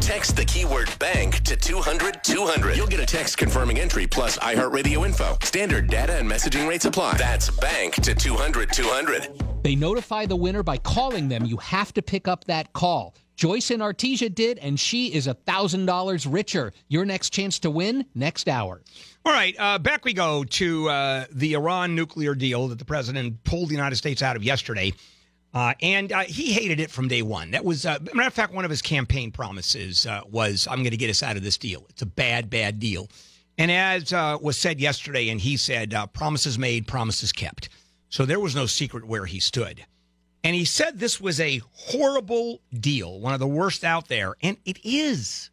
Text 0.00 0.36
the 0.36 0.44
keyword 0.46 0.88
bank 0.98 1.42
to 1.44 1.54
200 1.54 2.24
200. 2.24 2.76
You'll 2.76 2.86
get 2.86 3.00
a 3.00 3.06
text 3.06 3.36
confirming 3.36 3.78
entry 3.78 4.06
plus 4.06 4.38
iHeartRadio 4.38 5.04
info. 5.04 5.36
Standard 5.42 5.88
data 5.88 6.14
and 6.14 6.26
messaging 6.30 6.66
rates 6.66 6.86
apply. 6.86 7.18
That's 7.18 7.50
bank 7.50 7.96
to 7.96 8.14
200 8.14 8.72
200. 8.72 9.62
They 9.62 9.74
notify 9.76 10.24
the 10.24 10.36
winner 10.36 10.62
by 10.62 10.78
calling 10.78 11.28
them. 11.28 11.44
You 11.44 11.58
have 11.58 11.92
to 11.92 12.00
pick 12.00 12.26
up 12.26 12.44
that 12.44 12.72
call. 12.72 13.14
Joyce 13.38 13.70
and 13.70 13.80
Artesia 13.80 14.34
did, 14.34 14.58
and 14.58 14.78
she 14.78 15.14
is 15.14 15.28
$1,000 15.28 16.26
richer. 16.28 16.72
Your 16.88 17.04
next 17.04 17.30
chance 17.30 17.60
to 17.60 17.70
win 17.70 18.04
next 18.12 18.48
hour. 18.48 18.82
All 19.24 19.32
right, 19.32 19.54
uh, 19.60 19.78
back 19.78 20.04
we 20.04 20.12
go 20.12 20.42
to 20.42 20.88
uh, 20.88 21.24
the 21.30 21.54
Iran 21.54 21.94
nuclear 21.94 22.34
deal 22.34 22.66
that 22.66 22.80
the 22.80 22.84
president 22.84 23.44
pulled 23.44 23.68
the 23.68 23.74
United 23.74 23.94
States 23.94 24.22
out 24.22 24.34
of 24.34 24.42
yesterday. 24.42 24.92
Uh, 25.54 25.72
and 25.80 26.10
uh, 26.10 26.24
he 26.24 26.52
hated 26.52 26.80
it 26.80 26.90
from 26.90 27.06
day 27.06 27.22
one. 27.22 27.52
That 27.52 27.64
was, 27.64 27.86
uh, 27.86 27.98
matter 28.12 28.26
of 28.26 28.34
fact, 28.34 28.52
one 28.52 28.64
of 28.64 28.70
his 28.70 28.82
campaign 28.82 29.30
promises 29.30 30.04
uh, 30.04 30.22
was, 30.28 30.66
"I'm 30.68 30.78
going 30.80 30.90
to 30.90 30.96
get 30.96 31.08
us 31.08 31.22
out 31.22 31.36
of 31.36 31.44
this 31.44 31.56
deal. 31.56 31.86
It's 31.88 32.02
a 32.02 32.06
bad, 32.06 32.50
bad 32.50 32.80
deal." 32.80 33.08
And 33.56 33.70
as 33.70 34.12
was 34.12 34.56
said 34.56 34.80
yesterday, 34.80 35.30
and 35.30 35.40
he 35.40 35.56
said, 35.56 35.94
"Promises 36.12 36.58
made, 36.58 36.86
promises 36.86 37.32
kept." 37.32 37.70
So 38.10 38.26
there 38.26 38.40
was 38.40 38.54
no 38.54 38.66
secret 38.66 39.06
where 39.06 39.26
he 39.26 39.40
stood. 39.40 39.84
And 40.44 40.54
he 40.54 40.64
said 40.64 40.98
this 40.98 41.20
was 41.20 41.40
a 41.40 41.60
horrible 41.72 42.60
deal, 42.72 43.18
one 43.20 43.34
of 43.34 43.40
the 43.40 43.46
worst 43.46 43.84
out 43.84 44.08
there, 44.08 44.34
and 44.40 44.56
it 44.64 44.78
is. 44.84 45.50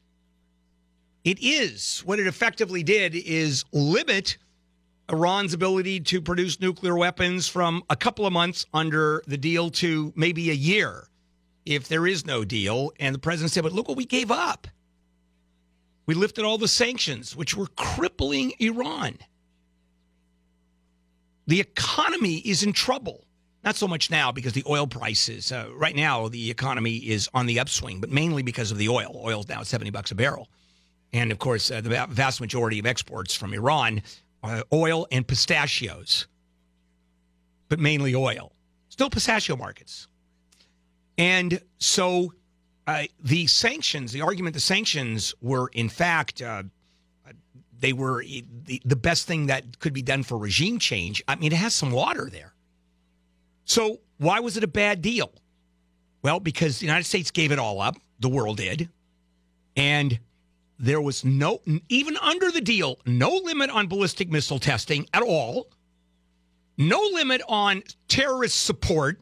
It 1.23 1.39
is. 1.41 2.01
What 2.05 2.19
it 2.19 2.27
effectively 2.27 2.83
did 2.83 3.15
is 3.15 3.65
limit 3.71 4.37
Iran's 5.09 5.53
ability 5.53 6.01
to 6.01 6.21
produce 6.21 6.59
nuclear 6.59 6.95
weapons 6.95 7.47
from 7.47 7.83
a 7.89 7.95
couple 7.95 8.25
of 8.25 8.33
months 8.33 8.65
under 8.73 9.23
the 9.27 9.37
deal 9.37 9.69
to 9.71 10.13
maybe 10.15 10.49
a 10.49 10.53
year 10.53 11.07
if 11.65 11.87
there 11.87 12.05
is 12.05 12.25
no 12.25 12.45
deal. 12.45 12.91
And 12.99 13.13
the 13.13 13.19
president 13.19 13.51
said, 13.51 13.63
but 13.63 13.73
look 13.73 13.87
what 13.87 13.97
we 13.97 14.05
gave 14.05 14.29
up. 14.29 14.67
We 16.05 16.13
lifted 16.13 16.45
all 16.45 16.59
the 16.59 16.67
sanctions, 16.67 17.35
which 17.35 17.57
were 17.57 17.67
crippling 17.75 18.53
Iran. 18.59 19.17
The 21.47 21.59
economy 21.59 22.37
is 22.37 22.61
in 22.63 22.73
trouble. 22.73 23.24
Not 23.65 23.75
so 23.75 23.87
much 23.87 24.11
now 24.11 24.31
because 24.31 24.53
the 24.53 24.63
oil 24.69 24.85
prices, 24.85 25.51
uh, 25.51 25.67
right 25.75 25.95
now, 25.95 26.27
the 26.27 26.51
economy 26.51 26.97
is 26.97 27.27
on 27.33 27.47
the 27.47 27.59
upswing, 27.59 27.99
but 27.99 28.11
mainly 28.11 28.43
because 28.43 28.71
of 28.71 28.77
the 28.77 28.89
oil. 28.89 29.19
Oil's 29.25 29.49
now 29.49 29.61
at 29.61 29.67
70 29.67 29.89
bucks 29.89 30.11
a 30.11 30.15
barrel. 30.15 30.47
And 31.11 31.31
of 31.31 31.39
course, 31.39 31.71
uh, 31.71 31.81
the 31.81 32.05
vast 32.09 32.39
majority 32.39 32.77
of 32.77 32.85
exports 32.85 33.33
from 33.33 33.53
Iran 33.53 34.03
uh, 34.43 34.61
oil 34.71 35.07
and 35.11 35.27
pistachios, 35.27 36.27
but 37.67 37.79
mainly 37.79 38.13
oil. 38.13 38.51
Still 38.89 39.09
pistachio 39.09 39.55
markets. 39.55 40.07
And 41.17 41.59
so 41.79 42.33
uh, 42.85 43.05
the 43.23 43.47
sanctions, 43.47 44.11
the 44.11 44.21
argument 44.21 44.53
the 44.53 44.59
sanctions 44.59 45.33
were, 45.41 45.69
in 45.73 45.89
fact, 45.89 46.43
uh, 46.43 46.63
they 47.79 47.93
were 47.93 48.23
the, 48.23 48.81
the 48.85 48.95
best 48.95 49.25
thing 49.25 49.47
that 49.47 49.79
could 49.79 49.93
be 49.93 50.03
done 50.03 50.21
for 50.21 50.37
regime 50.37 50.77
change. 50.77 51.23
I 51.27 51.35
mean, 51.35 51.51
it 51.51 51.55
has 51.55 51.73
some 51.73 51.91
water 51.91 52.29
there. 52.31 52.54
So 53.65 53.99
why 54.17 54.39
was 54.39 54.57
it 54.57 54.63
a 54.63 54.67
bad 54.67 55.01
deal? 55.01 55.31
Well, 56.21 56.39
because 56.39 56.79
the 56.79 56.85
United 56.85 57.03
States 57.03 57.31
gave 57.31 57.51
it 57.51 57.59
all 57.59 57.81
up, 57.81 57.97
the 58.19 58.29
world 58.29 58.57
did. 58.57 58.89
And 59.75 60.19
there 60.79 61.01
was 61.01 61.25
no, 61.25 61.61
even 61.89 62.17
under 62.17 62.51
the 62.51 62.61
deal, 62.61 62.99
no 63.05 63.35
limit 63.35 63.69
on 63.69 63.87
ballistic 63.87 64.29
missile 64.29 64.59
testing 64.59 65.07
at 65.13 65.21
all, 65.21 65.67
no 66.77 66.99
limit 67.13 67.41
on 67.47 67.83
terrorist 68.07 68.63
support. 68.63 69.21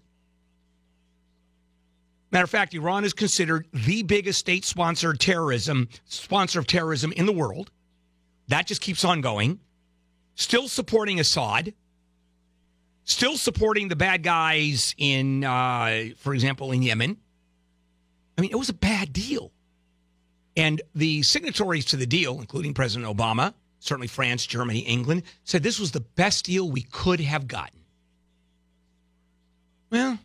Matter 2.32 2.46
of 2.46 2.50
fact, 2.50 2.74
Iran 2.74 3.04
is 3.04 3.14
considered 3.14 3.68
the 3.74 4.04
biggest 4.04 4.39
state 4.39 4.66
sponsored 4.66 5.20
terrorism, 5.20 5.89
sponsor 6.06 6.60
of 6.60 6.68
terrorism 6.68 7.12
in 7.12 7.26
the 7.26 7.32
world. 7.32 7.70
That 8.48 8.66
just 8.66 8.82
keeps 8.82 9.06
on 9.06 9.22
going. 9.22 9.60
Still 10.36 10.68
supporting 10.68 11.20
Assad. 11.20 11.74
Still 13.06 13.38
supporting 13.38 13.89
the 13.89 13.95
bad 13.95 14.24
guys 14.24 14.95
in, 14.97 15.43
uh, 15.43 16.10
for 16.18 16.34
example, 16.34 16.72
in 16.72 16.82
Yemen. 16.82 17.18
I 18.38 18.41
mean, 18.41 18.51
it 18.51 18.58
was 18.58 18.70
a 18.70 18.74
bad 18.74 19.12
deal. 19.12 19.51
And 20.56 20.82
the 20.95 21.22
signatories 21.24 21.86
to 21.86 21.97
the 21.97 22.06
deal, 22.06 22.39
including 22.39 22.74
President 22.74 23.16
Obama, 23.16 23.54
certainly 23.80 24.08
France, 24.08 24.45
Germany, 24.45 24.80
England, 24.80 25.24
said 25.43 25.64
this 25.64 25.80
was 25.80 25.91
the 25.91 25.99
best 25.99 26.45
deal 26.45 26.70
we 26.70 26.84
could 26.84 27.20
have 27.20 27.47
gotten. 27.47 27.80
Well, 29.89 30.18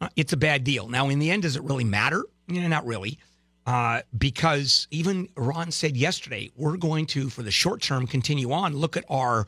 uh, 0.00 0.08
it's 0.16 0.32
a 0.32 0.36
bad 0.36 0.64
deal. 0.64 0.88
Now, 0.88 1.08
in 1.08 1.18
the 1.18 1.30
end, 1.30 1.42
does 1.42 1.56
it 1.56 1.62
really 1.62 1.84
matter? 1.84 2.24
You 2.46 2.60
know, 2.60 2.68
not 2.68 2.86
really. 2.86 3.18
Uh, 3.66 4.02
because 4.16 4.86
even 4.90 5.28
Iran 5.38 5.70
said 5.70 5.96
yesterday, 5.96 6.50
we're 6.54 6.76
going 6.76 7.06
to, 7.06 7.30
for 7.30 7.42
the 7.42 7.50
short 7.50 7.80
term, 7.80 8.06
continue 8.06 8.52
on, 8.52 8.76
look 8.76 8.96
at 8.96 9.04
our 9.08 9.46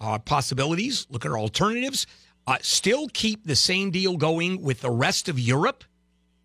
uh, 0.00 0.18
possibilities, 0.18 1.06
look 1.10 1.24
at 1.24 1.30
our 1.30 1.38
alternatives, 1.38 2.06
uh, 2.46 2.56
still 2.60 3.08
keep 3.12 3.46
the 3.46 3.56
same 3.56 3.90
deal 3.90 4.16
going 4.16 4.62
with 4.62 4.80
the 4.80 4.90
rest 4.90 5.28
of 5.28 5.38
Europe, 5.38 5.84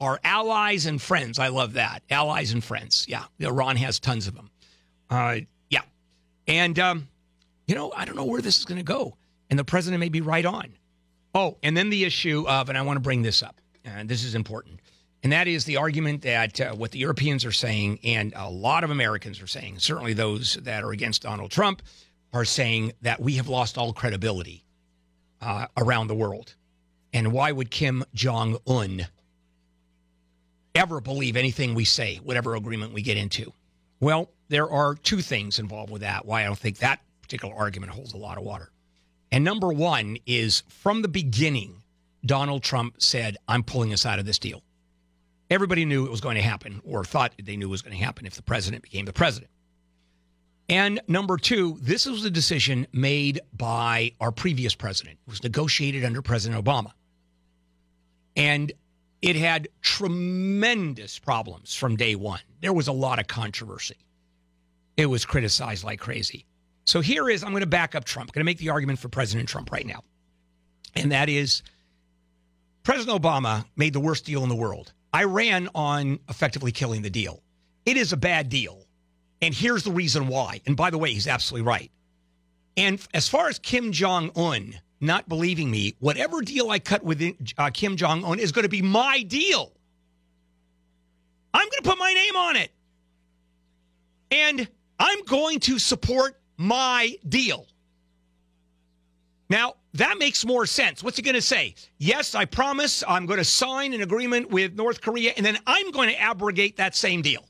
our 0.02 0.20
allies 0.24 0.86
and 0.86 1.02
friends. 1.02 1.40
I 1.40 1.48
love 1.48 1.74
that. 1.74 2.04
Allies 2.10 2.52
and 2.52 2.64
friends. 2.64 3.06
Yeah. 3.08 3.26
Iran 3.40 3.78
has 3.78 4.00
tons 4.00 4.28
of 4.28 4.36
them. 4.36 4.50
Uh, 5.10 5.38
yeah. 5.70 5.82
And, 6.48 6.78
um, 6.80 7.08
you 7.68 7.76
know, 7.76 7.94
I 7.96 8.06
don't 8.06 8.16
know 8.16 8.26
where 8.26 8.42
this 8.42 8.58
is 8.58 8.66
going 8.66 8.80
to 8.80 8.84
go. 8.84 9.16
And 9.50 9.58
the 9.58 9.64
president 9.64 10.00
may 10.00 10.10
be 10.10 10.22
right 10.22 10.46
on. 10.46 10.74
Oh, 11.36 11.58
and 11.64 11.76
then 11.76 11.90
the 11.90 12.04
issue 12.04 12.46
of, 12.48 12.70
and 12.70 12.78
I 12.78 12.82
want 12.84 12.98
to 12.98 13.02
bring 13.02 13.24
this 13.24 13.42
up, 13.42 13.60
and 13.84 14.08
this 14.08 14.24
is 14.24 14.36
important, 14.36 14.80
and 15.24 15.32
that 15.32 15.48
is 15.48 15.66
the 15.66 15.78
argument 15.78 16.22
that 16.24 16.62
uh, 16.62 16.74
what 16.74 16.92
the 16.92 17.00
Europeans 17.00 17.44
are 17.44 17.52
saying, 17.52 18.00
and 18.04 18.34
a 18.36 18.50
lot 18.50 18.84
of 18.84 18.92
Americans 18.92 19.42
are 19.42 19.48
saying, 19.48 19.80
certainly 19.80 20.14
those 20.14 20.56
that 20.62 20.84
are 20.84 20.92
against 20.92 21.24
Donald 21.24 21.50
Trump, 21.50 21.82
are 22.34 22.46
saying 22.46 22.94
that 23.02 23.22
we 23.22 23.36
have 23.36 23.48
lost 23.48 23.78
all 23.78 23.94
credibility 23.94 24.66
uh, 25.42 25.68
around 25.78 26.08
the 26.08 26.16
world. 26.16 26.56
And 27.14 27.32
why 27.32 27.52
would 27.52 27.70
Kim 27.70 28.04
Jong 28.14 28.58
un 28.66 29.08
ever 30.74 31.00
believe 31.00 31.38
anything 31.38 31.76
we 31.76 31.86
say, 31.86 32.18
whatever 32.24 32.56
agreement 32.56 32.92
we 32.92 33.04
get 33.04 33.18
into? 33.18 33.54
Well, 34.00 34.32
there 34.50 34.70
are 34.70 34.96
two 34.96 35.22
things 35.22 35.60
involved 35.60 35.92
with 35.92 36.02
that, 36.02 36.26
why 36.26 36.42
I 36.42 36.46
don't 36.46 36.58
think 36.58 36.80
that 36.80 37.02
particular 37.22 37.56
argument 37.56 37.92
holds 37.92 38.14
a 38.14 38.18
lot 38.18 38.38
of 38.38 38.44
water. 38.44 38.72
And 39.32 39.44
number 39.44 39.72
one 39.72 40.18
is 40.26 40.64
from 40.68 41.02
the 41.02 41.08
beginning, 41.08 41.84
Donald 42.26 42.64
Trump 42.64 42.96
said, 43.02 43.38
I'm 43.48 43.64
pulling 43.64 43.94
us 43.94 44.06
out 44.06 44.20
of 44.20 44.26
this 44.26 44.40
deal. 44.40 44.64
Everybody 45.50 45.86
knew 45.86 46.06
it 46.06 46.12
was 46.12 46.22
going 46.22 46.36
to 46.36 46.42
happen, 46.42 46.82
or 46.84 47.04
thought 47.04 47.34
they 47.42 47.58
knew 47.58 47.68
it 47.68 47.72
was 47.72 47.82
going 47.82 47.96
to 47.98 48.04
happen 48.04 48.26
if 48.26 48.36
the 48.36 48.42
president 48.42 48.82
became 48.82 49.06
the 49.06 49.14
president. 49.14 49.52
And 50.70 51.02
number 51.08 51.38
two, 51.38 51.78
this 51.82 52.06
was 52.06 52.24
a 52.24 52.30
decision 52.32 52.88
made 52.94 53.42
by 53.54 54.14
our 54.22 54.32
previous 54.32 54.76
president. 54.76 55.20
It 55.28 55.30
was 55.30 55.44
negotiated 55.44 56.06
under 56.06 56.22
President 56.22 56.64
Obama. 56.64 56.92
And 58.36 58.72
it 59.22 59.36
had 59.36 59.68
tremendous 59.82 61.20
problems 61.20 61.76
from 61.76 61.96
day 61.96 62.16
one. 62.16 62.42
There 62.62 62.74
was 62.74 62.88
a 62.88 62.94
lot 62.94 63.20
of 63.20 63.28
controversy. 63.28 63.98
It 64.98 65.06
was 65.06 65.26
criticized 65.26 65.84
like 65.84 66.00
crazy. 66.00 66.46
So 66.86 67.02
here 67.02 67.30
is 67.30 67.44
I'm 67.44 67.52
going 67.52 67.62
to 67.62 67.68
back 67.68 67.96
up 67.96 68.06
Trump. 68.06 68.30
I'm 68.30 68.34
going 68.34 68.42
to 68.42 68.50
make 68.50 68.58
the 68.58 68.70
argument 68.70 69.00
for 69.00 69.10
President 69.10 69.50
Trump 69.50 69.72
right 69.72 69.86
now. 69.86 70.04
And 70.96 71.12
that 71.12 71.30
is 71.30 71.64
President 72.84 73.22
Obama 73.22 73.66
made 73.76 73.94
the 73.94 74.00
worst 74.00 74.26
deal 74.26 74.44
in 74.44 74.50
the 74.50 74.56
world. 74.56 74.94
I 75.14 75.24
ran 75.24 75.70
on 75.74 76.20
effectively 76.30 76.72
killing 76.72 77.02
the 77.02 77.10
deal. 77.10 77.42
It 77.86 77.98
is 77.98 78.14
a 78.14 78.18
bad 78.18 78.50
deal. 78.50 78.83
And 79.44 79.54
here's 79.54 79.84
the 79.84 79.92
reason 79.92 80.30
why. 80.30 80.62
And 80.66 80.78
by 80.78 80.90
the 80.90 80.98
way, 80.98 81.12
he's 81.12 81.28
absolutely 81.28 81.68
right. 81.68 81.92
And 82.78 83.06
as 83.14 83.28
far 83.28 83.50
as 83.50 83.60
Kim 83.60 83.92
Jong 83.92 84.32
un 84.38 84.74
not 85.02 85.28
believing 85.28 85.70
me, 85.70 85.98
whatever 86.00 86.42
deal 86.42 86.70
I 86.70 86.80
cut 86.80 87.04
with 87.04 87.22
uh, 87.58 87.70
Kim 87.74 87.98
Jong 87.98 88.24
un 88.24 88.40
is 88.40 88.54
going 88.54 88.64
to 88.64 88.70
be 88.70 88.82
my 88.82 89.22
deal. 89.24 89.74
I'm 91.54 91.66
going 91.66 91.84
to 91.84 91.90
put 91.90 91.98
my 91.98 92.14
name 92.14 92.36
on 92.38 92.56
it. 92.56 92.72
And 94.32 94.66
I'm 94.98 95.26
going 95.26 95.60
to 95.60 95.78
support 95.78 96.40
my 96.56 97.14
deal. 97.28 97.68
Now, 99.50 99.74
that 99.96 100.18
makes 100.20 100.46
more 100.46 100.66
sense. 100.66 101.04
What's 101.04 101.18
he 101.18 101.22
going 101.22 101.36
to 101.36 101.42
say? 101.42 101.76
Yes, 101.98 102.34
I 102.34 102.46
promise 102.46 103.04
I'm 103.06 103.26
going 103.26 103.40
to 103.40 103.44
sign 103.44 103.94
an 103.94 104.02
agreement 104.02 104.52
with 104.52 104.74
North 104.74 105.02
Korea, 105.02 105.34
and 105.36 105.46
then 105.46 105.58
I'm 105.68 105.92
going 105.92 106.08
to 106.08 106.20
abrogate 106.20 106.78
that 106.78 106.96
same 106.96 107.22
deal 107.22 107.46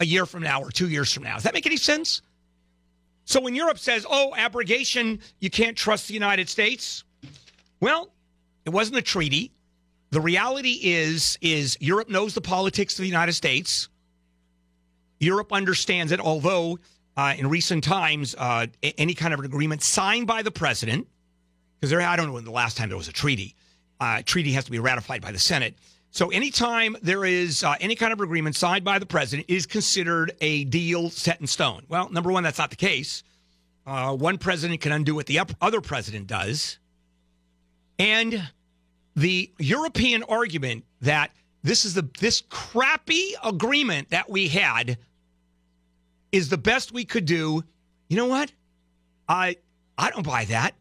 a 0.00 0.06
year 0.06 0.26
from 0.26 0.42
now 0.42 0.62
or 0.62 0.70
two 0.70 0.88
years 0.88 1.12
from 1.12 1.22
now. 1.22 1.34
Does 1.34 1.44
that 1.44 1.54
make 1.54 1.66
any 1.66 1.76
sense? 1.76 2.22
So 3.24 3.40
when 3.40 3.54
Europe 3.54 3.78
says, 3.78 4.04
oh, 4.10 4.34
abrogation, 4.36 5.20
you 5.38 5.50
can't 5.50 5.76
trust 5.76 6.08
the 6.08 6.14
United 6.14 6.48
States, 6.48 7.04
well, 7.78 8.10
it 8.64 8.70
wasn't 8.70 8.96
a 8.96 9.02
treaty. 9.02 9.52
The 10.10 10.20
reality 10.20 10.80
is, 10.82 11.38
is 11.40 11.76
Europe 11.80 12.08
knows 12.08 12.34
the 12.34 12.40
politics 12.40 12.94
of 12.94 13.02
the 13.02 13.08
United 13.08 13.34
States. 13.34 13.88
Europe 15.20 15.52
understands 15.52 16.10
it, 16.10 16.18
although 16.18 16.78
uh, 17.16 17.34
in 17.36 17.48
recent 17.48 17.84
times, 17.84 18.34
uh, 18.36 18.66
any 18.82 19.14
kind 19.14 19.34
of 19.34 19.40
an 19.40 19.46
agreement 19.46 19.82
signed 19.82 20.26
by 20.26 20.42
the 20.42 20.50
president, 20.50 21.06
because 21.78 21.90
there, 21.90 22.00
I 22.00 22.16
don't 22.16 22.26
know 22.26 22.32
when 22.32 22.44
the 22.44 22.50
last 22.50 22.76
time 22.76 22.88
there 22.88 22.98
was 22.98 23.08
a 23.08 23.12
treaty. 23.12 23.54
Uh, 24.00 24.22
treaty 24.24 24.52
has 24.52 24.64
to 24.64 24.70
be 24.70 24.78
ratified 24.78 25.20
by 25.20 25.30
the 25.30 25.38
Senate. 25.38 25.74
So 26.12 26.30
anytime 26.30 26.96
there 27.02 27.24
is 27.24 27.62
uh, 27.62 27.76
any 27.80 27.94
kind 27.94 28.12
of 28.12 28.20
agreement 28.20 28.56
signed 28.56 28.84
by 28.84 28.98
the 28.98 29.06
president 29.06 29.48
is 29.48 29.66
considered 29.66 30.32
a 30.40 30.64
deal 30.64 31.08
set 31.10 31.40
in 31.40 31.46
stone. 31.46 31.84
Well, 31.88 32.10
number 32.10 32.32
one, 32.32 32.42
that's 32.42 32.58
not 32.58 32.70
the 32.70 32.76
case. 32.76 33.22
Uh, 33.86 34.14
one 34.14 34.38
president 34.38 34.80
can 34.80 34.92
undo 34.92 35.14
what 35.14 35.26
the 35.26 35.40
other 35.60 35.80
president 35.80 36.26
does. 36.26 36.78
And 37.98 38.50
the 39.14 39.50
European 39.58 40.22
argument 40.24 40.84
that 41.00 41.30
this 41.62 41.84
is 41.84 41.94
the 41.94 42.08
this 42.18 42.42
crappy 42.48 43.34
agreement 43.44 44.10
that 44.10 44.30
we 44.30 44.48
had 44.48 44.98
is 46.32 46.48
the 46.48 46.58
best 46.58 46.92
we 46.92 47.04
could 47.04 47.24
do. 47.24 47.62
You 48.08 48.16
know 48.16 48.26
what? 48.26 48.52
I 49.28 49.56
I 49.98 50.10
don't 50.10 50.26
buy 50.26 50.46
that. 50.46 50.74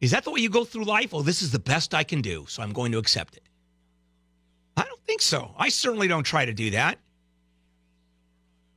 Is 0.00 0.12
that 0.12 0.24
the 0.24 0.30
way 0.30 0.40
you 0.40 0.48
go 0.48 0.64
through 0.64 0.84
life? 0.84 1.12
Oh, 1.12 1.22
this 1.22 1.42
is 1.42 1.50
the 1.50 1.58
best 1.58 1.94
I 1.94 2.04
can 2.04 2.22
do, 2.22 2.46
so 2.48 2.62
I'm 2.62 2.72
going 2.72 2.92
to 2.92 2.98
accept 2.98 3.36
it. 3.36 3.42
I 4.76 4.84
don't 4.84 5.00
think 5.06 5.22
so. 5.22 5.54
I 5.58 5.68
certainly 5.68 6.08
don't 6.08 6.24
try 6.24 6.44
to 6.44 6.52
do 6.52 6.70
that. 6.70 6.98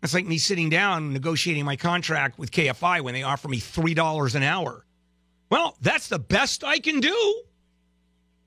That's 0.02 0.14
like 0.14 0.26
me 0.26 0.38
sitting 0.38 0.70
down 0.70 1.14
negotiating 1.14 1.64
my 1.64 1.78
contract 1.78 2.38
with 2.38 2.52
KFI 2.52 3.02
when 3.02 3.14
they 3.14 3.24
offer 3.24 3.48
me 3.48 3.60
$3 3.60 4.36
an 4.36 4.44
hour. 4.44 4.86
Well, 5.50 5.78
that's 5.82 6.10
the 6.10 6.20
best 6.20 6.64
I 6.64 6.80
can 6.80 7.00
do. 7.00 7.44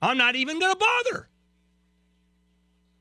I'm 0.01 0.17
not 0.17 0.35
even 0.35 0.59
going 0.59 0.73
to 0.73 0.79
bother. 0.79 1.29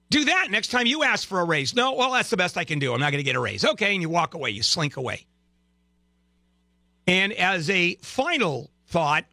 Do 0.08 0.24
that 0.26 0.50
next 0.50 0.68
time 0.68 0.86
you 0.86 1.02
ask 1.02 1.26
for 1.26 1.40
a 1.40 1.44
raise. 1.44 1.74
No, 1.74 1.94
well, 1.94 2.12
that's 2.12 2.30
the 2.30 2.36
best 2.36 2.56
I 2.56 2.64
can 2.64 2.78
do. 2.78 2.94
I'm 2.94 3.00
not 3.00 3.10
going 3.10 3.18
to 3.18 3.24
get 3.24 3.36
a 3.36 3.40
raise. 3.40 3.64
Okay, 3.64 3.92
and 3.92 4.00
you 4.00 4.08
walk 4.08 4.34
away, 4.34 4.50
you 4.50 4.62
slink 4.62 4.96
away. 4.96 5.26
And 7.06 7.32
as 7.32 7.68
a 7.70 7.96
final 7.96 8.70
thought, 8.86 9.24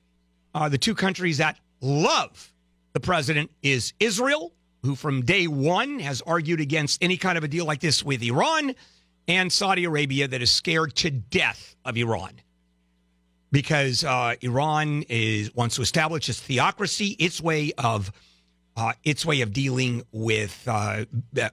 uh, 0.53 0.69
the 0.69 0.77
two 0.77 0.95
countries 0.95 1.37
that 1.37 1.59
love 1.81 2.51
the 2.93 2.99
president 2.99 3.51
is 3.61 3.93
Israel, 3.99 4.52
who 4.83 4.95
from 4.95 5.23
day 5.23 5.47
one 5.47 5.99
has 5.99 6.21
argued 6.21 6.59
against 6.59 7.03
any 7.03 7.17
kind 7.17 7.37
of 7.37 7.43
a 7.43 7.47
deal 7.47 7.65
like 7.65 7.79
this 7.79 8.03
with 8.03 8.21
Iran, 8.21 8.75
and 9.27 9.51
Saudi 9.51 9.85
Arabia, 9.85 10.27
that 10.27 10.41
is 10.41 10.51
scared 10.51 10.95
to 10.95 11.09
death 11.09 11.75
of 11.85 11.97
Iran 11.97 12.41
because 13.51 14.03
uh, 14.03 14.35
Iran 14.41 15.03
is 15.07 15.53
wants 15.55 15.75
to 15.75 15.81
establish 15.81 16.27
its 16.27 16.39
theocracy, 16.39 17.15
its 17.19 17.39
way 17.39 17.71
of 17.77 18.11
uh, 18.75 18.93
its 19.03 19.25
way 19.25 19.41
of 19.41 19.53
dealing 19.53 20.03
with 20.11 20.63
uh, 20.67 21.05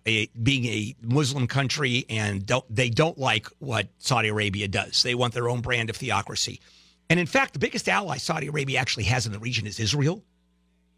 a, 0.07 0.27
being 0.43 0.65
a 0.65 0.97
Muslim 1.03 1.47
country, 1.47 2.07
and 2.09 2.47
don't, 2.47 2.65
they 2.75 2.89
don't 2.89 3.19
like 3.19 3.47
what 3.59 3.89
Saudi 3.99 4.29
Arabia 4.29 4.69
does. 4.69 5.03
They 5.03 5.15
want 5.15 5.35
their 5.35 5.49
own 5.49 5.61
brand 5.61 5.91
of 5.91 5.97
theocracy. 5.97 6.61
And 7.11 7.21
in 7.21 7.27
fact, 7.27 7.53
the 7.53 7.59
biggest 7.59 7.89
ally 7.89 8.17
Saudi 8.17 8.47
Arabia 8.47 8.79
actually 8.79 9.05
has 9.05 9.27
in 9.27 9.33
the 9.33 9.39
region 9.39 9.67
is 9.67 9.79
Israel. 9.79 10.23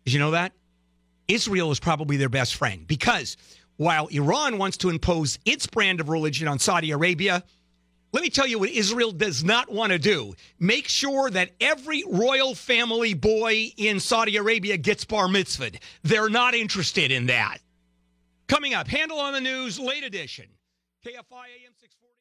Did 0.04 0.12
you 0.12 0.20
know 0.20 0.30
that? 0.30 0.52
Israel 1.28 1.70
is 1.70 1.80
probably 1.80 2.16
their 2.16 2.28
best 2.28 2.54
friend 2.54 2.86
because 2.86 3.36
while 3.76 4.06
Iran 4.08 4.58
wants 4.58 4.76
to 4.78 4.90
impose 4.90 5.38
its 5.44 5.66
brand 5.66 6.00
of 6.00 6.08
religion 6.08 6.48
on 6.48 6.58
Saudi 6.58 6.90
Arabia, 6.90 7.42
let 8.12 8.22
me 8.22 8.28
tell 8.28 8.46
you 8.46 8.58
what 8.58 8.68
Israel 8.68 9.10
does 9.10 9.42
not 9.42 9.72
want 9.72 9.92
to 9.92 9.98
do. 9.98 10.34
Make 10.58 10.86
sure 10.86 11.30
that 11.30 11.50
every 11.60 12.04
royal 12.06 12.54
family 12.54 13.14
boy 13.14 13.72
in 13.76 14.00
Saudi 14.00 14.36
Arabia 14.36 14.76
gets 14.76 15.04
bar 15.04 15.26
mitzvahed. 15.28 15.80
They're 16.02 16.28
not 16.28 16.54
interested 16.54 17.10
in 17.10 17.26
that. 17.26 17.58
Coming 18.48 18.74
up, 18.74 18.86
Handel 18.86 19.18
on 19.18 19.32
the 19.32 19.40
News, 19.40 19.80
late 19.80 20.04
edition. 20.04 20.46
KFI 21.04 21.46
AM 21.64 21.72
640. 21.80 22.12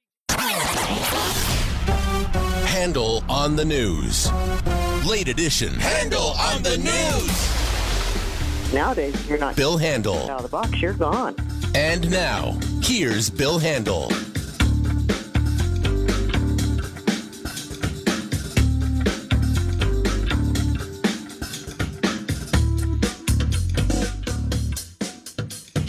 Handel 2.68 3.23
on 3.30 3.56
the 3.56 3.65
news. 3.65 4.32
Late 5.06 5.28
edition. 5.28 5.73
Handel 5.76 6.34
on 6.40 6.64
the 6.64 6.78
news. 6.78 7.61
Nowadays, 8.73 9.14
if 9.15 9.27
you're 9.27 9.38
not 9.38 9.57
Bill 9.57 9.77
Handel. 9.77 10.30
out 10.30 10.38
of 10.38 10.43
the 10.43 10.48
box, 10.48 10.81
you're 10.81 10.93
gone. 10.93 11.35
And 11.76 12.10
now, 12.10 12.57
here's 12.81 13.30
Bill 13.30 13.60
Handel. 13.60 14.10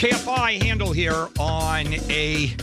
KFI 0.03 0.61
Handel 0.61 0.93
here 0.93 1.29
on 1.39 1.87
a 2.11 2.57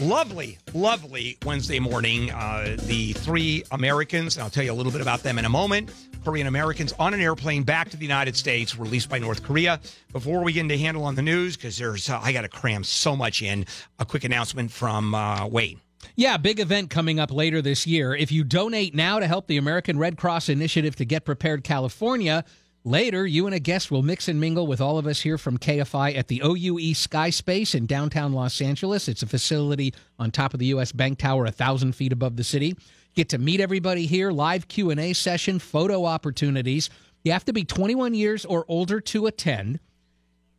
lovely, 0.00 0.58
lovely 0.74 1.38
Wednesday 1.44 1.78
morning. 1.78 2.30
Uh, 2.30 2.76
the 2.82 3.12
three 3.14 3.64
Americans, 3.70 4.36
and 4.36 4.44
I'll 4.44 4.50
tell 4.50 4.64
you 4.64 4.72
a 4.72 4.74
little 4.74 4.92
bit 4.92 5.00
about 5.00 5.22
them 5.22 5.38
in 5.38 5.44
a 5.44 5.48
moment. 5.48 5.90
Korean 6.24 6.46
Americans 6.46 6.92
on 6.98 7.14
an 7.14 7.20
airplane 7.20 7.62
back 7.62 7.88
to 7.90 7.96
the 7.96 8.02
United 8.02 8.36
States, 8.36 8.76
released 8.76 9.08
by 9.08 9.18
North 9.18 9.42
Korea. 9.42 9.80
Before 10.12 10.42
we 10.42 10.52
get 10.52 10.62
into 10.62 10.76
Handel 10.76 11.04
on 11.04 11.14
the 11.14 11.22
news, 11.22 11.56
because 11.56 11.78
there's 11.78 12.10
uh, 12.10 12.20
I 12.22 12.32
got 12.32 12.42
to 12.42 12.48
cram 12.48 12.84
so 12.84 13.14
much 13.14 13.42
in. 13.42 13.66
A 13.98 14.04
quick 14.04 14.24
announcement 14.24 14.70
from 14.70 15.14
uh, 15.14 15.46
Wayne. 15.46 15.80
Yeah, 16.14 16.36
big 16.36 16.60
event 16.60 16.90
coming 16.90 17.18
up 17.18 17.30
later 17.30 17.62
this 17.62 17.86
year. 17.86 18.14
If 18.14 18.30
you 18.32 18.44
donate 18.44 18.94
now 18.94 19.18
to 19.18 19.26
help 19.26 19.46
the 19.46 19.56
American 19.56 19.98
Red 19.98 20.16
Cross 20.16 20.48
Initiative 20.48 20.96
to 20.96 21.04
Get 21.04 21.24
Prepared 21.24 21.64
California, 21.64 22.44
later 22.86 23.26
you 23.26 23.46
and 23.46 23.54
a 23.54 23.58
guest 23.58 23.90
will 23.90 24.02
mix 24.02 24.28
and 24.28 24.40
mingle 24.40 24.66
with 24.66 24.80
all 24.80 24.96
of 24.96 25.06
us 25.06 25.20
here 25.20 25.36
from 25.36 25.58
KFI 25.58 26.16
at 26.16 26.28
the 26.28 26.40
OUE 26.42 26.94
Sky 26.94 27.30
Space 27.30 27.74
in 27.74 27.84
downtown 27.84 28.32
Los 28.32 28.60
Angeles. 28.60 29.08
It's 29.08 29.24
a 29.24 29.26
facility 29.26 29.92
on 30.18 30.30
top 30.30 30.54
of 30.54 30.60
the 30.60 30.66
U.S. 30.66 30.92
Bank 30.92 31.18
Tower, 31.18 31.46
a 31.46 31.50
thousand 31.50 31.94
feet 31.94 32.12
above 32.12 32.36
the 32.36 32.44
city. 32.44 32.76
Get 33.14 33.28
to 33.30 33.38
meet 33.38 33.60
everybody 33.60 34.06
here, 34.06 34.30
live 34.30 34.68
Q&A 34.68 35.12
session, 35.14 35.58
photo 35.58 36.04
opportunities. 36.04 36.88
You 37.24 37.32
have 37.32 37.44
to 37.46 37.52
be 37.52 37.64
21 37.64 38.14
years 38.14 38.44
or 38.44 38.64
older 38.68 39.00
to 39.00 39.26
attend. 39.26 39.80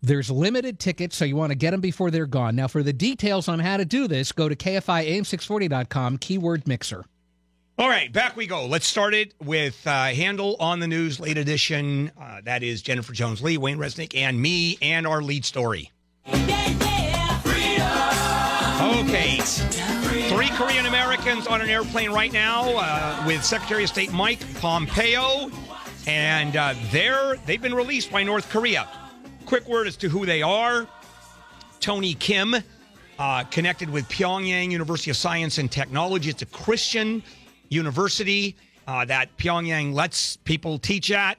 There's 0.02 0.30
limited 0.30 0.80
tickets, 0.80 1.16
so 1.16 1.24
you 1.24 1.36
want 1.36 1.52
to 1.52 1.56
get 1.58 1.72
them 1.72 1.82
before 1.82 2.12
they're 2.12 2.28
gone. 2.28 2.56
Now, 2.56 2.68
for 2.68 2.84
the 2.84 2.94
details 2.94 3.48
on 3.48 3.60
how 3.60 3.78
to 3.78 3.86
do 3.86 4.08
this, 4.08 4.32
go 4.32 4.50
to 4.50 4.56
KFIAM640.com, 4.56 6.18
keyword 6.18 6.68
mixer. 6.68 7.06
All 7.80 7.88
right, 7.88 8.12
back 8.12 8.36
we 8.36 8.48
go. 8.48 8.66
Let's 8.66 8.88
start 8.88 9.14
it 9.14 9.36
with 9.40 9.86
uh, 9.86 10.06
Handel 10.06 10.56
on 10.60 10.80
the 10.80 10.88
News, 10.88 11.20
late 11.20 11.38
edition. 11.38 12.12
Uh, 12.20 12.42
that 12.44 12.64
is 12.64 12.82
Jennifer 12.82 13.14
Jones 13.14 13.40
Lee, 13.44 13.60
Wayne 13.60 13.78
Resnick, 13.78 14.16
and 14.16 14.42
me, 14.42 14.80
and 14.82 15.06
our 15.06 15.22
lead 15.22 15.46
story. 15.46 15.92
Okay. 16.26 16.42
Three 20.28 20.50
Korean 20.50 20.88
Americans 20.88 21.46
on 21.46 21.62
an 21.62 21.70
airplane 21.70 22.10
right 22.10 22.34
now 22.34 22.64
uh, 22.78 23.24
with 23.28 23.46
Secretary 23.46 23.84
of 23.84 23.90
State 23.90 24.12
Mike 24.12 24.40
Pompeo, 24.56 25.52
and 26.08 26.56
uh, 26.56 26.74
they're 26.90 27.36
they've 27.46 27.62
been 27.62 27.76
released 27.76 28.12
by 28.12 28.24
North 28.24 28.50
Korea. 28.50 28.88
Quick 29.46 29.68
word 29.68 29.86
as 29.86 29.96
to 29.98 30.10
who 30.10 30.26
they 30.26 30.42
are: 30.42 30.88
Tony 31.80 32.16
Kim, 32.16 32.56
uh, 33.20 33.44
connected 33.52 33.88
with 33.92 34.10
Pyongyang 34.10 34.72
University 34.72 35.12
of 35.12 35.18
Science 35.18 35.60
and 35.60 35.72
Technology. 35.72 36.32
It's 36.32 36.42
a 36.42 36.48
Christian 36.48 37.22
university 37.70 38.56
uh, 38.88 39.06
that 39.06 39.36
Pyongyang 39.38 39.94
lets 39.94 40.38
people 40.38 40.80
teach 40.80 41.12
at. 41.12 41.38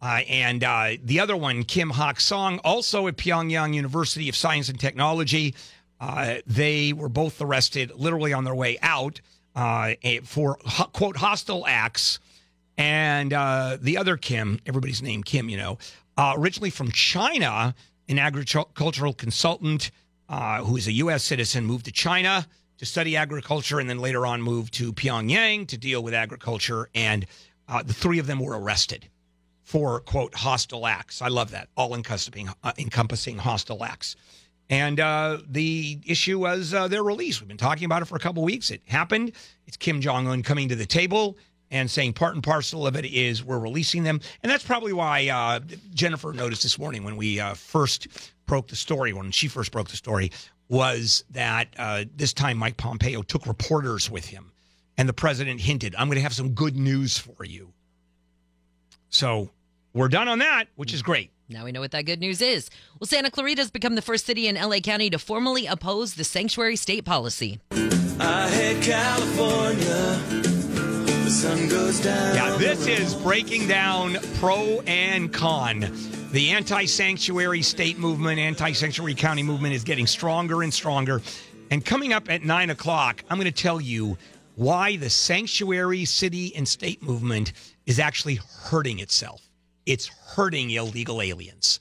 Uh, 0.00 0.20
and 0.28 0.62
uh, 0.62 0.90
the 1.02 1.18
other 1.18 1.36
one, 1.36 1.64
Kim 1.64 1.90
Hak 1.90 2.20
Song, 2.20 2.60
also 2.62 3.08
at 3.08 3.16
Pyongyang 3.16 3.74
University 3.74 4.28
of 4.28 4.36
Science 4.36 4.68
and 4.68 4.78
Technology. 4.78 5.54
Uh, 6.00 6.36
they 6.46 6.92
were 6.92 7.08
both 7.08 7.40
arrested 7.40 7.92
literally 7.96 8.32
on 8.32 8.44
their 8.44 8.54
way 8.54 8.78
out 8.80 9.20
uh, 9.56 9.94
eh, 10.04 10.20
for 10.22 10.56
quote 10.92 11.16
hostile 11.16 11.66
acts. 11.66 12.20
And 12.76 13.32
uh, 13.32 13.78
the 13.80 13.96
other 13.96 14.16
Kim, 14.16 14.60
everybody's 14.66 15.02
name 15.02 15.24
Kim, 15.24 15.48
you 15.48 15.56
know, 15.56 15.78
originally 16.16 16.70
from 16.70 16.92
China, 16.92 17.74
an 18.08 18.20
agricultural 18.20 19.14
consultant 19.14 19.90
who 20.28 20.76
is 20.76 20.86
a 20.86 20.92
U.S. 20.92 21.24
citizen, 21.24 21.64
moved 21.64 21.86
to 21.86 21.92
China 21.92 22.46
to 22.78 22.86
study 22.86 23.16
agriculture 23.16 23.80
and 23.80 23.88
then 23.88 23.98
later 23.98 24.26
on 24.26 24.40
moved 24.40 24.74
to 24.74 24.92
Pyongyang 24.92 25.66
to 25.68 25.76
deal 25.76 26.02
with 26.02 26.14
agriculture. 26.14 26.88
And 26.94 27.26
uh, 27.68 27.82
the 27.82 27.92
three 27.92 28.18
of 28.18 28.26
them 28.26 28.40
were 28.40 28.58
arrested 28.58 29.08
for 29.64 30.00
quote 30.00 30.34
hostile 30.34 30.86
acts. 30.86 31.20
I 31.20 31.28
love 31.28 31.50
that, 31.50 31.68
all 31.76 31.94
encompassing 31.94 32.48
uh, 32.62 32.72
encompassing 32.78 33.38
hostile 33.38 33.84
acts. 33.84 34.16
And 34.70 35.00
uh, 35.00 35.38
the 35.48 35.98
issue 36.06 36.38
was 36.38 36.74
uh, 36.74 36.88
their 36.88 37.02
release. 37.02 37.40
We've 37.40 37.48
been 37.48 37.56
talking 37.56 37.86
about 37.86 38.02
it 38.02 38.04
for 38.04 38.16
a 38.16 38.20
couple 38.20 38.42
weeks. 38.42 38.70
It 38.70 38.82
happened. 38.86 39.32
It's 39.66 39.76
Kim 39.76 40.00
Jong 40.00 40.26
Un 40.26 40.42
coming 40.42 40.68
to 40.68 40.76
the 40.76 40.86
table 40.86 41.38
and 41.70 41.90
saying 41.90 42.14
part 42.14 42.34
and 42.34 42.42
parcel 42.42 42.86
of 42.86 42.96
it 42.96 43.04
is 43.04 43.44
we're 43.44 43.58
releasing 43.58 44.02
them. 44.02 44.20
And 44.42 44.50
that's 44.50 44.64
probably 44.64 44.92
why 44.92 45.28
uh, 45.28 45.60
Jennifer 45.92 46.32
noticed 46.32 46.62
this 46.62 46.78
morning 46.78 47.04
when 47.04 47.16
we 47.16 47.40
uh, 47.40 47.54
first 47.54 48.08
broke 48.46 48.68
the 48.68 48.76
story, 48.76 49.12
when 49.12 49.30
she 49.30 49.48
first 49.48 49.70
broke 49.70 49.88
the 49.88 49.96
story, 49.96 50.30
was 50.68 51.24
that 51.30 51.68
uh, 51.78 52.04
this 52.14 52.32
time 52.32 52.58
Mike 52.58 52.76
Pompeo 52.76 53.22
took 53.22 53.46
reporters 53.46 54.10
with 54.10 54.26
him. 54.26 54.52
And 54.96 55.08
the 55.08 55.14
president 55.14 55.60
hinted, 55.60 55.94
I'm 55.96 56.08
going 56.08 56.16
to 56.16 56.22
have 56.22 56.34
some 56.34 56.50
good 56.50 56.76
news 56.76 57.16
for 57.16 57.44
you. 57.44 57.72
So 59.10 59.50
we're 59.94 60.08
done 60.08 60.28
on 60.28 60.40
that, 60.40 60.66
which 60.76 60.92
is 60.92 61.02
great. 61.02 61.30
Now 61.48 61.64
we 61.64 61.72
know 61.72 61.80
what 61.80 61.92
that 61.92 62.04
good 62.04 62.20
news 62.20 62.42
is. 62.42 62.68
Well, 63.00 63.06
Santa 63.06 63.30
Clarita 63.30 63.62
has 63.62 63.70
become 63.70 63.94
the 63.94 64.02
first 64.02 64.26
city 64.26 64.48
in 64.48 64.56
LA 64.56 64.80
County 64.80 65.08
to 65.10 65.18
formally 65.18 65.66
oppose 65.66 66.14
the 66.14 66.24
sanctuary 66.24 66.76
state 66.76 67.04
policy. 67.04 67.60
The 71.28 71.34
sun 71.34 71.68
goes 71.68 72.00
down. 72.00 72.34
Yeah, 72.34 72.56
this 72.56 72.86
is 72.86 73.14
breaking 73.14 73.68
down 73.68 74.16
pro 74.36 74.80
and 74.86 75.30
con. 75.30 75.92
The 76.32 76.48
anti 76.52 76.86
sanctuary 76.86 77.60
state 77.60 77.98
movement, 77.98 78.38
anti 78.38 78.72
sanctuary 78.72 79.14
county 79.14 79.42
movement 79.42 79.74
is 79.74 79.84
getting 79.84 80.06
stronger 80.06 80.62
and 80.62 80.72
stronger. 80.72 81.20
And 81.70 81.84
coming 81.84 82.14
up 82.14 82.30
at 82.30 82.44
nine 82.44 82.70
o'clock, 82.70 83.22
I'm 83.28 83.36
going 83.36 83.44
to 83.44 83.62
tell 83.62 83.78
you 83.78 84.16
why 84.54 84.96
the 84.96 85.10
sanctuary 85.10 86.06
city 86.06 86.56
and 86.56 86.66
state 86.66 87.02
movement 87.02 87.52
is 87.84 87.98
actually 87.98 88.36
hurting 88.62 88.98
itself. 88.98 89.46
It's 89.84 90.06
hurting 90.06 90.70
illegal 90.70 91.20
aliens. 91.20 91.80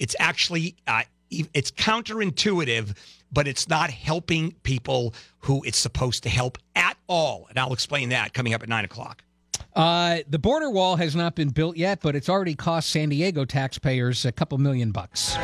It's 0.00 0.14
actually 0.18 0.76
uh, 0.86 1.04
it's 1.30 1.70
counterintuitive, 1.70 2.94
but 3.32 3.48
it's 3.48 3.68
not 3.68 3.90
helping 3.90 4.52
people 4.62 5.14
who 5.40 5.62
it's 5.64 5.78
supposed 5.78 6.22
to 6.24 6.28
help 6.28 6.58
at 6.76 6.96
all. 7.06 7.46
And 7.48 7.58
I'll 7.58 7.72
explain 7.72 8.10
that 8.10 8.34
coming 8.34 8.54
up 8.54 8.62
at 8.62 8.68
nine 8.68 8.84
o'clock. 8.84 9.22
Uh, 9.74 10.18
the 10.28 10.38
border 10.38 10.70
wall 10.70 10.96
has 10.96 11.16
not 11.16 11.34
been 11.34 11.48
built 11.48 11.76
yet, 11.76 12.00
but 12.02 12.14
it's 12.14 12.28
already 12.28 12.54
cost 12.54 12.90
San 12.90 13.08
Diego 13.08 13.44
taxpayers 13.44 14.24
a 14.24 14.32
couple 14.32 14.58
million 14.58 14.92
bucks. 14.92 15.36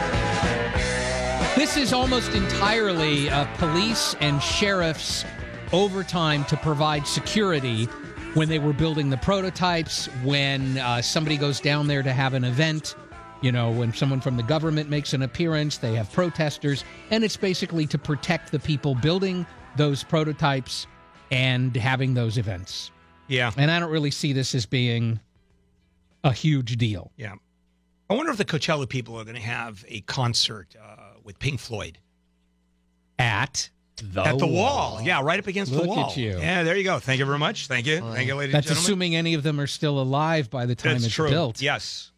This 1.57 1.77
is 1.77 1.93
almost 1.93 2.33
entirely 2.33 3.31
uh, 3.31 3.47
police 3.57 4.15
and 4.21 4.41
sheriffs' 4.43 5.25
overtime 5.73 6.45
to 6.45 6.57
provide 6.59 7.07
security 7.07 7.87
when 8.35 8.49
they 8.49 8.59
were 8.59 8.73
building 8.73 9.11
the 9.11 9.17
prototypes, 9.17 10.07
when 10.23 10.79
uh, 10.79 11.03
somebody 11.03 11.37
goes 11.37 11.59
down 11.59 11.87
there 11.87 12.03
to 12.03 12.13
have 12.13 12.35
an 12.35 12.45
event. 12.45 12.95
You 13.41 13.53
know, 13.53 13.71
when 13.71 13.93
someone 13.95 14.21
from 14.21 14.37
the 14.37 14.43
government 14.43 14.91
makes 14.91 15.13
an 15.13 15.23
appearance, 15.23 15.79
they 15.79 15.95
have 15.95 16.11
protesters, 16.13 16.85
and 17.11 17.23
it's 17.23 17.37
basically 17.37 17.87
to 17.87 17.97
protect 17.99 18.51
the 18.51 18.59
people 18.59 18.95
building 18.97 19.47
those 19.77 20.03
prototypes 20.03 20.87
and 21.31 21.77
having 21.77 22.15
those 22.15 22.37
events. 22.37 22.91
Yeah. 23.29 23.53
And 23.57 23.71
I 23.71 23.79
don't 23.79 23.91
really 23.91 24.11
see 24.11 24.33
this 24.33 24.55
as 24.57 24.67
being 24.67 25.21
a 26.25 26.33
huge 26.33 26.77
deal. 26.79 27.13
Yeah. 27.17 27.35
I 28.11 28.15
wonder 28.15 28.33
if 28.33 28.39
the 28.39 28.45
Coachella 28.45 28.89
people 28.89 29.17
are 29.21 29.25
going 29.25 29.37
to 29.37 29.43
have 29.43 29.85
a 29.87 30.01
concert 30.01 30.75
uh, 30.83 30.97
with 31.23 31.39
Pink 31.39 31.61
Floyd 31.61 31.99
At 33.19 33.71
the, 33.99 34.23
at 34.27 34.39
the 34.39 34.47
wall. 34.47 35.01
Yeah, 35.03 35.21
right 35.23 35.39
up 35.39 35.47
against 35.47 35.71
Look 35.73 35.85
the 35.85 35.91
at 35.91 35.97
wall. 35.97 36.13
you. 36.17 36.39
Yeah, 36.39 36.63
there 36.65 36.77
you 36.77 36.85
go. 36.85 36.99
Thank 36.99 37.19
you 37.19 37.27
very 37.27 37.39
much. 37.39 37.67
Thank 37.69 37.87
you. 37.87 38.01
Thank 38.01 38.27
you, 38.27 38.35
ladies 38.35 38.53
That's 38.53 38.67
and 38.69 38.77
gentlemen. 38.77 38.85
assuming 38.85 39.17
any 39.17 39.35
of 39.35 39.43
them 39.43 39.61
are 39.61 39.67
still 39.67 40.01
alive 40.01 40.51
by 40.51 40.67
the 40.67 40.75
time 40.75 40.95
That's 40.95 41.07
it's 41.07 41.15
true. 41.15 41.29
built. 41.29 41.61
Yes. 41.61 42.11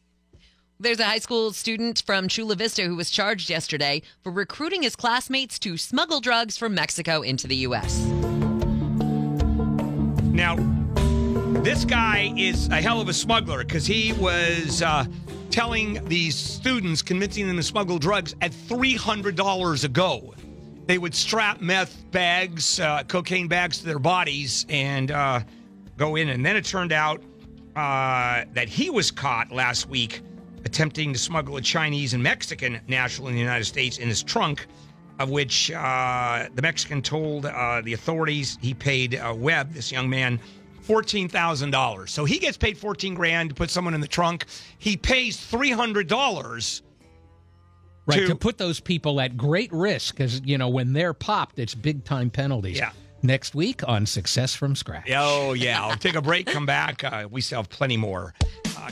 There's 0.83 0.99
a 0.99 1.05
high 1.05 1.19
school 1.19 1.53
student 1.53 2.03
from 2.07 2.27
Chula 2.27 2.55
Vista 2.55 2.85
who 2.85 2.97
was 2.97 3.11
charged 3.11 3.51
yesterday 3.51 4.01
for 4.23 4.33
recruiting 4.33 4.83
his 4.83 4.97
classmates 4.97 5.59
to 5.59 5.77
smuggle 5.77 6.21
drugs 6.21 6.57
from 6.57 6.75
Mexico 6.75 7.21
into 7.21 7.47
the 7.47 7.57
U.S. 7.57 7.99
Now, 10.33 10.57
this 11.61 11.85
guy 11.85 12.33
is 12.35 12.69
a 12.69 12.77
hell 12.77 12.99
of 12.99 13.11
a 13.11 13.13
smuggler 13.13 13.59
because 13.59 13.85
he 13.85 14.15
was 14.15 14.81
uh, 14.81 15.05
telling 15.51 16.03
these 16.09 16.35
students, 16.35 17.03
convincing 17.03 17.47
them 17.47 17.59
to 17.59 17.63
smuggle 17.63 17.99
drugs 17.99 18.35
at 18.41 18.51
$300 18.51 19.85
a 19.85 19.89
go. 19.89 20.35
They 20.87 20.97
would 20.97 21.15
strap 21.15 21.61
meth 21.61 22.11
bags, 22.11 22.81
uh, 22.81 23.03
cocaine 23.03 23.49
bags 23.49 23.81
to 23.81 23.85
their 23.85 23.99
bodies 23.99 24.65
and 24.71 25.11
uh, 25.11 25.41
go 25.99 26.17
in. 26.17 26.31
And 26.31 26.47
then 26.47 26.57
it 26.57 26.65
turned 26.65 26.93
out 26.93 27.23
uh, 27.77 28.47
that 28.55 28.71
he 28.71 28.89
was 28.89 29.11
caught 29.11 29.53
last 29.53 29.87
week 29.87 30.23
attempting 30.65 31.13
to 31.13 31.19
smuggle 31.19 31.57
a 31.57 31.61
Chinese 31.61 32.15
and 32.15 32.23
Mexican 32.23 32.81
national 32.89 33.29
in 33.29 33.35
the 33.35 33.41
United 33.41 33.65
States 33.65 33.99
in 33.99 34.09
his 34.09 34.23
trunk, 34.23 34.67
of 35.19 35.31
which 35.31 35.71
uh, 35.71 36.49
the 36.55 36.63
Mexican 36.63 37.03
told 37.03 37.47
uh, 37.47 37.81
the 37.85 37.93
authorities 37.93 38.59
he 38.61 38.75
paid 38.75 39.15
uh, 39.17 39.35
Webb, 39.37 39.73
this 39.73 39.91
young 39.93 40.09
man, 40.09 40.41
fourteen 40.81 41.29
thousand 41.29 41.71
dollars. 41.71 42.11
So 42.11 42.25
he 42.25 42.39
gets 42.39 42.57
paid 42.57 42.79
fourteen 42.79 43.15
grand 43.15 43.51
to 43.51 43.55
put 43.55 43.71
someone 43.71 43.95
in 43.95 44.01
the 44.01 44.09
trunk. 44.09 44.47
He 44.79 44.97
pays 44.97 45.39
three 45.39 45.71
hundred 45.71 46.09
dollars. 46.09 46.83
Right, 48.07 48.21
to- 48.21 48.29
to 48.29 48.35
put 48.35 48.59
those 48.59 48.81
people 48.81 49.21
at 49.21 49.37
great 49.37 49.71
risk 49.73 50.17
because, 50.17 50.41
you 50.45 50.57
know, 50.59 50.69
when 50.69 50.95
they're 50.95 51.13
popped, 51.13 51.59
it's 51.59 51.75
big 51.75 52.03
time 52.05 52.31
penalties. 52.31 52.79
Yeah. 52.79 52.93
Next 53.23 53.55
week 53.55 53.87
on 53.87 54.07
Success 54.07 54.55
from 54.55 54.75
Scratch. 54.75 55.11
Oh 55.15 55.53
yeah, 55.53 55.85
I'll 55.85 55.97
take 55.97 56.15
a 56.15 56.23
break. 56.23 56.47
Come 56.47 56.65
back. 56.65 57.05
Uh, 57.05 57.29
we 57.31 57.43
still 57.43 57.59
have 57.59 57.69
plenty 57.69 57.99
more. 57.99 58.33
Uh, 58.79 58.91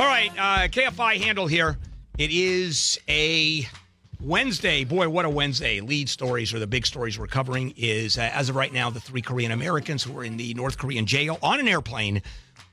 All 0.00 0.06
right, 0.06 0.32
uh, 0.32 0.68
KFI 0.68 1.18
Handel 1.18 1.46
here. 1.46 1.76
It 2.16 2.30
is 2.30 2.98
a 3.06 3.68
Wednesday. 4.18 4.84
Boy, 4.84 5.10
what 5.10 5.26
a 5.26 5.28
Wednesday. 5.28 5.80
Lead 5.82 6.08
stories 6.08 6.54
or 6.54 6.58
the 6.58 6.66
big 6.66 6.86
stories 6.86 7.18
we're 7.18 7.26
covering 7.26 7.74
is, 7.76 8.16
uh, 8.16 8.22
as 8.32 8.48
of 8.48 8.56
right 8.56 8.72
now, 8.72 8.88
the 8.88 8.98
three 8.98 9.20
Korean 9.20 9.52
Americans 9.52 10.02
who 10.02 10.18
are 10.18 10.24
in 10.24 10.38
the 10.38 10.54
North 10.54 10.78
Korean 10.78 11.04
jail 11.04 11.38
on 11.42 11.60
an 11.60 11.68
airplane 11.68 12.22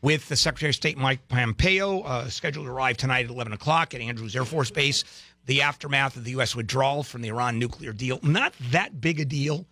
with 0.01 0.29
the 0.29 0.37
Secretary 0.37 0.69
of 0.69 0.75
State 0.75 0.97
Mike 0.97 1.27
Pompeo, 1.27 1.99
uh, 2.03 2.29
scheduled 2.29 2.65
to 2.65 2.71
arrive 2.71 2.95
tonight 2.95 3.25
at 3.25 3.29
11 3.29 3.51
o'clock 3.51 3.93
at 3.93 3.99
Andrews 3.99 4.33
Air 4.33 4.45
Force 4.45 4.71
Base. 4.71 5.03
The 5.47 5.63
aftermath 5.63 6.15
of 6.15 6.23
the 6.23 6.31
U.S. 6.31 6.55
withdrawal 6.55 7.03
from 7.03 7.23
the 7.23 7.27
Iran 7.27 7.59
nuclear 7.59 7.91
deal. 7.91 8.21
Not 8.23 8.53
that 8.71 9.01
big 9.01 9.19
a 9.19 9.25
deal. 9.25 9.65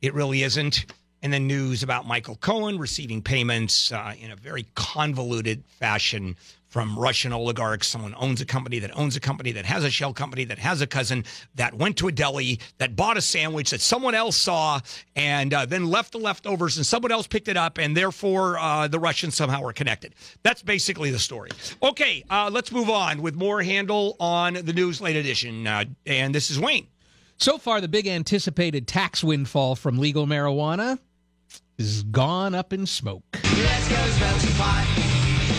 It 0.00 0.14
really 0.14 0.42
isn't. 0.42 0.86
And 1.20 1.30
then 1.30 1.46
news 1.46 1.82
about 1.82 2.06
Michael 2.06 2.36
Cohen 2.36 2.78
receiving 2.78 3.20
payments 3.20 3.92
uh, 3.92 4.14
in 4.18 4.30
a 4.30 4.36
very 4.36 4.66
convoluted 4.74 5.64
fashion 5.66 6.36
from 6.74 6.98
Russian 6.98 7.32
oligarchs. 7.32 7.86
Someone 7.86 8.16
owns 8.18 8.40
a 8.40 8.44
company 8.44 8.80
that 8.80 8.90
owns 8.98 9.14
a 9.14 9.20
company 9.20 9.52
that 9.52 9.64
has 9.64 9.84
a 9.84 9.90
shell 9.90 10.12
company 10.12 10.44
that 10.46 10.58
has 10.58 10.80
a 10.80 10.88
cousin 10.88 11.24
that 11.54 11.72
went 11.72 11.96
to 11.98 12.08
a 12.08 12.12
deli 12.12 12.58
that 12.78 12.96
bought 12.96 13.16
a 13.16 13.20
sandwich 13.20 13.70
that 13.70 13.80
someone 13.80 14.12
else 14.12 14.36
saw 14.36 14.80
and 15.14 15.54
uh, 15.54 15.64
then 15.66 15.86
left 15.88 16.10
the 16.10 16.18
leftovers 16.18 16.76
and 16.76 16.84
someone 16.84 17.12
else 17.12 17.28
picked 17.28 17.46
it 17.46 17.56
up 17.56 17.78
and 17.78 17.96
therefore 17.96 18.58
uh, 18.58 18.88
the 18.88 18.98
Russians 18.98 19.36
somehow 19.36 19.62
are 19.62 19.72
connected. 19.72 20.16
That's 20.42 20.64
basically 20.64 21.12
the 21.12 21.18
story. 21.20 21.50
Okay, 21.80 22.24
uh, 22.28 22.50
let's 22.52 22.72
move 22.72 22.90
on 22.90 23.22
with 23.22 23.36
more 23.36 23.62
Handel 23.62 24.16
on 24.18 24.54
the 24.54 24.72
news 24.72 25.00
late 25.00 25.14
edition. 25.14 25.68
Uh, 25.68 25.84
and 26.06 26.34
this 26.34 26.50
is 26.50 26.58
Wayne. 26.58 26.88
So 27.36 27.56
far, 27.56 27.80
the 27.80 27.86
big 27.86 28.08
anticipated 28.08 28.88
tax 28.88 29.22
windfall 29.22 29.76
from 29.76 29.98
legal 29.98 30.26
marijuana 30.26 30.98
is 31.78 32.02
gone 32.02 32.52
up 32.52 32.72
in 32.72 32.84
smoke. 32.84 33.22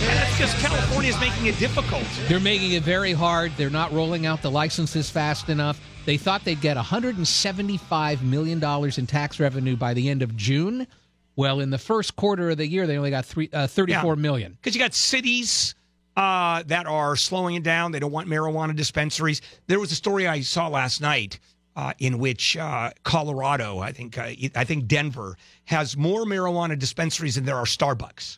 And 0.07 0.17
that's 0.17 0.37
because 0.37 0.53
California 0.61 1.09
is 1.09 1.19
making 1.19 1.45
it 1.45 1.57
difficult. 1.57 2.03
They're 2.27 2.39
making 2.39 2.71
it 2.73 2.83
very 2.83 3.13
hard. 3.13 3.51
They're 3.57 3.69
not 3.69 3.91
rolling 3.91 4.25
out 4.25 4.41
the 4.41 4.51
licenses 4.51 5.09
fast 5.09 5.49
enough. 5.49 5.79
They 6.05 6.17
thought 6.17 6.43
they'd 6.43 6.61
get 6.61 6.77
$175 6.77 8.21
million 8.21 8.63
in 8.63 9.07
tax 9.07 9.39
revenue 9.39 9.75
by 9.75 9.93
the 9.93 10.09
end 10.09 10.21
of 10.21 10.35
June. 10.35 10.87
Well, 11.35 11.59
in 11.59 11.69
the 11.69 11.77
first 11.77 12.15
quarter 12.15 12.49
of 12.51 12.57
the 12.57 12.67
year, 12.67 12.87
they 12.87 12.97
only 12.97 13.09
got 13.09 13.25
three, 13.25 13.49
uh, 13.51 13.67
34 13.67 14.15
million. 14.15 14.53
Because 14.53 14.75
you 14.75 14.79
got 14.79 14.93
cities 14.93 15.75
uh, 16.15 16.63
that 16.67 16.85
are 16.85 17.15
slowing 17.15 17.55
it 17.55 17.63
down. 17.63 17.91
They 17.91 17.99
don't 17.99 18.11
want 18.11 18.27
marijuana 18.29 18.75
dispensaries. 18.75 19.41
There 19.67 19.79
was 19.79 19.91
a 19.91 19.95
story 19.95 20.27
I 20.27 20.41
saw 20.41 20.67
last 20.67 21.01
night 21.01 21.39
uh, 21.75 21.93
in 21.99 22.19
which 22.19 22.55
uh, 22.55 22.91
Colorado, 23.03 23.79
I 23.79 23.91
think, 23.91 24.17
uh, 24.17 24.31
I 24.55 24.63
think 24.63 24.87
Denver 24.87 25.37
has 25.65 25.97
more 25.97 26.23
marijuana 26.25 26.77
dispensaries 26.79 27.35
than 27.35 27.45
there 27.45 27.57
are 27.57 27.65
Starbucks. 27.65 28.37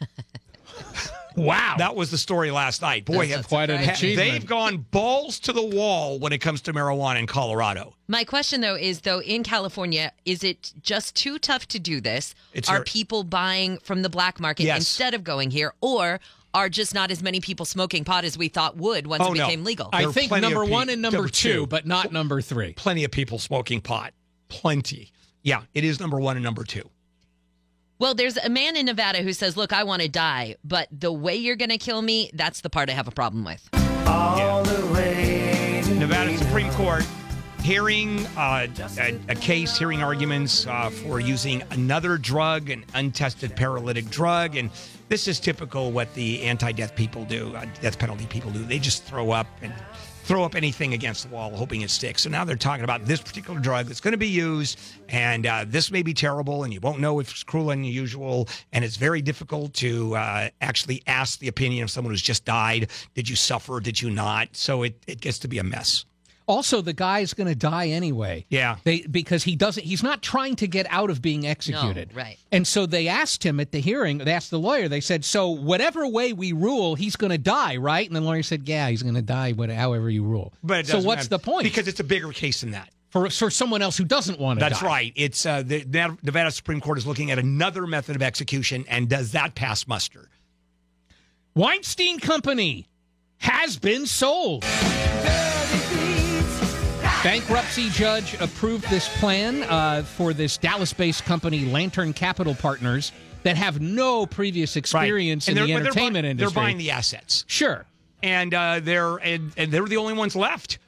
wow, 1.36 1.76
that 1.78 1.94
was 1.94 2.10
the 2.10 2.18
story 2.18 2.50
last 2.50 2.82
night. 2.82 3.04
Boy, 3.04 3.26
That's 3.26 3.36
have, 3.36 3.48
quite 3.48 3.70
an 3.70 3.88
achievement. 3.88 4.32
they've 4.32 4.46
gone 4.46 4.78
balls 4.90 5.38
to 5.40 5.52
the 5.52 5.64
wall 5.64 6.18
when 6.18 6.32
it 6.32 6.38
comes 6.38 6.60
to 6.62 6.72
marijuana 6.72 7.18
in 7.20 7.26
Colorado. 7.26 7.94
My 8.08 8.24
question 8.24 8.60
though 8.60 8.74
is 8.76 9.02
though 9.02 9.20
in 9.20 9.42
California, 9.44 10.12
is 10.24 10.42
it 10.42 10.72
just 10.82 11.14
too 11.14 11.38
tough 11.38 11.66
to 11.68 11.78
do 11.78 12.00
this? 12.00 12.34
It's 12.52 12.68
are 12.68 12.76
very- 12.76 12.84
people 12.84 13.24
buying 13.24 13.78
from 13.78 14.02
the 14.02 14.08
black 14.10 14.40
market 14.40 14.64
Yes. 14.64 14.78
instead 14.78 15.14
of 15.14 15.22
going 15.24 15.50
here, 15.50 15.74
or 15.80 16.20
are 16.54 16.68
just 16.70 16.94
not 16.94 17.10
as 17.10 17.22
many 17.22 17.40
people 17.40 17.66
smoking 17.66 18.04
pot 18.04 18.24
as 18.24 18.36
we 18.38 18.48
thought 18.48 18.76
would 18.78 19.06
once 19.06 19.22
Oh, 19.22 19.32
it 19.32 19.38
no. 19.38 19.44
became 19.46 19.64
legal? 19.64 19.90
I 19.92 20.10
think 20.10 20.30
number 20.32 20.64
pe- 20.64 20.70
one 20.70 20.88
and 20.88 21.02
number 21.02 21.18
number 21.18 21.28
two, 21.30 21.52
two. 21.60 21.66
but 21.66 21.86
not 21.86 22.10
number 22.10 22.40
three. 22.40 22.72
Plenty 22.72 23.04
of 23.04 23.10
people 23.10 23.38
smoking 23.38 23.80
pot. 23.82 24.14
Plenty. 24.48 25.12
Yeah, 25.42 25.62
it 25.74 25.84
is 25.84 26.00
number 26.00 26.18
one 26.18 26.36
and 26.36 26.44
number 26.44 26.64
two. 26.64 26.88
Well, 28.00 28.14
there's 28.14 28.36
a 28.36 28.48
man 28.48 28.76
in 28.76 28.86
Nevada 28.86 29.22
who 29.22 29.32
says, 29.32 29.56
"Look, 29.56 29.72
I 29.72 29.82
want 29.82 30.02
to 30.02 30.08
die, 30.08 30.54
but 30.62 30.88
the 30.92 31.12
way 31.12 31.34
you're 31.34 31.56
going 31.56 31.70
to 31.70 31.78
kill 31.78 32.00
me, 32.00 32.30
that's 32.32 32.60
the 32.60 32.70
part 32.70 32.88
I 32.90 32.92
have 32.92 33.08
a 33.08 33.12
problem 33.12 33.44
with." 33.44 33.68
Nevada 35.98 36.38
Supreme 36.38 36.70
Court 36.70 37.04
hearing 37.62 38.24
uh, 38.36 38.68
a, 38.98 39.18
a 39.28 39.34
case, 39.34 39.76
hearing 39.76 40.00
arguments 40.02 40.66
uh, 40.66 40.90
for 40.90 41.18
using 41.18 41.62
another 41.72 42.16
drug, 42.16 42.70
an 42.70 42.84
untested 42.94 43.56
paralytic 43.56 44.08
drug, 44.10 44.56
and 44.56 44.70
this 45.08 45.26
is 45.26 45.40
typical 45.40 45.90
what 45.90 46.14
the 46.14 46.42
anti-death 46.44 46.94
people 46.94 47.24
do, 47.24 47.54
uh, 47.56 47.66
death 47.80 47.98
penalty 47.98 48.26
people 48.26 48.52
do. 48.52 48.62
They 48.64 48.78
just 48.78 49.02
throw 49.04 49.32
up 49.32 49.48
and 49.60 49.72
throw 50.28 50.44
up 50.44 50.54
anything 50.54 50.92
against 50.92 51.26
the 51.26 51.34
wall, 51.34 51.50
hoping 51.56 51.80
it 51.80 51.88
sticks. 51.88 52.24
So 52.24 52.28
now 52.28 52.44
they're 52.44 52.54
talking 52.54 52.84
about 52.84 53.06
this 53.06 53.18
particular 53.18 53.58
drug 53.58 53.86
that's 53.86 53.98
going 53.98 54.12
to 54.12 54.18
be 54.18 54.28
used, 54.28 54.78
and 55.08 55.46
uh, 55.46 55.64
this 55.66 55.90
may 55.90 56.02
be 56.02 56.12
terrible, 56.12 56.64
and 56.64 56.72
you 56.72 56.80
won't 56.80 57.00
know 57.00 57.18
if 57.18 57.30
it's 57.30 57.42
cruel 57.42 57.70
and 57.70 57.82
unusual, 57.82 58.46
and 58.74 58.84
it's 58.84 58.96
very 58.96 59.22
difficult 59.22 59.72
to 59.74 60.14
uh, 60.16 60.50
actually 60.60 61.02
ask 61.06 61.38
the 61.38 61.48
opinion 61.48 61.82
of 61.82 61.90
someone 61.90 62.12
who's 62.12 62.20
just 62.20 62.44
died. 62.44 62.90
Did 63.14 63.26
you 63.26 63.36
suffer? 63.36 63.80
Did 63.80 64.02
you 64.02 64.10
not? 64.10 64.54
So 64.54 64.82
it, 64.82 65.02
it 65.06 65.22
gets 65.22 65.38
to 65.38 65.48
be 65.48 65.58
a 65.58 65.64
mess. 65.64 66.04
Also, 66.48 66.80
the 66.80 66.94
guy 66.94 67.20
is 67.20 67.34
going 67.34 67.46
to 67.46 67.54
die 67.54 67.88
anyway. 67.88 68.46
Yeah. 68.48 68.76
They 68.82 69.02
because 69.02 69.44
he 69.44 69.54
doesn't. 69.54 69.84
He's 69.84 70.02
not 70.02 70.22
trying 70.22 70.56
to 70.56 70.66
get 70.66 70.86
out 70.88 71.10
of 71.10 71.20
being 71.20 71.46
executed. 71.46 72.14
right. 72.14 72.38
And 72.50 72.66
so 72.66 72.86
they 72.86 73.06
asked 73.06 73.44
him 73.44 73.60
at 73.60 73.70
the 73.70 73.80
hearing. 73.80 74.18
They 74.18 74.32
asked 74.32 74.50
the 74.50 74.58
lawyer. 74.58 74.88
They 74.88 75.02
said, 75.02 75.24
"So 75.24 75.50
whatever 75.50 76.08
way 76.08 76.32
we 76.32 76.52
rule, 76.52 76.94
he's 76.94 77.16
going 77.16 77.32
to 77.32 77.38
die, 77.38 77.76
right?" 77.76 78.06
And 78.06 78.16
the 78.16 78.22
lawyer 78.22 78.42
said, 78.42 78.66
"Yeah, 78.66 78.88
he's 78.88 79.02
going 79.02 79.14
to 79.14 79.22
die, 79.22 79.52
what, 79.52 79.70
however 79.70 80.08
you 80.08 80.24
rule." 80.24 80.54
But 80.64 80.86
so 80.86 80.96
what's 81.00 81.24
matter, 81.24 81.28
the 81.28 81.38
point? 81.38 81.64
Because 81.64 81.86
it's 81.86 82.00
a 82.00 82.04
bigger 82.04 82.32
case 82.32 82.62
than 82.62 82.70
that. 82.70 82.88
for 83.10 83.28
for 83.28 83.50
someone 83.50 83.82
else 83.82 83.98
who 83.98 84.04
doesn't 84.04 84.40
want 84.40 84.58
to 84.58 84.64
die. 84.64 84.68
That's 84.70 84.80
die. 84.80 84.86
right. 84.86 85.12
It's 85.16 85.44
uh, 85.44 85.62
the 85.62 85.84
Nevada 86.22 86.50
Supreme 86.50 86.80
Court 86.80 86.96
is 86.96 87.06
looking 87.06 87.30
at 87.30 87.38
another 87.38 87.86
method 87.86 88.16
of 88.16 88.22
execution, 88.22 88.86
and 88.88 89.08
does 89.08 89.32
that 89.32 89.54
pass 89.54 89.86
muster? 89.86 90.30
Weinstein 91.54 92.20
Company 92.20 92.88
has 93.38 93.76
been 93.76 94.06
sold. 94.06 94.64
Bankruptcy 97.24 97.90
judge 97.90 98.34
approved 98.40 98.88
this 98.90 99.08
plan 99.18 99.64
uh, 99.64 100.02
for 100.04 100.32
this 100.32 100.56
Dallas-based 100.56 101.24
company, 101.24 101.64
Lantern 101.64 102.12
Capital 102.12 102.54
Partners, 102.54 103.10
that 103.42 103.56
have 103.56 103.80
no 103.80 104.24
previous 104.24 104.76
experience 104.76 105.48
And 105.48 105.58
in 105.58 105.66
the 105.66 105.72
but 105.72 105.78
they're 105.80 105.86
entertainment 105.88 106.24
bu- 106.24 106.28
industry. 106.30 106.54
They're 106.54 106.62
buying 106.64 106.78
the 106.78 106.92
assets, 106.92 107.44
Sure. 107.48 107.84
and 108.22 108.54
uh, 108.54 108.80
they're 108.80 109.16
and, 109.16 109.52
and 109.56 109.72
they're 109.72 109.84
the 109.86 109.96
only 109.96 110.14
ones 110.14 110.36
left. 110.36 110.78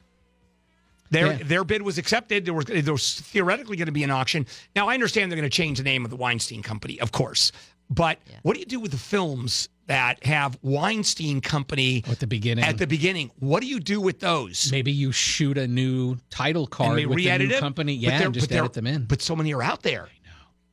Their 1.10 1.32
Yeah. 1.32 1.38
their 1.42 1.64
bid 1.64 1.82
was 1.82 1.98
accepted. 1.98 2.44
There 2.44 2.54
was 2.54 2.66
there 2.66 2.92
was 2.92 3.20
theoretically 3.20 3.76
going 3.76 3.86
to 3.86 3.92
be 3.92 4.04
an 4.04 4.10
auction. 4.12 4.46
Now 4.76 4.88
I 4.88 4.94
understand 4.94 5.32
they're 5.32 5.38
going 5.38 5.50
to 5.50 5.54
change 5.56 5.78
the 5.78 5.84
name 5.84 6.04
of 6.04 6.10
the 6.10 6.16
Weinstein 6.16 6.62
Company, 6.62 7.00
of 7.00 7.10
course. 7.10 7.50
But 7.90 8.18
what 8.42 8.54
do 8.54 8.60
you 8.60 8.66
do 8.66 8.78
with 8.78 8.92
the 8.92 8.98
films 8.98 9.68
that 9.90 10.24
have 10.24 10.56
Weinstein 10.62 11.40
Company 11.40 12.04
At 12.08 12.20
the 12.20 12.28
beginning. 12.28 12.64
At 12.64 12.78
the 12.78 12.86
beginning, 12.86 13.32
what 13.40 13.60
do 13.60 13.66
you 13.66 13.80
do 13.80 14.00
with 14.00 14.20
those? 14.20 14.70
Maybe 14.70 14.92
you 14.92 15.10
shoot 15.10 15.58
a 15.58 15.66
new 15.66 16.16
title 16.30 16.68
card 16.68 16.96
they 16.96 17.06
with 17.06 17.18
the 17.18 17.38
new 17.38 17.46
it? 17.50 17.58
company. 17.58 17.94
Yeah, 17.94 18.16
they're- 18.18 18.26
and 18.26 18.34
just 18.34 18.50
but 18.50 18.56
edit 18.58 18.72
them 18.74 18.86
in. 18.86 19.06
But 19.06 19.20
so 19.20 19.34
many 19.34 19.52
are 19.52 19.64
out 19.64 19.82
there. 19.82 20.08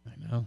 I 0.06 0.31
know. 0.31 0.45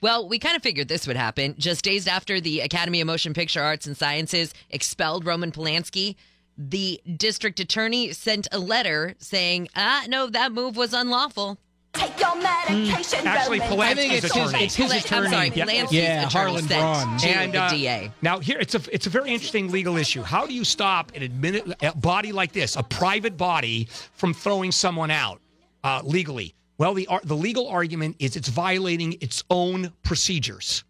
Well, 0.00 0.28
we 0.28 0.40
kind 0.40 0.56
of 0.56 0.64
figured 0.64 0.88
this 0.88 1.06
would 1.06 1.16
happen. 1.16 1.54
Just 1.58 1.84
days 1.84 2.08
after 2.08 2.40
the 2.40 2.58
Academy 2.60 3.00
of 3.00 3.06
Motion 3.06 3.34
Picture 3.34 3.62
Arts 3.62 3.86
and 3.86 3.96
Sciences 3.96 4.52
expelled 4.70 5.24
Roman 5.24 5.52
Polanski, 5.52 6.16
the 6.56 7.00
district 7.16 7.60
attorney 7.60 8.12
sent 8.12 8.48
a 8.50 8.58
letter 8.58 9.14
saying, 9.18 9.68
"Ah, 9.76 10.06
no, 10.08 10.26
that 10.26 10.50
move 10.50 10.76
was 10.76 10.92
unlawful." 10.92 11.56
Take 11.98 12.20
your 12.20 12.36
medication, 12.36 13.26
Actually, 13.26 13.58
Roman. 13.60 13.76
Polanski's 13.76 13.90
I 13.90 13.94
think 13.94 14.12
it's 14.12 14.22
his, 14.22 14.30
attorney. 14.48 14.64
it's 14.64 14.74
his 14.76 14.92
attorney. 14.92 15.26
I'm 15.26 15.32
sorry, 15.32 15.48
Yeah. 15.54 15.64
Polanski's 15.66 15.92
Yeah, 15.92 16.26
attorney 16.26 16.32
Harlan 16.32 16.68
sent 16.68 16.80
Braun. 16.80 17.18
to 17.18 17.28
and 17.28 17.52
the 17.52 17.58
uh, 17.62 17.70
DA. 17.70 18.12
now 18.22 18.38
here 18.38 18.58
it's 18.60 18.74
a 18.74 18.80
it's 18.92 19.06
a 19.06 19.10
very 19.10 19.30
interesting 19.30 19.70
legal 19.70 19.96
issue. 19.96 20.22
How 20.22 20.46
do 20.46 20.54
you 20.54 20.64
stop 20.64 21.12
an 21.14 21.22
admin, 21.22 21.74
a 21.82 21.96
body 21.96 22.32
like 22.32 22.52
this, 22.52 22.76
a 22.76 22.82
private 22.82 23.36
body, 23.36 23.88
from 24.12 24.32
throwing 24.34 24.70
someone 24.72 25.10
out 25.10 25.40
uh, 25.84 26.00
legally? 26.04 26.54
Well, 26.78 26.94
the 26.94 27.06
ar- 27.08 27.22
the 27.24 27.34
legal 27.36 27.66
argument 27.68 28.16
is 28.20 28.36
it's 28.36 28.48
violating 28.48 29.16
its 29.20 29.42
own 29.50 29.92
procedures, 30.04 30.84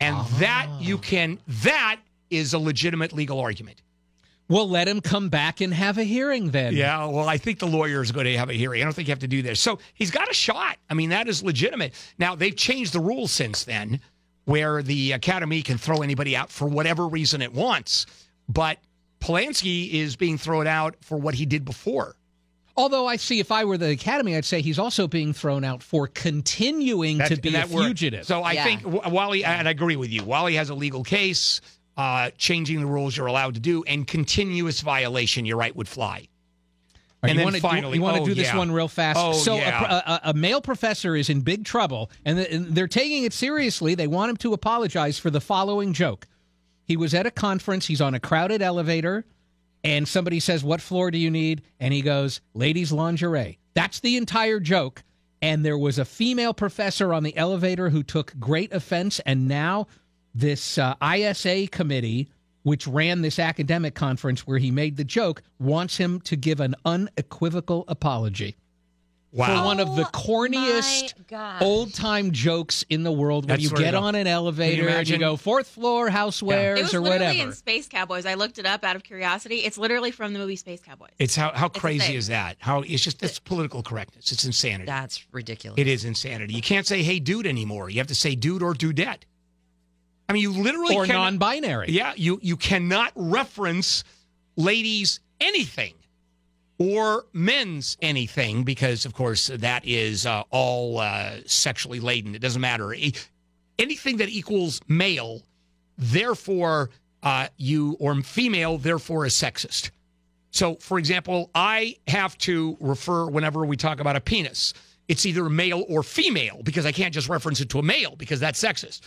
and 0.00 0.16
that 0.38 0.68
you 0.80 0.98
can 0.98 1.38
that 1.62 2.00
is 2.28 2.52
a 2.52 2.58
legitimate 2.58 3.12
legal 3.14 3.40
argument. 3.40 3.80
Well, 4.48 4.68
let 4.68 4.86
him 4.86 5.00
come 5.00 5.28
back 5.28 5.60
and 5.60 5.74
have 5.74 5.98
a 5.98 6.04
hearing 6.04 6.50
then. 6.50 6.74
Yeah, 6.76 7.06
well, 7.06 7.28
I 7.28 7.36
think 7.36 7.58
the 7.58 7.66
lawyer 7.66 8.00
is 8.02 8.12
going 8.12 8.26
to 8.26 8.38
have 8.38 8.48
a 8.48 8.52
hearing. 8.54 8.80
I 8.80 8.84
don't 8.84 8.92
think 8.92 9.08
you 9.08 9.12
have 9.12 9.18
to 9.20 9.28
do 9.28 9.42
this. 9.42 9.58
So 9.60 9.78
he's 9.94 10.10
got 10.12 10.30
a 10.30 10.34
shot. 10.34 10.76
I 10.88 10.94
mean, 10.94 11.10
that 11.10 11.28
is 11.28 11.42
legitimate. 11.42 11.94
Now, 12.18 12.36
they've 12.36 12.54
changed 12.54 12.92
the 12.92 13.00
rules 13.00 13.32
since 13.32 13.64
then 13.64 14.00
where 14.44 14.82
the 14.82 15.12
academy 15.12 15.62
can 15.62 15.78
throw 15.78 16.02
anybody 16.02 16.36
out 16.36 16.50
for 16.50 16.68
whatever 16.68 17.08
reason 17.08 17.42
it 17.42 17.52
wants. 17.52 18.06
But 18.48 18.78
Polanski 19.20 19.90
is 19.90 20.14
being 20.14 20.38
thrown 20.38 20.68
out 20.68 20.94
for 21.00 21.18
what 21.18 21.34
he 21.34 21.46
did 21.46 21.64
before. 21.64 22.14
Although 22.76 23.06
I 23.08 23.16
see, 23.16 23.40
if 23.40 23.50
I 23.50 23.64
were 23.64 23.78
the 23.78 23.88
Academy, 23.90 24.36
I'd 24.36 24.44
say 24.44 24.60
he's 24.60 24.78
also 24.78 25.08
being 25.08 25.32
thrown 25.32 25.64
out 25.64 25.82
for 25.82 26.06
continuing 26.08 27.18
That- 27.18 27.28
to 27.28 27.36
be 27.40 27.48
and 27.48 27.56
a 27.56 27.60
that 27.60 27.70
word- 27.70 27.86
fugitive. 27.86 28.26
So 28.26 28.42
I 28.42 28.52
Yeah. 28.52 28.64
think 28.64 28.82
Wally, 28.84 29.44
and 29.44 29.66
I 29.66 29.70
agree 29.70 29.96
with 29.96 30.10
you, 30.10 30.22
Wally 30.24 30.56
has 30.56 30.68
a 30.68 30.74
legal 30.74 31.02
case, 31.02 31.62
uh, 31.96 32.30
changing 32.36 32.80
the 32.80 32.86
rules 32.86 33.16
you're 33.16 33.26
allowed 33.26 33.54
to 33.54 33.60
do 33.60 33.82
and 33.84 34.06
continuous 34.06 34.80
violation, 34.80 35.46
you're 35.46 35.56
right, 35.56 35.74
would 35.74 35.88
fly. 35.88 36.28
Right, 37.22 37.30
and 37.30 37.30
you 37.30 37.36
then 37.38 37.44
wanna, 37.46 37.60
finally- 37.60 37.96
you 37.96 38.02
want 38.02 38.16
to 38.16 38.22
oh, 38.22 38.26
do 38.26 38.34
this 38.34 38.48
yeah. 38.48 38.58
one 38.58 38.70
real 38.70 38.88
fast. 38.88 39.18
Oh, 39.18 39.32
so 39.32 39.54
a 39.54 39.58
yeah. 39.58 40.02
a, 40.06 40.10
a, 40.10 40.20
a 40.30 40.34
male 40.34 40.60
professor 40.60 41.16
is 41.16 41.30
in 41.30 41.40
big 41.40 41.64
trouble, 41.64 42.10
and, 42.24 42.38
the, 42.38 42.52
and 42.52 42.66
they're 42.74 42.86
taking 42.86 43.24
it 43.24 43.32
seriously. 43.32 43.94
They 43.94 44.06
want 44.06 44.30
him 44.30 44.36
to 44.38 44.52
apologize 44.52 45.18
for 45.18 45.30
the 45.30 45.40
following 45.40 45.94
joke. 45.94 46.26
He 46.84 46.96
was 46.96 47.14
at 47.14 47.24
a 47.26 47.30
conference. 47.30 47.86
He's 47.86 48.02
on 48.02 48.14
a 48.14 48.20
crowded 48.20 48.60
elevator, 48.60 49.24
and 49.82 50.06
somebody 50.06 50.38
says, 50.40 50.62
"What 50.62 50.82
floor 50.82 51.10
do 51.10 51.18
you 51.18 51.30
need?" 51.30 51.62
And 51.80 51.94
he 51.94 52.02
goes, 52.02 52.42
"Ladies' 52.52 52.92
lingerie." 52.92 53.58
That's 53.74 54.00
the 54.00 54.16
entire 54.18 54.60
joke. 54.60 55.02
and 55.42 55.64
there 55.64 55.78
was 55.78 55.98
a 55.98 56.04
female 56.04 56.54
professor 56.54 57.12
on 57.12 57.22
the 57.22 57.36
elevator 57.36 57.90
who 57.90 58.02
took 58.02 58.32
great 58.38 58.72
offense, 58.72 59.20
and 59.20 59.46
now 59.48 59.86
this 60.36 60.78
uh, 60.78 60.94
ISA 61.02 61.66
committee, 61.68 62.28
which 62.62 62.86
ran 62.86 63.22
this 63.22 63.38
academic 63.38 63.94
conference 63.94 64.46
where 64.46 64.58
he 64.58 64.70
made 64.70 64.96
the 64.96 65.04
joke, 65.04 65.42
wants 65.58 65.96
him 65.96 66.20
to 66.22 66.36
give 66.36 66.60
an 66.60 66.74
unequivocal 66.84 67.84
apology. 67.88 68.56
Wow. 69.32 69.60
For 69.60 69.66
one 69.66 69.80
of 69.80 69.96
the 69.96 70.02
Oh, 70.06 70.10
corniest 70.12 71.12
old 71.60 71.92
time 71.92 72.30
jokes 72.30 72.84
in 72.88 73.02
the 73.02 73.12
world 73.12 73.44
when 73.44 73.58
That's 73.60 73.64
you 73.70 73.76
get 73.76 73.94
on 73.94 74.14
an 74.14 74.26
elevator 74.26 74.88
and 74.88 75.06
you 75.06 75.18
go 75.18 75.36
fourth 75.36 75.66
floor 75.66 76.08
housewares 76.08 76.78
It 76.78 76.82
was 76.84 76.94
or 76.94 77.00
literally 77.00 77.26
whatever. 77.28 77.48
in 77.48 77.52
Space 77.52 77.86
Cowboys. 77.86 78.24
I 78.24 78.32
looked 78.34 78.58
it 78.58 78.64
up 78.64 78.82
out 78.82 78.96
of 78.96 79.02
curiosity. 79.02 79.56
It's 79.56 79.76
literally 79.76 80.10
from 80.10 80.32
the 80.32 80.38
movie 80.38 80.56
Space 80.56 80.80
Cowboys. 80.80 81.10
It's 81.18 81.36
how 81.36 81.52
how 81.54 81.66
a 81.66 81.70
crazy 81.70 82.16
is 82.16 82.28
that? 82.28 82.56
How 82.60 82.80
it's 82.80 83.02
just 83.02 83.18
that's 83.20 83.38
political 83.38 83.82
correctness. 83.82 84.32
It's 84.32 84.44
insanity. 84.44 84.86
That's 84.86 85.22
ridiculous. 85.32 85.78
It 85.78 85.86
is 85.88 86.06
insanity. 86.06 86.54
You 86.54 86.62
can't 86.62 86.86
say 86.86 87.02
"Hey, 87.02 87.18
dude" 87.18 87.46
anymore. 87.46 87.90
You 87.90 87.98
have 87.98 88.06
to 88.06 88.14
say 88.14 88.36
"dude" 88.36 88.62
or 88.62 88.72
"dudette." 88.72 89.24
I 90.28 90.32
mean, 90.32 90.42
you 90.42 90.50
literally 90.50 90.96
or 90.96 91.06
cannot- 91.06 91.24
non-binary. 91.24 91.90
Yeah, 91.90 92.12
you 92.16 92.38
you 92.42 92.56
cannot 92.56 93.12
reference 93.14 94.04
ladies 94.56 95.20
anything 95.40 95.94
or 96.78 97.26
men's 97.32 97.96
anything 98.02 98.64
because, 98.64 99.06
of 99.06 99.14
course, 99.14 99.46
that 99.46 99.84
is 99.86 100.26
uh, 100.26 100.42
all 100.50 100.98
uh, 100.98 101.36
sexually 101.46 102.00
laden. 102.00 102.34
It 102.34 102.40
doesn't 102.40 102.60
matter. 102.60 102.94
Anything 103.78 104.16
that 104.18 104.28
equals 104.28 104.80
male, 104.88 105.42
therefore 105.96 106.90
uh, 107.22 107.48
you 107.56 107.96
or 107.98 108.14
female, 108.22 108.78
therefore 108.78 109.26
is 109.26 109.34
sexist. 109.34 109.90
So, 110.50 110.76
for 110.76 110.98
example, 110.98 111.50
I 111.54 111.96
have 112.08 112.36
to 112.38 112.76
refer 112.80 113.26
whenever 113.26 113.64
we 113.66 113.76
talk 113.76 114.00
about 114.00 114.16
a 114.16 114.20
penis. 114.20 114.72
It's 115.08 115.24
either 115.26 115.48
male 115.48 115.84
or 115.88 116.02
female 116.02 116.62
because 116.64 116.84
I 116.86 116.92
can't 116.92 117.14
just 117.14 117.28
reference 117.28 117.60
it 117.60 117.68
to 117.70 117.78
a 117.78 117.82
male 117.82 118.16
because 118.16 118.40
that's 118.40 118.62
sexist. 118.62 119.00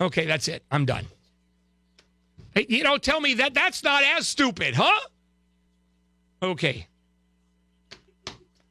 Okay, 0.00 0.26
that's 0.26 0.48
it. 0.48 0.64
I'm 0.70 0.84
done. 0.84 1.06
Hey, 2.54 2.66
you 2.68 2.84
know, 2.84 2.98
tell 2.98 3.20
me 3.20 3.34
that 3.34 3.54
that's 3.54 3.82
not 3.82 4.04
as 4.04 4.28
stupid, 4.28 4.74
huh? 4.74 5.00
Okay. 6.42 6.86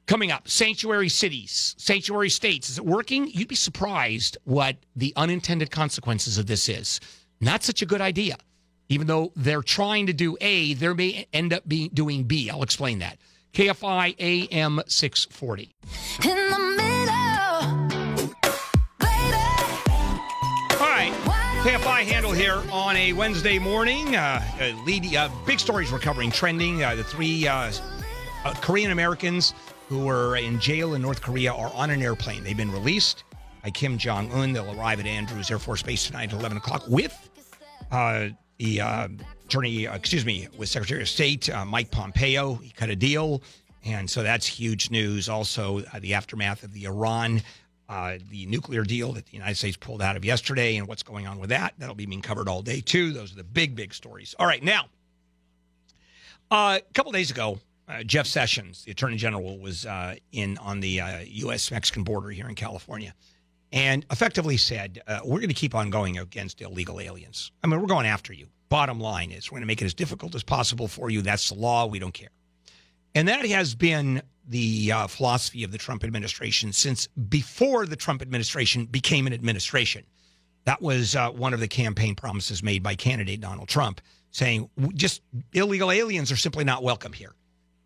Coming 0.06 0.32
up, 0.32 0.48
sanctuary 0.48 1.10
cities, 1.10 1.76
sanctuary 1.78 2.30
states. 2.30 2.70
Is 2.70 2.78
it 2.78 2.86
working? 2.86 3.28
You'd 3.28 3.48
be 3.48 3.56
surprised 3.56 4.38
what 4.44 4.78
the 4.96 5.14
unintended 5.16 5.72
consequences 5.72 6.38
of 6.38 6.46
this 6.46 6.70
is. 6.70 7.00
Not 7.40 7.64
such 7.64 7.82
a 7.82 7.86
good 7.86 8.02
idea. 8.02 8.38
Even 8.90 9.08
though 9.08 9.32
they're 9.36 9.62
trying 9.62 10.08
to 10.08 10.14
do 10.14 10.38
A, 10.42 10.74
they 10.74 10.94
may 10.94 11.28
end 11.34 11.54
up 11.54 11.68
being 11.68 11.90
doing 11.94 12.26
B. 12.26 12.50
I'll 12.50 12.64
explain 12.64 13.00
that. 13.00 13.18
KFI 13.54 14.16
AM 14.20 14.82
640. 14.88 15.74
In 16.24 16.36
the 16.36 16.60
middle, 16.78 17.33
KFI 21.64 22.04
Handel 22.04 22.34
here 22.34 22.62
on 22.74 22.98
a 22.98 23.14
Wednesday 23.14 23.58
morning. 23.58 24.18
Uh, 24.18 24.44
lead, 24.86 25.16
uh, 25.16 25.30
big 25.46 25.62
stories 25.62 25.94
we're 25.94 26.00
covering 26.00 26.30
trending. 26.30 26.84
Uh, 26.84 26.94
the 26.94 27.06
three 27.06 27.48
uh, 27.48 27.72
uh, 28.44 28.54
Korean 28.56 28.92
Americans 28.92 29.54
who 29.88 30.04
were 30.04 30.36
in 30.36 30.60
jail 30.60 30.94
in 30.94 31.02
North 31.02 31.22
Korea 31.22 31.54
are 31.54 31.72
on 31.74 31.90
an 31.90 32.02
airplane. 32.02 32.44
They've 32.44 32.58
been 32.58 32.70
released 32.70 33.24
by 33.64 33.70
Kim 33.70 33.98
Jong 33.98 34.30
Un. 34.34 34.52
They'll 34.52 34.78
arrive 34.78 35.00
at 35.00 35.06
Andrews 35.06 35.50
Air 35.50 35.58
Force 35.58 35.82
Base 35.82 36.06
tonight 36.06 36.34
at 36.34 36.40
11 36.42 36.58
o'clock 36.58 36.84
with 36.90 37.30
uh, 37.94 38.28
the 38.58 38.82
uh, 38.82 39.08
attorney, 39.46 39.86
excuse 39.86 40.26
me, 40.26 40.50
with 40.58 40.68
Secretary 40.68 41.02
of 41.02 41.08
State 41.08 41.50
Mike 41.66 41.92
Pompeo. 41.92 42.56
He 42.56 42.72
cut 42.72 42.90
a 42.90 42.96
deal. 42.98 43.42
And 43.86 44.10
so 44.10 44.22
that's 44.22 44.46
huge 44.46 44.92
news. 44.92 45.30
Also, 45.30 45.80
the 46.02 46.14
aftermath 46.14 46.64
of 46.64 46.74
the 46.74 46.86
Iran, 46.86 47.42
uh, 47.94 48.18
the 48.32 48.48
nuclear 48.48 48.84
deal 48.84 49.12
that 49.14 49.28
the 49.28 49.34
United 49.34 49.56
States 49.56 49.78
pulled 49.78 50.02
out 50.02 50.18
of 50.18 50.26
yesterday 50.26 50.78
and 50.78 50.88
what's 50.88 51.04
going 51.04 51.28
on 51.28 51.38
with 51.38 51.52
that. 51.52 51.76
That'll 51.78 51.94
be 51.94 52.08
being 52.08 52.24
covered 52.24 52.50
all 52.50 52.64
day, 52.64 52.82
too. 52.82 53.14
Those 53.14 53.34
are 53.34 53.36
the 53.36 53.44
big, 53.44 53.76
big 53.76 53.94
stories. 53.94 54.34
All 54.40 54.48
right. 54.48 54.64
Now, 54.64 54.86
uh, 56.50 56.80
a 56.80 56.94
couple 56.94 57.12
days 57.12 57.30
ago, 57.30 57.60
uh, 57.88 58.02
Jeff 58.02 58.26
Sessions, 58.26 58.84
the 58.84 58.92
Attorney 58.92 59.18
General, 59.18 59.60
was 59.60 59.86
uh, 59.86 60.16
in 60.32 60.58
on 60.58 60.80
the 60.80 61.02
uh, 61.02 61.20
U.S. 61.20 61.70
Mexican 61.70 62.04
border 62.04 62.30
here 62.30 62.50
in 62.50 62.56
California, 62.56 63.14
and 63.72 64.04
effectively 64.10 64.58
said, 64.58 65.00
uh, 65.06 65.20
"We're 65.24 65.40
going 65.40 65.50
to 65.50 65.54
keep 65.54 65.76
on 65.76 65.92
going 65.92 66.18
against 66.18 66.62
illegal 66.62 67.00
aliens. 67.00 67.52
I 67.64 67.68
mean, 67.68 67.80
we're 67.80 67.86
going 67.86 68.08
after 68.08 68.34
you. 68.34 68.48
Bottom 68.70 69.00
line 69.00 69.32
is, 69.32 69.52
we're 69.52 69.58
going 69.58 69.64
to 69.64 69.68
make 69.68 69.84
it 69.84 69.86
as 69.86 69.94
difficult 69.94 70.34
as 70.34 70.42
possible 70.42 70.88
for 70.88 71.12
you. 71.12 71.22
That's 71.22 71.50
the 71.50 71.56
law. 71.56 71.86
We 71.86 72.00
don't 72.00 72.14
care." 72.14 72.30
And 73.14 73.28
that 73.28 73.46
has 73.46 73.76
been 73.76 74.24
the 74.48 74.92
uh, 74.92 75.08
philosophy 75.08 75.64
of 75.64 75.72
the 75.72 75.78
Trump 75.78 76.04
administration 76.04 76.74
since 76.74 77.08
before 77.30 77.86
the 77.86 77.96
Trump 77.96 78.22
administration 78.22 78.86
became 78.86 79.28
an 79.28 79.34
administration. 79.34 80.04
That 80.66 80.82
was 80.82 81.16
uh, 81.16 81.30
one 81.32 81.54
of 81.54 81.60
the 81.60 81.68
campaign 81.68 82.16
promises 82.16 82.64
made 82.64 82.84
by 82.84 82.96
candidate 82.96 83.42
Donald 83.42 83.68
Trump, 83.68 84.02
saying 84.32 84.70
just 84.96 85.22
illegal 85.54 85.92
aliens 85.92 86.32
are 86.32 86.38
simply 86.38 86.64
not 86.64 86.84
welcome 86.84 87.14
here. 87.14 87.34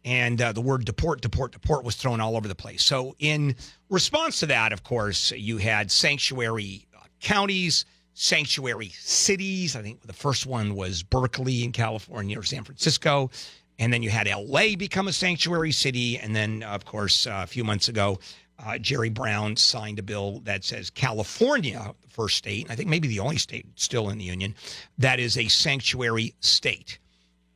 And 0.06 0.42
uh, 0.42 0.52
the 0.52 0.62
word 0.62 0.86
deport, 0.86 1.22
deport, 1.22 1.52
deport 1.52 1.84
was 1.84 1.96
thrown 1.96 2.22
all 2.22 2.38
over 2.38 2.48
the 2.48 2.56
place. 2.56 2.84
So, 2.84 3.16
in 3.20 3.56
response 3.90 4.40
to 4.40 4.46
that, 4.46 4.72
of 4.72 4.84
course, 4.84 5.32
you 5.32 5.58
had 5.58 5.92
sanctuary 5.92 6.88
uh, 6.96 7.00
counties, 7.20 7.84
sanctuary 8.14 8.90
cities. 8.90 9.76
I 9.76 9.82
think 9.82 10.02
the 10.04 10.14
first 10.14 10.46
one 10.46 10.76
was 10.76 11.04
Berkeley 11.04 11.64
in 11.64 11.72
California 11.72 12.40
or 12.40 12.44
San 12.44 12.64
Francisco. 12.64 13.32
And 13.80 13.94
then 13.94 14.02
you 14.02 14.10
had 14.10 14.28
LA 14.28 14.76
become 14.78 15.08
a 15.08 15.14
sanctuary 15.14 15.72
city. 15.72 16.18
And 16.18 16.36
then, 16.36 16.64
of 16.64 16.86
course, 16.86 17.28
uh, 17.28 17.42
a 17.44 17.48
few 17.48 17.64
months 17.64 17.90
ago, 17.90 18.20
uh, 18.60 18.78
Jerry 18.80 19.10
Brown 19.10 19.56
signed 19.56 20.00
a 20.00 20.04
bill 20.04 20.40
that 20.46 20.64
says 20.64 20.90
California, 20.90 21.94
the 22.02 22.10
first 22.10 22.38
state, 22.38 22.64
and 22.64 22.72
I 22.72 22.76
think 22.76 22.90
maybe 22.90 23.08
the 23.08 23.20
only 23.20 23.38
state 23.38 23.66
still 23.76 24.10
in 24.10 24.18
the 24.18 24.24
union, 24.24 24.56
that 24.98 25.20
is 25.20 25.38
a 25.38 25.48
sanctuary 25.48 26.34
state. 26.40 26.98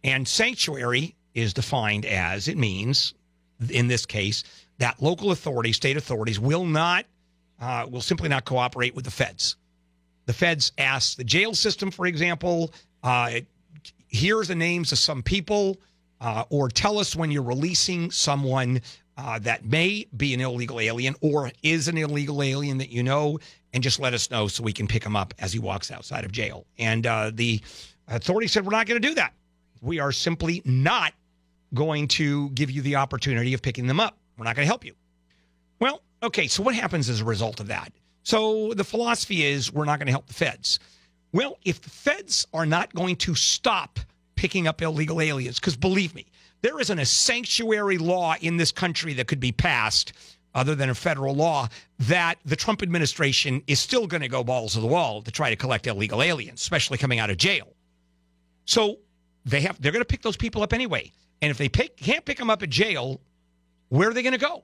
And 0.03 0.27
sanctuary 0.27 1.15
is 1.33 1.53
defined 1.53 2.05
as 2.05 2.47
it 2.47 2.57
means, 2.57 3.13
in 3.69 3.87
this 3.87 4.05
case, 4.05 4.43
that 4.77 5.01
local 5.01 5.31
authorities, 5.31 5.75
state 5.75 5.97
authorities, 5.97 6.39
will 6.39 6.65
not, 6.65 7.05
uh, 7.59 7.87
will 7.89 8.01
simply 8.01 8.29
not 8.29 8.45
cooperate 8.45 8.93
with 8.95 9.05
the 9.05 9.11
feds. 9.11 9.55
The 10.25 10.33
feds 10.33 10.71
ask 10.77 11.17
the 11.17 11.23
jail 11.23 11.53
system, 11.55 11.89
for 11.89 12.05
example, 12.05 12.73
uh, 13.03 13.39
here's 14.07 14.47
the 14.47 14.55
names 14.55 14.91
of 14.91 14.99
some 14.99 15.23
people, 15.23 15.77
uh, 16.21 16.45
or 16.49 16.69
tell 16.69 16.99
us 16.99 17.15
when 17.15 17.31
you're 17.31 17.43
releasing 17.43 18.11
someone 18.11 18.79
uh, 19.17 19.39
that 19.39 19.65
may 19.65 20.07
be 20.15 20.33
an 20.33 20.39
illegal 20.39 20.79
alien 20.79 21.15
or 21.21 21.51
is 21.63 21.87
an 21.87 21.97
illegal 21.97 22.41
alien 22.41 22.77
that 22.77 22.89
you 22.89 23.03
know, 23.03 23.39
and 23.73 23.83
just 23.83 23.99
let 23.99 24.13
us 24.13 24.31
know 24.31 24.47
so 24.47 24.63
we 24.63 24.71
can 24.71 24.87
pick 24.87 25.03
him 25.03 25.15
up 25.15 25.33
as 25.39 25.51
he 25.51 25.59
walks 25.59 25.91
outside 25.91 26.23
of 26.23 26.31
jail. 26.31 26.65
And 26.77 27.05
uh, 27.05 27.31
the 27.33 27.59
authority 28.07 28.47
said, 28.47 28.65
we're 28.65 28.71
not 28.71 28.85
going 28.85 29.01
to 29.01 29.07
do 29.07 29.15
that. 29.15 29.33
We 29.81 29.99
are 29.99 30.11
simply 30.11 30.61
not 30.63 31.13
going 31.73 32.07
to 32.07 32.49
give 32.51 32.69
you 32.69 32.81
the 32.81 32.95
opportunity 32.95 33.53
of 33.53 33.61
picking 33.61 33.87
them 33.87 33.99
up. 33.99 34.17
We're 34.37 34.45
not 34.45 34.55
going 34.55 34.65
to 34.65 34.69
help 34.69 34.85
you. 34.85 34.93
Well, 35.79 36.03
okay, 36.21 36.47
so 36.47 36.61
what 36.61 36.75
happens 36.75 37.09
as 37.09 37.21
a 37.21 37.25
result 37.25 37.59
of 37.59 37.67
that? 37.67 37.91
So 38.23 38.73
the 38.73 38.83
philosophy 38.83 39.43
is 39.43 39.73
we're 39.73 39.85
not 39.85 39.97
going 39.97 40.05
to 40.05 40.11
help 40.11 40.27
the 40.27 40.33
feds. 40.33 40.79
Well, 41.33 41.57
if 41.63 41.81
the 41.81 41.89
feds 41.89 42.45
are 42.53 42.65
not 42.65 42.93
going 42.93 43.15
to 43.17 43.33
stop 43.33 43.99
picking 44.41 44.67
up 44.67 44.81
illegal 44.81 45.21
aliens, 45.21 45.59
because 45.59 45.77
believe 45.77 46.15
me, 46.15 46.25
there 46.63 46.79
isn't 46.79 46.97
a 46.97 47.05
sanctuary 47.05 47.99
law 47.99 48.33
in 48.41 48.57
this 48.57 48.71
country 48.71 49.13
that 49.13 49.27
could 49.27 49.39
be 49.39 49.51
passed 49.51 50.13
other 50.55 50.73
than 50.73 50.89
a 50.89 50.95
federal 50.95 51.35
law 51.35 51.67
that 51.99 52.39
the 52.43 52.55
Trump 52.55 52.81
administration 52.81 53.61
is 53.67 53.79
still 53.79 54.07
going 54.07 54.21
to 54.21 54.27
go 54.27 54.43
balls 54.43 54.73
to 54.73 54.79
the 54.79 54.87
wall 54.87 55.21
to 55.21 55.29
try 55.29 55.51
to 55.51 55.55
collect 55.55 55.85
illegal 55.85 56.23
aliens, 56.23 56.59
especially 56.59 56.97
coming 56.97 57.19
out 57.19 57.29
of 57.29 57.37
jail. 57.37 57.67
So 58.65 58.97
they 59.45 59.61
have 59.61 59.79
they're 59.79 59.91
going 59.91 60.01
to 60.01 60.07
pick 60.07 60.23
those 60.23 60.37
people 60.37 60.63
up 60.63 60.73
anyway. 60.73 61.11
And 61.43 61.51
if 61.51 61.59
they 61.59 61.69
pick, 61.69 61.95
can't 61.97 62.25
pick 62.25 62.39
them 62.39 62.49
up 62.49 62.63
at 62.63 62.69
jail, 62.71 63.21
where 63.89 64.09
are 64.09 64.13
they 64.13 64.23
going 64.23 64.33
to 64.33 64.39
go? 64.39 64.63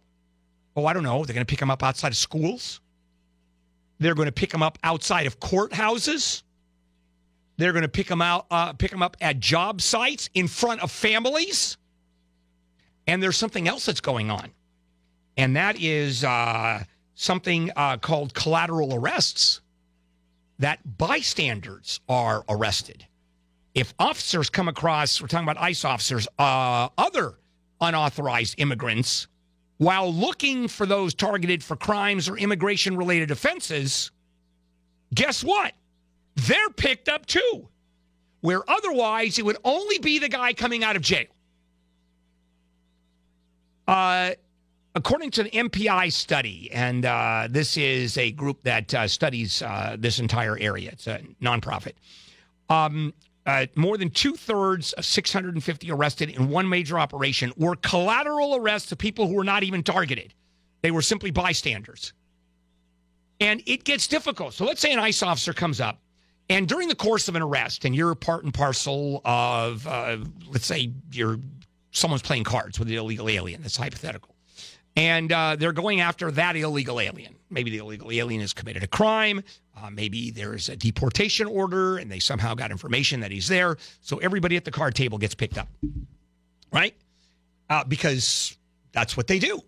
Oh, 0.75 0.87
I 0.87 0.93
don't 0.93 1.03
know. 1.03 1.23
They're 1.23 1.35
going 1.35 1.45
to 1.45 1.51
pick 1.51 1.59
them 1.59 1.69
up 1.69 1.83
outside 1.83 2.09
of 2.09 2.17
schools. 2.17 2.81
They're 3.99 4.15
going 4.15 4.25
to 4.25 4.31
pick 4.31 4.49
them 4.49 4.63
up 4.63 4.79
outside 4.83 5.27
of 5.27 5.39
courthouses. 5.39 6.41
They're 7.57 7.73
going 7.73 7.83
to 7.83 7.89
pick 7.89 8.07
them 8.07 8.21
out, 8.21 8.45
uh, 8.51 8.73
pick 8.73 8.91
them 8.91 9.01
up 9.01 9.17
at 9.19 9.39
job 9.39 9.81
sites 9.81 10.29
in 10.33 10.47
front 10.47 10.81
of 10.81 10.91
families. 10.91 11.77
And 13.07 13.21
there's 13.21 13.37
something 13.37 13.67
else 13.67 13.85
that's 13.85 14.01
going 14.01 14.29
on, 14.29 14.51
and 15.37 15.55
that 15.55 15.79
is 15.79 16.23
uh, 16.23 16.83
something 17.15 17.71
uh, 17.75 17.97
called 17.97 18.33
collateral 18.33 18.93
arrests. 18.93 19.61
That 20.59 20.97
bystanders 20.97 21.99
are 22.09 22.43
arrested. 22.49 23.05
If 23.73 23.93
officers 23.99 24.49
come 24.49 24.67
across, 24.67 25.21
we're 25.21 25.27
talking 25.27 25.47
about 25.47 25.61
ICE 25.61 25.85
officers, 25.85 26.27
uh, 26.39 26.89
other 26.97 27.35
unauthorized 27.79 28.55
immigrants, 28.57 29.27
while 29.77 30.11
looking 30.11 30.67
for 30.67 30.85
those 30.85 31.13
targeted 31.13 31.63
for 31.63 31.75
crimes 31.75 32.27
or 32.27 32.37
immigration 32.37 32.97
related 32.97 33.29
offenses, 33.31 34.11
guess 35.13 35.43
what? 35.43 35.73
They're 36.37 36.69
picked 36.69 37.09
up 37.09 37.25
too. 37.25 37.67
Where 38.41 38.69
otherwise 38.69 39.39
it 39.39 39.45
would 39.45 39.57
only 39.63 39.97
be 39.99 40.19
the 40.19 40.29
guy 40.29 40.53
coming 40.53 40.83
out 40.83 40.95
of 40.95 41.01
jail. 41.01 41.25
Uh, 43.87 44.31
according 44.95 45.31
to 45.31 45.41
an 45.41 45.69
MPI 45.69 46.11
study, 46.13 46.69
and 46.71 47.05
uh, 47.05 47.47
this 47.49 47.77
is 47.77 48.17
a 48.17 48.31
group 48.31 48.61
that 48.63 48.93
uh, 48.93 49.07
studies 49.07 49.61
uh, 49.61 49.95
this 49.97 50.19
entire 50.19 50.57
area, 50.59 50.91
it's 50.91 51.07
a 51.07 51.21
nonprofit. 51.41 51.93
Um, 52.69 53.13
uh, 53.47 53.65
more 53.75 53.97
than 53.97 54.09
two 54.09 54.35
thirds 54.35 54.93
of 54.93 55.05
650 55.05 55.89
arrested 55.91 56.29
in 56.29 56.49
one 56.49 56.67
major 56.67 56.99
operation 56.99 57.53
were 57.57 57.77
collateral 57.77 58.55
arrests 58.57 58.91
of 58.91 58.97
people 58.97 59.27
who 59.27 59.35
were 59.35 59.43
not 59.43 59.63
even 59.63 59.83
targeted. 59.83 60.33
They 60.81 60.91
were 60.91 61.01
simply 61.01 61.31
bystanders. 61.31 62.13
And 63.39 63.63
it 63.65 63.83
gets 63.83 64.05
difficult. 64.07 64.53
So 64.53 64.65
let's 64.65 64.81
say 64.81 64.91
an 64.91 64.99
ICE 64.99 65.23
officer 65.23 65.53
comes 65.53 65.79
up, 65.79 66.01
and 66.49 66.67
during 66.67 66.87
the 66.87 66.95
course 66.95 67.27
of 67.27 67.35
an 67.35 67.41
arrest, 67.41 67.85
and 67.85 67.95
you're 67.95 68.15
part 68.15 68.43
and 68.43 68.53
parcel 68.53 69.21
of, 69.25 69.85
uh, 69.85 70.17
let's 70.49 70.65
say 70.65 70.91
you're 71.11 71.39
someone's 71.91 72.21
playing 72.21 72.43
cards 72.43 72.79
with 72.79 72.87
an 72.87 72.93
illegal 72.93 73.27
alien. 73.27 73.61
That's 73.61 73.75
hypothetical. 73.75 74.35
And 74.95 75.31
uh, 75.31 75.55
they're 75.57 75.73
going 75.73 76.01
after 76.01 76.31
that 76.31 76.55
illegal 76.55 76.99
alien. 76.99 77.35
Maybe 77.49 77.69
the 77.69 77.77
illegal 77.77 78.11
alien 78.11 78.41
has 78.41 78.53
committed 78.53 78.83
a 78.83 78.87
crime. 78.87 79.43
Uh, 79.75 79.89
maybe 79.89 80.31
there's 80.31 80.69
a 80.69 80.75
deportation 80.75 81.47
order 81.47 81.97
and 81.97 82.11
they 82.11 82.19
somehow 82.19 82.55
got 82.55 82.71
information 82.71 83.19
that 83.19 83.31
he's 83.31 83.47
there. 83.47 83.77
So 84.01 84.17
everybody 84.17 84.57
at 84.57 84.65
the 84.65 84.71
card 84.71 84.95
table 84.95 85.17
gets 85.17 85.35
picked 85.35 85.57
up, 85.57 85.67
right? 86.73 86.95
Uh, 87.69 87.83
because 87.83 88.57
that's 88.91 89.15
what 89.15 89.27
they 89.27 89.39
do. 89.39 89.61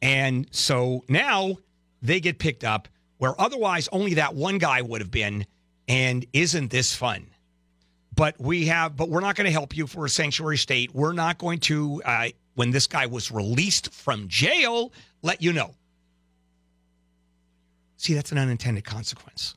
And 0.00 0.46
so 0.50 1.04
now 1.08 1.58
they 2.00 2.20
get 2.20 2.38
picked 2.38 2.64
up 2.64 2.88
where 3.18 3.38
otherwise 3.40 3.88
only 3.92 4.14
that 4.14 4.34
one 4.34 4.58
guy 4.58 4.82
would 4.82 5.00
have 5.00 5.10
been. 5.10 5.46
And 5.88 6.26
isn't 6.32 6.70
this 6.70 6.94
fun? 6.94 7.26
But 8.14 8.38
we 8.38 8.66
have, 8.66 8.96
but 8.96 9.08
we're 9.08 9.20
not 9.20 9.36
going 9.36 9.46
to 9.46 9.52
help 9.52 9.76
you 9.76 9.86
for 9.86 10.04
a 10.04 10.08
sanctuary 10.08 10.58
state. 10.58 10.94
We're 10.94 11.12
not 11.12 11.38
going 11.38 11.60
to, 11.60 12.02
uh, 12.04 12.28
when 12.54 12.70
this 12.70 12.86
guy 12.86 13.06
was 13.06 13.30
released 13.30 13.92
from 13.92 14.28
jail, 14.28 14.92
let 15.22 15.40
you 15.42 15.52
know. 15.52 15.74
See, 17.96 18.14
that's 18.14 18.32
an 18.32 18.38
unintended 18.38 18.84
consequence. 18.84 19.54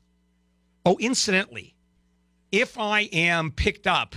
Oh, 0.84 0.96
incidentally, 1.00 1.74
if 2.52 2.78
I 2.78 3.02
am 3.12 3.50
picked 3.50 3.86
up, 3.86 4.14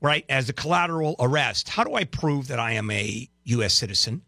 right, 0.00 0.24
as 0.28 0.48
a 0.48 0.52
collateral 0.52 1.16
arrest, 1.20 1.68
how 1.68 1.84
do 1.84 1.94
I 1.94 2.04
prove 2.04 2.48
that 2.48 2.58
I 2.58 2.72
am 2.72 2.90
a 2.90 3.28
U.S. 3.44 3.74
citizen? 3.74 4.22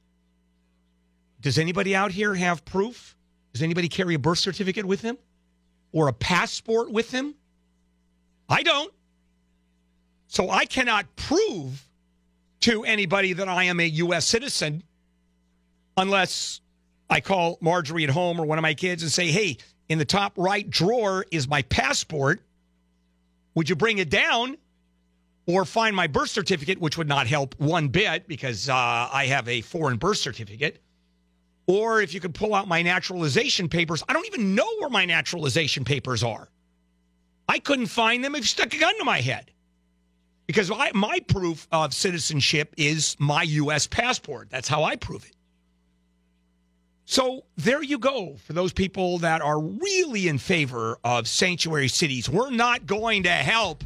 Does 1.40 1.58
anybody 1.58 1.96
out 1.96 2.12
here 2.12 2.34
have 2.34 2.64
proof? 2.64 3.16
Does 3.52 3.62
anybody 3.62 3.88
carry 3.88 4.14
a 4.14 4.18
birth 4.18 4.38
certificate 4.38 4.84
with 4.84 5.02
them 5.02 5.18
or 5.92 6.08
a 6.08 6.12
passport 6.12 6.90
with 6.90 7.10
him? 7.10 7.34
I 8.48 8.62
don't. 8.62 8.92
So 10.28 10.50
I 10.50 10.64
cannot 10.64 11.16
prove 11.16 11.84
to 12.60 12.84
anybody 12.84 13.32
that 13.32 13.48
I 13.48 13.64
am 13.64 13.80
a 13.80 13.84
U.S. 13.86 14.26
citizen 14.26 14.82
unless 15.96 16.60
I 17.10 17.20
call 17.20 17.58
Marjorie 17.60 18.04
at 18.04 18.10
home 18.10 18.40
or 18.40 18.46
one 18.46 18.58
of 18.58 18.62
my 18.62 18.74
kids 18.74 19.02
and 19.02 19.10
say, 19.10 19.28
hey, 19.28 19.56
in 19.88 19.98
the 19.98 20.04
top 20.04 20.34
right 20.36 20.68
drawer 20.68 21.24
is 21.30 21.48
my 21.48 21.62
passport. 21.62 22.40
Would 23.54 23.68
you 23.68 23.76
bring 23.76 23.98
it 23.98 24.10
down? 24.10 24.58
Or 25.46 25.64
find 25.64 25.96
my 25.96 26.08
birth 26.08 26.28
certificate, 26.28 26.78
which 26.78 26.98
would 26.98 27.08
not 27.08 27.26
help 27.26 27.58
one 27.58 27.88
bit 27.88 28.28
because 28.28 28.68
uh, 28.68 28.74
I 28.74 29.26
have 29.30 29.48
a 29.48 29.62
foreign 29.62 29.96
birth 29.96 30.18
certificate. 30.18 30.82
Or 31.68 32.00
if 32.00 32.14
you 32.14 32.20
could 32.20 32.34
pull 32.34 32.54
out 32.54 32.66
my 32.66 32.80
naturalization 32.80 33.68
papers, 33.68 34.02
I 34.08 34.14
don't 34.14 34.26
even 34.26 34.54
know 34.54 34.68
where 34.78 34.88
my 34.88 35.04
naturalization 35.04 35.84
papers 35.84 36.24
are. 36.24 36.48
I 37.46 37.58
couldn't 37.58 37.86
find 37.86 38.24
them 38.24 38.34
if 38.34 38.40
you 38.40 38.46
stuck 38.46 38.72
a 38.74 38.78
gun 38.78 38.98
to 38.98 39.04
my 39.04 39.20
head 39.20 39.50
because 40.46 40.70
I, 40.70 40.90
my 40.94 41.20
proof 41.28 41.68
of 41.70 41.92
citizenship 41.92 42.74
is 42.78 43.16
my 43.18 43.42
U.S. 43.42 43.86
passport. 43.86 44.48
That's 44.50 44.66
how 44.66 44.82
I 44.82 44.96
prove 44.96 45.26
it. 45.26 45.36
So 47.04 47.44
there 47.56 47.82
you 47.82 47.98
go 47.98 48.36
for 48.44 48.54
those 48.54 48.72
people 48.72 49.18
that 49.18 49.42
are 49.42 49.60
really 49.60 50.26
in 50.28 50.38
favor 50.38 50.98
of 51.04 51.28
sanctuary 51.28 51.88
cities. 51.88 52.30
We're 52.30 52.50
not 52.50 52.86
going 52.86 53.24
to 53.24 53.30
help 53.30 53.84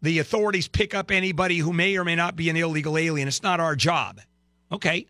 the 0.00 0.18
authorities 0.20 0.66
pick 0.66 0.94
up 0.94 1.10
anybody 1.10 1.58
who 1.58 1.74
may 1.74 1.96
or 1.98 2.04
may 2.04 2.14
not 2.14 2.36
be 2.36 2.48
an 2.48 2.56
illegal 2.56 2.96
alien. 2.96 3.28
It's 3.28 3.42
not 3.42 3.60
our 3.60 3.76
job. 3.76 4.20
Okay. 4.72 5.06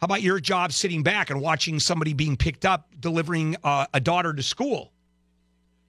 How 0.00 0.04
about 0.04 0.22
your 0.22 0.40
job 0.40 0.72
sitting 0.72 1.02
back 1.02 1.30
and 1.30 1.40
watching 1.40 1.80
somebody 1.80 2.12
being 2.12 2.36
picked 2.36 2.66
up 2.66 2.88
delivering 3.00 3.56
uh, 3.64 3.86
a 3.94 4.00
daughter 4.00 4.34
to 4.34 4.42
school? 4.42 4.92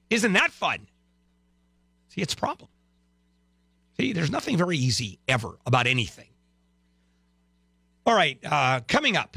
Isn't 0.10 0.34
that 0.34 0.52
fun? 0.52 0.88
See, 2.10 2.22
it's 2.22 2.34
a 2.34 2.38
problem. 2.38 2.70
See, 4.00 4.14
there's 4.14 4.32
nothing 4.32 4.58
very 4.58 4.78
easy 4.78 5.20
ever 5.28 5.58
about 5.66 5.88
anything. 5.88 6.30
All 8.06 8.16
right, 8.16 8.40
uh, 8.46 8.80
coming 8.88 9.18
up, 9.18 9.36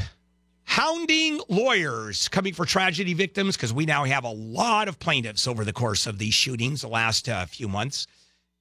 hounding 0.63 1.41
lawyers 1.49 2.29
coming 2.29 2.55
for 2.55 2.65
tragedy 2.65 3.15
victims 3.15 3.57
because 3.57 3.73
we 3.73 3.85
now 3.87 4.05
have 4.05 4.23
a 4.23 4.31
lot 4.31 4.87
of 4.87 5.01
plaintiffs 5.01 5.49
over 5.49 5.65
the 5.65 5.73
course 5.73 6.07
of 6.07 6.19
these 6.19 6.35
shootings 6.35 6.83
the 6.83 6.89
last 6.89 7.29
uh, 7.29 7.45
few 7.47 7.67
months, 7.67 8.07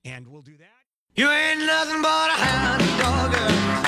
and 0.03 0.27
we'll 0.27 0.41
do 0.41 0.57
that. 0.57 0.65
You 1.14 1.30
ain't 1.30 1.60
nothing 1.60 2.02
but 2.02 2.30
a 2.30 2.34
hound 2.34 2.99
dog, 2.99 3.80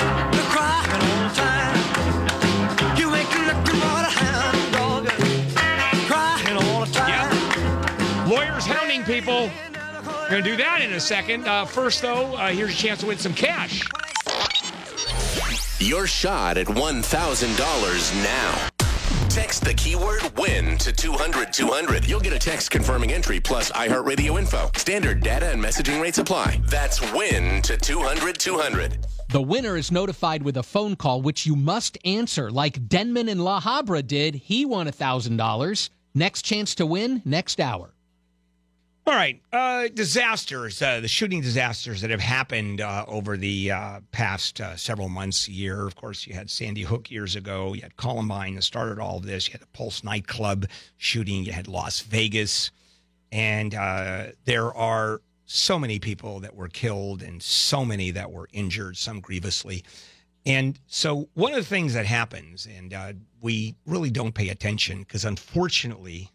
Lawyers 9.02 9.24
hounding 9.24 9.50
people. 9.50 9.50
We're 10.04 10.30
going 10.30 10.44
to 10.44 10.50
do 10.50 10.56
that 10.56 10.80
in 10.82 10.92
a 10.92 11.00
second. 11.00 11.46
Uh, 11.46 11.64
first, 11.64 12.02
though, 12.02 12.34
uh, 12.34 12.48
here's 12.48 12.72
a 12.72 12.76
chance 12.76 13.00
to 13.00 13.06
win 13.06 13.18
some 13.18 13.34
cash. 13.34 13.88
Your 15.80 16.06
shot 16.06 16.56
at 16.56 16.66
$1,000 16.66 18.22
now. 18.22 18.68
Text 19.28 19.64
the 19.64 19.72
keyword 19.74 20.20
win 20.36 20.76
to 20.78 20.92
200 20.92 21.52
200. 21.52 22.06
You'll 22.06 22.20
get 22.20 22.34
a 22.34 22.38
text 22.38 22.70
confirming 22.70 23.12
entry 23.12 23.40
plus 23.40 23.70
iHeartRadio 23.72 24.38
info. 24.38 24.70
Standard 24.76 25.22
data 25.22 25.46
and 25.46 25.62
messaging 25.62 26.02
rates 26.02 26.18
apply. 26.18 26.60
That's 26.66 27.00
win 27.12 27.62
to 27.62 27.76
200 27.78 28.38
200. 28.38 29.06
The 29.30 29.40
winner 29.40 29.78
is 29.78 29.90
notified 29.90 30.42
with 30.42 30.58
a 30.58 30.62
phone 30.62 30.96
call, 30.96 31.22
which 31.22 31.46
you 31.46 31.56
must 31.56 31.96
answer, 32.04 32.50
like 32.50 32.88
Denman 32.88 33.30
in 33.30 33.38
La 33.38 33.60
Habra 33.60 34.06
did. 34.06 34.34
He 34.34 34.66
won 34.66 34.86
$1,000. 34.86 35.90
Next 36.14 36.42
chance 36.42 36.74
to 36.74 36.84
win, 36.84 37.22
next 37.24 37.58
hour. 37.58 37.94
All 39.04 39.14
right, 39.14 39.42
uh, 39.52 39.88
disasters, 39.88 40.80
uh, 40.80 41.00
the 41.00 41.08
shooting 41.08 41.40
disasters 41.40 42.02
that 42.02 42.10
have 42.10 42.20
happened 42.20 42.80
uh, 42.80 43.04
over 43.08 43.36
the 43.36 43.72
uh, 43.72 44.00
past 44.12 44.60
uh, 44.60 44.76
several 44.76 45.08
months, 45.08 45.48
year. 45.48 45.88
Of 45.88 45.96
course, 45.96 46.24
you 46.24 46.34
had 46.34 46.48
Sandy 46.48 46.82
Hook 46.82 47.10
years 47.10 47.34
ago. 47.34 47.72
You 47.72 47.82
had 47.82 47.96
Columbine 47.96 48.54
that 48.54 48.62
started 48.62 49.00
all 49.00 49.16
of 49.16 49.26
this. 49.26 49.48
You 49.48 49.52
had 49.52 49.60
the 49.60 49.66
Pulse 49.72 50.04
nightclub 50.04 50.66
shooting. 50.98 51.42
You 51.42 51.50
had 51.50 51.66
Las 51.66 51.98
Vegas, 51.98 52.70
and 53.32 53.74
uh, 53.74 54.26
there 54.44 54.72
are 54.72 55.20
so 55.46 55.80
many 55.80 55.98
people 55.98 56.38
that 56.38 56.54
were 56.54 56.68
killed 56.68 57.22
and 57.22 57.42
so 57.42 57.84
many 57.84 58.12
that 58.12 58.30
were 58.30 58.48
injured, 58.52 58.96
some 58.96 59.18
grievously. 59.18 59.82
And 60.46 60.78
so, 60.86 61.28
one 61.34 61.50
of 61.50 61.58
the 61.58 61.64
things 61.64 61.94
that 61.94 62.06
happens, 62.06 62.68
and 62.72 62.94
we 63.40 63.74
really 63.84 64.10
don't 64.10 64.32
pay 64.32 64.50
attention 64.50 65.00
because, 65.00 65.24
unfortunately, 65.24 66.30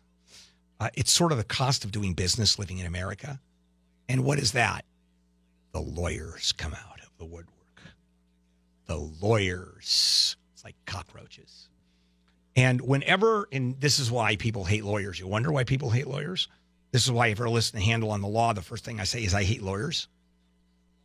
uh, 0.80 0.90
it's 0.94 1.12
sort 1.12 1.32
of 1.32 1.38
the 1.38 1.44
cost 1.44 1.84
of 1.84 1.92
doing 1.92 2.14
business 2.14 2.60
living 2.60 2.78
in 2.78 2.86
America. 2.86 3.40
And 4.10 4.24
what 4.24 4.40
is 4.40 4.54
that? 4.54 4.86
The 5.74 5.82
lawyers 5.82 6.54
come 6.54 6.74
out 6.74 7.00
of 7.00 7.10
the 7.18 7.26
woodwork. 7.26 7.82
The 8.86 8.98
lawyers. 8.98 10.36
It's 10.54 10.64
like 10.64 10.76
cockroaches. 10.86 11.70
And 12.56 12.82
whenever, 12.82 13.48
and 13.52 13.80
this 13.80 14.00
is 14.00 14.10
why 14.10 14.36
people 14.36 14.64
hate 14.66 14.84
lawyers. 14.84 15.20
You 15.20 15.28
wonder 15.28 15.52
why 15.52 15.64
people 15.64 15.90
hate 15.90 16.08
lawyers? 16.08 16.48
This 16.92 17.04
is 17.04 17.12
why, 17.12 17.28
if 17.28 17.40
you're 17.40 17.50
listening 17.50 17.84
to 17.84 17.90
Handel 17.90 18.12
on 18.12 18.22
the 18.22 18.28
Law, 18.28 18.54
the 18.54 18.62
first 18.62 18.86
thing 18.86 19.00
I 19.00 19.04
say 19.04 19.24
is 19.24 19.34
I 19.34 19.44
hate 19.44 19.62
lawyers. 19.62 20.08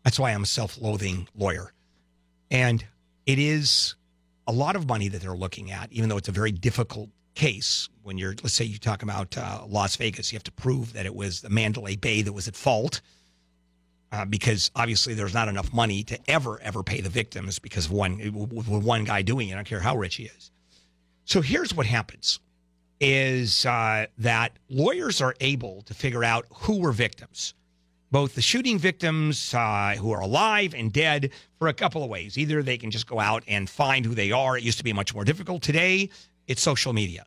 That's 0.05 0.19
why 0.19 0.31
I'm 0.33 0.45
a 0.45 0.47
self 0.47 0.81
loathing 0.81 1.29
lawyer. 1.37 1.73
And 2.51 2.85
it 3.27 3.39
is 3.39 3.95
a 4.47 4.53
lot 4.53 4.77
of 4.77 4.87
money 4.89 5.09
that 5.09 5.21
they're 5.23 5.35
looking 5.35 5.71
at, 5.71 5.93
even 5.93 6.09
though 6.09 6.17
it's 6.17 6.29
a 6.29 6.33
very 6.33 6.53
difficult 6.53 7.11
case. 7.35 7.89
When 8.03 8.19
you're, 8.19 8.35
let's 8.43 8.55
say 8.55 8.65
you 8.65 8.79
talk 8.79 9.03
about 9.03 9.37
uh, 9.39 9.63
Las 9.67 9.97
Vegas, 9.97 10.33
you 10.33 10.37
have 10.37 10.45
to 10.45 10.53
prove 10.53 10.93
that 10.95 11.07
it 11.07 11.15
was 11.15 11.41
the 11.41 11.51
Mandalay 11.51 11.97
Bay 11.97 12.23
that 12.23 12.33
was 12.33 12.49
at 12.49 12.57
fault. 12.57 13.01
Uh, 14.11 14.27
because 14.27 14.71
obviously 14.77 15.15
there's 15.15 15.33
not 15.33 15.49
enough 15.49 15.73
money 15.73 16.03
to 16.03 16.19
ever, 16.29 16.61
ever 16.61 16.83
pay 16.83 17.01
the 17.01 17.09
victims 17.09 17.59
because 17.59 17.87
of 17.87 17.93
one 17.93 18.19
with 18.53 18.69
one 18.69 19.05
guy 19.05 19.23
doing 19.23 19.49
it. 19.49 19.53
I 19.53 19.55
don't 19.55 19.67
care 19.67 19.81
how 19.81 19.97
rich 19.97 20.17
he 20.17 20.25
is. 20.25 20.51
So 21.25 21.41
here's 21.41 21.73
what 21.73 21.87
happens: 21.87 22.39
is 23.01 23.65
uh, 23.65 24.05
that 24.19 24.59
lawyers 24.69 25.23
are 25.23 25.35
able 25.41 25.81
to 25.87 25.95
figure 25.95 26.23
out 26.25 26.45
who 26.53 26.79
were 26.81 26.93
victims, 26.93 27.55
both 28.11 28.35
the 28.35 28.43
shooting 28.43 28.79
victims 28.79 29.55
uh, 29.55 29.95
who 29.99 30.13
are 30.13 30.21
alive 30.21 30.75
and 30.75 30.93
dead, 30.93 31.31
for 31.59 31.69
a 31.69 31.73
couple 31.73 32.05
of 32.05 32.11
ways. 32.11 32.37
Either 32.37 32.63
they 32.63 32.77
can 32.77 32.91
just 32.91 33.07
go 33.07 33.19
out 33.19 33.43
and 33.49 33.71
find 33.71 34.05
who 34.05 34.15
they 34.15 34.31
are. 34.31 34.59
It 34.59 34.63
used 34.63 34.77
to 34.77 34.85
be 34.85 34.93
much 34.93 35.15
more 35.15 35.25
difficult. 35.25 35.63
Today, 35.63 36.11
it's 36.47 36.63
social 36.63 36.93
media. 36.93 37.25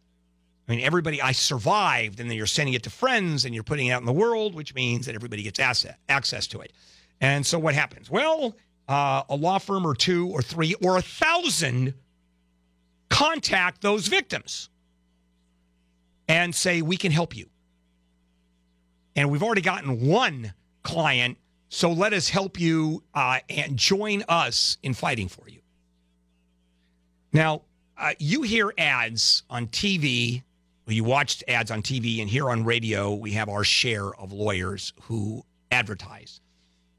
I 0.68 0.72
mean, 0.72 0.84
everybody, 0.84 1.22
I 1.22 1.32
survived, 1.32 2.20
and 2.20 2.30
then 2.30 2.38
you're 2.38 2.48
sending 2.48 2.74
it 2.74 2.84
to 2.84 2.90
friends 2.90 3.46
and 3.46 3.54
you're 3.54 3.64
putting 3.64 3.88
it 3.88 3.92
out 3.92 4.02
in 4.02 4.06
the 4.06 4.14
world, 4.14 4.56
which 4.56 4.74
means 4.74 5.06
that 5.06 5.16
everybody 5.16 5.44
gets 5.44 5.60
asset, 5.60 6.00
access 6.10 6.48
to 6.48 6.62
it. 6.62 6.74
And 7.22 7.46
so 7.46 7.60
what 7.60 7.76
happens? 7.76 8.10
Well, 8.10 8.56
uh, 8.88 9.24
a 9.30 9.36
law 9.36 9.60
firm 9.60 9.86
or 9.86 9.96
two 9.96 10.28
or 10.30 10.42
three 10.42 10.74
or 10.84 10.98
a 10.98 11.02
thousand 11.02 11.94
contact 13.10 13.82
those 13.82 14.08
victims 14.08 14.70
and 16.28 16.54
say, 16.54 16.82
we 16.82 16.98
can 16.98 17.12
help 17.12 17.36
you. 17.36 17.48
And 19.16 19.30
we've 19.30 19.44
already 19.44 19.62
gotten 19.62 20.08
one 20.08 20.54
client, 20.84 21.38
so 21.70 21.92
let 21.92 22.12
us 22.14 22.28
help 22.28 22.60
you 22.60 23.04
uh, 23.14 23.40
and 23.50 23.78
join 23.78 24.24
us 24.28 24.78
in 24.84 24.94
fighting 24.94 25.30
for 25.30 25.48
you. 25.48 25.62
Now, 27.32 27.62
uh, 27.98 28.14
you 28.20 28.42
hear 28.42 28.74
ads 28.78 29.44
on 29.50 29.68
TV, 29.68 30.44
you 30.88 31.04
watched 31.04 31.44
ads 31.48 31.72
on 31.72 31.82
TV, 31.82 32.22
and 32.22 32.30
here 32.30 32.50
on 32.50 32.64
radio, 32.66 33.14
we 33.14 33.32
have 33.32 33.50
our 33.50 33.64
share 33.64 34.14
of 34.16 34.32
lawyers 34.32 34.94
who 35.04 35.44
advertise. 35.72 36.42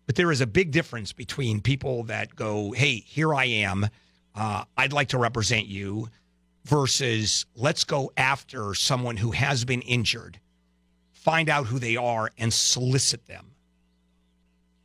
But 0.06 0.16
there 0.16 0.32
is 0.32 0.40
a 0.40 0.47
big 0.47 0.70
difference 0.70 1.12
between 1.12 1.60
people 1.60 2.05
that 2.05 2.35
go, 2.35 2.73
hey, 2.73 2.97
here 3.06 3.35
I 3.35 3.44
am, 3.44 3.89
uh, 4.35 4.64
I'd 4.77 4.93
like 4.93 5.09
to 5.09 5.18
represent 5.18 5.66
you, 5.66 6.09
versus 6.64 7.47
let's 7.55 7.85
go 7.85 8.12
after 8.16 8.74
someone 8.74 9.16
who 9.16 9.31
has 9.31 9.64
been 9.64 9.82
injured, 9.82 10.40
find 11.12 11.48
out 11.48 11.66
who 11.66 11.78
they 11.78 11.97
are, 11.97 12.31
and 12.39 12.52
solicit 12.52 13.27
them. 13.27 13.52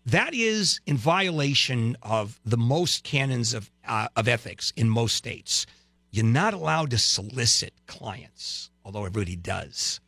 That 0.06 0.34
is 0.34 0.80
in 0.86 0.98
violation 0.98 1.96
of 2.02 2.40
the 2.46 2.58
most 2.58 3.04
canons 3.04 3.54
of, 3.54 3.70
uh, 3.88 4.08
of 4.16 4.28
ethics 4.28 4.74
in 4.76 4.90
most 4.90 5.16
states. 5.16 5.66
You're 6.12 6.26
not 6.26 6.54
allowed 6.54 6.92
to 6.92 6.98
solicit 6.98 7.74
clients, 7.88 8.70
although 8.84 9.06
everybody 9.06 9.38
does. 9.38 10.02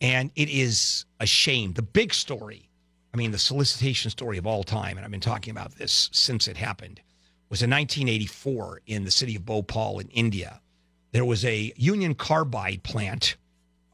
And 0.00 0.30
it 0.34 0.48
is 0.48 1.04
a 1.20 1.26
shame. 1.26 1.74
The 1.74 1.82
big 1.82 2.12
story, 2.12 2.68
I 3.14 3.16
mean, 3.16 3.30
the 3.30 3.38
solicitation 3.38 4.10
story 4.10 4.38
of 4.38 4.46
all 4.46 4.64
time, 4.64 4.96
and 4.96 5.04
I've 5.04 5.10
been 5.10 5.20
talking 5.20 5.52
about 5.52 5.76
this 5.76 6.10
since 6.12 6.48
it 6.48 6.56
happened, 6.56 7.00
was 7.48 7.62
in 7.62 7.70
1984 7.70 8.82
in 8.86 9.04
the 9.04 9.10
city 9.10 9.36
of 9.36 9.44
Bhopal 9.44 10.00
in 10.00 10.08
India. 10.08 10.60
There 11.12 11.24
was 11.24 11.44
a 11.44 11.72
Union 11.76 12.14
Carbide 12.14 12.82
plant 12.82 13.36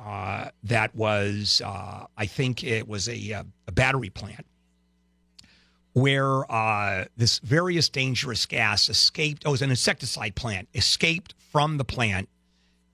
uh, 0.01 0.51
that 0.63 0.95
was, 0.95 1.61
uh, 1.65 2.07
I 2.17 2.27
think 2.27 2.65
it 2.65 2.87
was 2.89 3.09
a, 3.09 3.33
uh, 3.33 3.45
a 3.67 3.73
battery 3.73 4.11
plant 4.11 4.47
where 5.97 6.51
uh, 6.53 7.07
this 7.17 7.39
various 7.39 7.89
dangerous 7.89 8.45
gas 8.45 8.91
escaped. 8.91 9.45
Oh, 9.47 9.49
it 9.49 9.53
was 9.53 9.63
an 9.63 9.71
insecticide 9.71 10.35
plant, 10.35 10.69
escaped 10.75 11.35
from 11.51 11.79
the 11.79 11.87
plant, 11.87 12.29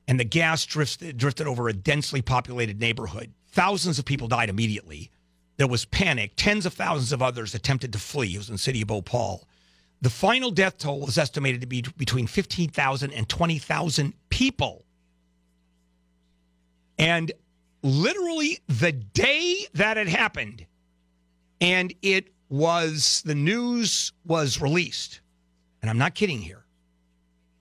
and 0.07 0.21
the 0.21 0.25
gas 0.25 0.65
drifted, 0.65 1.17
drifted 1.17 1.49
over 1.49 1.69
a 1.69 1.73
densely 1.73 2.23
populated 2.23 2.79
neighborhood. 2.79 3.33
Thousands 3.49 3.99
of 3.99 4.05
people 4.05 4.29
died 4.29 4.49
immediately. 4.49 5.11
There 5.57 5.67
was 5.67 5.85
panic. 5.85 6.35
Tens 6.37 6.65
of 6.65 6.75
thousands 6.75 7.11
of 7.11 7.21
others 7.21 7.57
attempted 7.57 7.93
to 7.93 7.99
flee. 7.99 8.37
It 8.37 8.39
was 8.39 8.49
in 8.49 8.55
the 8.55 8.59
city 8.59 8.83
of 8.83 8.87
Bhopal. 8.87 9.49
The 10.01 10.09
final 10.09 10.53
death 10.53 10.79
toll 10.79 11.01
was 11.01 11.19
estimated 11.19 11.61
to 11.63 11.67
be 11.67 11.85
between 11.97 12.29
15,000 12.29 13.13
and 13.13 13.29
20,000 13.29 14.15
people. 14.29 14.85
And 17.01 17.33
literally 17.83 18.61
the 18.69 18.93
day 18.93 19.67
that 19.75 19.99
it 19.99 20.07
happened, 20.07 20.67
and 21.61 21.93
it 22.03 22.32
was 22.53 23.23
the 23.25 23.35
news 23.35 24.13
was 24.27 24.61
released, 24.61 25.23
and 25.81 25.91
I'm 25.91 25.97
not 25.97 26.15
kidding 26.15 26.39
here. 26.39 26.67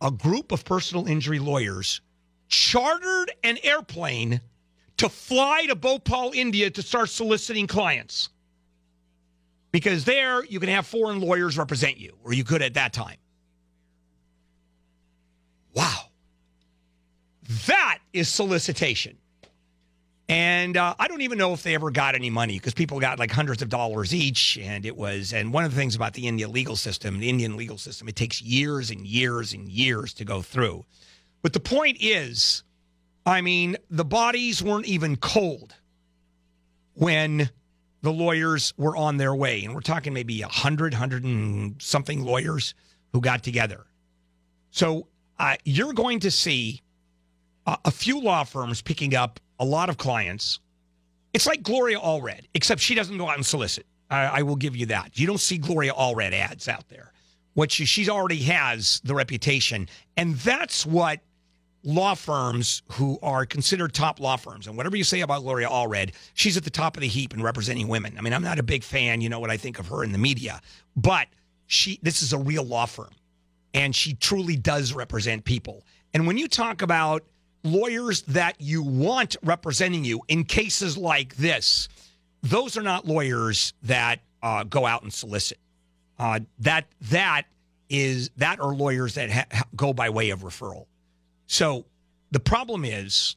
A 0.01 0.11
group 0.11 0.51
of 0.51 0.65
personal 0.65 1.07
injury 1.07 1.39
lawyers 1.39 2.01
chartered 2.49 3.31
an 3.41 3.57
airplane 3.63 4.41
to 4.97 5.07
fly 5.07 5.65
to 5.68 5.76
Bhopal, 5.76 6.34
India 6.35 6.69
to 6.69 6.81
start 6.81 7.09
soliciting 7.09 7.68
clients. 7.68 8.30
Because 9.72 10.03
there 10.03 10.43
you 10.43 10.59
can 10.59 10.68
have 10.68 10.85
foreign 10.85 11.22
lawyers 11.22 11.57
represent 11.57 11.97
you, 11.97 12.18
or 12.26 12.34
you 12.34 12.43
could 12.43 12.61
at 12.61 12.73
that 12.73 12.91
time. 12.91 13.18
Wow. 15.73 16.09
That 17.68 17.99
is 18.11 18.27
solicitation. 18.27 19.18
And 20.31 20.77
uh, 20.77 20.95
I 20.97 21.09
don't 21.09 21.23
even 21.23 21.37
know 21.37 21.51
if 21.51 21.61
they 21.61 21.75
ever 21.75 21.91
got 21.91 22.15
any 22.15 22.29
money 22.29 22.57
because 22.57 22.73
people 22.73 23.01
got 23.01 23.19
like 23.19 23.31
hundreds 23.31 23.61
of 23.61 23.67
dollars 23.67 24.15
each. 24.15 24.57
And 24.57 24.85
it 24.85 24.95
was, 24.95 25.33
and 25.33 25.51
one 25.51 25.65
of 25.65 25.71
the 25.71 25.75
things 25.75 25.93
about 25.93 26.13
the 26.13 26.25
Indian 26.25 26.53
legal 26.53 26.77
system, 26.77 27.19
the 27.19 27.27
Indian 27.27 27.57
legal 27.57 27.77
system, 27.77 28.07
it 28.07 28.15
takes 28.15 28.41
years 28.41 28.91
and 28.91 29.05
years 29.05 29.51
and 29.51 29.67
years 29.67 30.13
to 30.13 30.23
go 30.23 30.41
through. 30.41 30.85
But 31.41 31.51
the 31.51 31.59
point 31.59 31.97
is, 31.99 32.63
I 33.25 33.41
mean, 33.41 33.75
the 33.89 34.05
bodies 34.05 34.63
weren't 34.63 34.85
even 34.85 35.17
cold 35.17 35.75
when 36.93 37.49
the 38.01 38.13
lawyers 38.13 38.73
were 38.77 38.95
on 38.95 39.17
their 39.17 39.35
way. 39.35 39.65
And 39.65 39.75
we're 39.75 39.81
talking 39.81 40.13
maybe 40.13 40.43
a 40.43 40.47
hundred, 40.47 40.93
hundred 40.93 41.25
and 41.25 41.75
something 41.81 42.23
lawyers 42.23 42.73
who 43.11 43.19
got 43.19 43.43
together. 43.43 43.85
So 44.69 45.07
uh, 45.37 45.57
you're 45.65 45.91
going 45.91 46.21
to 46.21 46.31
see 46.31 46.83
uh, 47.65 47.75
a 47.83 47.91
few 47.91 48.21
law 48.21 48.45
firms 48.45 48.81
picking 48.81 49.13
up 49.13 49.41
a 49.61 49.65
lot 49.65 49.89
of 49.89 49.97
clients. 49.97 50.59
It's 51.33 51.47
like 51.47 51.63
Gloria 51.63 51.99
Allred, 51.99 52.47
except 52.53 52.81
she 52.81 52.95
doesn't 52.95 53.17
go 53.17 53.29
out 53.29 53.38
and 53.38 53.45
solicit. 53.45 53.85
I, 54.09 54.25
I 54.25 54.41
will 54.41 54.57
give 54.57 54.75
you 54.75 54.88
that. 54.88 55.17
You 55.17 55.27
don't 55.27 55.39
see 55.39 55.57
Gloria 55.57 55.93
Allred 55.93 56.33
ads 56.33 56.67
out 56.67 56.89
there. 56.89 57.13
What 57.53 57.71
she 57.71 57.85
she's 57.85 58.09
already 58.09 58.41
has 58.43 59.01
the 59.03 59.13
reputation, 59.13 59.88
and 60.17 60.35
that's 60.38 60.85
what 60.85 61.19
law 61.83 62.15
firms 62.15 62.81
who 62.93 63.19
are 63.21 63.45
considered 63.45 63.93
top 63.93 64.19
law 64.19 64.35
firms. 64.35 64.67
And 64.67 64.77
whatever 64.77 64.95
you 64.95 65.03
say 65.03 65.21
about 65.21 65.41
Gloria 65.41 65.67
Allred, 65.67 66.13
she's 66.33 66.57
at 66.57 66.63
the 66.63 66.69
top 66.69 66.95
of 66.97 67.01
the 67.01 67.07
heap 67.07 67.33
in 67.33 67.41
representing 67.41 67.88
women. 67.88 68.17
I 68.17 68.21
mean, 68.21 68.33
I'm 68.33 68.43
not 68.43 68.59
a 68.59 68.63
big 68.63 68.83
fan. 68.83 69.21
You 69.21 69.29
know 69.29 69.39
what 69.39 69.49
I 69.49 69.57
think 69.57 69.79
of 69.79 69.88
her 69.88 70.03
in 70.03 70.11
the 70.11 70.17
media, 70.17 70.61
but 70.95 71.27
she 71.67 71.99
this 72.01 72.21
is 72.21 72.33
a 72.33 72.38
real 72.38 72.63
law 72.63 72.85
firm, 72.85 73.11
and 73.73 73.95
she 73.95 74.15
truly 74.15 74.55
does 74.55 74.93
represent 74.93 75.45
people. 75.45 75.83
And 76.13 76.25
when 76.25 76.38
you 76.38 76.47
talk 76.47 76.81
about 76.81 77.23
lawyers 77.63 78.21
that 78.23 78.59
you 78.59 78.83
want 78.83 79.35
representing 79.43 80.03
you 80.03 80.21
in 80.27 80.43
cases 80.43 80.97
like 80.97 81.35
this, 81.35 81.88
those 82.41 82.77
are 82.77 82.81
not 82.81 83.07
lawyers 83.07 83.73
that 83.83 84.19
uh, 84.41 84.63
go 84.63 84.85
out 84.85 85.03
and 85.03 85.13
solicit. 85.13 85.59
Uh, 86.17 86.39
that 86.59 86.85
that 87.09 87.43
is 87.89 88.29
that 88.38 88.59
are 88.59 88.73
lawyers 88.73 89.15
that 89.15 89.31
ha- 89.31 89.63
go 89.75 89.93
by 89.93 90.09
way 90.09 90.29
of 90.29 90.41
referral. 90.41 90.85
So 91.47 91.85
the 92.31 92.39
problem 92.39 92.85
is, 92.85 93.35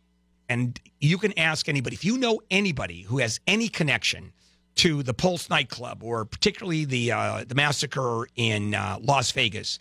and 0.48 0.78
you 1.00 1.18
can 1.18 1.36
ask 1.38 1.68
anybody 1.68 1.94
if 1.94 2.04
you 2.04 2.18
know 2.18 2.40
anybody 2.50 3.02
who 3.02 3.18
has 3.18 3.40
any 3.46 3.68
connection 3.68 4.32
to 4.76 5.02
the 5.02 5.14
Pulse 5.14 5.48
nightclub 5.50 6.02
or 6.02 6.24
particularly 6.24 6.84
the 6.84 7.12
uh, 7.12 7.44
the 7.46 7.54
massacre 7.54 8.26
in 8.36 8.74
uh, 8.74 8.98
Las 9.00 9.30
Vegas. 9.32 9.78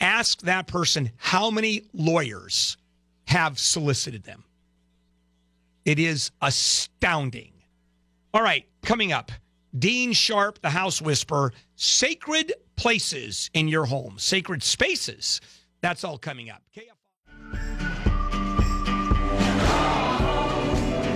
Ask 0.00 0.40
that 0.42 0.66
person 0.66 1.10
how 1.16 1.50
many 1.50 1.82
lawyers 1.92 2.78
have 3.30 3.58
solicited 3.58 4.24
them. 4.24 4.44
It 5.84 5.98
is 5.98 6.32
astounding. 6.42 7.52
All 8.34 8.42
right, 8.42 8.66
coming 8.82 9.12
up, 9.12 9.30
Dean 9.78 10.12
Sharp, 10.12 10.60
the 10.60 10.70
House 10.70 11.00
Whisperer, 11.00 11.52
sacred 11.76 12.52
places 12.76 13.48
in 13.54 13.68
your 13.68 13.86
home, 13.86 14.18
sacred 14.18 14.62
spaces. 14.62 15.40
That's 15.80 16.02
all 16.02 16.18
coming 16.18 16.50
up. 16.50 16.62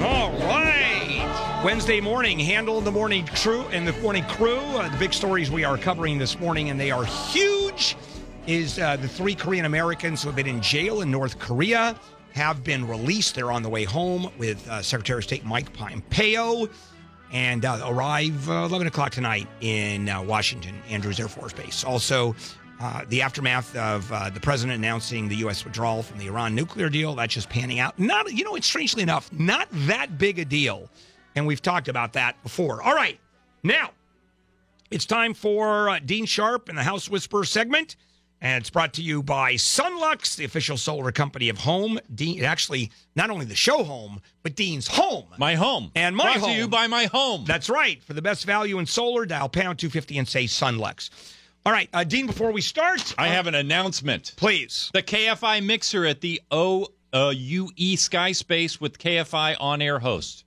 All 0.05 0.33
right. 0.33 1.63
Wednesday 1.65 2.01
morning, 2.01 2.39
Handel 2.39 2.81
the 2.81 2.93
morning 2.93 3.27
crew 3.27 3.63
and 3.73 3.89
the 3.89 3.93
morning 4.03 4.25
crew. 4.25 4.59
Uh, 4.59 4.89
the 4.89 4.99
big 4.99 5.13
stories 5.13 5.51
we 5.51 5.65
are 5.65 5.79
covering 5.79 6.19
this 6.19 6.39
morning, 6.39 6.71
and 6.71 6.79
they 6.79 6.91
are 6.91 7.05
huge, 7.05 7.97
is 8.47 8.79
uh, 8.79 8.97
the 8.97 9.09
three 9.09 9.35
Korean 9.35 9.65
Americans 9.65 10.23
who 10.23 10.29
have 10.29 10.37
been 10.37 10.47
in 10.47 10.61
jail 10.61 11.01
in 11.01 11.11
North 11.11 11.39
Korea 11.39 11.99
have 12.33 12.63
been 12.65 12.87
released. 12.87 13.35
They're 13.35 13.53
on 13.53 13.63
the 13.63 13.69
way 13.69 13.85
home 13.85 14.31
with 14.39 14.69
uh, 14.69 14.83
Secretary 14.83 15.19
of 15.19 15.25
State 15.25 15.45
Mike 15.45 15.73
Pompeo 15.73 16.69
and 17.33 17.65
uh, 17.65 17.81
arrive 17.87 18.49
uh, 18.49 18.65
11 18.65 18.87
o'clock 18.87 19.13
tonight 19.13 19.49
in 19.61 20.09
uh, 20.09 20.23
Washington, 20.23 20.75
Andrews 20.89 21.19
Air 21.19 21.29
Force 21.29 21.53
Base. 21.53 21.85
Also, 21.85 22.35
uh, 22.81 23.05
the 23.09 23.23
aftermath 23.23 23.75
of 23.77 24.09
the 24.35 24.41
president 24.41 24.77
announcing 24.77 25.29
the 25.29 25.37
U.S. 25.37 25.65
withdrawal 25.65 26.03
from 26.03 26.19
the 26.19 26.27
Iran 26.27 26.55
nuclear 26.55 26.91
deal, 26.91 27.15
that's 27.15 27.35
just 27.35 27.49
panning 27.49 27.79
out. 27.79 27.99
Not, 27.99 28.33
you 28.33 28.45
know, 28.45 28.57
it's 28.57 28.67
strangely 28.67 29.03
enough, 29.03 29.33
not 29.33 29.69
that 29.71 30.19
big 30.19 30.39
a 30.39 30.45
deal. 30.45 30.91
And 31.37 31.47
we've 31.47 31.63
talked 31.63 31.89
about 31.89 32.13
that 32.13 32.41
before. 32.43 32.83
All 32.83 32.95
right. 32.95 33.19
Now, 33.63 33.91
it's 34.91 35.07
time 35.07 35.35
for 35.35 35.99
Dean 36.05 36.27
Sharp 36.27 36.69
and 36.69 36.77
the 36.77 36.83
House 36.83 37.09
Whisperer 37.09 37.45
segment. 37.45 37.97
And 38.45 38.61
it's 38.61 38.69
brought 38.69 38.93
to 38.95 39.03
you 39.03 39.23
by 39.23 39.55
Sunlux, 39.55 40.37
the 40.37 40.45
official 40.45 40.77
solar 40.77 41.11
company 41.11 41.49
of 41.49 41.57
Home. 41.57 41.99
Dean, 42.15 42.45
actually, 42.45 42.93
not 43.17 43.31
only 43.31 43.47
the 43.47 43.55
show 43.55 43.83
Home, 43.83 44.21
but 44.43 44.55
Dean's 44.55 44.87
home. 44.87 45.25
My 45.39 45.55
home. 45.55 45.91
And 45.95 46.15
my 46.15 46.25
Brought 46.25 46.37
home. 46.37 46.51
to 46.51 46.57
you 46.57 46.69
by 46.69 46.87
my 46.87 47.07
home. 47.07 47.47
That's 47.47 47.71
right. 47.71 48.05
For 48.05 48.13
the 48.13 48.21
best 48.21 48.45
value 48.45 48.79
in 48.79 48.85
solar, 48.85 49.25
dial 49.25 49.49
pound 49.49 49.79
250 49.79 50.19
and 50.19 50.29
say 50.29 50.45
Sunlux. 50.45 51.09
All 51.65 51.73
right, 51.73 51.89
uh, 51.95 52.05
Dean, 52.05 52.27
before 52.27 52.53
we 52.53 52.61
start, 52.61 53.15
I 53.17 53.29
have 53.29 53.47
an 53.47 53.55
announcement. 53.55 54.35
Please. 54.37 54.91
The 54.93 55.03
KFI 55.03 55.65
mixer 55.65 56.05
at 56.05 56.21
the 56.21 56.43
OUE 56.53 56.87
uh, 57.15 57.97
Sky 57.97 58.33
Space 58.33 58.79
with 58.79 58.99
KFI 58.99 59.57
on 59.59 59.81
air 59.81 59.99
host. 59.99 60.45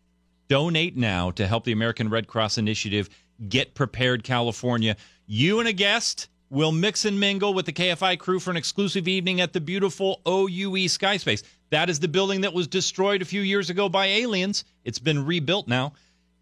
Donate 0.50 0.96
now 0.96 1.32
to 1.32 1.48
help 1.48 1.64
the 1.64 1.72
American 1.72 2.12
Red 2.12 2.28
Cross 2.28 2.60
Initiative 2.60 3.10
get 3.50 3.74
prepared 3.74 4.24
California. 4.24 4.96
You 5.26 5.58
and 5.60 5.68
a 5.68 5.74
guest 5.74 6.28
will 6.50 6.72
mix 6.72 7.06
and 7.06 7.20
mingle 7.20 7.54
with 7.54 7.66
the 7.66 7.74
KFI 7.74 8.18
crew 8.20 8.40
for 8.40 8.52
an 8.52 8.58
exclusive 8.58 9.08
evening 9.08 9.42
at 9.42 9.54
the 9.54 9.62
beautiful 9.62 10.22
OUE 10.26 10.88
Skyspace. 10.88 11.44
That 11.70 11.90
is 11.90 12.00
the 12.00 12.08
building 12.08 12.42
that 12.42 12.54
was 12.54 12.68
destroyed 12.68 13.22
a 13.22 13.26
few 13.26 13.42
years 13.42 13.70
ago 13.70 13.90
by 13.90 14.08
aliens. 14.08 14.64
It's 14.86 15.00
been 15.00 15.26
rebuilt 15.26 15.68
now. 15.68 15.94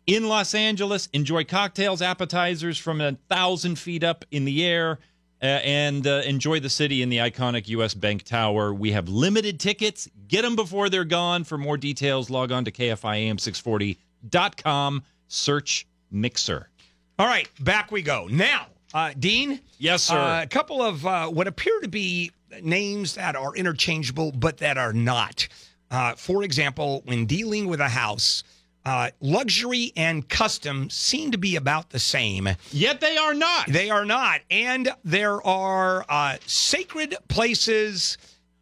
In 0.06 0.27
Los 0.27 0.53
Angeles, 0.53 1.10
enjoy 1.14 1.45
cocktails, 1.45 2.03
appetizers 2.03 2.77
from 2.77 3.02
a 3.02 3.14
thousand 3.27 3.80
feet 3.80 4.03
up 4.03 4.23
in 4.30 4.45
the 4.45 4.64
air, 4.64 4.99
uh, 5.41 5.45
and 5.45 6.06
uh, 6.06 6.22
enjoy 6.26 6.60
the 6.60 6.69
city 6.69 7.02
in 7.02 7.10
the 7.10 7.18
iconic 7.18 7.68
U.S. 7.69 7.95
Bank 7.95 8.22
Tower. 8.23 8.72
We 8.72 8.91
have 8.91 9.10
limited 9.10 9.60
tickets. 9.60 10.07
Get 10.27 10.44
them 10.44 10.56
before 10.56 10.90
they're 10.90 11.06
gone. 11.06 11.44
For 11.44 11.57
more 11.57 11.77
details, 11.77 12.30
log 12.30 12.52
on 12.52 12.65
to 12.65 12.72
KFIAM640.com. 12.72 15.03
Search 15.27 15.88
Mixer. 16.11 16.69
All 17.18 17.26
right, 17.26 17.49
back 17.60 17.91
we 17.91 18.03
go. 18.03 18.27
Now, 18.30 18.68
uh, 18.95 19.11
Dean? 19.19 19.59
Yes, 19.77 20.03
sir. 20.03 20.17
Uh, 20.17 20.41
a 20.43 20.47
couple 20.47 20.81
of 20.81 21.05
uh, 21.05 21.27
what 21.27 21.47
appear 21.47 21.80
to 21.81 21.88
be 21.88 22.31
names 22.63 23.15
that 23.15 23.35
are 23.35 23.55
interchangeable, 23.55 24.31
but 24.31 24.57
that 24.57 24.77
are 24.77 24.93
not. 24.93 25.47
Uh, 25.91 26.15
for 26.15 26.43
example, 26.43 27.01
when 27.05 27.26
dealing 27.26 27.67
with 27.67 27.80
a 27.81 27.89
house, 27.89 28.43
uh, 28.85 29.09
luxury 29.19 29.91
and 29.95 30.27
custom 30.30 30.89
seem 30.89 31.31
to 31.31 31.38
be 31.38 31.55
about 31.55 31.89
the 31.89 31.99
same. 31.99 32.47
Yet 32.72 33.01
they 33.01 33.17
are 33.17 33.34
not. 33.34 33.67
They 33.67 33.89
are 33.89 34.05
not. 34.05 34.41
And 34.49 34.91
there 35.03 35.45
are 35.45 36.05
uh, 36.07 36.38
sacred 36.45 37.15
places 37.27 38.17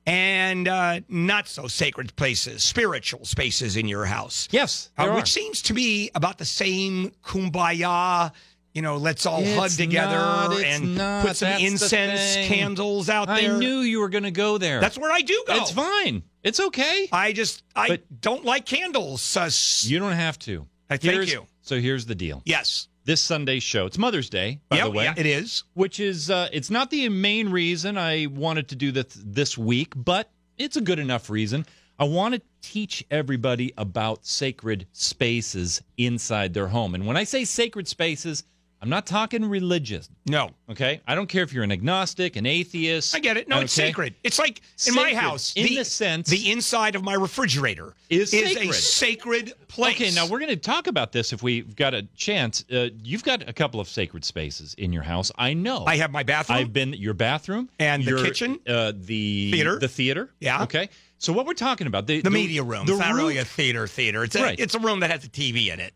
and 0.05 0.68
uh, 0.68 0.99
not 1.07 1.47
so 1.47 1.68
sacred 1.68 2.15
places, 2.15 2.64
spiritual 2.64 3.23
spaces 3.26 3.77
in 3.77 3.88
your 3.88 4.05
house. 4.05 4.49
Yes, 4.51 4.89
Uh, 4.97 5.14
which 5.14 5.31
seems 5.31 5.61
to 5.64 5.73
be 5.73 6.10
about 6.15 6.38
the 6.38 6.45
same 6.45 7.11
kumbaya. 7.23 8.31
You 8.74 8.82
know, 8.82 8.98
let's 8.98 9.26
all 9.28 9.44
hug 9.45 9.66
It's 9.68 9.78
together 9.78 10.16
not, 10.16 10.60
and 10.64 10.95
not. 10.98 11.26
put 11.28 11.36
some 11.38 11.52
incense 11.62 12.48
candles 12.48 13.08
out 13.08 13.28
there. 13.28 13.54
I 13.56 13.60
knew 13.60 13.80
you 13.82 14.00
were 14.00 14.10
going 14.10 14.24
to 14.24 14.32
go 14.32 14.58
there. 14.58 14.80
That's 14.82 14.98
where 14.98 15.12
I 15.12 15.22
do 15.22 15.44
go. 15.45 15.56
It's 15.58 15.70
fine. 15.72 16.24
It's 16.41 16.60
okay. 16.60 17.08
I 17.12 17.34
just 17.34 17.64
I 17.76 18.00
don't 18.20 18.44
like 18.44 18.66
candles. 18.66 19.38
Uh, 19.38 19.50
You 19.82 20.00
don't 20.00 20.14
have 20.14 20.40
to. 20.40 20.66
I 20.90 20.98
thank 20.98 21.14
Here's- 21.14 21.32
you. 21.32 21.45
So 21.62 21.80
here's 21.80 22.06
the 22.06 22.16
deal. 22.16 22.41
Yes. 22.45 22.88
This 23.06 23.22
Sunday's 23.22 23.64
show. 23.64 23.86
It's 23.86 23.98
Mother's 23.98 24.30
Day, 24.30 24.60
by 24.70 24.78
Yeah, 24.78 24.84
the 24.86 24.91
way. 24.91 25.04
yeah, 25.06 25.14
it 25.16 25.26
is. 25.26 25.64
Which 25.76 26.00
is 26.00 26.30
uh, 26.32 26.50
it's 26.52 26.70
not 26.70 26.90
the 26.90 27.08
main 27.10 27.50
reason 27.50 27.98
I 27.98 28.26
wanted 28.26 28.70
to 28.70 28.76
do 28.76 28.91
this 28.91 29.06
this 29.24 29.58
week, 29.58 29.94
but 29.95 30.30
it's 30.58 30.78
a 30.78 30.82
good 30.82 31.00
enough 31.00 31.30
reason. 31.30 31.66
I 32.00 32.06
want 32.06 32.34
to 32.36 32.41
teach 32.62 33.06
everybody 33.12 33.72
about 33.78 34.26
sacred 34.26 34.88
spaces 34.94 35.82
inside 35.98 36.54
their 36.54 36.68
home. 36.68 36.95
And 36.95 37.06
when 37.06 37.16
I 37.18 37.24
say 37.24 37.45
sacred 37.45 37.88
spaces, 37.88 38.44
I'm 38.84 38.89
not 38.89 39.05
talking 39.05 39.45
religious. 39.45 40.10
No. 40.26 40.49
Okay? 40.69 40.99
I 41.07 41.15
don't 41.15 41.27
care 41.27 41.41
if 41.41 41.53
you're 41.53 41.64
an 41.64 41.72
agnostic, 41.72 42.35
an 42.35 42.45
atheist. 42.45 43.15
I 43.15 43.19
get 43.19 43.38
it. 43.38 43.47
No, 43.47 43.61
it's 43.61 43.72
sacred. 43.72 44.14
It's 44.26 44.38
like 44.38 44.61
in 44.85 44.93
my 44.93 45.14
house. 45.14 45.53
in 45.55 45.68
the, 45.68 45.77
the 45.77 45.85
sense 45.85 46.30
the 46.30 46.51
inside 46.51 46.95
of 46.95 47.01
my 47.03 47.14
refrigerator 47.14 47.93
is 48.10 48.34
a 48.34 48.41
sacred. 48.45 48.73
sacred 48.73 49.53
place. 49.69 49.95
Okay, 49.95 50.11
now 50.11 50.27
we're 50.27 50.39
going 50.39 50.49
to 50.49 50.57
talk 50.57 50.88
about 50.88 51.14
this 51.14 51.31
if 51.31 51.41
we've 51.41 51.73
got 51.77 51.93
a 51.93 52.03
chance. 52.18 52.65
Uh, 52.69 52.89
you've 53.01 53.23
got 53.23 53.47
a 53.47 53.53
couple 53.53 53.80
of 53.80 53.88
sacred 53.88 54.26
spaces 54.26 54.73
in 54.73 54.91
your 54.91 55.03
house. 55.03 55.31
I 55.38 55.53
know. 55.53 55.85
I 55.88 55.95
have 55.95 56.11
my 56.11 56.23
bathroom. 56.23 56.60
I've 56.60 56.73
been 56.73 56.91
your 56.91 57.14
bathroom 57.14 57.69
And 57.80 58.03
the 58.03 58.22
kitchen. 58.22 58.60
uh, 58.68 58.91
the 58.93 59.49
Theater. 59.51 59.80
the 59.80 59.88
theater. 59.88 60.30
Yeah. 60.41 60.64
Okay. 60.64 60.89
So 61.19 61.31
what 61.31 61.45
we're 61.45 61.53
talking 61.53 61.88
about 61.88 62.05
the, 62.05 62.19
the 62.19 62.30
media 62.30 62.61
room. 62.64 62.85
The 62.85 62.91
it's 62.91 62.99
not 63.01 63.14
really 63.14 63.38
a 63.38 63.45
theater. 63.45 63.88
Theater. 63.88 64.26
It's 64.26 64.35
a 64.35 64.41
Right. 64.43 64.60
it's 64.60 64.76
a 64.76 64.80
room 64.80 64.99
that 64.99 65.10
has 65.10 65.23
a 65.23 65.30
TV 65.30 65.72
in 65.72 65.80
it. 65.80 65.93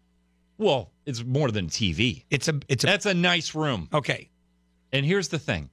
well, 0.58 0.90
it's 1.08 1.24
more 1.24 1.50
than 1.52 1.68
TV. 1.68 2.24
It's 2.30 2.48
a 2.48 2.60
it's 2.68 2.84
a 2.84 2.88
That's 2.88 3.06
a 3.06 3.14
nice 3.14 3.56
room. 3.56 3.90
okay. 3.94 4.30
And 4.94 5.06
here's 5.06 5.30
the 5.30 5.40
thing: 5.40 5.70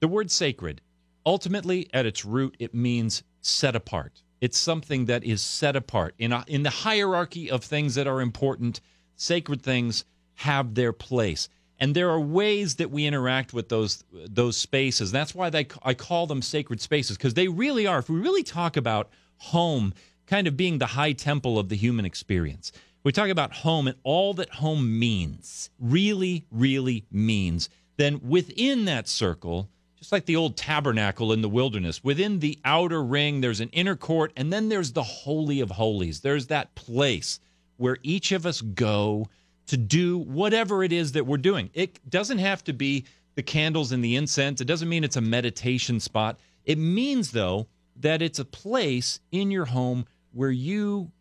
the 0.00 0.08
word 0.08 0.30
sacred, 0.30 0.80
ultimately 1.24 1.88
at 1.92 2.06
its 2.06 2.24
root, 2.24 2.56
it 2.58 2.74
means 2.74 3.22
set 3.40 3.74
apart. 3.74 4.22
It's 4.40 4.58
something 4.58 5.06
that 5.06 5.24
is 5.24 5.40
set 5.42 5.76
apart 5.76 6.14
in 6.18 6.32
a, 6.32 6.44
in 6.46 6.62
the 6.62 6.70
hierarchy 6.70 7.50
of 7.50 7.64
things 7.64 7.94
that 7.94 8.06
are 8.06 8.20
important. 8.20 8.80
Sacred 9.16 9.62
things 9.62 10.04
have 10.34 10.74
their 10.74 10.92
place, 10.92 11.48
and 11.80 11.94
there 11.94 12.10
are 12.10 12.20
ways 12.20 12.74
that 12.76 12.90
we 12.90 13.06
interact 13.06 13.54
with 13.54 13.68
those 13.70 14.04
those 14.12 14.56
spaces. 14.56 15.10
That's 15.10 15.34
why 15.34 15.48
they, 15.50 15.66
I 15.82 15.94
call 15.94 16.26
them 16.26 16.42
sacred 16.42 16.80
spaces 16.80 17.16
because 17.16 17.34
they 17.34 17.48
really 17.48 17.86
are. 17.86 17.98
If 18.00 18.10
we 18.10 18.18
really 18.20 18.42
talk 18.42 18.76
about 18.76 19.08
home, 19.38 19.94
kind 20.26 20.46
of 20.46 20.56
being 20.56 20.78
the 20.78 20.86
high 20.86 21.12
temple 21.12 21.58
of 21.58 21.70
the 21.70 21.76
human 21.76 22.04
experience, 22.04 22.72
we 23.06 23.12
talk 23.12 23.28
about 23.28 23.52
home 23.52 23.86
and 23.86 23.96
all 24.02 24.34
that 24.34 24.50
home 24.50 24.98
means, 24.98 25.70
really, 25.78 26.44
really 26.50 27.04
means, 27.12 27.68
then 27.98 28.20
within 28.28 28.86
that 28.86 29.06
circle, 29.06 29.68
just 29.96 30.10
like 30.10 30.26
the 30.26 30.34
old 30.34 30.56
tabernacle 30.56 31.32
in 31.32 31.40
the 31.40 31.48
wilderness, 31.48 32.02
within 32.02 32.40
the 32.40 32.58
outer 32.64 33.04
ring, 33.04 33.40
there's 33.40 33.60
an 33.60 33.68
inner 33.68 33.94
court, 33.94 34.32
and 34.36 34.52
then 34.52 34.68
there's 34.68 34.90
the 34.90 35.04
Holy 35.04 35.60
of 35.60 35.70
Holies. 35.70 36.20
There's 36.20 36.48
that 36.48 36.74
place 36.74 37.38
where 37.76 37.98
each 38.02 38.32
of 38.32 38.44
us 38.44 38.60
go 38.60 39.28
to 39.68 39.76
do 39.76 40.18
whatever 40.18 40.82
it 40.82 40.92
is 40.92 41.12
that 41.12 41.26
we're 41.26 41.36
doing. 41.36 41.70
It 41.74 42.10
doesn't 42.10 42.38
have 42.38 42.64
to 42.64 42.72
be 42.72 43.04
the 43.36 43.42
candles 43.44 43.92
and 43.92 44.04
the 44.04 44.16
incense, 44.16 44.60
it 44.60 44.64
doesn't 44.66 44.88
mean 44.88 45.04
it's 45.04 45.14
a 45.14 45.20
meditation 45.20 46.00
spot. 46.00 46.40
It 46.64 46.78
means, 46.78 47.30
though, 47.30 47.68
that 48.00 48.20
it's 48.20 48.40
a 48.40 48.44
place 48.44 49.20
in 49.30 49.52
your 49.52 49.66
home 49.66 50.06
where 50.32 50.50
you 50.50 51.12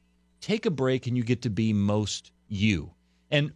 take 0.46 0.68
a 0.68 0.72
break 0.72 1.08
and 1.08 1.18
you 1.18 1.24
get 1.24 1.42
to 1.42 1.50
be 1.50 1.74
most 1.74 2.32
you. 2.48 2.92
And 3.32 3.52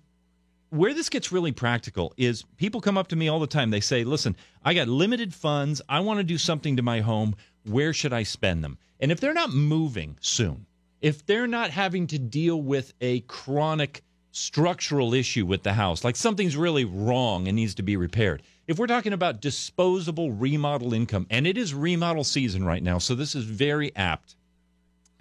where 0.72 0.94
this 0.94 1.10
gets 1.10 1.32
really 1.32 1.52
practical 1.52 2.14
is 2.18 2.44
people 2.57 2.82
come 2.82 2.98
up 2.98 3.10
to 3.10 3.16
me 3.16 3.28
all 3.28 3.40
the 3.40 3.45
time. 3.45 3.70
They 3.70 3.80
say, 3.80 4.03
Listen, 4.03 4.36
I 4.66 4.74
got 4.74 4.88
limited 4.88 5.34
funds. 5.34 5.84
I 5.88 5.99
want 5.99 6.18
to 6.18 6.24
do 6.24 6.40
something 6.40 6.78
to 6.78 6.82
my 6.82 7.02
home. 7.02 7.36
Where 7.66 7.94
should 7.94 8.11
I 8.11 8.24
spend 8.24 8.64
them? 8.64 8.80
And 8.99 9.11
if 9.11 9.20
they're 9.20 9.36
not 9.36 9.53
moving 9.53 10.18
soon, 10.20 10.66
if 10.99 11.26
they're 11.26 11.48
not 11.48 11.70
having 11.70 12.07
to 12.07 12.18
deal 12.18 12.60
with 12.60 12.94
a 13.02 13.20
chronic 13.22 14.02
structural 14.32 15.14
issue 15.14 15.45
with 15.45 15.61
the 15.61 15.74
house, 15.74 16.03
like 16.03 16.16
something's 16.16 16.57
really 16.57 16.86
wrong 16.86 17.48
and 17.48 17.56
needs 17.56 17.76
to 17.76 17.84
be 17.84 17.98
repaired, 17.98 18.41
if 18.68 18.80
we're 18.80 18.88
talking 18.88 19.14
about 19.14 19.41
disposable 19.41 20.32
remodel 20.32 20.95
income, 20.95 21.28
and 21.30 21.45
it 21.45 21.57
is 21.57 21.74
remodel 21.74 22.24
season 22.24 22.66
right 22.66 22.84
now, 22.84 22.98
so 22.98 23.14
this 23.14 23.36
is 23.36 23.44
very 23.44 23.95
apt, 23.95 24.36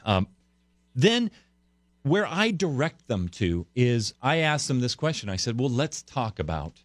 um, 0.04 0.26
then 0.94 1.30
where 2.08 2.26
I 2.26 2.50
direct 2.50 3.08
them 3.08 3.28
to 3.30 3.66
is 3.74 4.14
I 4.22 4.38
ask 4.38 4.66
them 4.68 4.80
this 4.80 4.94
question. 4.94 5.28
I 5.28 5.36
said, 5.36 5.58
Well, 5.58 5.70
let's 5.70 6.02
talk 6.02 6.38
about 6.38 6.82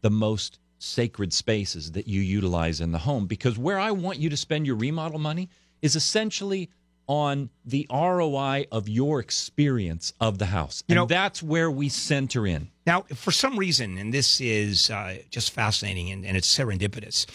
the 0.00 0.10
most 0.10 0.58
sacred 0.78 1.32
spaces 1.32 1.92
that 1.92 2.06
you 2.06 2.20
utilize 2.20 2.80
in 2.80 2.92
the 2.92 2.98
home 2.98 3.26
because 3.26 3.58
where 3.58 3.78
I 3.78 3.90
want 3.90 4.18
you 4.18 4.30
to 4.30 4.36
spend 4.36 4.66
your 4.66 4.76
remodel 4.76 5.18
money 5.18 5.48
is 5.82 5.96
essentially 5.96 6.70
on 7.08 7.48
the 7.64 7.86
ROI 7.90 8.66
of 8.70 8.88
your 8.88 9.18
experience 9.18 10.12
of 10.20 10.38
the 10.38 10.46
house. 10.46 10.84
You 10.86 10.92
and 10.92 10.96
know- 10.96 11.06
that's 11.06 11.42
where 11.42 11.70
we 11.70 11.88
center 11.88 12.46
in. 12.46 12.70
Now, 12.86 13.02
for 13.14 13.32
some 13.32 13.58
reason, 13.58 13.98
and 13.98 14.12
this 14.14 14.40
is 14.40 14.90
uh, 14.90 15.18
just 15.30 15.52
fascinating 15.52 16.10
and, 16.10 16.24
and 16.24 16.36
it's 16.36 16.54
serendipitous, 16.56 17.26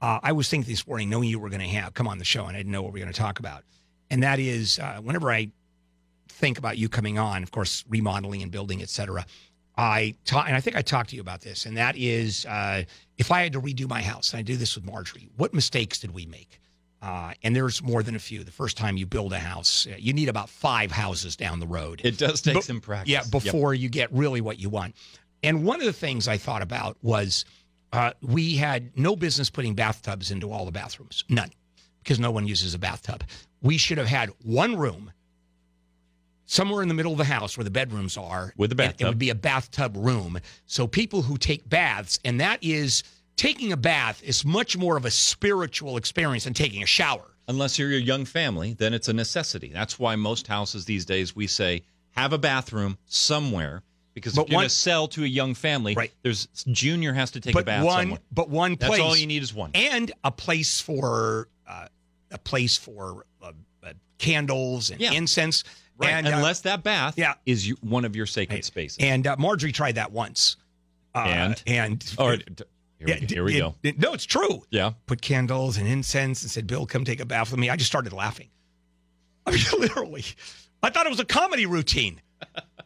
uh, 0.00 0.20
I 0.22 0.32
was 0.32 0.48
thinking 0.48 0.70
this 0.70 0.86
morning, 0.86 1.08
knowing 1.10 1.28
you 1.28 1.38
were 1.38 1.48
going 1.48 1.60
to 1.60 1.66
have 1.68 1.94
come 1.94 2.08
on 2.08 2.18
the 2.18 2.24
show, 2.24 2.46
and 2.46 2.56
I 2.56 2.60
didn't 2.60 2.72
know 2.72 2.82
what 2.82 2.92
we 2.92 3.00
were 3.00 3.04
going 3.04 3.12
to 3.12 3.18
talk 3.20 3.38
about. 3.38 3.64
And 4.10 4.22
that 4.22 4.38
is, 4.38 4.78
uh, 4.78 5.00
whenever 5.02 5.30
I 5.30 5.50
think 6.32 6.58
about 6.58 6.78
you 6.78 6.88
coming 6.88 7.18
on, 7.18 7.42
of 7.42 7.50
course, 7.50 7.84
remodeling 7.88 8.42
and 8.42 8.50
building, 8.50 8.82
et 8.82 8.88
cetera, 8.88 9.24
I 9.76 10.14
talk, 10.24 10.46
and 10.48 10.56
I 10.56 10.60
think 10.60 10.76
I 10.76 10.82
talked 10.82 11.10
to 11.10 11.16
you 11.16 11.22
about 11.22 11.40
this, 11.40 11.64
and 11.66 11.76
that 11.76 11.96
is, 11.96 12.44
uh, 12.46 12.82
if 13.16 13.30
I 13.32 13.42
had 13.42 13.52
to 13.54 13.60
redo 13.60 13.88
my 13.88 14.02
house, 14.02 14.32
and 14.32 14.38
I 14.38 14.42
do 14.42 14.56
this 14.56 14.74
with 14.74 14.84
Marjorie, 14.84 15.28
what 15.36 15.54
mistakes 15.54 15.98
did 15.98 16.12
we 16.12 16.26
make? 16.26 16.60
Uh, 17.00 17.32
and 17.42 17.56
there's 17.56 17.82
more 17.82 18.02
than 18.02 18.14
a 18.14 18.18
few. 18.18 18.44
The 18.44 18.52
first 18.52 18.76
time 18.76 18.96
you 18.96 19.06
build 19.06 19.32
a 19.32 19.38
house, 19.38 19.86
uh, 19.90 19.96
you 19.98 20.12
need 20.12 20.28
about 20.28 20.48
five 20.48 20.92
houses 20.92 21.36
down 21.36 21.58
the 21.58 21.66
road. 21.66 22.00
It 22.04 22.16
does 22.18 22.42
take 22.42 22.62
some 22.62 22.80
practice. 22.80 23.10
Yeah, 23.10 23.22
Yep. 23.22 23.30
before 23.30 23.74
you 23.74 23.88
get 23.88 24.12
really 24.12 24.40
what 24.40 24.58
you 24.58 24.68
want. 24.68 24.94
And 25.42 25.64
one 25.64 25.80
of 25.80 25.86
the 25.86 25.92
things 25.92 26.28
I 26.28 26.36
thought 26.36 26.62
about 26.62 26.96
was 27.02 27.44
uh, 27.92 28.12
we 28.22 28.54
had 28.56 28.96
no 28.96 29.16
business 29.16 29.50
putting 29.50 29.74
bathtubs 29.74 30.30
into 30.30 30.52
all 30.52 30.64
the 30.64 30.70
bathrooms, 30.70 31.24
none, 31.28 31.50
because 32.02 32.20
no 32.20 32.30
one 32.30 32.46
uses 32.46 32.72
a 32.74 32.78
bathtub. 32.78 33.24
We 33.62 33.78
should 33.78 33.98
have 33.98 34.06
had 34.06 34.30
one 34.44 34.76
room 34.76 35.12
somewhere 36.46 36.82
in 36.82 36.88
the 36.88 36.94
middle 36.94 37.12
of 37.12 37.18
the 37.18 37.24
house 37.24 37.56
where 37.56 37.64
the 37.64 37.70
bedrooms 37.70 38.16
are 38.16 38.52
With 38.56 38.76
the 38.76 38.82
and 38.82 39.00
It 39.00 39.04
would 39.04 39.18
be 39.18 39.30
a 39.30 39.34
bathtub 39.34 39.96
room. 39.96 40.38
So 40.66 40.86
people 40.86 41.22
who 41.22 41.36
take 41.38 41.68
baths, 41.68 42.18
and 42.24 42.40
that 42.40 42.58
is 42.62 43.02
taking 43.36 43.72
a 43.72 43.76
bath 43.76 44.22
is 44.22 44.44
much 44.44 44.76
more 44.76 44.96
of 44.96 45.04
a 45.04 45.10
spiritual 45.10 45.96
experience 45.96 46.44
than 46.44 46.54
taking 46.54 46.82
a 46.82 46.86
shower. 46.86 47.28
Unless 47.48 47.78
you're 47.78 47.90
a 47.90 47.94
young 47.94 48.24
family, 48.24 48.74
then 48.74 48.94
it's 48.94 49.08
a 49.08 49.12
necessity. 49.12 49.68
That's 49.72 49.98
why 49.98 50.16
most 50.16 50.46
houses 50.46 50.84
these 50.84 51.04
days 51.04 51.34
we 51.34 51.46
say 51.46 51.82
have 52.10 52.32
a 52.32 52.38
bathroom 52.38 52.98
somewhere 53.06 53.82
because 54.14 54.34
But 54.34 54.42
if 54.42 54.48
you're 54.50 54.58
going 54.58 54.68
to 54.68 54.74
sell 54.74 55.08
to 55.08 55.24
a 55.24 55.26
young 55.26 55.54
family, 55.54 55.94
Right. 55.94 56.12
there's 56.22 56.46
junior 56.70 57.14
has 57.14 57.30
to 57.32 57.40
take 57.40 57.54
a 57.58 57.62
bath 57.62 57.84
one, 57.84 58.02
somewhere. 58.02 58.20
but 58.30 58.50
one 58.50 58.76
That's 58.78 58.90
place. 58.90 59.00
all 59.00 59.16
you 59.16 59.26
need 59.26 59.42
is 59.42 59.54
one. 59.54 59.70
and 59.74 60.12
a 60.22 60.30
place 60.30 60.80
for 60.80 61.48
uh, 61.66 61.86
a 62.30 62.38
place 62.38 62.76
for 62.76 63.24
uh, 63.42 63.52
uh, 63.82 63.92
candles 64.18 64.90
and 64.90 65.00
Yeah. 65.00 65.12
incense. 65.12 65.64
Right. 66.02 66.10
And, 66.10 66.26
uh, 66.26 66.32
Unless 66.36 66.60
that 66.62 66.82
bath 66.82 67.14
yeah. 67.16 67.34
is 67.46 67.66
you, 67.66 67.76
one 67.80 68.04
of 68.04 68.14
your 68.16 68.26
sacred 68.26 68.64
spaces. 68.64 68.98
and 69.00 69.26
uh, 69.26 69.36
Marjorie 69.38 69.72
tried 69.72 69.94
that 69.96 70.12
once. 70.12 70.56
Uh, 71.14 71.18
And? 71.20 71.62
and 71.66 72.14
or 72.18 72.36
d- 72.36 72.64
Here 72.98 73.06
we, 73.20 73.26
here 73.26 73.44
we 73.44 73.56
it- 73.56 73.58
go. 73.60 73.74
it- 73.82 73.98
no, 73.98 74.12
it's 74.14 74.24
true. 74.24 74.62
Yeah. 74.70 74.92
Put 75.06 75.20
candles 75.22 75.76
and 75.76 75.86
incense 75.88 76.42
and 76.42 76.50
said, 76.50 76.66
Bill, 76.66 76.86
come 76.86 77.04
take 77.04 77.20
a 77.20 77.26
bath 77.26 77.50
with 77.50 77.60
me. 77.60 77.68
I 77.70 77.76
just 77.76 77.90
started 77.90 78.12
laughing. 78.12 78.48
I 79.46 79.50
mean, 79.52 79.60
literally. 79.78 80.24
I 80.82 80.90
thought 80.90 81.06
it 81.06 81.10
was 81.10 81.20
a 81.20 81.24
comedy 81.24 81.66
routine. 81.66 82.20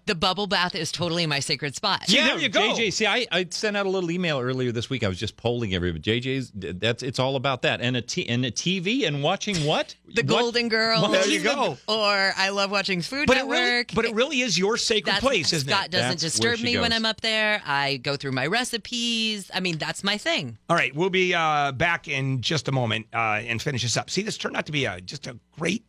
The 0.06 0.14
bubble 0.14 0.46
bath 0.46 0.74
is 0.76 0.92
totally 0.92 1.26
my 1.26 1.40
sacred 1.40 1.74
spot. 1.74 2.04
Yeah, 2.08 2.28
there 2.28 2.38
you 2.38 2.48
go. 2.48 2.60
JJ, 2.60 2.92
see, 2.92 3.06
I, 3.06 3.26
I 3.32 3.46
sent 3.50 3.76
out 3.76 3.86
a 3.86 3.88
little 3.88 4.10
email 4.10 4.38
earlier 4.38 4.70
this 4.70 4.88
week. 4.88 5.02
I 5.02 5.08
was 5.08 5.18
just 5.18 5.36
polling 5.36 5.74
everybody. 5.74 6.20
JJ's 6.20 6.52
that's 6.54 7.02
it's 7.02 7.18
all 7.18 7.34
about 7.34 7.62
that, 7.62 7.80
and 7.80 7.96
a 7.96 8.02
t- 8.02 8.28
and 8.28 8.44
a 8.44 8.52
TV 8.52 9.06
and 9.06 9.22
watching 9.22 9.64
what 9.66 9.96
The 10.06 10.22
What? 10.22 10.26
Golden 10.28 10.68
Girls. 10.68 11.02
Well, 11.02 11.10
there 11.10 11.26
you 11.26 11.42
go. 11.42 11.76
Or 11.88 12.32
I 12.36 12.50
love 12.50 12.70
watching 12.70 13.02
Food 13.02 13.26
But 13.26 13.36
it, 13.36 13.40
Network. 13.40 13.56
really, 13.58 13.84
but 13.94 14.04
it 14.04 14.14
really 14.14 14.40
is 14.42 14.56
your 14.56 14.76
sacred 14.76 15.06
That's- 15.16 15.22
place, 15.22 15.52
isn't 15.52 15.68
Scott 15.68 15.78
it? 15.78 15.82
Scott 15.82 15.90
doesn't 15.90 16.08
That's 16.10 16.22
disturb 16.22 16.58
she 16.58 16.64
me 16.64 16.78
when. 16.78 16.92
I'm 16.92 17.04
up 17.04 17.20
there. 17.20 17.60
I 17.66 17.96
go 17.96 18.14
through 18.16 18.32
my 18.32 18.46
recipes. 18.46 19.50
I 19.52 19.58
mean, 19.60 19.76
that's 19.78 20.04
my 20.04 20.16
thing. 20.18 20.56
All 20.70 20.76
right, 20.76 20.94
we'll 20.94 21.10
be 21.10 21.34
uh, 21.34 21.72
back 21.72 22.06
in 22.06 22.40
just 22.42 22.68
a 22.68 22.72
moment 22.72 23.06
uh, 23.12 23.40
and 23.44 23.60
finish 23.60 23.82
this 23.82 23.96
up. 23.96 24.08
See, 24.08 24.22
this 24.22 24.38
turned 24.38 24.56
out 24.56 24.66
to 24.66 24.72
be 24.72 24.84
a, 24.84 25.00
just 25.00 25.26
a 25.26 25.36
great 25.58 25.84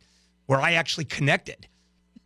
where 0.46 0.60
I 0.60 0.72
actually 0.72 1.04
connected. 1.04 1.68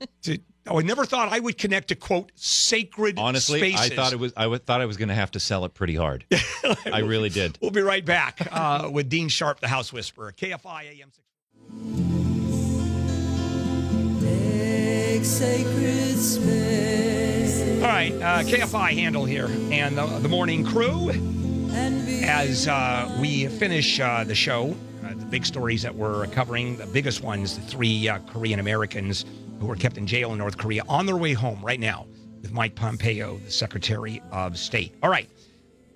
to, 0.22 0.38
oh, 0.66 0.78
I 0.78 0.82
never 0.82 1.04
thought 1.04 1.32
I 1.32 1.40
would 1.40 1.58
connect 1.58 1.88
to 1.88 1.94
quote 1.94 2.32
sacred 2.34 3.18
Honestly, 3.18 3.58
spaces. 3.60 3.92
I 3.92 3.94
thought 3.94 4.12
it 4.12 4.18
was 4.18 4.32
I 4.36 4.42
w- 4.44 4.58
thought 4.58 4.80
I 4.80 4.86
was 4.86 4.96
going 4.96 5.08
to 5.08 5.14
have 5.14 5.30
to 5.32 5.40
sell 5.40 5.64
it 5.64 5.74
pretty 5.74 5.94
hard. 5.96 6.24
I 6.92 7.00
really 7.00 7.28
did. 7.28 7.58
We'll 7.60 7.70
be 7.70 7.82
right 7.82 8.04
back 8.04 8.46
uh, 8.50 8.88
with 8.92 9.08
Dean 9.08 9.28
Sharp, 9.28 9.60
the 9.60 9.68
House 9.68 9.92
Whisperer, 9.92 10.32
KFI 10.32 11.00
AM. 11.00 11.10
6. 11.12 11.18
All 17.82 17.88
right, 17.88 18.12
uh, 18.12 18.42
KFI 18.42 18.92
Handel 18.94 19.24
here 19.24 19.46
and 19.70 19.96
the, 19.98 20.06
the 20.18 20.28
morning 20.28 20.64
crew. 20.64 21.10
As 22.24 22.68
uh, 22.68 23.16
we 23.20 23.46
finish 23.48 23.98
uh, 23.98 24.24
the 24.24 24.34
show, 24.34 24.74
the 24.74 24.91
big 25.32 25.46
stories 25.46 25.80
that 25.80 25.94
we're 25.94 26.26
covering, 26.26 26.76
the 26.76 26.84
biggest 26.88 27.22
ones, 27.22 27.56
the 27.56 27.64
three 27.64 28.06
uh, 28.06 28.18
Korean 28.26 28.60
Americans 28.60 29.24
who 29.58 29.64
were 29.64 29.76
kept 29.76 29.96
in 29.96 30.06
jail 30.06 30.30
in 30.32 30.36
North 30.36 30.58
Korea 30.58 30.82
on 30.90 31.06
their 31.06 31.16
way 31.16 31.32
home 31.32 31.64
right 31.64 31.80
now 31.80 32.06
with 32.42 32.52
Mike 32.52 32.74
Pompeo, 32.74 33.38
the 33.38 33.50
Secretary 33.50 34.20
of 34.30 34.58
State. 34.58 34.94
All 35.02 35.08
right. 35.08 35.30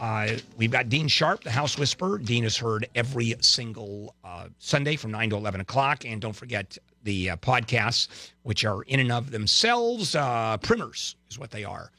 Uh, 0.00 0.38
we've 0.56 0.70
got 0.70 0.88
Dean 0.88 1.06
Sharp, 1.06 1.44
the 1.44 1.50
House 1.50 1.76
Whisperer. 1.76 2.16
Dean 2.16 2.44
is 2.44 2.56
heard 2.56 2.88
every 2.94 3.34
single 3.42 4.14
uh, 4.24 4.48
Sunday 4.56 4.96
from 4.96 5.10
9 5.10 5.28
to 5.28 5.36
11 5.36 5.60
o'clock. 5.60 6.06
And 6.06 6.18
don't 6.18 6.32
forget 6.32 6.78
the 7.02 7.28
uh, 7.28 7.36
podcasts, 7.36 8.30
which 8.42 8.64
are 8.64 8.84
in 8.84 9.00
and 9.00 9.12
of 9.12 9.30
themselves 9.32 10.14
uh, 10.14 10.56
primers, 10.62 11.14
is 11.28 11.38
what 11.38 11.50
they 11.50 11.64
are. 11.64 11.90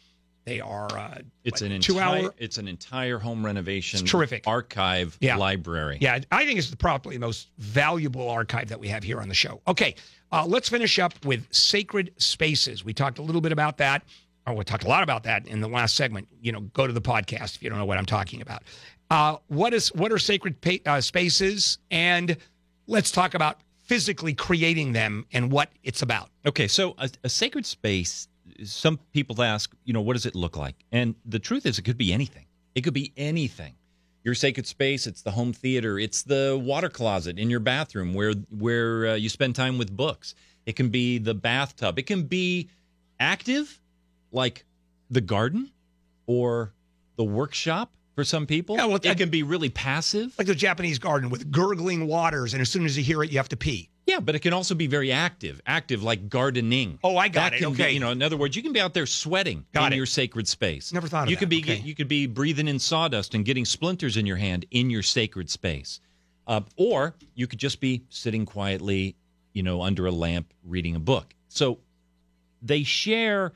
They 0.48 0.62
are 0.62 0.88
uh, 0.98 1.20
It's 1.44 1.62
an 1.62 1.78
two 1.82 1.96
entire 2.00 2.24
hour. 2.24 2.34
it's 2.38 2.58
an 2.58 2.70
entire 2.70 3.20
home 3.20 3.46
renovation 3.46 4.00
It's 4.00 4.10
terrific. 4.10 4.48
archive 4.48 5.18
Yeah. 5.20 5.36
library. 5.36 5.98
Yeah, 6.00 6.20
I 6.32 6.46
think 6.46 6.58
it's 6.58 6.74
probably 6.74 7.16
the 7.18 7.20
most 7.20 7.50
valuable 7.58 8.30
archive 8.30 8.70
that 8.70 8.80
we 8.80 8.88
have 8.88 9.04
here 9.04 9.20
on 9.20 9.28
the 9.28 9.34
show. 9.36 9.60
Okay, 9.68 9.96
uh, 10.32 10.46
let's 10.46 10.70
finish 10.70 11.00
up 11.00 11.14
with 11.26 11.46
sacred 11.54 12.14
spaces. 12.16 12.86
We 12.86 12.94
talked 12.94 13.20
a 13.20 13.22
little 13.22 13.42
bit 13.42 13.52
about 13.52 13.78
that. 13.80 14.04
Oh, 14.48 14.54
we 14.54 14.64
talked 14.64 14.86
a 14.86 14.88
lot 14.88 15.04
about 15.04 15.24
that 15.24 15.46
in 15.48 15.60
the 15.60 15.68
last 15.68 15.96
segment. 15.96 16.30
You 16.42 16.54
know, 16.54 16.62
go 16.62 16.88
to 16.88 16.94
the 16.94 17.02
podcast 17.02 17.58
if 17.58 17.62
you 17.62 17.70
don't 17.70 17.78
know 17.78 17.84
what 17.86 17.98
I'm 17.98 18.06
talking 18.06 18.42
about. 18.42 18.64
Uh, 19.12 19.36
what 19.48 19.74
is 19.74 19.90
what 19.96 20.14
are 20.14 20.18
sacred 20.18 20.62
pa- 20.62 20.80
uh, 20.86 21.02
spaces? 21.02 21.78
And 21.92 22.38
let's 22.88 23.12
talk 23.12 23.34
about 23.34 23.60
physically 23.84 24.34
creating 24.34 24.94
them 24.94 25.26
and 25.34 25.52
what 25.52 25.72
it's 25.84 26.02
about. 26.02 26.30
Okay, 26.46 26.70
so 26.70 26.96
a, 26.98 27.10
a 27.26 27.30
sacred 27.30 27.66
space, 27.66 28.30
some 28.64 29.00
people 29.14 29.42
ask, 29.42 29.74
you 29.86 29.94
know, 29.94 30.02
what 30.02 30.14
does 30.14 30.26
it 30.26 30.36
look 30.36 30.58
like? 30.58 30.76
And 30.92 31.16
the 31.26 31.40
truth 31.40 31.66
is, 31.66 31.78
it 31.78 31.84
could 31.84 31.98
be 31.98 32.14
anything. 32.14 32.46
It 32.76 32.82
could 32.82 32.94
be 32.94 33.14
anything. 33.18 33.76
Your 34.24 34.36
sacred 34.36 34.68
space, 34.68 35.08
it's 35.08 35.22
the 35.22 35.32
home 35.32 35.54
theater, 35.54 35.98
it's 35.98 36.24
the 36.24 36.60
water 36.62 36.90
closet 36.90 37.40
in 37.40 37.50
your 37.50 37.62
bathroom 37.62 38.14
where 38.14 38.34
where 38.50 39.08
uh, 39.08 39.14
you 39.16 39.30
spend 39.30 39.56
time 39.56 39.78
with 39.78 39.96
books. 39.96 40.36
It 40.66 40.76
can 40.76 40.90
be 40.90 41.18
the 41.18 41.34
bathtub. 41.34 41.98
It 41.98 42.08
can 42.08 42.24
be 42.24 42.70
active, 43.20 43.80
like 44.32 44.66
the 45.10 45.22
garden 45.22 45.72
or 46.26 46.74
the 47.16 47.24
workshop 47.24 47.92
for 48.18 48.24
some 48.24 48.48
people. 48.48 48.76
Yeah, 48.76 48.86
well, 48.86 48.96
it 49.02 49.16
can 49.18 49.30
be 49.30 49.44
really 49.44 49.70
passive. 49.70 50.34
Like 50.40 50.48
the 50.48 50.56
Japanese 50.56 50.98
garden 50.98 51.30
with 51.30 51.52
gurgling 51.52 52.08
waters, 52.08 52.54
and 52.56 52.62
as 52.62 52.70
soon 52.70 52.84
as 52.84 52.98
you 52.98 53.04
hear 53.04 53.22
it, 53.24 53.32
you 53.32 53.38
have 53.38 53.50
to 53.50 53.56
pee. 53.58 53.92
Yeah, 54.08 54.20
but 54.22 54.34
it 54.34 54.40
can 54.40 54.54
also 54.54 54.74
be 54.74 54.88
very 54.88 55.12
active, 55.12 55.62
active 55.68 56.02
like 56.02 56.28
gardening. 56.28 56.98
Oh, 57.04 57.16
I 57.16 57.28
got 57.28 57.52
That 57.52 57.54
it. 57.54 57.60
can 57.60 57.74
be- 57.74 57.84
Okay. 57.84 57.92
you 57.94 58.00
know, 58.00 58.10
in 58.10 58.24
other 58.24 58.36
words, 58.36 58.56
you 58.56 58.64
can 58.64 58.74
be 58.74 58.80
out 58.80 58.96
there 58.96 59.06
sweating 59.06 59.66
Got 59.72 59.88
in 59.88 59.94
it. 59.94 59.98
your 59.98 60.08
sacred 60.08 60.48
space. 60.48 60.92
Never 60.92 61.08
thought 61.08 61.26
of 61.26 61.30
you 61.30 61.36
that. 61.36 61.40
could 61.42 61.50
be 61.50 61.60
Okay. 61.60 61.80
you 61.82 61.94
could 61.94 62.08
be 62.08 62.26
breathing 62.26 62.68
in 62.68 62.80
sawdust 62.80 63.36
and 63.36 63.46
getting 63.46 63.66
splinters 63.66 64.18
in 64.18 64.26
your 64.26 64.38
hand 64.38 64.66
in 64.72 64.90
your 64.90 65.04
sacred 65.04 65.52
space, 65.52 66.00
uh, 66.48 66.62
or 66.76 67.14
you 67.36 67.46
could 67.46 67.60
just 67.60 67.80
be 67.80 68.02
sitting 68.10 68.48
quietly, 68.48 69.16
you 69.54 69.62
know, 69.62 69.84
under 69.84 70.08
a 70.08 70.12
lamp 70.12 70.52
reading 70.64 70.96
a 70.96 71.00
book. 71.00 71.36
So 71.50 71.78
they 72.64 72.82
share 72.82 73.54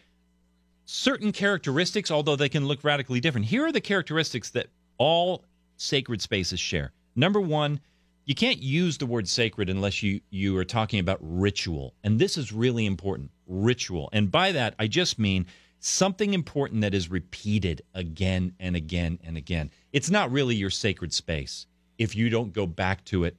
certain 0.85 1.31
characteristics, 1.31 2.11
although 2.11 2.35
they 2.35 2.49
can 2.49 2.67
look 2.67 2.83
radically 2.83 3.19
different. 3.19 3.47
Here 3.47 3.65
are 3.65 3.71
the 3.71 3.81
characteristics 3.81 4.49
that 4.51 4.67
all 4.97 5.43
sacred 5.77 6.21
spaces 6.21 6.59
share. 6.59 6.91
Number 7.15 7.41
one, 7.41 7.79
you 8.25 8.35
can't 8.35 8.61
use 8.61 8.97
the 8.97 9.05
word 9.05 9.27
sacred 9.27 9.69
unless 9.69 10.03
you 10.03 10.21
you 10.29 10.55
are 10.57 10.65
talking 10.65 10.99
about 10.99 11.19
ritual, 11.21 11.93
and 12.03 12.19
this 12.19 12.37
is 12.37 12.51
really 12.51 12.85
important. 12.85 13.31
Ritual, 13.47 14.09
and 14.13 14.31
by 14.31 14.51
that 14.51 14.75
I 14.79 14.87
just 14.87 15.19
mean 15.19 15.47
something 15.79 16.33
important 16.33 16.81
that 16.81 16.93
is 16.93 17.09
repeated 17.09 17.81
again 17.95 18.53
and 18.59 18.75
again 18.75 19.19
and 19.23 19.35
again. 19.37 19.71
It's 19.91 20.11
not 20.11 20.31
really 20.31 20.55
your 20.55 20.69
sacred 20.69 21.11
space 21.11 21.65
if 21.97 22.15
you 22.15 22.29
don't 22.29 22.53
go 22.53 22.67
back 22.67 23.03
to 23.05 23.23
it 23.23 23.35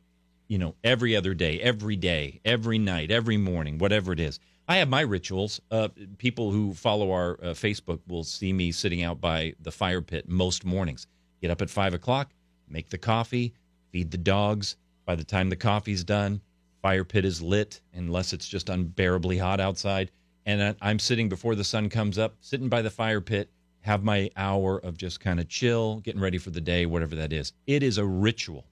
you 0.52 0.58
know, 0.58 0.74
every 0.84 1.16
other 1.16 1.32
day, 1.32 1.58
every 1.60 1.96
day, 1.96 2.38
every 2.44 2.76
night, 2.76 3.10
every 3.10 3.38
morning, 3.38 3.78
whatever 3.78 4.12
it 4.12 4.20
is. 4.20 4.38
I 4.68 4.76
have 4.76 4.88
my 4.88 5.00
rituals. 5.00 5.60
Uh, 5.70 5.88
people 6.18 6.50
who 6.50 6.72
follow 6.72 7.10
our 7.10 7.32
uh, 7.42 7.46
Facebook 7.48 8.00
will 8.06 8.24
see 8.24 8.52
me 8.52 8.72
sitting 8.72 9.02
out 9.02 9.20
by 9.20 9.54
the 9.60 9.72
fire 9.72 10.00
pit 10.00 10.28
most 10.28 10.64
mornings. 10.64 11.06
Get 11.40 11.50
up 11.50 11.62
at 11.62 11.70
five 11.70 11.94
o'clock, 11.94 12.30
make 12.68 12.88
the 12.88 12.98
coffee, 12.98 13.54
feed 13.90 14.10
the 14.10 14.18
dogs. 14.18 14.76
By 15.04 15.16
the 15.16 15.24
time 15.24 15.50
the 15.50 15.56
coffee's 15.56 16.04
done, 16.04 16.40
fire 16.80 17.04
pit 17.04 17.24
is 17.24 17.42
lit, 17.42 17.80
unless 17.92 18.32
it's 18.32 18.48
just 18.48 18.68
unbearably 18.68 19.36
hot 19.38 19.60
outside. 19.60 20.10
And 20.46 20.76
I'm 20.80 20.98
sitting 20.98 21.28
before 21.28 21.54
the 21.54 21.64
sun 21.64 21.88
comes 21.88 22.18
up, 22.18 22.36
sitting 22.40 22.68
by 22.68 22.82
the 22.82 22.90
fire 22.90 23.20
pit, 23.20 23.50
have 23.80 24.04
my 24.04 24.30
hour 24.36 24.78
of 24.78 24.96
just 24.96 25.20
kind 25.20 25.40
of 25.40 25.48
chill, 25.48 26.00
getting 26.00 26.20
ready 26.20 26.38
for 26.38 26.50
the 26.50 26.60
day, 26.60 26.86
whatever 26.86 27.16
that 27.16 27.32
is. 27.32 27.52
It 27.66 27.82
is 27.82 27.98
a 27.98 28.06
ritual. 28.06 28.64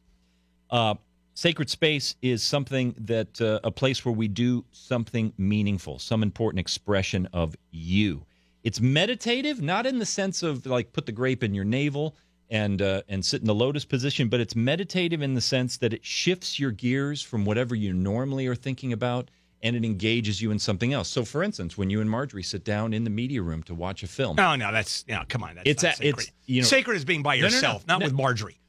Uh, 0.71 0.95
sacred 1.41 1.71
space 1.71 2.17
is 2.21 2.43
something 2.43 2.95
that 2.99 3.41
uh, 3.41 3.59
a 3.65 3.71
place 3.71 4.05
where 4.05 4.12
we 4.15 4.29
do 4.29 4.62
something 4.73 5.33
meaningful, 5.39 5.99
some 5.99 6.23
important 6.23 6.61
expression 6.61 7.27
of 7.33 7.57
you. 7.71 8.27
It's 8.62 8.79
meditative, 8.79 9.62
not 9.62 9.87
in 9.87 9.99
the 9.99 10.05
sense 10.05 10.43
of 10.43 10.67
like 10.67 10.93
put 10.93 11.07
the 11.07 11.12
grape 11.12 11.43
in 11.43 11.55
your 11.55 11.65
navel 11.65 12.15
and 12.51 12.83
uh, 12.83 13.01
and 13.09 13.25
sit 13.25 13.41
in 13.41 13.47
the 13.47 13.55
lotus 13.55 13.87
position, 13.87 14.29
but 14.29 14.39
it's 14.39 14.55
meditative 14.55 15.23
in 15.23 15.33
the 15.33 15.41
sense 15.41 15.79
that 15.79 15.95
it 15.95 16.05
shifts 16.05 16.59
your 16.59 16.73
gears 16.73 17.23
from 17.23 17.47
whatever 17.47 17.75
you 17.75 17.95
normally 17.95 18.47
are 18.47 18.55
thinking 18.55 18.93
about 18.93 19.31
and 19.62 19.75
it 19.75 19.83
engages 19.85 20.43
you 20.43 20.51
in 20.51 20.59
something 20.59 20.93
else. 20.93 21.09
So, 21.09 21.25
for 21.25 21.43
instance, 21.43 21.79
when 21.79 21.89
you 21.89 22.03
and 22.03 22.11
Marjorie 22.11 22.43
sit 22.43 22.65
down 22.65 22.93
in 22.93 23.05
the 23.05 23.11
media 23.11 23.41
room 23.41 23.62
to 23.62 23.75
watch 23.75 24.03
a 24.03 24.07
film, 24.07 24.37
No, 24.37 24.57
no, 24.57 24.71
that's 24.73 25.07
no. 25.09 25.23
Come 25.27 25.43
on, 25.43 25.55
that's 25.55 25.71
It's 25.71 25.85
a- 25.85 25.93
sacred. 25.95 26.19
it's, 26.19 26.33
you 26.45 26.61
know- 26.61 26.67
sacred 26.69 26.97
is 26.97 27.07
being 27.07 27.23
by 27.23 27.37
No, 27.37 27.43
no, 27.43 27.49
no. 27.49 27.55
yourself, 27.55 27.87
not 27.87 28.01
No. 28.01 28.07
with 28.07 28.15
Marjorie. 28.15 28.60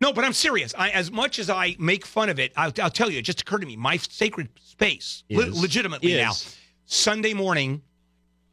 No, 0.00 0.12
but 0.12 0.24
I'm 0.24 0.32
serious. 0.32 0.74
I, 0.78 0.90
as 0.90 1.10
much 1.10 1.38
as 1.38 1.50
I 1.50 1.76
make 1.78 2.06
fun 2.06 2.30
of 2.30 2.38
it, 2.38 2.52
I'll, 2.56 2.72
I'll 2.82 2.90
tell 2.90 3.10
you. 3.10 3.18
It 3.18 3.22
just 3.22 3.42
occurred 3.42 3.60
to 3.60 3.66
me. 3.66 3.76
My 3.76 3.98
sacred 3.98 4.48
space, 4.60 5.24
le- 5.30 5.50
legitimately 5.54 6.14
now, 6.16 6.32
Sunday 6.86 7.34
morning, 7.34 7.82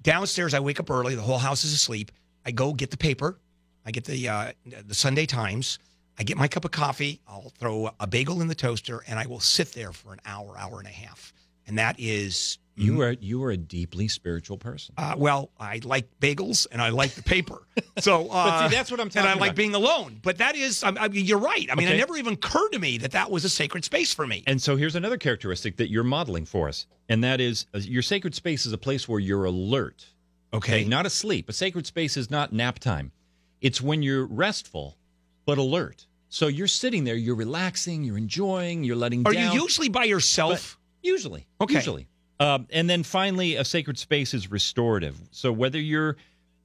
downstairs. 0.01 0.53
I 0.53 0.59
wake 0.59 0.79
up 0.79 0.89
early. 0.89 1.15
The 1.15 1.21
whole 1.21 1.37
house 1.37 1.63
is 1.63 1.73
asleep. 1.73 2.11
I 2.45 2.51
go 2.51 2.73
get 2.73 2.91
the 2.91 2.97
paper. 2.97 3.39
I 3.85 3.91
get 3.91 4.03
the 4.03 4.27
uh, 4.27 4.51
the 4.85 4.93
Sunday 4.93 5.25
Times. 5.25 5.79
I 6.19 6.23
get 6.23 6.35
my 6.35 6.47
cup 6.47 6.65
of 6.65 6.71
coffee. 6.71 7.21
I'll 7.27 7.53
throw 7.57 7.91
a 7.99 8.07
bagel 8.07 8.41
in 8.41 8.47
the 8.47 8.55
toaster, 8.55 9.03
and 9.07 9.19
I 9.19 9.27
will 9.27 9.39
sit 9.39 9.71
there 9.73 9.93
for 9.93 10.13
an 10.13 10.19
hour, 10.25 10.57
hour 10.57 10.79
and 10.79 10.87
a 10.87 10.91
half. 10.91 11.31
And 11.67 11.77
that 11.77 11.95
is 11.99 12.57
you 12.77 13.01
are 13.01 13.11
you 13.19 13.43
are 13.43 13.51
a 13.51 13.57
deeply 13.57 14.07
spiritual 14.07 14.57
person. 14.57 14.95
uh, 14.97 15.15
well, 15.17 15.49
I 15.59 15.81
like 15.83 16.07
bagels 16.19 16.67
and 16.71 16.81
I 16.81 16.89
like 16.89 17.11
the 17.11 17.23
paper. 17.23 17.67
So, 17.99 18.29
uh, 18.29 18.29
But 18.61 18.69
see, 18.69 18.75
that's 18.75 18.91
what 18.91 18.99
I'm 18.99 19.07
And 19.07 19.13
talking 19.13 19.29
I 19.29 19.33
like 19.35 19.55
being 19.55 19.75
alone. 19.75 20.19
But 20.21 20.37
that 20.37 20.55
is, 20.55 20.83
I, 20.83 20.89
I 20.91 21.05
you're 21.07 21.39
right. 21.39 21.67
I 21.71 21.75
mean, 21.75 21.87
it 21.87 21.97
never 21.97 22.15
even 22.15 22.33
occurred 22.33 22.69
to 22.71 22.79
me 22.79 22.97
that 22.99 23.11
that 23.11 23.31
was 23.31 23.43
a 23.45 23.49
sacred 23.49 23.83
space 23.83 24.13
for 24.13 24.25
me. 24.25 24.43
And 24.47 24.61
so 24.61 24.75
here's 24.75 24.95
another 24.95 25.17
characteristic 25.17 25.77
that 25.77 25.89
you're 25.89 26.03
modeling 26.03 26.45
for 26.45 26.67
us, 26.67 26.85
and 27.09 27.23
that 27.23 27.41
is 27.41 27.65
uh, 27.73 27.79
your 27.79 28.03
sacred 28.03 28.35
space 28.35 28.65
is 28.65 28.73
a 28.73 28.77
place 28.77 29.07
where 29.07 29.19
you're 29.19 29.45
alert. 29.45 30.05
Okay. 30.53 30.85
not 30.85 31.05
asleep. 31.05 31.49
A 31.49 31.53
sacred 31.53 31.85
space 31.85 32.15
is 32.15 32.31
not 32.31 32.53
nap 32.53 32.79
time. 32.79 33.11
It's 33.59 33.81
when 33.81 34.01
you're 34.01 34.25
restful 34.25 34.97
but 35.45 35.57
alert. 35.57 36.05
So 36.29 36.47
you're 36.47 36.67
sitting 36.67 37.05
there, 37.05 37.15
you're 37.15 37.35
relaxing, 37.35 38.03
you're 38.03 38.17
enjoying, 38.17 38.83
you're 38.83 38.97
letting 38.97 39.25
Are 39.25 39.33
down. 39.33 39.53
you 39.55 39.61
usually 39.61 39.89
by 39.89 40.03
yourself? 40.03 40.77
Usually. 41.01 41.47
Okay. 41.61 41.75
Usually. 41.75 42.07
Um, 42.39 42.67
and 42.69 42.89
then 42.89 43.03
finally, 43.03 43.55
a 43.55 43.65
sacred 43.65 43.97
space 43.97 44.33
is 44.33 44.51
restorative. 44.51 45.17
So 45.31 45.51
whether 45.51 45.79
you're 45.79 46.17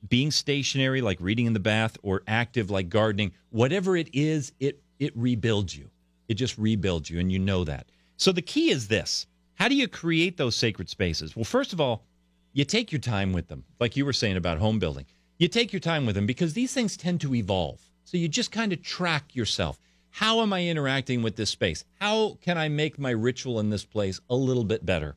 being 0.08 0.30
stationary, 0.30 1.00
like 1.00 1.18
reading 1.20 1.46
in 1.46 1.52
the 1.52 1.60
bath, 1.60 1.96
or 2.02 2.22
active, 2.26 2.70
like 2.70 2.88
gardening, 2.88 3.32
whatever 3.50 3.96
it 3.96 4.08
is, 4.12 4.52
it 4.60 4.82
it 4.98 5.12
rebuilds 5.16 5.76
you. 5.76 5.90
It 6.28 6.34
just 6.34 6.56
rebuilds 6.58 7.10
you, 7.10 7.18
and 7.20 7.32
you 7.32 7.38
know 7.38 7.64
that. 7.64 7.86
So 8.16 8.32
the 8.32 8.42
key 8.42 8.70
is 8.70 8.88
this: 8.88 9.26
How 9.54 9.68
do 9.68 9.74
you 9.74 9.88
create 9.88 10.36
those 10.36 10.56
sacred 10.56 10.88
spaces? 10.88 11.34
Well, 11.34 11.44
first 11.44 11.72
of 11.72 11.80
all, 11.80 12.04
you 12.52 12.64
take 12.64 12.92
your 12.92 13.00
time 13.00 13.32
with 13.32 13.48
them, 13.48 13.64
like 13.80 13.96
you 13.96 14.04
were 14.04 14.12
saying 14.12 14.36
about 14.36 14.58
home 14.58 14.78
building. 14.78 15.06
You 15.38 15.48
take 15.48 15.72
your 15.72 15.80
time 15.80 16.06
with 16.06 16.14
them 16.14 16.26
because 16.26 16.52
these 16.52 16.74
things 16.74 16.96
tend 16.96 17.20
to 17.22 17.34
evolve. 17.34 17.80
So 18.04 18.16
you 18.16 18.28
just 18.28 18.52
kind 18.52 18.72
of 18.72 18.82
track 18.82 19.34
yourself. 19.34 19.78
How 20.10 20.42
am 20.42 20.52
I 20.52 20.66
interacting 20.66 21.22
with 21.22 21.36
this 21.36 21.50
space? 21.50 21.84
How 21.98 22.36
can 22.42 22.58
I 22.58 22.68
make 22.68 22.98
my 22.98 23.10
ritual 23.10 23.58
in 23.58 23.70
this 23.70 23.84
place 23.84 24.20
a 24.28 24.34
little 24.34 24.64
bit 24.64 24.84
better? 24.84 25.16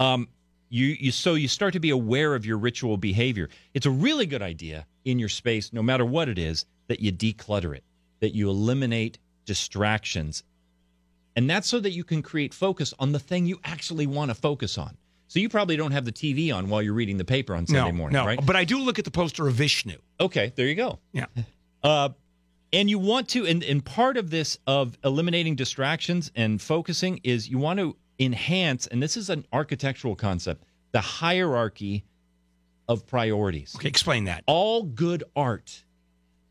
Um, 0.00 0.28
you, 0.70 0.96
you 0.98 1.12
so 1.12 1.34
you 1.34 1.46
start 1.46 1.74
to 1.74 1.80
be 1.80 1.90
aware 1.90 2.34
of 2.34 2.46
your 2.46 2.56
ritual 2.56 2.96
behavior. 2.96 3.48
It's 3.74 3.86
a 3.86 3.90
really 3.90 4.26
good 4.26 4.42
idea 4.42 4.86
in 5.04 5.18
your 5.18 5.28
space, 5.28 5.72
no 5.72 5.82
matter 5.82 6.04
what 6.04 6.28
it 6.28 6.38
is, 6.38 6.64
that 6.88 7.00
you 7.00 7.12
declutter 7.12 7.76
it, 7.76 7.84
that 8.20 8.34
you 8.34 8.48
eliminate 8.48 9.18
distractions, 9.44 10.42
and 11.36 11.48
that's 11.48 11.68
so 11.68 11.80
that 11.80 11.90
you 11.90 12.04
can 12.04 12.22
create 12.22 12.54
focus 12.54 12.94
on 12.98 13.12
the 13.12 13.18
thing 13.18 13.46
you 13.46 13.60
actually 13.64 14.06
want 14.06 14.30
to 14.30 14.34
focus 14.34 14.78
on. 14.78 14.96
So 15.28 15.38
you 15.38 15.48
probably 15.48 15.76
don't 15.76 15.92
have 15.92 16.04
the 16.04 16.12
TV 16.12 16.52
on 16.52 16.68
while 16.68 16.82
you're 16.82 16.94
reading 16.94 17.16
the 17.16 17.24
paper 17.24 17.54
on 17.54 17.66
Sunday 17.66 17.92
no, 17.92 17.96
morning, 17.96 18.14
no. 18.14 18.26
right? 18.26 18.44
But 18.44 18.56
I 18.56 18.64
do 18.64 18.78
look 18.78 18.98
at 18.98 19.04
the 19.04 19.12
poster 19.12 19.46
of 19.46 19.54
Vishnu. 19.54 19.96
Okay, 20.18 20.52
there 20.56 20.66
you 20.66 20.74
go. 20.74 20.98
Yeah. 21.12 21.26
Uh, 21.82 22.10
and 22.74 22.90
you 22.90 22.98
want 22.98 23.30
to, 23.30 23.46
and, 23.46 23.64
and 23.64 23.82
part 23.82 24.18
of 24.18 24.28
this 24.28 24.58
of 24.66 24.98
eliminating 25.02 25.56
distractions 25.56 26.30
and 26.36 26.60
focusing 26.60 27.20
is 27.24 27.48
you 27.48 27.56
want 27.56 27.78
to 27.78 27.96
enhance, 28.20 28.86
and 28.86 29.02
this 29.02 29.16
is 29.16 29.30
an 29.30 29.46
architectural 29.52 30.14
concept, 30.14 30.64
the 30.92 31.00
hierarchy 31.00 32.04
of 32.88 33.06
priorities. 33.06 33.74
Okay, 33.76 33.88
explain 33.88 34.24
that. 34.24 34.44
All 34.46 34.82
good 34.82 35.24
art 35.34 35.84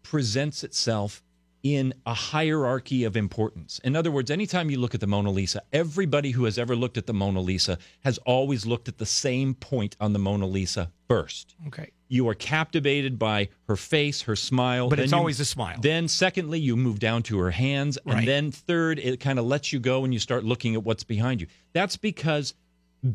presents 0.03 0.63
itself 0.63 1.21
in 1.63 1.93
a 2.05 2.13
hierarchy 2.13 3.03
of 3.03 3.17
importance. 3.17 3.79
In 3.83 3.95
other 3.95 4.11
words, 4.11 4.31
anytime 4.31 4.69
you 4.69 4.79
look 4.79 4.93
at 4.93 5.01
the 5.01 5.07
Mona 5.07 5.31
Lisa, 5.31 5.61
everybody 5.73 6.31
who 6.31 6.45
has 6.45 6.57
ever 6.57 6.75
looked 6.75 6.97
at 6.97 7.05
the 7.05 7.13
Mona 7.13 7.41
Lisa 7.41 7.77
has 8.01 8.17
always 8.19 8.65
looked 8.65 8.87
at 8.87 8.97
the 8.97 9.05
same 9.05 9.53
point 9.53 9.95
on 9.99 10.13
the 10.13 10.19
Mona 10.19 10.47
Lisa 10.47 10.91
first. 11.07 11.55
Okay. 11.67 11.91
You 12.07 12.27
are 12.29 12.33
captivated 12.33 13.19
by 13.19 13.49
her 13.67 13.75
face, 13.75 14.21
her 14.23 14.35
smile. 14.35 14.89
But 14.89 14.99
it's 14.99 15.11
you- 15.11 15.17
always 15.17 15.39
a 15.39 15.45
smile. 15.45 15.77
Then, 15.81 16.07
secondly, 16.07 16.59
you 16.59 16.75
move 16.75 16.99
down 16.99 17.23
to 17.23 17.37
her 17.39 17.51
hands. 17.51 17.97
Right. 18.05 18.19
And 18.19 18.27
then, 18.27 18.51
third, 18.51 18.97
it 18.99 19.19
kind 19.19 19.37
of 19.37 19.45
lets 19.45 19.73
you 19.73 19.79
go 19.79 20.03
and 20.05 20.13
you 20.13 20.19
start 20.19 20.43
looking 20.43 20.75
at 20.75 20.83
what's 20.83 21.03
behind 21.03 21.41
you. 21.41 21.47
That's 21.73 21.97
because 21.97 22.53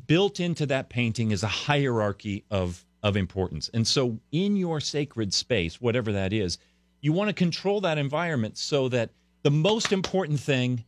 built 0.06 0.38
into 0.38 0.66
that 0.66 0.88
painting 0.90 1.30
is 1.30 1.42
a 1.42 1.48
hierarchy 1.48 2.44
of, 2.50 2.84
of 3.02 3.16
importance. 3.16 3.70
And 3.72 3.86
so, 3.86 4.18
in 4.32 4.56
your 4.56 4.80
sacred 4.80 5.32
space, 5.34 5.80
whatever 5.80 6.12
that 6.12 6.32
is, 6.32 6.58
you 7.04 7.12
want 7.12 7.28
to 7.28 7.34
control 7.34 7.82
that 7.82 7.98
environment 7.98 8.56
so 8.56 8.88
that 8.88 9.10
the 9.42 9.50
most 9.50 9.92
important 9.92 10.40
thing 10.40 10.84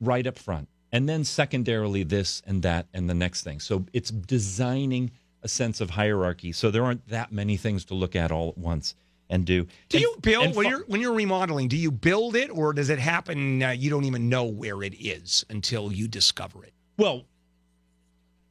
right 0.00 0.24
up 0.26 0.38
front, 0.38 0.68
and 0.92 1.08
then 1.08 1.24
secondarily, 1.24 2.04
this 2.04 2.40
and 2.46 2.62
that 2.62 2.86
and 2.94 3.10
the 3.10 3.14
next 3.14 3.42
thing. 3.42 3.58
So, 3.58 3.84
it's 3.92 4.10
designing 4.10 5.10
a 5.42 5.48
sense 5.48 5.80
of 5.80 5.90
hierarchy 5.90 6.52
so 6.52 6.70
there 6.70 6.84
aren't 6.84 7.06
that 7.08 7.32
many 7.32 7.56
things 7.56 7.84
to 7.86 7.94
look 7.94 8.14
at 8.14 8.30
all 8.30 8.50
at 8.50 8.58
once 8.58 8.94
and 9.28 9.44
do. 9.44 9.64
Do 9.88 9.96
And- 9.96 10.02
you 10.02 10.16
build 10.22 10.54
when 10.54 10.64
fu- 10.66 10.70
you're 10.70 10.84
when 10.86 11.00
you're 11.00 11.14
remodeling? 11.14 11.66
Do 11.68 11.76
you 11.76 11.90
build 11.90 12.36
it, 12.36 12.48
or 12.50 12.72
does 12.72 12.88
it 12.88 12.98
happen? 13.00 13.60
Uh, 13.62 13.70
you 13.70 13.90
don't 13.90 14.04
even 14.04 14.28
know 14.28 14.44
where 14.44 14.82
it 14.84 14.94
is 15.00 15.44
until 15.50 15.90
you 15.92 16.06
discover 16.06 16.64
it. 16.64 16.72
Well, 16.96 17.24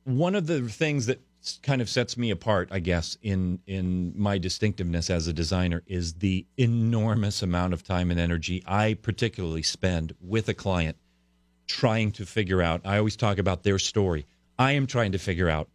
one 0.03 0.35
of 0.35 0.47
the 0.47 0.67
things 0.67 1.05
that 1.05 1.19
kind 1.57 1.81
of 1.81 1.89
sets 1.89 2.17
me 2.17 2.29
apart, 2.31 2.69
I 2.71 2.79
guess, 2.79 3.17
in 3.21 3.59
in 3.67 4.13
my 4.15 4.37
distinctiveness 4.37 5.09
as 5.09 5.27
a 5.27 5.33
designer 5.33 5.83
is 5.87 6.13
the 6.15 6.45
enormous 6.57 7.41
amount 7.41 7.73
of 7.73 7.83
time 7.83 8.11
and 8.11 8.19
energy 8.19 8.63
I 8.67 8.93
particularly 8.95 9.63
spend 9.63 10.13
with 10.21 10.47
a 10.49 10.53
client 10.53 10.97
trying 11.67 12.11
to 12.13 12.25
figure 12.25 12.61
out. 12.61 12.81
I 12.85 12.97
always 12.97 13.15
talk 13.15 13.37
about 13.37 13.63
their 13.63 13.79
story. 13.79 14.25
I 14.57 14.73
am 14.73 14.87
trying 14.87 15.11
to 15.13 15.19
figure 15.19 15.49
out 15.49 15.69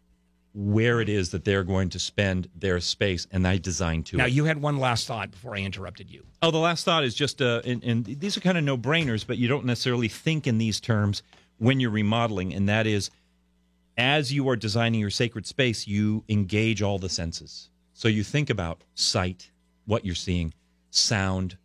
where 0.57 1.01
it 1.01 1.09
is 1.09 1.31
that 1.31 1.45
they're 1.45 1.65
going 1.65 1.89
to 1.91 1.99
spend 1.99 2.49
their 2.55 2.79
space, 2.81 3.27
and 3.33 3.47
I 3.47 3.59
design 3.59 4.05
to 4.05 4.17
Now 4.17 4.27
it. 4.27 4.33
you 4.33 4.45
had 4.45 4.63
one 4.63 4.79
last 4.79 5.07
thought 5.09 5.33
before 5.33 5.57
I 5.57 5.59
interrupted 5.61 6.09
you. 6.11 6.25
Oh, 6.43 6.53
the 6.53 6.59
last 6.59 6.85
thought 6.85 7.03
is 7.03 7.15
just, 7.15 7.43
uh, 7.43 7.61
and, 7.65 7.83
and 7.83 8.05
these 8.05 8.37
are 8.37 8.41
kind 8.41 8.57
of 8.57 8.63
no 8.63 8.79
brainers, 8.79 9.27
but 9.27 9.37
you 9.37 9.49
don't 9.49 9.65
necessarily 9.65 10.07
think 10.07 10.47
in 10.47 10.59
these 10.59 10.79
terms 10.81 11.25
when 11.59 11.81
you're 11.81 11.91
remodeling, 11.91 12.55
and 12.55 12.69
that 12.69 12.87
is 12.87 13.11
as 13.97 14.33
you 14.33 14.49
are 14.49 14.57
designing 14.57 15.01
your 15.01 15.11
sacred 15.11 15.47
space, 15.47 15.87
you 15.87 16.25
engage 16.29 16.83
all 16.83 16.99
the 16.99 17.09
senses. 17.09 17.71
So 17.93 18.09
you 18.09 18.25
think 18.25 18.51
about 18.51 18.83
sight, 18.95 19.51
what 19.87 20.05
you're 20.05 20.15
seeing, 20.15 20.53
sound, 20.91 21.57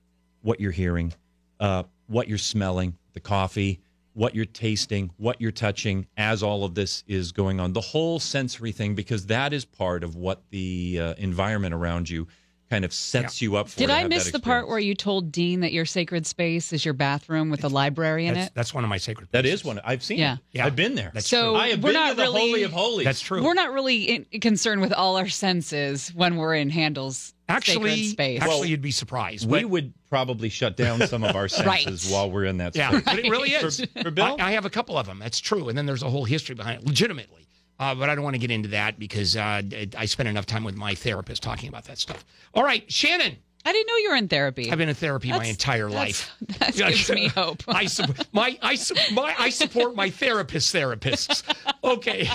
what 0.42 0.60
you're 0.60 0.72
hearing, 0.72 1.14
uh, 1.60 1.84
what 2.08 2.28
you're 2.28 2.38
smelling, 2.38 2.98
the 3.14 3.20
coffee, 3.20 3.80
what 4.14 4.36
you're 4.36 4.46
tasting, 4.46 5.12
what 5.18 5.40
you're 5.40 5.52
touching 5.52 6.06
as 6.18 6.44
all 6.44 6.64
of 6.64 6.76
this 6.76 7.04
is 7.08 7.32
going 7.32 7.60
on. 7.60 7.74
The 7.74 7.82
whole 7.82 8.20
sensory 8.20 8.72
thing, 8.72 8.96
because 8.96 9.26
that 9.28 9.54
is 9.54 9.66
part 9.66 10.04
of 10.04 10.16
what 10.16 10.44
the 10.50 11.00
uh, 11.02 11.14
environment 11.18 11.74
around 11.74 12.10
you 12.10 12.28
kind 12.70 12.86
of 12.86 12.94
sets 12.94 13.42
you 13.42 13.56
up 13.56 13.68
for. 13.70 13.80
Did 13.80 13.90
I 13.90 14.08
miss 14.08 14.32
the 14.32 14.40
part 14.40 14.68
where 14.68 14.78
you 14.80 14.94
told 14.94 15.32
Dean 15.32 15.62
that 15.62 15.74
your 15.74 15.86
sacred 15.86 16.28
space 16.28 16.72
is 16.72 16.86
your 16.86 16.94
bathroom 16.94 17.50
with 17.50 17.64
a 17.64 17.68
library 17.68 18.28
in 18.28 18.36
That's, 18.36 18.48
it? 18.48 18.54
that's 18.54 18.74
one 18.74 18.84
of 18.84 18.90
my 18.90 18.98
sacred. 18.98 19.32
Places. 19.32 19.44
That 19.44 19.46
is 19.46 19.66
one. 19.66 19.80
I've 19.84 20.04
seen. 20.04 20.20
Yeah. 20.20 20.34
it. 20.36 20.40
Yeah. 20.52 20.66
I've 20.66 20.76
been 20.76 20.96
there. 20.96 21.12
That's 21.14 21.28
So 21.28 21.52
true. 21.54 21.56
I 21.56 21.70
have 21.70 21.84
we're 21.84 21.90
been 21.90 21.94
not 21.96 22.10
to 22.12 22.16
the 22.16 22.22
really 22.24 22.40
holy 22.50 22.64
of 22.64 22.72
holies. 22.72 23.06
That's 23.06 23.22
true. 23.22 23.44
We're 23.44 23.54
not 23.56 23.72
really 23.72 24.04
in, 24.04 24.26
concerned 24.40 24.82
with 24.82 24.94
all 24.94 25.18
our 25.18 25.28
senses 25.30 26.10
when 26.14 26.36
we're 26.38 26.56
in 26.56 26.70
Handel's. 26.70 27.34
actually, 27.48 27.92
sacred 27.96 28.10
space. 28.12 28.42
actually, 28.44 28.70
you'd 28.70 28.82
be 28.82 28.92
surprised. 28.92 29.50
we 29.50 29.62
but- 29.62 29.70
would 29.70 29.94
probably 30.10 30.50
shut 30.50 30.76
down 30.78 31.06
some 31.08 31.24
of 31.24 31.36
our 31.36 31.44
Right. 31.66 31.84
senses 31.84 32.12
while 32.12 32.30
we're 32.32 32.46
in 32.46 32.58
that 32.58 32.76
Yeah, 32.76 32.90
space. 32.92 33.04
but 33.04 33.20
it 33.20 33.30
really 33.30 33.50
is. 33.54 33.80
For, 33.94 34.04
for 34.04 34.12
Bill, 34.12 34.36
I, 34.40 34.50
I 34.50 34.52
have 34.52 34.66
a 34.66 34.70
couple 34.70 34.98
of 34.98 35.06
them. 35.08 35.20
That's 35.20 35.40
true. 35.40 35.70
And 35.70 35.78
then 35.78 35.86
there's 35.86 36.04
a 36.04 36.10
whole 36.10 36.26
history 36.26 36.56
behind 36.56 36.82
it, 36.82 36.88
legitimately. 36.88 37.48
Uh, 37.80 37.96
but 37.96 38.10
I 38.10 38.16
don't 38.16 38.24
want 38.24 38.34
to 38.34 38.40
get 38.40 38.52
into 38.52 38.70
that 38.70 39.00
because 39.00 39.36
uh, 39.38 39.62
I 39.98 40.06
spent 40.06 40.28
enough 40.28 40.46
time 40.46 40.64
with 40.64 40.76
my 40.76 40.96
therapist 40.96 41.42
talking 41.42 41.70
about 41.70 41.86
that 41.86 41.98
stuff. 41.98 42.26
All 42.54 42.64
right, 42.64 42.90
Shannon. 42.92 43.38
I 43.66 43.74
didn't 43.74 43.88
know 43.88 43.96
you 43.98 44.10
were 44.12 44.16
in 44.16 44.28
therapy. 44.30 44.72
I've 44.72 44.78
been 44.78 44.90
in 44.90 44.96
therapy 44.96 45.30
my 45.30 45.46
entire 45.46 45.90
that's- 45.90 46.30
life. 46.40 46.60
that 46.60 46.76
gives 46.76 47.10
me 47.12 47.28
hope. 47.28 47.64
I, 47.68 47.86
su- 47.86 48.04
my, 48.32 48.58
I, 48.62 48.76
su- 48.76 48.96
my, 49.14 49.36
I 49.38 49.50
support 49.50 49.96
my 49.96 50.10
therapist 50.22 50.74
therapists. 50.74 51.44
Okay. 51.84 52.30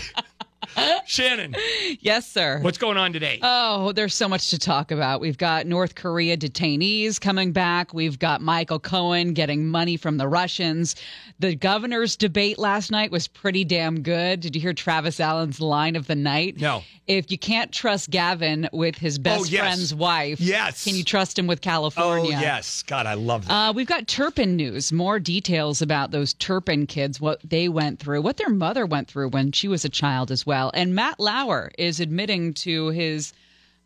Shannon, 1.07 1.55
yes, 2.01 2.27
sir. 2.31 2.59
what's 2.63 2.79
going 2.79 2.97
on 2.97 3.13
today? 3.13 3.39
Oh, 3.43 3.93
there's 3.93 4.15
so 4.15 4.29
much 4.29 4.51
to 4.51 4.59
talk 4.59 4.91
about. 4.91 5.21
We've 5.21 5.39
got 5.39 5.67
North 5.67 5.95
Korea 5.95 6.37
detainees 6.37 7.21
coming 7.21 7.53
back. 7.53 7.93
We've 7.95 8.19
got 8.19 8.41
Michael 8.41 8.79
Cohen 8.79 9.33
getting 9.35 9.67
money 9.67 9.97
from 9.97 10.17
the 10.17 10.29
Russians. 10.29 10.97
The 11.41 11.55
governor's 11.55 12.17
debate 12.17 12.59
last 12.59 12.91
night 12.91 13.11
was 13.11 13.29
pretty 13.29 13.65
damn 13.65 14.03
good. 14.03 14.41
Did 14.41 14.55
you 14.55 14.63
hear 14.63 14.73
Travis 14.73 15.21
Allen's 15.21 15.61
line 15.61 15.97
of 15.97 16.07
the 16.07 16.15
night? 16.15 16.61
No. 16.61 16.83
If 17.07 17.31
you 17.31 17.37
can't 17.37 17.71
trust 17.71 18.09
Gavin 18.11 18.67
with 18.73 18.97
his 18.97 19.19
best 19.19 19.43
Oh, 19.43 19.45
yes. 19.45 19.61
friend's 19.61 19.95
wife, 19.95 20.41
Yes. 20.41 20.85
can 20.85 20.95
you 20.95 21.05
trust 21.05 21.39
him 21.39 21.47
with 21.47 21.59
oh, 21.59 21.61
California? 21.61 22.39
yes. 22.41 22.83
God, 22.83 23.05
I 23.05 23.13
love 23.15 23.47
that. 23.47 23.53
Uh, 23.55 23.73
we've 23.75 23.87
got 23.87 24.09
Turpin 24.09 24.57
news, 24.57 24.91
more 24.91 25.19
details 25.19 25.83
about 25.83 26.13
those 26.13 26.33
Turpin 26.35 26.87
kids, 26.87 27.21
what 27.21 27.41
they 27.45 27.69
went 27.69 27.99
through, 27.99 28.23
what 28.23 28.39
their 28.39 28.49
mother 28.49 28.87
went 28.87 29.09
through 29.09 29.29
when 29.29 29.53
she 29.53 29.69
was 29.69 29.85
a 29.85 29.89
child 29.91 30.31
as 30.31 30.47
well. 30.47 30.54
And 30.75 30.95
Matt 30.95 31.19
Lauer 31.21 31.71
is 31.79 32.01
admitting 32.01 32.55
to 32.55 32.89
his, 32.89 33.33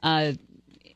uh, 0.02 0.32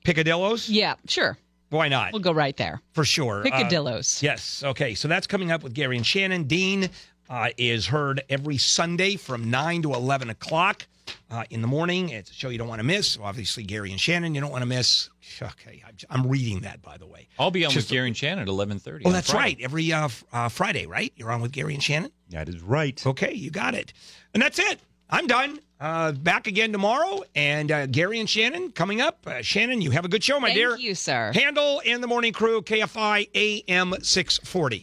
Picadillos? 0.04 0.66
yeah, 0.68 0.94
sure. 1.08 1.38
Why 1.70 1.88
not? 1.88 2.12
We'll 2.12 2.20
go 2.22 2.32
right 2.32 2.56
there. 2.56 2.80
For 2.92 3.04
sure. 3.04 3.40
Uh, 3.40 3.50
Picadillos. 3.50 4.22
yes. 4.22 4.62
Okay. 4.62 4.94
So 4.94 5.08
that's 5.08 5.26
coming 5.26 5.50
up 5.50 5.62
with 5.62 5.72
Gary 5.74 5.96
and 5.96 6.04
Shannon. 6.06 6.44
Dean 6.44 6.90
uh, 7.30 7.48
is 7.56 7.86
heard 7.86 8.22
every 8.28 8.58
Sunday 8.58 9.16
from 9.16 9.50
9 9.50 9.82
to 9.82 9.94
11 9.94 10.28
o'clock 10.28 10.86
uh, 11.30 11.44
in 11.50 11.62
the 11.62 11.66
morning. 11.68 12.10
It's 12.10 12.30
a 12.30 12.34
show 12.34 12.50
you 12.50 12.58
don't 12.58 12.68
want 12.68 12.80
to 12.80 12.84
miss. 12.86 13.16
Obviously, 13.22 13.62
Gary 13.62 13.90
and 13.90 13.98
Shannon, 13.98 14.34
you 14.34 14.40
don't 14.42 14.50
want 14.50 14.62
to 14.62 14.66
miss. 14.68 15.08
Okay. 15.40 15.82
I'm, 15.86 15.96
I'm 16.10 16.26
reading 16.26 16.60
that, 16.60 16.82
by 16.82 16.98
the 16.98 17.06
way. 17.06 17.28
I'll 17.38 17.50
be 17.50 17.64
on 17.64 17.70
Just- 17.70 17.88
with 17.88 17.92
Gary 17.92 18.08
and 18.08 18.16
Shannon 18.16 18.40
at 18.42 18.48
eleven 18.48 18.78
thirty. 18.78 19.06
Oh, 19.06 19.10
that's 19.10 19.32
right. 19.32 19.56
Every 19.60 19.90
uh, 19.94 20.04
f- 20.06 20.24
uh, 20.32 20.48
Friday, 20.50 20.84
right? 20.86 21.10
You're 21.16 21.30
on 21.32 21.40
with 21.40 21.52
Gary 21.52 21.72
and 21.72 21.82
Shannon? 21.82 22.12
That 22.30 22.50
is 22.50 22.60
right. 22.60 23.00
Okay. 23.06 23.32
You 23.32 23.50
got 23.50 23.74
it. 23.74 23.94
And 24.34 24.42
that's 24.42 24.58
it. 24.58 24.78
I'm 25.12 25.26
done. 25.26 25.58
Uh, 25.78 26.12
back 26.12 26.46
again 26.46 26.72
tomorrow. 26.72 27.22
And 27.34 27.70
uh, 27.70 27.86
Gary 27.86 28.18
and 28.18 28.28
Shannon 28.28 28.72
coming 28.72 29.00
up. 29.00 29.26
Uh, 29.26 29.42
Shannon, 29.42 29.82
you 29.82 29.90
have 29.90 30.04
a 30.06 30.08
good 30.08 30.24
show, 30.24 30.40
my 30.40 30.48
Thank 30.48 30.58
dear. 30.58 30.70
Thank 30.70 30.82
you, 30.82 30.94
sir. 30.94 31.32
Handel 31.34 31.82
and 31.84 32.02
the 32.02 32.06
morning 32.06 32.32
crew, 32.32 32.62
KFI 32.62 33.28
AM 33.34 33.94
640. 34.02 34.80